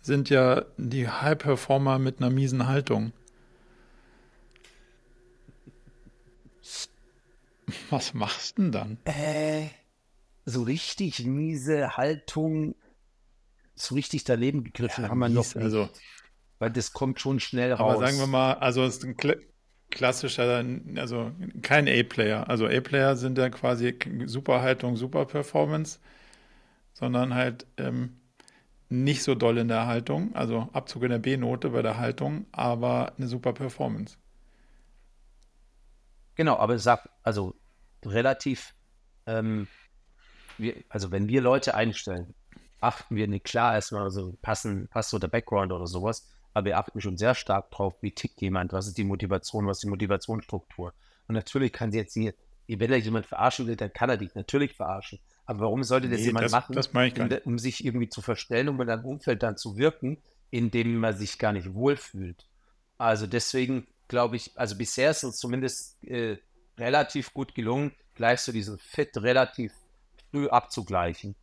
sind 0.00 0.28
ja 0.28 0.64
die 0.76 1.08
High 1.08 1.38
Performer 1.38 2.00
mit 2.00 2.18
einer 2.18 2.30
miesen 2.30 2.66
Haltung. 2.66 3.12
Was 7.90 8.14
machst 8.14 8.58
du 8.58 8.62
denn 8.62 8.72
dann? 8.72 8.98
Äh, 9.04 9.68
so 10.44 10.64
richtig 10.64 11.24
miese 11.24 11.96
Haltung, 11.96 12.74
so 13.76 13.94
richtig 13.94 14.24
daneben 14.24 14.64
gegriffen 14.64 15.04
ja, 15.04 15.10
haben 15.10 15.20
wir 15.20 15.28
mies, 15.28 15.36
noch 15.36 15.54
nicht. 15.54 15.64
Also, 15.64 15.88
weil 16.58 16.72
das 16.72 16.92
kommt 16.92 17.20
schon 17.20 17.38
schnell 17.38 17.72
raus. 17.74 17.94
Aber 17.94 18.04
sagen 18.04 18.18
wir 18.18 18.26
mal, 18.26 18.54
also 18.54 18.82
es 18.82 18.96
ist 18.96 19.04
ein 19.04 19.16
klassischer, 19.90 20.64
also 20.96 21.32
kein 21.62 21.88
A-Player. 21.88 22.48
Also 22.48 22.66
A-Player 22.66 23.16
sind 23.16 23.38
ja 23.38 23.48
quasi 23.50 23.98
super 24.26 24.60
Haltung, 24.60 24.96
super 24.96 25.24
Performance, 25.24 25.98
sondern 26.92 27.34
halt 27.34 27.66
ähm, 27.76 28.18
nicht 28.88 29.22
so 29.22 29.34
doll 29.34 29.58
in 29.58 29.68
der 29.68 29.86
Haltung, 29.86 30.34
also 30.34 30.68
Abzug 30.72 31.02
in 31.04 31.10
der 31.10 31.18
B-Note 31.18 31.70
bei 31.70 31.82
der 31.82 31.98
Haltung, 31.98 32.46
aber 32.52 33.12
eine 33.16 33.28
super 33.28 33.52
Performance. 33.52 34.16
Genau, 36.34 36.56
aber 36.56 36.78
sag, 36.78 37.08
also 37.22 37.54
relativ, 38.04 38.74
ähm, 39.26 39.66
wir, 40.56 40.76
also 40.88 41.10
wenn 41.10 41.28
wir 41.28 41.40
Leute 41.40 41.74
einstellen, 41.74 42.34
achten 42.80 43.16
wir 43.16 43.26
nicht 43.26 43.44
klar 43.44 43.74
erstmal, 43.74 44.02
also 44.02 44.36
passen, 44.40 44.88
passt 44.88 45.10
so 45.10 45.18
der 45.18 45.28
Background 45.28 45.72
oder 45.72 45.86
sowas, 45.86 46.28
aber 46.54 46.66
wir 46.66 46.78
achten 46.78 47.00
schon 47.00 47.16
sehr 47.16 47.34
stark 47.34 47.70
drauf, 47.70 47.94
wie 48.00 48.12
tickt 48.12 48.40
jemand, 48.40 48.72
was 48.72 48.86
ist 48.86 48.98
die 48.98 49.04
Motivation, 49.04 49.66
was 49.66 49.78
ist 49.78 49.84
die 49.84 49.88
Motivationsstruktur. 49.88 50.92
Und 51.28 51.34
natürlich 51.34 51.72
kann 51.72 51.92
sie 51.92 51.98
jetzt 51.98 52.14
hier, 52.14 52.34
wenn 52.66 52.90
er 52.90 52.98
jemand 52.98 53.26
verarschen 53.26 53.66
will, 53.66 53.76
dann 53.76 53.92
kann 53.92 54.10
er 54.10 54.16
dich 54.16 54.34
natürlich 54.34 54.74
verarschen. 54.74 55.18
Aber 55.46 55.60
warum 55.60 55.82
sollte 55.82 56.08
das 56.08 56.20
nee, 56.20 56.26
jemand 56.26 56.44
das, 56.44 56.52
machen, 56.52 56.74
das 56.74 56.88
um, 56.88 57.30
um, 57.44 57.58
sich 57.58 57.84
irgendwie 57.84 58.08
zu 58.08 58.20
verstellen, 58.20 58.68
um 58.68 58.80
in 58.80 58.90
einem 58.90 59.04
Umfeld 59.04 59.42
dann 59.42 59.56
zu 59.56 59.78
wirken, 59.78 60.18
in 60.50 60.70
dem 60.70 60.96
man 60.98 61.16
sich 61.16 61.38
gar 61.38 61.52
nicht 61.52 61.72
wohlfühlt? 61.74 62.46
Also 62.98 63.26
deswegen 63.26 63.86
glaube 64.08 64.36
ich, 64.36 64.52
also 64.56 64.76
bisher 64.76 65.10
ist 65.10 65.22
es 65.22 65.36
zumindest 65.36 66.02
äh, 66.04 66.38
relativ 66.76 67.32
gut 67.32 67.54
gelungen, 67.54 67.92
gleich 68.14 68.40
so 68.40 68.52
diesen 68.52 68.78
Fit 68.78 69.16
relativ 69.16 69.72
früh 70.30 70.48
abzugleichen. 70.48 71.34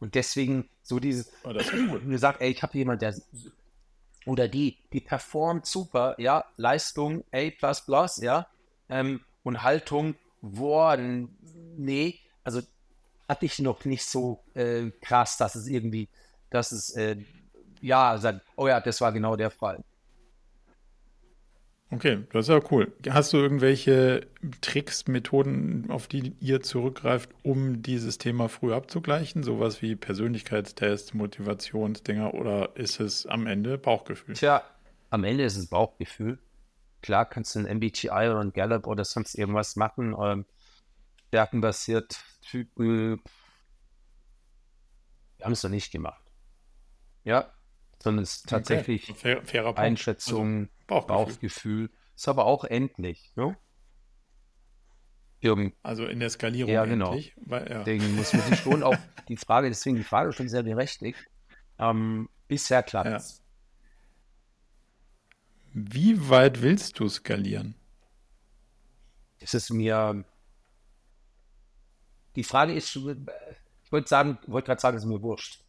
Und 0.00 0.14
deswegen 0.16 0.68
so 0.82 0.98
dieses, 0.98 1.30
oh, 1.44 1.52
das 1.52 1.70
du 1.70 2.18
sagst, 2.18 2.40
ey, 2.40 2.50
ich 2.50 2.62
habe 2.62 2.76
jemanden, 2.76 3.00
der 3.00 3.14
oder 4.26 4.48
die, 4.48 4.78
die 4.92 5.00
performt 5.00 5.66
super, 5.66 6.14
ja, 6.18 6.44
Leistung 6.56 7.24
A++, 7.32 7.50
ja, 8.20 8.46
ähm, 8.88 9.20
und 9.42 9.62
Haltung, 9.62 10.14
boah, 10.40 10.96
nee, 10.96 12.18
also 12.44 12.60
hatte 13.28 13.46
ich 13.46 13.58
noch 13.58 13.84
nicht 13.84 14.04
so 14.04 14.40
äh, 14.54 14.90
krass, 15.00 15.36
dass 15.36 15.54
es 15.54 15.66
irgendwie, 15.66 16.08
dass 16.50 16.72
es, 16.72 16.90
äh, 16.90 17.16
ja, 17.80 18.18
sagt, 18.18 18.42
oh 18.56 18.68
ja, 18.68 18.80
das 18.80 19.00
war 19.00 19.12
genau 19.12 19.36
der 19.36 19.50
Fall. 19.50 19.82
Okay, 21.92 22.24
das 22.32 22.46
ist 22.46 22.48
ja 22.48 22.60
cool. 22.70 22.90
Hast 23.10 23.34
du 23.34 23.36
irgendwelche 23.36 24.26
Tricks, 24.62 25.06
Methoden, 25.08 25.90
auf 25.90 26.08
die 26.08 26.34
ihr 26.40 26.62
zurückgreift, 26.62 27.28
um 27.42 27.82
dieses 27.82 28.16
Thema 28.16 28.48
früh 28.48 28.72
abzugleichen? 28.72 29.42
Sowas 29.42 29.82
wie 29.82 29.94
Persönlichkeitstests, 29.94 31.12
Motivationsdinger 31.12 32.32
oder 32.32 32.74
ist 32.76 32.98
es 32.98 33.26
am 33.26 33.46
Ende 33.46 33.76
Bauchgefühl? 33.76 34.36
Tja, 34.36 34.62
am 35.10 35.22
Ende 35.24 35.44
ist 35.44 35.58
es 35.58 35.66
Bauchgefühl. 35.66 36.38
Klar 37.02 37.26
kannst 37.26 37.54
du 37.54 37.58
ein 37.58 37.76
MBTI 37.76 38.08
oder 38.08 38.40
ein 38.40 38.54
Gallup 38.54 38.86
oder 38.86 39.04
sonst 39.04 39.34
irgendwas 39.34 39.76
machen, 39.76 40.16
ähm, 40.18 40.46
stärkenbasiert, 41.28 42.24
Typen. 42.40 43.20
Wir 45.36 45.44
haben 45.44 45.52
es 45.52 45.62
noch 45.62 45.70
nicht 45.70 45.92
gemacht. 45.92 46.22
Ja, 47.24 47.52
sondern 48.02 48.24
es 48.24 48.36
ist 48.36 48.48
tatsächlich 48.48 49.10
okay. 49.10 49.40
Fair, 49.44 49.78
Einschätzung, 49.78 50.68
also 50.88 51.06
Bauchgefühl. 51.06 51.06
Bauchgefühl. 51.06 51.90
Ist 52.14 52.28
aber 52.28 52.46
auch 52.46 52.64
endlich. 52.64 53.32
Ne? 53.36 53.56
Irgend 55.40 55.74
also 55.82 56.06
in 56.06 56.20
der 56.20 56.30
Skalierung 56.30 56.72
ja, 56.72 56.84
genau. 56.84 57.06
endlich. 57.06 57.34
Weil, 57.36 57.68
ja. 57.68 57.78
Deswegen 57.78 58.14
muss 58.14 58.32
man 58.32 58.42
sich 58.42 58.60
schon 58.60 58.82
auch 58.82 58.96
die 59.28 59.36
Frage, 59.36 59.68
deswegen 59.68 59.96
die 59.96 60.04
Frage 60.04 60.32
schon 60.32 60.48
sehr 60.48 60.62
berechtigt. 60.62 61.18
Ähm, 61.78 62.28
bisher 62.48 62.82
klappt 62.82 63.10
ja. 63.10 63.20
Wie 65.74 66.28
weit 66.28 66.60
willst 66.60 66.98
du 67.00 67.08
skalieren? 67.08 67.74
Es 69.40 69.54
ist 69.54 69.70
mir. 69.70 70.24
Die 72.36 72.44
Frage 72.44 72.74
ist, 72.74 72.94
ich 72.94 73.92
wollte 73.92 74.08
sagen, 74.08 74.38
wollte 74.46 74.66
gerade 74.66 74.80
sagen, 74.80 74.96
es 74.96 75.02
ist 75.02 75.08
mir 75.08 75.22
wurscht. 75.22 75.61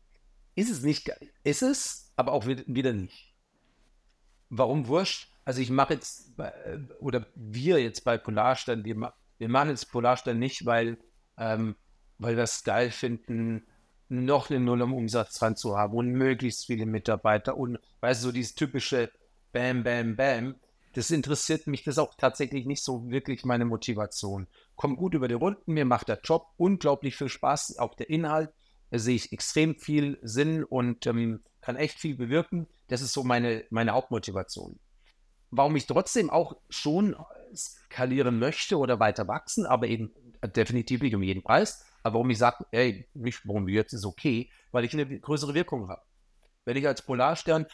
Ist 0.55 0.69
es 0.69 0.81
nicht, 0.83 1.11
ist 1.43 1.63
es, 1.63 2.11
aber 2.15 2.31
auch 2.31 2.45
wieder 2.45 2.93
nicht. 2.93 3.33
Warum 4.49 4.87
wurscht? 4.87 5.31
Also 5.45 5.61
ich 5.61 5.69
mache 5.69 5.95
jetzt, 5.95 6.33
oder 6.99 7.25
wir 7.35 7.81
jetzt 7.81 8.03
bei 8.03 8.17
Polarstern, 8.17 8.85
wir, 8.85 9.13
wir 9.37 9.49
machen 9.49 9.69
jetzt 9.69 9.91
Polarstern 9.91 10.39
nicht, 10.39 10.65
weil, 10.65 10.97
ähm, 11.37 11.75
weil 12.17 12.35
wir 12.35 12.43
es 12.43 12.63
geil 12.63 12.91
finden, 12.91 13.65
noch 14.09 14.49
eine 14.49 14.59
Null 14.59 14.83
am 14.83 14.93
Umsatz 14.93 15.39
dran 15.39 15.55
zu 15.55 15.77
haben 15.77 15.95
und 15.95 16.11
möglichst 16.11 16.65
viele 16.65 16.85
Mitarbeiter 16.85 17.57
und, 17.57 17.79
weißt 18.01 18.21
du, 18.21 18.27
so 18.27 18.31
dieses 18.31 18.55
typische 18.55 19.11
Bam, 19.51 19.83
Bam, 19.83 20.15
Bam, 20.15 20.55
das 20.93 21.09
interessiert 21.09 21.65
mich, 21.65 21.83
das 21.83 21.95
ist 21.95 21.99
auch 21.99 22.13
tatsächlich 22.15 22.65
nicht 22.65 22.83
so 22.83 23.09
wirklich 23.09 23.43
meine 23.45 23.65
Motivation. 23.65 24.47
Kommt 24.75 24.97
gut 24.97 25.15
über 25.15 25.27
die 25.27 25.33
Runden, 25.33 25.73
mir 25.73 25.85
macht 25.85 26.07
der 26.09 26.19
Job 26.23 26.47
unglaublich 26.57 27.15
viel 27.15 27.29
Spaß, 27.29 27.79
auch 27.79 27.95
der 27.95 28.09
Inhalt, 28.09 28.51
sehe 28.99 29.15
ich 29.15 29.31
extrem 29.31 29.77
viel 29.79 30.19
Sinn 30.21 30.63
und 30.63 31.05
ähm, 31.07 31.43
kann 31.61 31.75
echt 31.75 31.99
viel 31.99 32.15
bewirken. 32.15 32.67
Das 32.87 33.01
ist 33.01 33.13
so 33.13 33.23
meine, 33.23 33.65
meine 33.69 33.91
Hauptmotivation. 33.91 34.79
Warum 35.49 35.75
ich 35.75 35.87
trotzdem 35.87 36.29
auch 36.29 36.57
schon 36.69 37.15
skalieren 37.55 38.39
möchte 38.39 38.77
oder 38.77 38.99
weiter 38.99 39.27
wachsen, 39.27 39.65
aber 39.65 39.87
eben 39.87 40.11
definitiv 40.55 41.01
nicht 41.01 41.15
um 41.15 41.23
jeden 41.23 41.43
Preis. 41.43 41.85
Aber 42.01 42.15
warum 42.15 42.29
ich 42.29 42.37
sage, 42.37 42.65
ey, 42.71 43.07
warum 43.45 43.67
jetzt 43.69 43.93
ist 43.93 44.05
okay, 44.05 44.51
weil 44.71 44.83
ich 44.83 44.93
eine 44.93 45.19
größere 45.19 45.53
Wirkung 45.53 45.89
habe. 45.89 46.01
Wenn 46.65 46.77
ich 46.77 46.87
als 46.87 47.01
Polarstern 47.01 47.65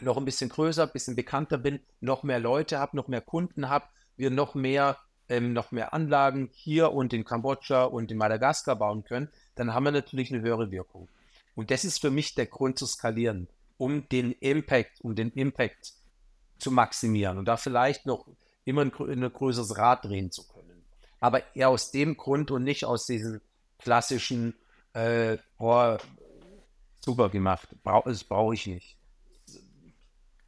noch 0.00 0.16
ein 0.16 0.24
bisschen 0.24 0.50
größer, 0.50 0.84
ein 0.84 0.92
bisschen 0.92 1.16
bekannter 1.16 1.58
bin, 1.58 1.80
noch 2.00 2.22
mehr 2.22 2.38
Leute 2.38 2.78
habe, 2.78 2.96
noch 2.96 3.08
mehr 3.08 3.20
Kunden 3.20 3.68
habe, 3.68 3.86
wir 4.16 4.30
noch 4.30 4.54
mehr, 4.54 4.98
ähm, 5.28 5.52
noch 5.52 5.72
mehr 5.72 5.92
Anlagen 5.92 6.50
hier 6.52 6.92
und 6.92 7.12
in 7.12 7.24
Kambodscha 7.24 7.84
und 7.84 8.10
in 8.10 8.18
Madagaskar 8.18 8.76
bauen 8.76 9.04
können, 9.04 9.28
dann 9.54 9.74
haben 9.74 9.84
wir 9.84 9.92
natürlich 9.92 10.32
eine 10.32 10.42
höhere 10.42 10.70
Wirkung. 10.70 11.08
Und 11.54 11.70
das 11.70 11.84
ist 11.84 12.00
für 12.00 12.10
mich 12.10 12.34
der 12.34 12.46
Grund 12.46 12.78
zu 12.78 12.86
skalieren, 12.86 13.48
um 13.76 14.08
den 14.08 14.32
Impact, 14.32 15.00
um 15.02 15.14
den 15.14 15.30
Impact 15.32 15.94
zu 16.58 16.70
maximieren 16.70 17.38
und 17.38 17.46
da 17.46 17.56
vielleicht 17.56 18.06
noch 18.06 18.26
immer 18.64 18.82
ein, 18.82 18.92
ein 18.92 19.32
größeres 19.32 19.76
Rad 19.76 20.04
drehen 20.04 20.30
zu 20.30 20.46
können. 20.46 20.84
Aber 21.20 21.42
eher 21.56 21.68
aus 21.68 21.90
dem 21.90 22.16
Grund 22.16 22.50
und 22.50 22.64
nicht 22.64 22.84
aus 22.84 23.06
diesem 23.06 23.40
klassischen, 23.78 24.54
äh, 24.92 25.38
boah, 25.56 25.98
super 27.00 27.28
gemacht, 27.28 27.68
Brauch, 27.82 28.04
das 28.04 28.24
brauche 28.24 28.54
ich 28.54 28.66
nicht. 28.66 28.96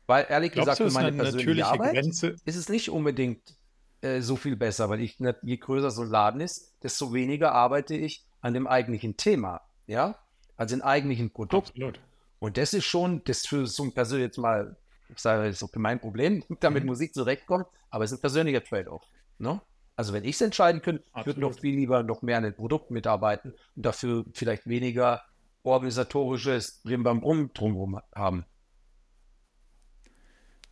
Weil 0.07 0.27
ehrlich 0.29 0.53
Glaubst 0.53 0.79
gesagt, 0.79 0.93
für 0.93 1.01
meine 1.01 1.17
persönliche 1.17 1.67
Arbeit 1.67 1.95
Grenze? 1.95 2.37
ist 2.45 2.57
es 2.57 2.69
nicht 2.69 2.91
unbedingt 2.91 3.57
äh, 4.03 4.21
so 4.21 4.37
viel 4.37 4.57
besser, 4.57 4.89
weil 4.89 5.01
ich, 5.01 5.19
je 5.43 5.57
größer 5.57 5.91
so 5.91 6.03
ein 6.03 6.09
Laden 6.09 6.41
ist, 6.41 6.75
desto 6.83 7.13
weniger 7.13 7.53
arbeite 7.53 7.95
ich 7.95 8.25
an 8.41 8.55
dem 8.55 8.67
eigentlichen 8.67 9.17
Thema, 9.17 9.61
ja, 9.87 10.17
also 10.57 10.77
dem 10.77 10.83
eigentlichen 10.83 11.31
Produkt. 11.31 11.69
Absolut. 11.71 12.01
Und 12.39 12.57
das 12.57 12.73
ist 12.73 12.87
schon, 12.87 13.23
das 13.25 13.47
für 13.47 13.67
so 13.67 13.85
ein 13.85 13.93
persönlich 13.93 14.27
jetzt 14.27 14.39
mal, 14.39 14.77
ich 15.09 15.19
sage, 15.19 15.55
okay 15.61 15.79
mein 15.79 16.01
Problem, 16.01 16.43
damit 16.61 16.85
mhm. 16.85 16.91
Musik 16.91 17.15
zurechtkommt, 17.15 17.67
aber 17.91 18.05
es 18.05 18.13
ist 18.13 18.19
ein 18.19 18.23
persönlicher 18.23 18.65
Trade-off, 18.65 19.03
ne? 19.39 19.61
Also 19.97 20.15
wenn 20.15 20.25
ich 20.25 20.37
es 20.37 20.41
entscheiden 20.41 20.81
könnte, 20.81 21.05
ich 21.15 21.27
würde 21.27 21.41
noch 21.41 21.53
viel 21.53 21.75
lieber 21.75 22.03
noch 22.03 22.23
mehr 22.23 22.39
an 22.39 22.45
den 22.45 22.55
Produkten 22.55 22.95
mitarbeiten 22.95 23.53
und 23.77 23.85
dafür 23.85 24.25
vielleicht 24.33 24.67
weniger 24.67 25.21
organisatorisches 25.63 26.81
Rimbambrum 26.87 27.53
drumherum 27.53 28.01
haben. 28.15 28.47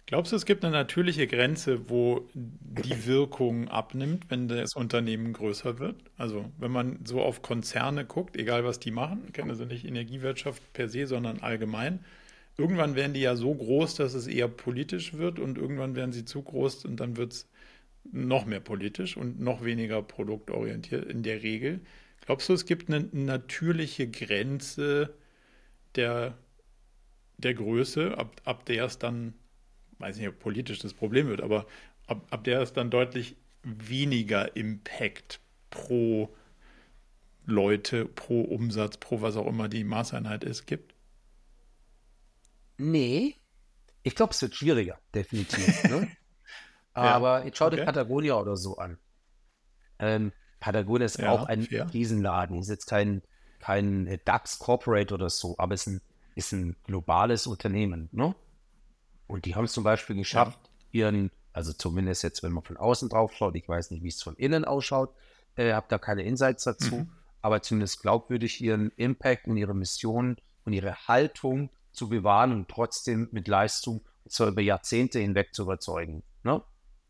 Glaubst 0.09 0.33
du, 0.33 0.37
es 0.37 0.47
gibt 0.47 0.65
eine 0.65 0.73
natürliche 0.73 1.27
Grenze, 1.27 1.91
wo 1.91 2.27
die 2.33 3.05
Wirkung 3.05 3.69
abnimmt, 3.69 4.25
wenn 4.31 4.49
das 4.49 4.75
Unternehmen 4.75 5.35
größer 5.35 5.79
wird? 5.79 5.97
Also 6.17 6.51
wenn 6.57 6.71
man 6.71 7.01
so 7.05 7.21
auf 7.21 7.43
Konzerne 7.43 8.07
guckt, 8.07 8.35
egal 8.35 8.65
was 8.65 8.81
die 8.81 8.91
machen, 8.91 9.25
ich 9.27 9.35
kenne 9.35 9.51
also 9.51 9.67
nicht 9.67 9.85
Energiewirtschaft 9.85 10.63
per 10.73 10.89
se, 10.89 11.07
sondern 11.07 11.41
allgemein, 11.41 12.07
irgendwann 12.57 12.95
werden 12.95 13.13
die 13.13 13.21
ja 13.21 13.37
so 13.37 13.55
groß, 13.55 13.97
dass 13.97 14.15
es 14.15 14.27
eher 14.27 14.49
politisch 14.49 15.13
wird 15.13 15.39
und 15.39 15.59
irgendwann 15.59 15.95
werden 15.95 16.13
sie 16.13 16.25
zu 16.25 16.41
groß 16.41 16.87
und 16.87 17.01
dann 17.01 17.19
wird 17.19 17.35
es 17.35 17.51
noch 18.11 18.47
mehr 18.47 18.61
politisch 18.61 19.15
und 19.15 19.41
noch 19.41 19.63
weniger 19.63 20.01
produktorientiert 20.01 21.05
in 21.05 21.23
der 21.23 21.43
Regel. 21.43 21.81
Glaubst 22.25 22.49
du, 22.49 22.55
es 22.55 22.65
gibt 22.65 22.89
eine 22.89 23.07
natürliche 23.13 24.09
Grenze 24.09 25.13
der, 25.97 26.39
der 27.37 27.53
Größe, 27.53 28.17
ab, 28.17 28.41
ab 28.47 28.65
der 28.65 28.87
es 28.87 28.99
dann, 28.99 29.35
weiß 29.99 30.17
nicht, 30.17 30.29
ob 30.29 30.39
politisch 30.39 30.79
das 30.79 30.95
Problem 30.95 31.29
wird, 31.29 31.41
aber 31.41 31.67
ab, 32.07 32.27
ab 32.31 32.45
der 32.45 32.61
es 32.61 32.73
dann 32.73 32.91
deutlich 32.91 33.37
weniger 33.63 34.57
Impact 34.57 35.41
pro 35.71 36.35
Leute, 37.45 38.05
pro 38.05 38.43
Umsatz, 38.43 38.99
pro 38.99 39.23
was 39.23 39.37
auch 39.37 39.47
immer 39.47 39.69
die 39.69 39.85
Maßeinheit 39.85 40.45
ist, 40.45 40.67
gibt? 40.67 40.95
Nee, 42.77 43.35
ich 44.03 44.15
glaube, 44.15 44.33
es 44.33 44.43
wird 44.43 44.55
schwieriger, 44.55 44.99
definitiv. 45.15 45.83
Ne? 45.89 46.09
Aber 46.95 47.41
ja, 47.41 47.45
jetzt 47.45 47.59
schau 47.59 47.67
okay. 47.67 47.77
dir 47.77 47.85
Patagonia 47.85 48.35
oder 48.35 48.57
so 48.57 48.77
an. 48.77 48.99
Ähm, 50.01 50.33
Patagonia 50.59 51.07
ist 51.07 51.19
ja, 51.19 51.31
auch 51.31 51.47
ein 51.47 51.63
fair. 51.63 51.93
Riesenladen. 51.93 52.59
Ist 52.59 52.71
jetzt 52.71 52.87
kein, 52.87 53.23
kein 53.61 54.19
DAX 54.25 54.59
Corporate 54.59 55.15
oder 55.15 55.31
so, 55.31 55.55
aber 55.59 55.75
es 55.75 55.87
ist 55.87 55.93
ein, 55.93 56.01
ist 56.35 56.53
ein 56.53 56.77
globales 56.85 57.47
Unternehmen. 57.47 58.09
Ne? 58.11 58.35
Und 59.29 59.45
die 59.45 59.55
haben 59.55 59.65
es 59.65 59.73
zum 59.73 59.85
Beispiel 59.85 60.17
geschafft, 60.17 60.59
ja. 60.91 61.07
ihren, 61.07 61.31
also 61.53 61.73
zumindest 61.73 62.25
jetzt, 62.25 62.43
wenn 62.43 62.53
man 62.53 62.65
von 62.65 62.77
außen 62.77 63.09
drauf 63.09 63.33
schaut, 63.35 63.55
ich 63.55 63.69
weiß 63.69 63.93
nicht, 63.93 64.03
wie 64.03 64.09
es 64.09 64.23
von 64.23 64.35
innen 64.37 64.65
ausschaut, 64.65 65.15
äh, 65.55 65.73
habe 65.73 65.87
da 65.89 65.99
keine 65.99 66.23
Insights 66.23 66.65
dazu, 66.65 66.97
mhm. 66.97 67.13
aber 67.43 67.63
zumindest 67.63 68.01
glaubwürdig 68.01 68.61
ihren 68.61 68.91
Impact 68.97 69.47
und 69.47 69.57
ihre 69.57 69.75
Mission 69.75 70.37
und 70.65 70.73
ihre 70.73 71.07
Haltung 71.07 71.71
zu 71.93 72.09
bewahren 72.09 72.53
und 72.53 72.69
trotzdem 72.69 73.29
mit 73.31 73.49
Leistung 73.49 74.03
zwar 74.29 74.49
über 74.49 74.63
Jahrzehnte 74.63 75.19
hinweg 75.19 75.55
zu 75.55 75.63
überzeugen. 75.63 76.23
Ne? 76.43 76.63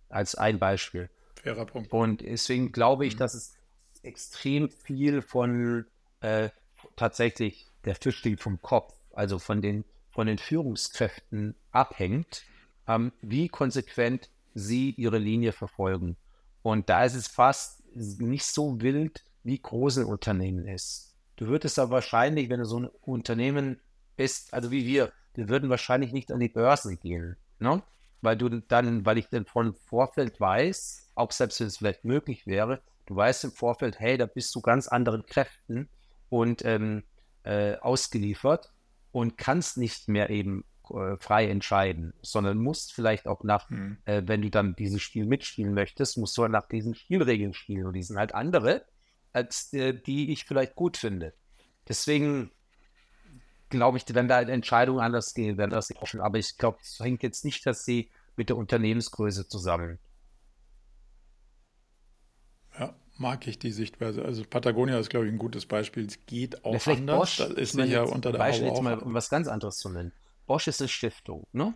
Als 0.08 0.34
ein 0.34 0.58
Beispiel. 0.58 1.10
Fairer 1.42 1.66
Punkt. 1.66 1.92
Und 1.92 2.22
deswegen 2.22 2.72
glaube 2.72 3.06
ich, 3.06 3.14
mhm. 3.14 3.18
dass 3.18 3.34
es 3.34 3.54
extrem 4.02 4.70
viel 4.70 5.22
von 5.22 5.86
äh, 6.20 6.50
tatsächlich 6.96 7.66
der 7.84 7.94
Fisch 7.94 8.18
steht 8.18 8.40
vom 8.40 8.60
Kopf, 8.60 8.94
also 9.12 9.38
von 9.38 9.62
den, 9.62 9.84
von 10.18 10.26
den 10.26 10.38
Führungskräften 10.38 11.54
abhängt, 11.70 12.42
ähm, 12.88 13.12
wie 13.22 13.48
konsequent 13.48 14.30
sie 14.52 14.90
ihre 14.96 15.18
Linie 15.18 15.52
verfolgen. 15.52 16.16
Und 16.62 16.88
da 16.88 17.04
ist 17.04 17.14
es 17.14 17.28
fast 17.28 17.84
nicht 17.94 18.44
so 18.44 18.80
wild, 18.80 19.22
wie 19.44 19.60
groß 19.60 19.98
ein 19.98 20.06
Unternehmen 20.06 20.66
ist. 20.66 21.14
Du 21.36 21.46
würdest 21.46 21.78
aber 21.78 21.92
wahrscheinlich, 21.92 22.50
wenn 22.50 22.58
du 22.58 22.66
so 22.66 22.80
ein 22.80 22.90
Unternehmen 23.02 23.80
bist, 24.16 24.52
also 24.52 24.72
wie 24.72 24.84
wir, 24.84 25.12
wir 25.34 25.48
würden 25.48 25.70
wahrscheinlich 25.70 26.10
nicht 26.10 26.32
an 26.32 26.40
die 26.40 26.48
Börse 26.48 26.96
gehen, 26.96 27.36
ne? 27.60 27.80
Weil 28.20 28.36
du 28.36 28.48
dann, 28.48 29.06
weil 29.06 29.18
ich 29.18 29.28
dann 29.28 29.46
von 29.46 29.72
Vorfeld 29.72 30.40
weiß, 30.40 31.12
auch 31.14 31.30
selbst 31.30 31.60
wenn 31.60 31.68
es 31.68 31.76
vielleicht 31.76 32.04
möglich 32.04 32.44
wäre, 32.44 32.82
du 33.06 33.14
weißt 33.14 33.44
im 33.44 33.52
Vorfeld, 33.52 34.00
hey, 34.00 34.18
da 34.18 34.26
bist 34.26 34.52
du 34.56 34.62
ganz 34.62 34.88
anderen 34.88 35.24
Kräften 35.26 35.88
und 36.28 36.64
ähm, 36.64 37.04
äh, 37.44 37.76
ausgeliefert 37.76 38.72
und 39.12 39.38
kannst 39.38 39.78
nicht 39.78 40.08
mehr 40.08 40.30
eben 40.30 40.64
äh, 40.90 41.16
frei 41.18 41.48
entscheiden, 41.48 42.14
sondern 42.22 42.58
musst 42.58 42.92
vielleicht 42.92 43.26
auch 43.26 43.44
nach, 43.44 43.68
hm. 43.70 43.98
äh, 44.04 44.22
wenn 44.26 44.42
du 44.42 44.50
dann 44.50 44.74
dieses 44.76 45.02
Spiel 45.02 45.26
mitspielen 45.26 45.74
möchtest, 45.74 46.18
musst 46.18 46.36
du 46.36 46.46
nach 46.48 46.68
diesen 46.68 46.94
Spielregeln 46.94 47.54
spielen 47.54 47.86
und 47.86 47.94
die 47.94 48.02
sind 48.02 48.16
halt 48.16 48.34
andere, 48.34 48.84
als 49.32 49.72
äh, 49.72 49.94
die 49.94 50.32
ich 50.32 50.44
vielleicht 50.44 50.74
gut 50.74 50.96
finde. 50.96 51.34
Deswegen 51.88 52.50
glaube 53.68 53.98
ich, 53.98 54.04
wenn 54.14 54.28
da 54.28 54.40
Entscheidungen 54.40 55.00
anders 55.00 55.34
gehen, 55.34 55.58
werden 55.58 55.70
das 55.70 55.94
offen. 55.96 56.20
Aber 56.20 56.38
ich 56.38 56.56
glaube, 56.56 56.78
es 56.82 56.98
hängt 57.00 57.22
jetzt 57.22 57.44
nicht, 57.44 57.66
dass 57.66 57.84
sie 57.84 58.10
mit 58.36 58.48
der 58.48 58.56
Unternehmensgröße 58.56 59.48
zusammen. 59.48 59.98
Ja, 62.78 62.94
mag 63.18 63.46
ich 63.46 63.58
die 63.58 63.72
Sichtweise. 63.72 64.24
Also 64.24 64.44
Patagonia 64.48 64.98
ist, 64.98 65.10
glaube 65.10 65.26
ich, 65.26 65.32
ein 65.32 65.38
gutes 65.38 65.66
Beispiel. 65.66 66.06
Es 66.06 66.24
geht 66.26 66.64
auch 66.64 66.86
ja, 66.86 66.92
anders. 66.92 67.18
Bosch, 67.18 67.36
das 67.38 67.50
ist 67.50 67.74
nicht 67.74 67.90
ja 67.90 68.02
unter 68.02 68.32
der 68.32 68.38
Beispiel 68.38 68.68
jetzt 68.68 68.82
mal 68.82 68.98
um 68.98 69.14
was 69.14 69.28
ganz 69.28 69.48
anderes 69.48 69.78
zu 69.78 69.88
nennen. 69.88 70.12
Bosch 70.46 70.68
ist 70.68 70.80
eine 70.80 70.88
Stiftung, 70.88 71.46
ne? 71.52 71.74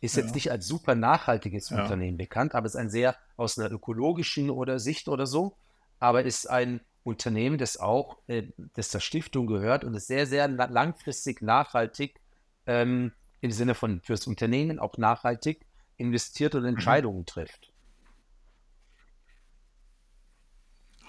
Ist 0.00 0.16
ja. 0.16 0.22
jetzt 0.22 0.34
nicht 0.34 0.50
als 0.50 0.66
super 0.66 0.94
nachhaltiges 0.94 1.70
ja. 1.70 1.82
Unternehmen 1.82 2.16
bekannt, 2.16 2.54
aber 2.54 2.66
ist 2.66 2.76
ein 2.76 2.90
sehr 2.90 3.16
aus 3.36 3.58
einer 3.58 3.70
ökologischen 3.70 4.50
oder 4.50 4.78
Sicht 4.78 5.08
oder 5.08 5.26
so, 5.26 5.56
aber 5.98 6.22
ist 6.22 6.48
ein 6.48 6.80
Unternehmen, 7.02 7.56
das 7.58 7.78
auch, 7.78 8.18
äh, 8.26 8.44
das 8.74 8.90
der 8.90 9.00
Stiftung 9.00 9.46
gehört 9.46 9.84
und 9.84 9.94
ist 9.94 10.06
sehr, 10.06 10.26
sehr 10.26 10.48
langfristig 10.48 11.40
nachhaltig 11.40 12.20
ähm, 12.66 13.12
im 13.40 13.50
Sinne 13.52 13.74
von 13.74 14.00
fürs 14.02 14.26
Unternehmen 14.26 14.78
auch 14.78 14.98
nachhaltig 14.98 15.64
investiert 15.96 16.54
und 16.54 16.62
mhm. 16.62 16.68
Entscheidungen 16.68 17.20
mhm. 17.20 17.26
trifft. 17.26 17.72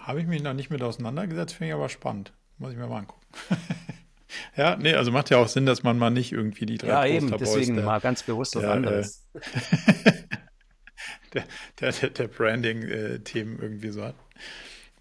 Habe 0.07 0.21
ich 0.21 0.27
mich 0.27 0.41
noch 0.41 0.53
nicht 0.53 0.69
mit 0.69 0.81
auseinandergesetzt, 0.81 1.55
finde 1.55 1.67
ich 1.67 1.73
aber 1.73 1.89
spannend. 1.89 2.31
Muss 2.59 2.71
ich 2.71 2.77
mir 2.77 2.87
mal 2.87 2.99
angucken. 2.99 3.25
ja, 4.55 4.77
nee, 4.77 4.93
also 4.93 5.11
macht 5.11 5.29
ja 5.29 5.37
auch 5.37 5.49
Sinn, 5.49 5.65
dass 5.65 5.83
man 5.83 5.97
mal 5.97 6.11
nicht 6.11 6.31
irgendwie 6.31 6.65
die 6.65 6.77
drei 6.77 6.87
Ja, 6.87 7.05
eben, 7.05 7.29
deswegen 7.37 7.75
der, 7.75 7.83
mal 7.83 7.99
ganz 7.99 8.23
bewusst 8.23 8.55
was 8.55 8.61
der, 8.61 8.71
anderes. 8.71 9.27
der, 11.33 11.43
der, 11.81 12.09
der 12.09 12.27
Branding-Themen 12.29 13.59
äh, 13.59 13.61
irgendwie 13.61 13.89
so 13.89 14.01
hat. 14.01 14.15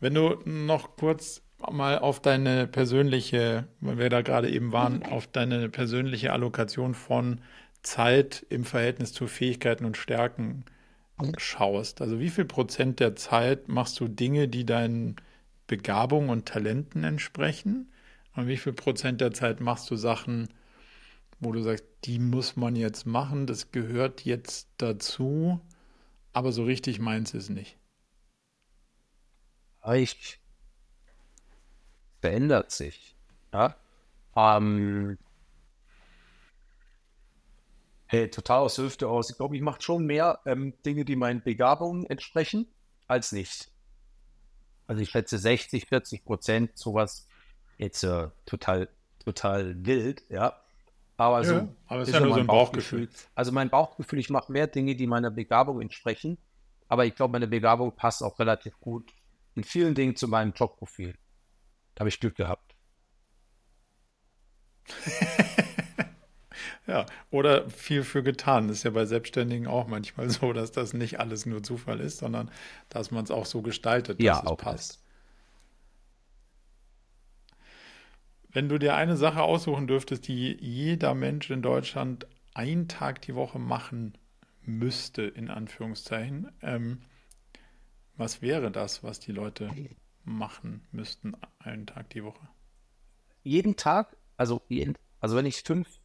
Wenn 0.00 0.14
du 0.14 0.40
noch 0.44 0.96
kurz 0.96 1.40
mal 1.70 2.00
auf 2.00 2.20
deine 2.20 2.66
persönliche, 2.66 3.68
weil 3.78 3.98
wir 3.98 4.10
da 4.10 4.22
gerade 4.22 4.50
eben 4.50 4.72
waren, 4.72 5.04
auf 5.04 5.28
deine 5.28 5.68
persönliche 5.68 6.32
Allokation 6.32 6.94
von 6.94 7.42
Zeit 7.84 8.44
im 8.48 8.64
Verhältnis 8.64 9.12
zu 9.12 9.28
Fähigkeiten 9.28 9.84
und 9.84 9.96
Stärken 9.96 10.64
schaust. 11.38 12.00
Also 12.00 12.20
wie 12.20 12.30
viel 12.30 12.44
Prozent 12.44 13.00
der 13.00 13.16
Zeit 13.16 13.68
machst 13.68 13.98
du 14.00 14.08
Dinge, 14.08 14.48
die 14.48 14.64
deinen 14.64 15.16
Begabungen 15.66 16.30
und 16.30 16.46
Talenten 16.46 17.04
entsprechen? 17.04 17.92
Und 18.34 18.48
wie 18.48 18.56
viel 18.56 18.74
Prozent 18.74 19.20
der 19.20 19.32
Zeit 19.32 19.60
machst 19.60 19.90
du 19.90 19.96
Sachen, 19.96 20.48
wo 21.40 21.52
du 21.52 21.62
sagst, 21.62 21.84
die 22.04 22.18
muss 22.18 22.56
man 22.56 22.76
jetzt 22.76 23.06
machen, 23.06 23.46
das 23.46 23.72
gehört 23.72 24.24
jetzt 24.24 24.68
dazu, 24.78 25.60
aber 26.32 26.52
so 26.52 26.64
richtig 26.64 26.98
meins 26.98 27.34
es 27.34 27.48
nicht? 27.48 27.78
Reich 29.82 30.40
verändert 32.20 32.70
sich. 32.70 33.14
Ja? 33.52 33.76
Ähm, 34.34 35.18
hey, 38.06 38.30
total 38.30 38.60
aus 38.60 38.76
der 38.76 38.86
Hüfte 38.86 39.08
aus. 39.08 39.30
Ich 39.30 39.36
glaube, 39.36 39.56
ich 39.56 39.62
mache 39.62 39.82
schon 39.82 40.06
mehr 40.06 40.40
ähm, 40.46 40.74
Dinge, 40.84 41.04
die 41.04 41.16
meinen 41.16 41.42
Begabungen 41.42 42.06
entsprechen, 42.06 42.66
als 43.06 43.32
nicht. 43.32 43.70
Also 44.86 45.02
ich 45.02 45.10
schätze 45.10 45.38
60, 45.38 45.86
40 45.86 46.24
Prozent, 46.24 46.78
sowas 46.78 47.26
jetzt 47.78 48.02
äh, 48.04 48.28
total, 48.46 48.88
total 49.24 49.74
wild, 49.84 50.22
ja. 50.28 50.60
Aber 51.16 51.44
so 51.44 51.54
ja, 51.54 51.68
aber 51.86 52.02
ist 52.02 52.12
ja 52.12 52.20
nur 52.20 52.34
so 52.34 52.40
ein 52.40 52.46
Bauchgefühl. 52.46 53.06
Bauchgefühl. 53.06 53.30
Also 53.34 53.52
mein 53.52 53.70
Bauchgefühl, 53.70 54.18
ich 54.18 54.30
mache 54.30 54.52
mehr 54.52 54.66
Dinge, 54.66 54.94
die 54.94 55.06
meiner 55.06 55.30
Begabung 55.30 55.80
entsprechen, 55.80 56.38
aber 56.88 57.06
ich 57.06 57.14
glaube, 57.14 57.32
meine 57.32 57.48
Begabung 57.48 57.96
passt 57.96 58.22
auch 58.22 58.38
relativ 58.38 58.78
gut 58.80 59.12
in 59.54 59.64
vielen 59.64 59.94
Dingen 59.94 60.14
zu 60.14 60.28
meinem 60.28 60.52
Jobprofil. 60.52 61.16
Da 61.94 62.00
habe 62.00 62.10
ich 62.10 62.20
Glück 62.20 62.36
gehabt. 62.36 62.76
ja, 66.86 67.06
oder 67.30 67.68
viel 67.68 68.02
für 68.02 68.22
getan. 68.22 68.68
Das 68.68 68.78
ist 68.78 68.82
ja 68.84 68.90
bei 68.90 69.06
Selbstständigen 69.06 69.66
auch 69.66 69.86
manchmal 69.86 70.30
so, 70.30 70.52
dass 70.52 70.72
das 70.72 70.92
nicht 70.92 71.20
alles 71.20 71.46
nur 71.46 71.62
Zufall 71.62 72.00
ist, 72.00 72.18
sondern 72.18 72.50
dass 72.88 73.10
man 73.10 73.24
es 73.24 73.30
auch 73.30 73.46
so 73.46 73.62
gestaltet, 73.62 74.18
dass 74.20 74.24
ja, 74.24 74.40
es 74.40 74.46
auch 74.46 74.56
passt. 74.56 74.94
Das. 74.94 75.02
Wenn 78.52 78.68
du 78.68 78.78
dir 78.78 78.94
eine 78.94 79.16
Sache 79.16 79.42
aussuchen 79.42 79.86
dürftest, 79.86 80.28
die 80.28 80.56
jeder 80.60 81.14
Mensch 81.14 81.50
in 81.50 81.60
Deutschland 81.60 82.26
einen 82.54 82.88
Tag 82.88 83.20
die 83.20 83.34
Woche 83.34 83.58
machen 83.58 84.16
müsste, 84.62 85.22
in 85.22 85.50
Anführungszeichen, 85.50 86.50
ähm, 86.62 87.02
was 88.16 88.40
wäre 88.40 88.70
das, 88.70 89.02
was 89.02 89.20
die 89.20 89.32
Leute 89.32 89.70
machen 90.24 90.86
müssten 90.90 91.34
einen 91.58 91.86
Tag 91.86 92.08
die 92.10 92.24
Woche? 92.24 92.48
Jeden 93.42 93.76
Tag? 93.76 94.16
Also, 94.38 94.62
jeden, 94.68 94.96
also 95.20 95.36
wenn 95.36 95.44
ich 95.44 95.62
fünf. 95.62 96.00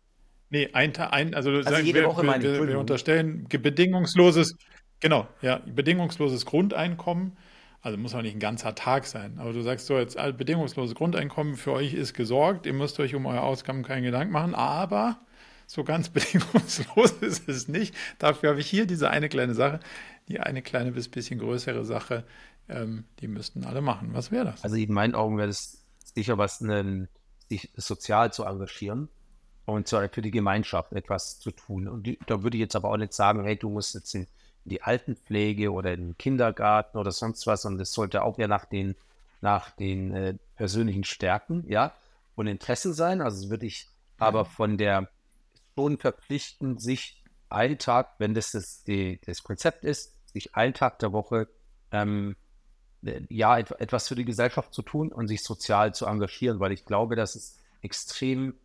Nee, 0.52 0.69
ein 0.73 0.95
ein, 0.95 1.34
also, 1.34 1.49
also 1.49 1.64
sagen, 1.64 1.86
jede 1.86 2.02
wir, 2.02 2.07
Woche 2.07 2.23
meine 2.23 2.44
wir, 2.44 2.68
wir 2.68 2.80
unterstellen 2.80 3.48
bedingungsloses, 3.49 4.56
Genau, 5.02 5.28
ja, 5.41 5.60
bedingungsloses 5.65 6.45
Grundeinkommen. 6.45 7.36
Also 7.82 7.98
muss 7.98 8.14
auch 8.14 8.22
nicht 8.22 8.36
ein 8.36 8.40
ganzer 8.40 8.76
Tag 8.76 9.07
sein. 9.07 9.40
Aber 9.40 9.52
du 9.52 9.61
sagst 9.61 9.88
so, 9.88 9.98
jetzt 9.98 10.15
bedingungsloses 10.38 10.94
Grundeinkommen 10.94 11.56
für 11.56 11.72
euch 11.72 11.95
ist 11.95 12.14
gesorgt. 12.14 12.68
Ihr 12.68 12.73
müsst 12.73 12.99
euch 12.99 13.15
um 13.15 13.26
eure 13.26 13.41
Ausgaben 13.41 13.82
keinen 13.82 14.03
Gedanken 14.03 14.32
machen. 14.32 14.53
Aber 14.53 15.19
so 15.65 15.84
ganz 15.84 16.10
bedingungslos 16.14 17.11
ist 17.22 17.49
es 17.49 17.68
nicht. 17.68 17.95
Dafür 18.19 18.52
habe 18.52 18.60
ich 18.60 18.68
hier 18.68 18.86
diese 18.86 19.10
eine 19.10 19.28
kleine 19.28 19.56
Sache, 19.56 19.80
die 20.28 20.40
eine 20.40 20.61
kleine 20.61 20.91
bis 20.91 21.10
bisschen 21.10 21.40
größere 21.40 21.84
Sache. 21.84 22.23
Ähm, 22.69 23.06
die 23.19 23.28
müssten 23.28 23.65
alle 23.65 23.82
machen. 23.82 24.14
Was 24.14 24.32
wäre 24.32 24.45
das? 24.45 24.64
Also 24.64 24.76
in 24.76 24.94
meinen 24.94 25.15
Augen 25.15 25.40
wäre 25.40 25.49
es 25.49 25.84
sicher 26.14 26.38
was, 26.38 26.61
einen, 26.61 27.07
sich 27.49 27.72
sozial 27.76 28.32
zu 28.32 28.44
engagieren 28.44 29.10
und 29.65 29.89
für 29.89 30.21
die 30.21 30.31
Gemeinschaft 30.31 30.93
etwas 30.93 31.39
zu 31.39 31.51
tun. 31.51 31.88
Und 31.88 32.03
die, 32.03 32.19
da 32.27 32.43
würde 32.43 32.57
ich 32.57 32.61
jetzt 32.61 32.75
aber 32.75 32.89
auch 32.89 32.97
nicht 32.97 33.13
sagen, 33.13 33.43
hey, 33.43 33.55
du 33.55 33.69
musst 33.69 33.93
jetzt 33.93 34.13
in 34.15 34.27
die 34.65 34.81
Altenpflege 34.81 35.71
oder 35.71 35.93
in 35.93 36.09
den 36.09 36.17
Kindergarten 36.17 36.97
oder 36.97 37.11
sonst 37.11 37.47
was, 37.47 37.65
und 37.65 37.77
das 37.77 37.91
sollte 37.91 38.23
auch 38.23 38.38
ja 38.38 38.47
nach 38.47 38.65
den, 38.65 38.95
nach 39.41 39.69
den 39.71 40.13
äh, 40.13 40.35
persönlichen 40.55 41.03
Stärken, 41.03 41.65
ja, 41.67 41.93
und 42.35 42.47
Interessen 42.47 42.93
sein. 42.93 43.21
Also 43.21 43.49
würde 43.49 43.65
ich 43.65 43.88
aber 44.17 44.45
von 44.45 44.77
der 44.77 45.09
schon 45.75 45.97
verpflichten, 45.97 46.77
sich 46.77 47.23
einen 47.49 47.77
Tag, 47.77 48.15
wenn 48.19 48.33
das 48.33 48.51
das, 48.51 48.83
die, 48.83 49.19
das 49.25 49.43
Konzept 49.43 49.83
ist, 49.83 50.15
sich 50.31 50.55
einen 50.55 50.73
Tag 50.73 50.99
der 50.99 51.11
Woche 51.11 51.47
ähm, 51.91 52.35
äh, 53.03 53.21
ja, 53.29 53.57
etwas 53.57 54.07
für 54.07 54.15
die 54.15 54.25
Gesellschaft 54.25 54.73
zu 54.73 54.81
tun 54.81 55.11
und 55.11 55.27
sich 55.27 55.43
sozial 55.43 55.93
zu 55.93 56.05
engagieren, 56.05 56.59
weil 56.59 56.71
ich 56.71 56.85
glaube, 56.85 57.15
dass 57.15 57.35
es 57.35 57.57
extrem, 57.81 58.55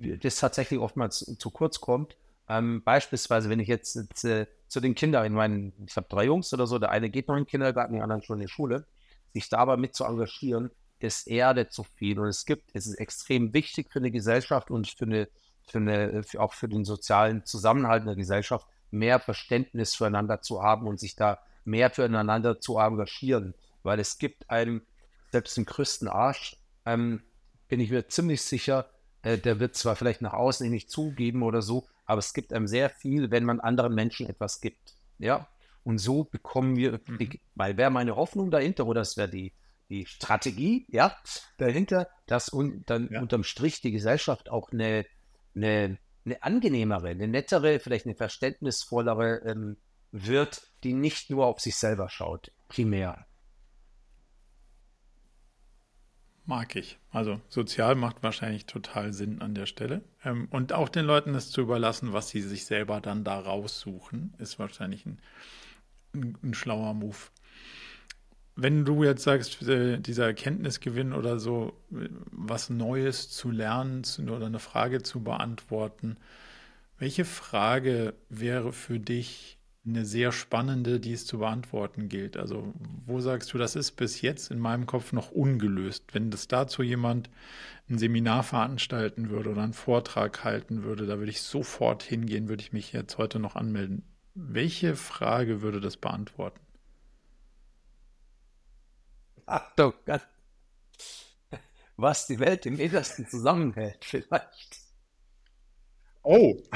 das 0.00 0.36
tatsächlich 0.36 0.80
oftmals 0.80 1.18
zu 1.38 1.50
kurz 1.50 1.80
kommt. 1.80 2.16
Ähm, 2.48 2.82
beispielsweise, 2.82 3.48
wenn 3.48 3.60
ich 3.60 3.68
jetzt, 3.68 3.94
jetzt 3.94 4.24
äh, 4.24 4.46
zu 4.66 4.80
den 4.80 4.94
Kindern, 4.94 5.24
ich 5.24 5.30
meine, 5.30 5.72
ich 5.86 5.96
habe 5.96 6.08
drei 6.08 6.24
Jungs 6.24 6.52
oder 6.52 6.66
so, 6.66 6.78
der 6.78 6.90
eine 6.90 7.10
geht 7.10 7.28
noch 7.28 7.36
in 7.36 7.44
den 7.44 7.48
Kindergarten, 7.48 7.94
der 7.94 8.02
andere 8.02 8.22
schon 8.22 8.40
in 8.40 8.46
die 8.46 8.52
Schule, 8.52 8.86
sich 9.32 9.48
da 9.48 9.58
aber 9.58 9.76
mit 9.76 9.94
zu 9.94 10.04
engagieren, 10.04 10.70
das 11.00 11.26
erdet 11.26 11.72
so 11.72 11.84
viel 11.84 12.18
und 12.18 12.28
es 12.28 12.44
gibt, 12.44 12.70
es 12.74 12.86
ist 12.86 12.94
extrem 12.94 13.54
wichtig 13.54 13.90
für 13.90 14.00
eine 14.00 14.10
Gesellschaft 14.10 14.70
und 14.70 14.88
für 14.88 15.04
eine, 15.04 15.28
für 15.66 15.78
eine, 15.78 16.22
für 16.22 16.40
auch 16.40 16.52
für 16.54 16.68
den 16.68 16.84
sozialen 16.84 17.44
Zusammenhalt 17.44 18.02
in 18.02 18.08
der 18.08 18.16
Gesellschaft, 18.16 18.66
mehr 18.90 19.20
Verständnis 19.20 19.94
füreinander 19.94 20.42
zu 20.42 20.62
haben 20.62 20.86
und 20.86 20.98
sich 20.98 21.14
da 21.14 21.38
mehr 21.64 21.90
füreinander 21.90 22.60
zu 22.60 22.78
engagieren, 22.78 23.54
weil 23.82 24.00
es 24.00 24.18
gibt 24.18 24.50
einem, 24.50 24.82
selbst 25.30 25.56
den 25.56 25.64
größten 25.64 26.08
Arsch, 26.08 26.56
ähm, 26.84 27.22
bin 27.68 27.80
ich 27.80 27.90
mir 27.90 28.08
ziemlich 28.08 28.42
sicher, 28.42 28.90
äh, 29.22 29.38
der 29.38 29.60
wird 29.60 29.74
zwar 29.76 29.96
vielleicht 29.96 30.22
nach 30.22 30.32
außen 30.32 30.68
nicht 30.70 30.90
zugeben 30.90 31.42
oder 31.42 31.62
so, 31.62 31.86
aber 32.06 32.18
es 32.18 32.32
gibt 32.32 32.52
einem 32.52 32.66
sehr 32.66 32.90
viel, 32.90 33.30
wenn 33.30 33.44
man 33.44 33.60
anderen 33.60 33.94
Menschen 33.94 34.28
etwas 34.28 34.60
gibt. 34.60 34.94
Ja, 35.18 35.48
und 35.84 35.98
so 35.98 36.24
bekommen 36.24 36.76
wir, 36.76 37.00
mhm. 37.06 37.30
weil 37.54 37.76
wäre 37.76 37.90
meine 37.90 38.16
Hoffnung 38.16 38.50
dahinter, 38.50 38.86
oder 38.86 39.00
das 39.00 39.16
wäre 39.16 39.28
die, 39.28 39.52
die 39.88 40.06
Strategie, 40.06 40.86
ja, 40.88 41.16
dahinter, 41.58 42.08
dass 42.26 42.52
un, 42.52 42.82
dann 42.86 43.08
ja. 43.10 43.20
unterm 43.20 43.44
Strich 43.44 43.80
die 43.80 43.92
Gesellschaft 43.92 44.50
auch 44.50 44.72
eine, 44.72 45.06
eine, 45.54 45.98
eine 46.24 46.42
angenehmere, 46.42 47.08
eine 47.08 47.28
nettere, 47.28 47.80
vielleicht 47.80 48.06
eine 48.06 48.14
verständnisvollere 48.14 49.42
ähm, 49.46 49.76
wird, 50.12 50.62
die 50.84 50.92
nicht 50.92 51.30
nur 51.30 51.46
auf 51.46 51.60
sich 51.60 51.76
selber 51.76 52.08
schaut, 52.08 52.52
primär. 52.68 53.26
Mag 56.50 56.74
ich. 56.74 56.98
Also 57.12 57.40
sozial 57.48 57.94
macht 57.94 58.24
wahrscheinlich 58.24 58.66
total 58.66 59.12
Sinn 59.12 59.40
an 59.40 59.54
der 59.54 59.66
Stelle. 59.66 60.02
Ähm, 60.24 60.48
und 60.50 60.72
auch 60.72 60.88
den 60.88 61.04
Leuten 61.04 61.32
es 61.36 61.48
zu 61.52 61.60
überlassen, 61.60 62.12
was 62.12 62.30
sie 62.30 62.42
sich 62.42 62.64
selber 62.64 63.00
dann 63.00 63.22
da 63.22 63.38
raussuchen, 63.38 64.34
ist 64.38 64.58
wahrscheinlich 64.58 65.06
ein, 65.06 65.20
ein, 66.12 66.36
ein 66.42 66.54
schlauer 66.54 66.92
Move. 66.92 67.14
Wenn 68.56 68.84
du 68.84 69.04
jetzt 69.04 69.22
sagst, 69.22 69.62
äh, 69.62 70.00
dieser 70.00 70.26
Erkenntnisgewinn 70.26 71.12
oder 71.12 71.38
so, 71.38 71.72
was 71.88 72.68
Neues 72.68 73.30
zu 73.30 73.52
lernen 73.52 74.02
oder 74.18 74.46
eine 74.46 74.58
Frage 74.58 75.04
zu 75.04 75.22
beantworten, 75.22 76.16
welche 76.98 77.24
Frage 77.24 78.14
wäre 78.28 78.72
für 78.72 78.98
dich 78.98 79.59
eine 79.86 80.04
sehr 80.04 80.30
spannende, 80.30 81.00
die 81.00 81.12
es 81.12 81.26
zu 81.26 81.38
beantworten 81.38 82.08
gilt. 82.08 82.36
Also 82.36 82.74
wo 83.06 83.20
sagst 83.20 83.52
du, 83.52 83.58
das 83.58 83.76
ist 83.76 83.92
bis 83.92 84.20
jetzt 84.20 84.50
in 84.50 84.58
meinem 84.58 84.86
Kopf 84.86 85.12
noch 85.12 85.30
ungelöst? 85.30 86.04
Wenn 86.12 86.30
das 86.30 86.48
dazu 86.48 86.82
jemand 86.82 87.30
ein 87.88 87.98
Seminar 87.98 88.42
veranstalten 88.42 89.30
würde 89.30 89.50
oder 89.50 89.62
einen 89.62 89.72
Vortrag 89.72 90.44
halten 90.44 90.82
würde, 90.82 91.06
da 91.06 91.18
würde 91.18 91.30
ich 91.30 91.42
sofort 91.42 92.02
hingehen, 92.02 92.48
würde 92.48 92.62
ich 92.62 92.72
mich 92.72 92.92
jetzt 92.92 93.16
heute 93.18 93.38
noch 93.38 93.56
anmelden. 93.56 94.04
Welche 94.34 94.96
Frage 94.96 95.62
würde 95.62 95.80
das 95.80 95.96
beantworten? 95.96 96.60
Achtung, 99.46 99.94
was 101.96 102.26
die 102.26 102.38
Welt 102.38 102.66
im 102.66 102.78
Innersten 102.78 103.26
zusammenhält, 103.26 104.04
vielleicht. 104.04 104.78
Oh. 106.22 106.62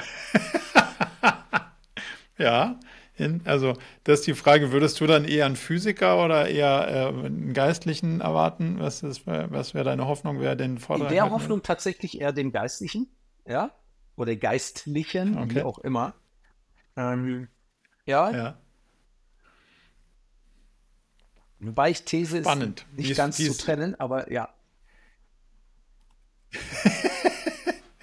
Ja, 2.39 2.81
also 3.45 3.75
das 4.03 4.21
ist 4.21 4.27
die 4.27 4.35
Frage, 4.35 4.73
würdest 4.73 5.01
du 5.01 5.07
dann 5.07 5.25
eher 5.25 5.47
einen 5.47 5.57
Physiker 5.57 6.25
oder 6.25 6.49
eher 6.49 6.89
äh, 6.89 7.27
einen 7.27 7.53
Geistlichen 7.53 8.21
erwarten? 8.21 8.77
Was, 8.81 9.03
was 9.05 9.75
wäre 9.75 9.85
deine 9.85 10.07
Hoffnung, 10.07 10.41
wer 10.41 10.57
den 10.57 10.79
Vortrag 10.79 11.11
In 11.11 11.15
der 11.15 11.31
Hoffnung 11.31 11.63
tatsächlich 11.63 12.21
eher 12.21 12.33
den 12.33 12.51
Geistlichen, 12.51 13.09
ja, 13.47 13.71
oder 14.17 14.35
Geistlichen, 14.35 15.39
okay. 15.39 15.57
wie 15.57 15.63
auch 15.63 15.79
immer. 15.79 16.15
Ähm, 16.97 17.49
ja. 18.05 18.31
ja. 18.31 18.59
Wobei 21.61 21.91
ich 21.91 22.05
These 22.05 22.41
Spannend. 22.41 22.81
ist 22.91 22.99
nicht 22.99 23.11
ist, 23.11 23.17
ganz 23.17 23.37
zu 23.37 23.57
trennen, 23.57 23.99
aber 23.99 24.31
ja. 24.31 24.49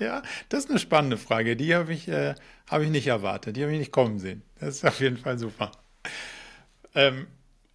Ja, 0.02 0.24
das 0.50 0.66
ist 0.66 0.72
eine 0.72 0.80
spannende 0.80 1.18
Frage. 1.18 1.56
Die 1.56 1.76
habe 1.76 1.94
ich, 1.94 2.08
äh, 2.08 2.34
hab 2.68 2.82
ich 2.82 2.90
nicht 2.90 3.06
erwartet. 3.06 3.56
Die 3.56 3.62
habe 3.62 3.72
ich 3.72 3.78
nicht 3.78 3.92
kommen 3.92 4.18
sehen. 4.18 4.42
Das 4.60 4.78
ist 4.78 4.86
auf 4.86 5.00
jeden 5.00 5.18
Fall 5.18 5.38
super. 5.38 5.72
Ähm, 6.96 7.28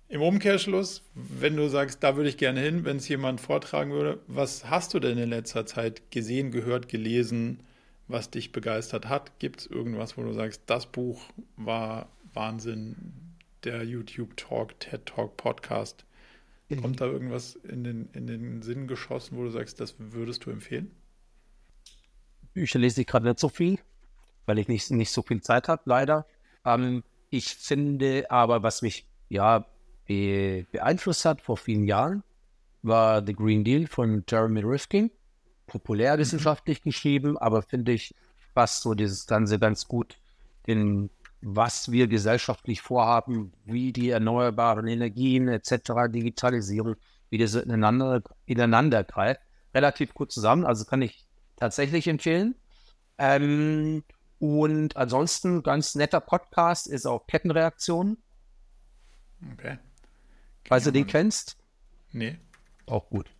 Im 0.08 0.22
Umkehrschluss, 0.22 1.04
wenn 1.14 1.56
du 1.56 1.68
sagst, 1.68 2.02
da 2.02 2.16
würde 2.16 2.28
ich 2.28 2.36
gerne 2.36 2.60
hin, 2.60 2.84
wenn 2.84 2.96
es 2.96 3.06
jemand 3.06 3.40
vortragen 3.40 3.92
würde, 3.92 4.18
was 4.26 4.68
hast 4.68 4.92
du 4.92 4.98
denn 4.98 5.18
in 5.18 5.30
letzter 5.30 5.66
Zeit 5.66 6.10
gesehen, 6.10 6.50
gehört, 6.50 6.88
gelesen, 6.88 7.62
was 8.08 8.28
dich 8.28 8.50
begeistert 8.50 9.08
hat? 9.08 9.38
Gibt 9.38 9.60
es 9.60 9.66
irgendwas, 9.68 10.18
wo 10.18 10.22
du 10.22 10.32
sagst, 10.32 10.62
das 10.66 10.86
Buch 10.86 11.22
war 11.56 12.08
Wahnsinn, 12.34 12.96
der 13.62 13.84
YouTube-Talk, 13.84 14.80
TED-Talk, 14.80 15.36
Podcast? 15.36 16.04
Kommt 16.80 17.00
da 17.00 17.06
irgendwas 17.06 17.54
in 17.54 17.84
den, 17.84 18.08
in 18.12 18.26
den 18.26 18.62
Sinn 18.62 18.88
geschossen, 18.88 19.36
wo 19.36 19.44
du 19.44 19.50
sagst, 19.50 19.78
das 19.78 19.94
würdest 19.98 20.44
du 20.44 20.50
empfehlen? 20.50 20.90
Bücher 22.56 22.78
lese 22.78 23.02
ich 23.02 23.06
gerade 23.06 23.26
nicht 23.26 23.38
so 23.38 23.48
viel, 23.48 23.78
weil 24.46 24.58
ich 24.58 24.66
nicht, 24.66 24.90
nicht 24.90 25.10
so 25.10 25.22
viel 25.22 25.42
Zeit 25.42 25.68
habe, 25.68 25.82
leider. 25.84 26.26
Ähm, 26.64 27.04
ich 27.30 27.54
finde 27.54 28.30
aber, 28.30 28.62
was 28.62 28.82
mich 28.82 29.06
ja 29.28 29.66
be 30.06 30.66
beeinflusst 30.72 31.24
hat 31.24 31.40
vor 31.42 31.56
vielen 31.56 31.84
Jahren, 31.84 32.22
war 32.82 33.24
The 33.24 33.34
Green 33.34 33.62
Deal 33.62 33.86
von 33.86 34.24
Jeremy 34.28 34.60
Rifkin. 34.60 35.10
Populärwissenschaftlich 35.66 36.80
mhm. 36.80 36.90
geschrieben, 36.90 37.38
aber 37.38 37.60
finde 37.62 37.92
ich 37.92 38.14
passt 38.54 38.82
so 38.82 38.94
dieses 38.94 39.26
Ganze 39.26 39.58
ganz 39.58 39.86
gut 39.86 40.16
in 40.64 41.10
was 41.42 41.92
wir 41.92 42.08
gesellschaftlich 42.08 42.80
vorhaben, 42.80 43.52
wie 43.66 43.92
die 43.92 44.10
erneuerbaren 44.10 44.88
Energien 44.88 45.48
etc., 45.48 46.08
Digitalisierung, 46.08 46.96
wie 47.28 47.38
das 47.38 47.54
ineinander, 47.54 48.22
ineinander 48.46 49.04
greift. 49.04 49.42
Relativ 49.74 50.14
gut 50.14 50.32
zusammen, 50.32 50.64
also 50.64 50.86
kann 50.86 51.02
ich 51.02 51.25
tatsächlich 51.56 52.06
empfehlen. 52.08 52.54
Ähm, 53.18 54.04
und 54.38 54.96
ansonsten 54.96 55.62
ganz 55.62 55.94
netter 55.94 56.20
Podcast 56.20 56.86
ist 56.86 57.06
auch 57.06 57.26
Kettenreaktion. 57.26 58.18
Okay. 59.52 59.78
Falls 60.68 60.84
du 60.84 60.90
den 60.90 61.06
kennst. 61.06 61.56
Nee. 62.12 62.38
Auch 62.86 63.08
gut. 63.08 63.30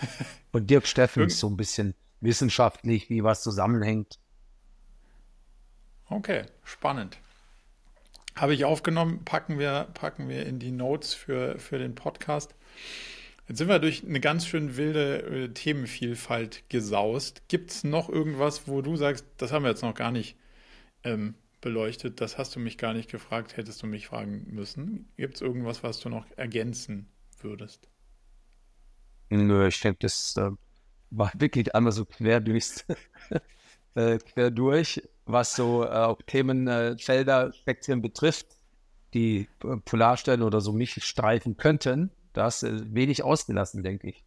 und 0.52 0.70
Dirk 0.70 0.86
Steffens 0.86 1.38
so 1.38 1.48
ein 1.48 1.56
bisschen 1.56 1.94
wissenschaftlich, 2.20 3.10
wie 3.10 3.24
was 3.24 3.42
zusammenhängt. 3.42 4.18
Okay, 6.08 6.44
spannend. 6.62 7.18
Habe 8.36 8.54
ich 8.54 8.64
aufgenommen, 8.64 9.24
packen 9.24 9.58
wir, 9.58 9.88
packen 9.94 10.28
wir 10.28 10.46
in 10.46 10.58
die 10.58 10.70
Notes 10.70 11.14
für, 11.14 11.58
für 11.58 11.78
den 11.78 11.94
Podcast. 11.94 12.54
Jetzt 13.52 13.58
sind 13.58 13.68
wir 13.68 13.80
durch 13.80 14.02
eine 14.02 14.18
ganz 14.18 14.46
schön 14.46 14.78
wilde 14.78 15.18
äh, 15.24 15.48
Themenvielfalt 15.50 16.64
gesaust. 16.70 17.42
Gibt 17.48 17.70
es 17.70 17.84
noch 17.84 18.08
irgendwas, 18.08 18.66
wo 18.66 18.80
du 18.80 18.96
sagst, 18.96 19.26
das 19.36 19.52
haben 19.52 19.64
wir 19.64 19.68
jetzt 19.68 19.82
noch 19.82 19.92
gar 19.92 20.10
nicht 20.10 20.38
ähm, 21.04 21.34
beleuchtet, 21.60 22.22
das 22.22 22.38
hast 22.38 22.56
du 22.56 22.60
mich 22.60 22.78
gar 22.78 22.94
nicht 22.94 23.10
gefragt, 23.10 23.58
hättest 23.58 23.82
du 23.82 23.86
mich 23.86 24.06
fragen 24.06 24.46
müssen? 24.46 25.12
Gibt 25.18 25.34
es 25.34 25.42
irgendwas, 25.42 25.82
was 25.82 26.00
du 26.00 26.08
noch 26.08 26.24
ergänzen 26.36 27.10
würdest? 27.42 27.90
Nö, 29.28 29.66
ich 29.66 29.78
denke, 29.80 29.98
das 30.00 30.34
äh, 30.38 30.48
war 31.10 31.30
wirklich 31.38 31.74
einmal 31.74 31.92
so 31.92 32.06
quer, 32.06 32.40
durchs, 32.40 32.86
äh, 33.96 34.16
quer 34.16 34.50
durch. 34.50 35.02
was 35.26 35.54
so 35.54 35.84
äh, 35.84 36.14
Themenfelder, 36.24 37.52
Spektren 37.52 38.00
betrifft, 38.00 38.46
die 39.12 39.46
äh, 39.62 39.76
Polarstern 39.84 40.40
oder 40.40 40.62
so 40.62 40.72
mich 40.72 41.04
streifen 41.04 41.58
könnten. 41.58 42.10
Da 42.32 42.48
ist 42.48 42.62
äh, 42.62 42.94
wenig 42.94 43.22
ausgelassen, 43.22 43.82
denke 43.82 44.08
ich. 44.08 44.24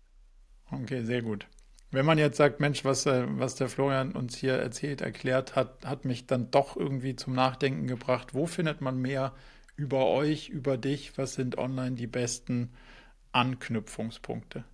Okay, 0.71 1.03
sehr 1.03 1.21
gut. 1.21 1.47
Wenn 1.91 2.05
man 2.05 2.17
jetzt 2.17 2.37
sagt, 2.37 2.59
Mensch, 2.59 2.83
was, 2.83 3.05
äh, 3.05 3.25
was 3.27 3.55
der 3.55 3.69
Florian 3.69 4.11
uns 4.11 4.35
hier 4.35 4.53
erzählt, 4.53 5.01
erklärt 5.01 5.55
hat, 5.55 5.85
hat 5.85 6.05
mich 6.05 6.27
dann 6.27 6.51
doch 6.51 6.75
irgendwie 6.75 7.15
zum 7.15 7.33
Nachdenken 7.33 7.87
gebracht. 7.87 8.33
Wo 8.33 8.45
findet 8.45 8.81
man 8.81 8.99
mehr 8.99 9.33
über 9.75 10.07
euch, 10.07 10.49
über 10.49 10.77
dich? 10.77 11.17
Was 11.17 11.33
sind 11.33 11.57
online 11.57 11.95
die 11.95 12.07
besten 12.07 12.73
Anknüpfungspunkte? 13.31 14.65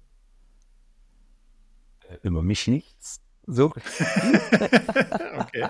Äh, 2.10 2.18
über 2.24 2.42
mich 2.42 2.68
nichts. 2.68 3.22
So. 3.46 3.66
okay. 5.38 5.68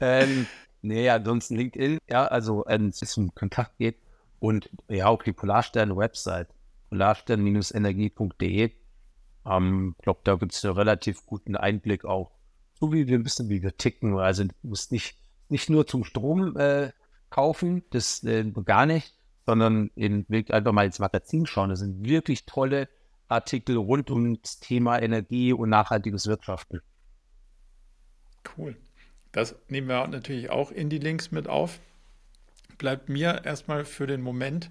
ähm, 0.00 0.46
nee, 0.82 1.08
ansonsten 1.08 1.56
LinkedIn, 1.56 1.98
ja, 2.08 2.26
also 2.26 2.64
wenn 2.66 2.88
es 2.88 3.16
um 3.16 3.34
Kontakt 3.34 3.76
geht 3.78 3.96
und 4.38 4.70
ja, 4.88 5.06
auch 5.06 5.22
die 5.22 5.32
Polarstern-Website, 5.32 6.48
polarstern-energie.de. 6.90 8.72
Ähm, 9.46 9.94
ich 9.98 10.02
glaube, 10.02 10.20
da 10.24 10.34
gibt 10.36 10.52
es 10.52 10.64
einen 10.64 10.74
relativ 10.74 11.24
guten 11.26 11.56
Einblick 11.56 12.04
auch, 12.04 12.30
so 12.78 12.92
wie 12.92 13.06
wir 13.06 13.18
bisschen 13.22 13.48
wie 13.48 13.62
wir 13.62 13.76
ticken. 13.76 14.18
Also 14.18 14.44
du 14.44 14.54
musst 14.62 14.92
nicht, 14.92 15.16
nicht 15.48 15.70
nur 15.70 15.86
zum 15.86 16.04
Strom 16.04 16.56
äh, 16.56 16.92
kaufen, 17.30 17.84
das 17.90 18.22
äh, 18.24 18.44
gar 18.64 18.86
nicht, 18.86 19.14
sondern 19.46 19.90
in, 19.94 20.26
einfach 20.50 20.72
mal 20.72 20.86
ins 20.86 20.98
Magazin 20.98 21.46
schauen. 21.46 21.70
Das 21.70 21.80
sind 21.80 22.04
wirklich 22.04 22.46
tolle 22.46 22.88
Artikel 23.28 23.76
rund 23.76 24.10
um 24.10 24.40
das 24.40 24.60
Thema 24.60 25.00
Energie 25.00 25.52
und 25.52 25.68
nachhaltiges 25.70 26.26
Wirtschaften. 26.26 26.80
Cool. 28.56 28.76
Das 29.32 29.56
nehmen 29.68 29.88
wir 29.88 30.06
natürlich 30.06 30.50
auch 30.50 30.70
in 30.70 30.88
die 30.88 30.98
Links 30.98 31.30
mit 31.30 31.48
auf. 31.48 31.80
Bleibt 32.78 33.08
mir 33.08 33.42
erstmal 33.44 33.84
für 33.84 34.06
den 34.06 34.22
Moment 34.22 34.70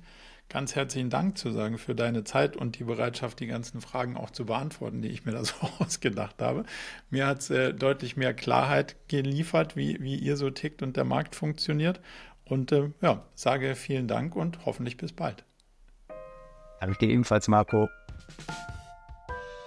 ganz 0.50 0.76
herzlichen 0.76 1.10
Dank 1.10 1.38
zu 1.38 1.52
sagen 1.52 1.78
für 1.78 1.96
deine 1.96 2.24
Zeit 2.24 2.56
und 2.56 2.78
die 2.80 2.84
Bereitschaft, 2.84 3.40
die 3.40 3.48
ganzen 3.48 3.82
Fragen 3.82 4.16
auch 4.16 4.30
zu 4.30 4.46
beantworten, 4.46 5.02
die 5.02 5.10
ich 5.10 5.26
mir 5.26 5.32
da 5.32 5.44
so 5.44 5.56
ausgedacht 5.80 6.42
habe. 6.42 6.64
Mir 7.10 7.28
hat 7.28 7.40
es 7.40 7.50
äh, 7.50 7.74
deutlich 7.74 8.16
mehr 8.16 8.34
Klarheit 8.34 8.96
geliefert, 9.08 9.76
wie, 9.76 9.98
wie 10.02 10.16
ihr 10.16 10.38
so 10.38 10.50
tickt 10.50 10.82
und 10.82 10.98
der 10.98 11.04
Markt 11.04 11.36
funktioniert. 11.36 12.00
Und 12.46 12.72
äh, 12.72 12.92
ja, 13.02 13.26
sage 13.34 13.76
vielen 13.76 14.08
Dank 14.08 14.36
und 14.36 14.66
hoffentlich 14.66 14.98
bis 14.98 15.14
bald. 15.14 15.44
Danke 16.80 17.00
dir 17.00 17.10
ebenfalls, 17.10 17.48
Marco. 17.48 17.90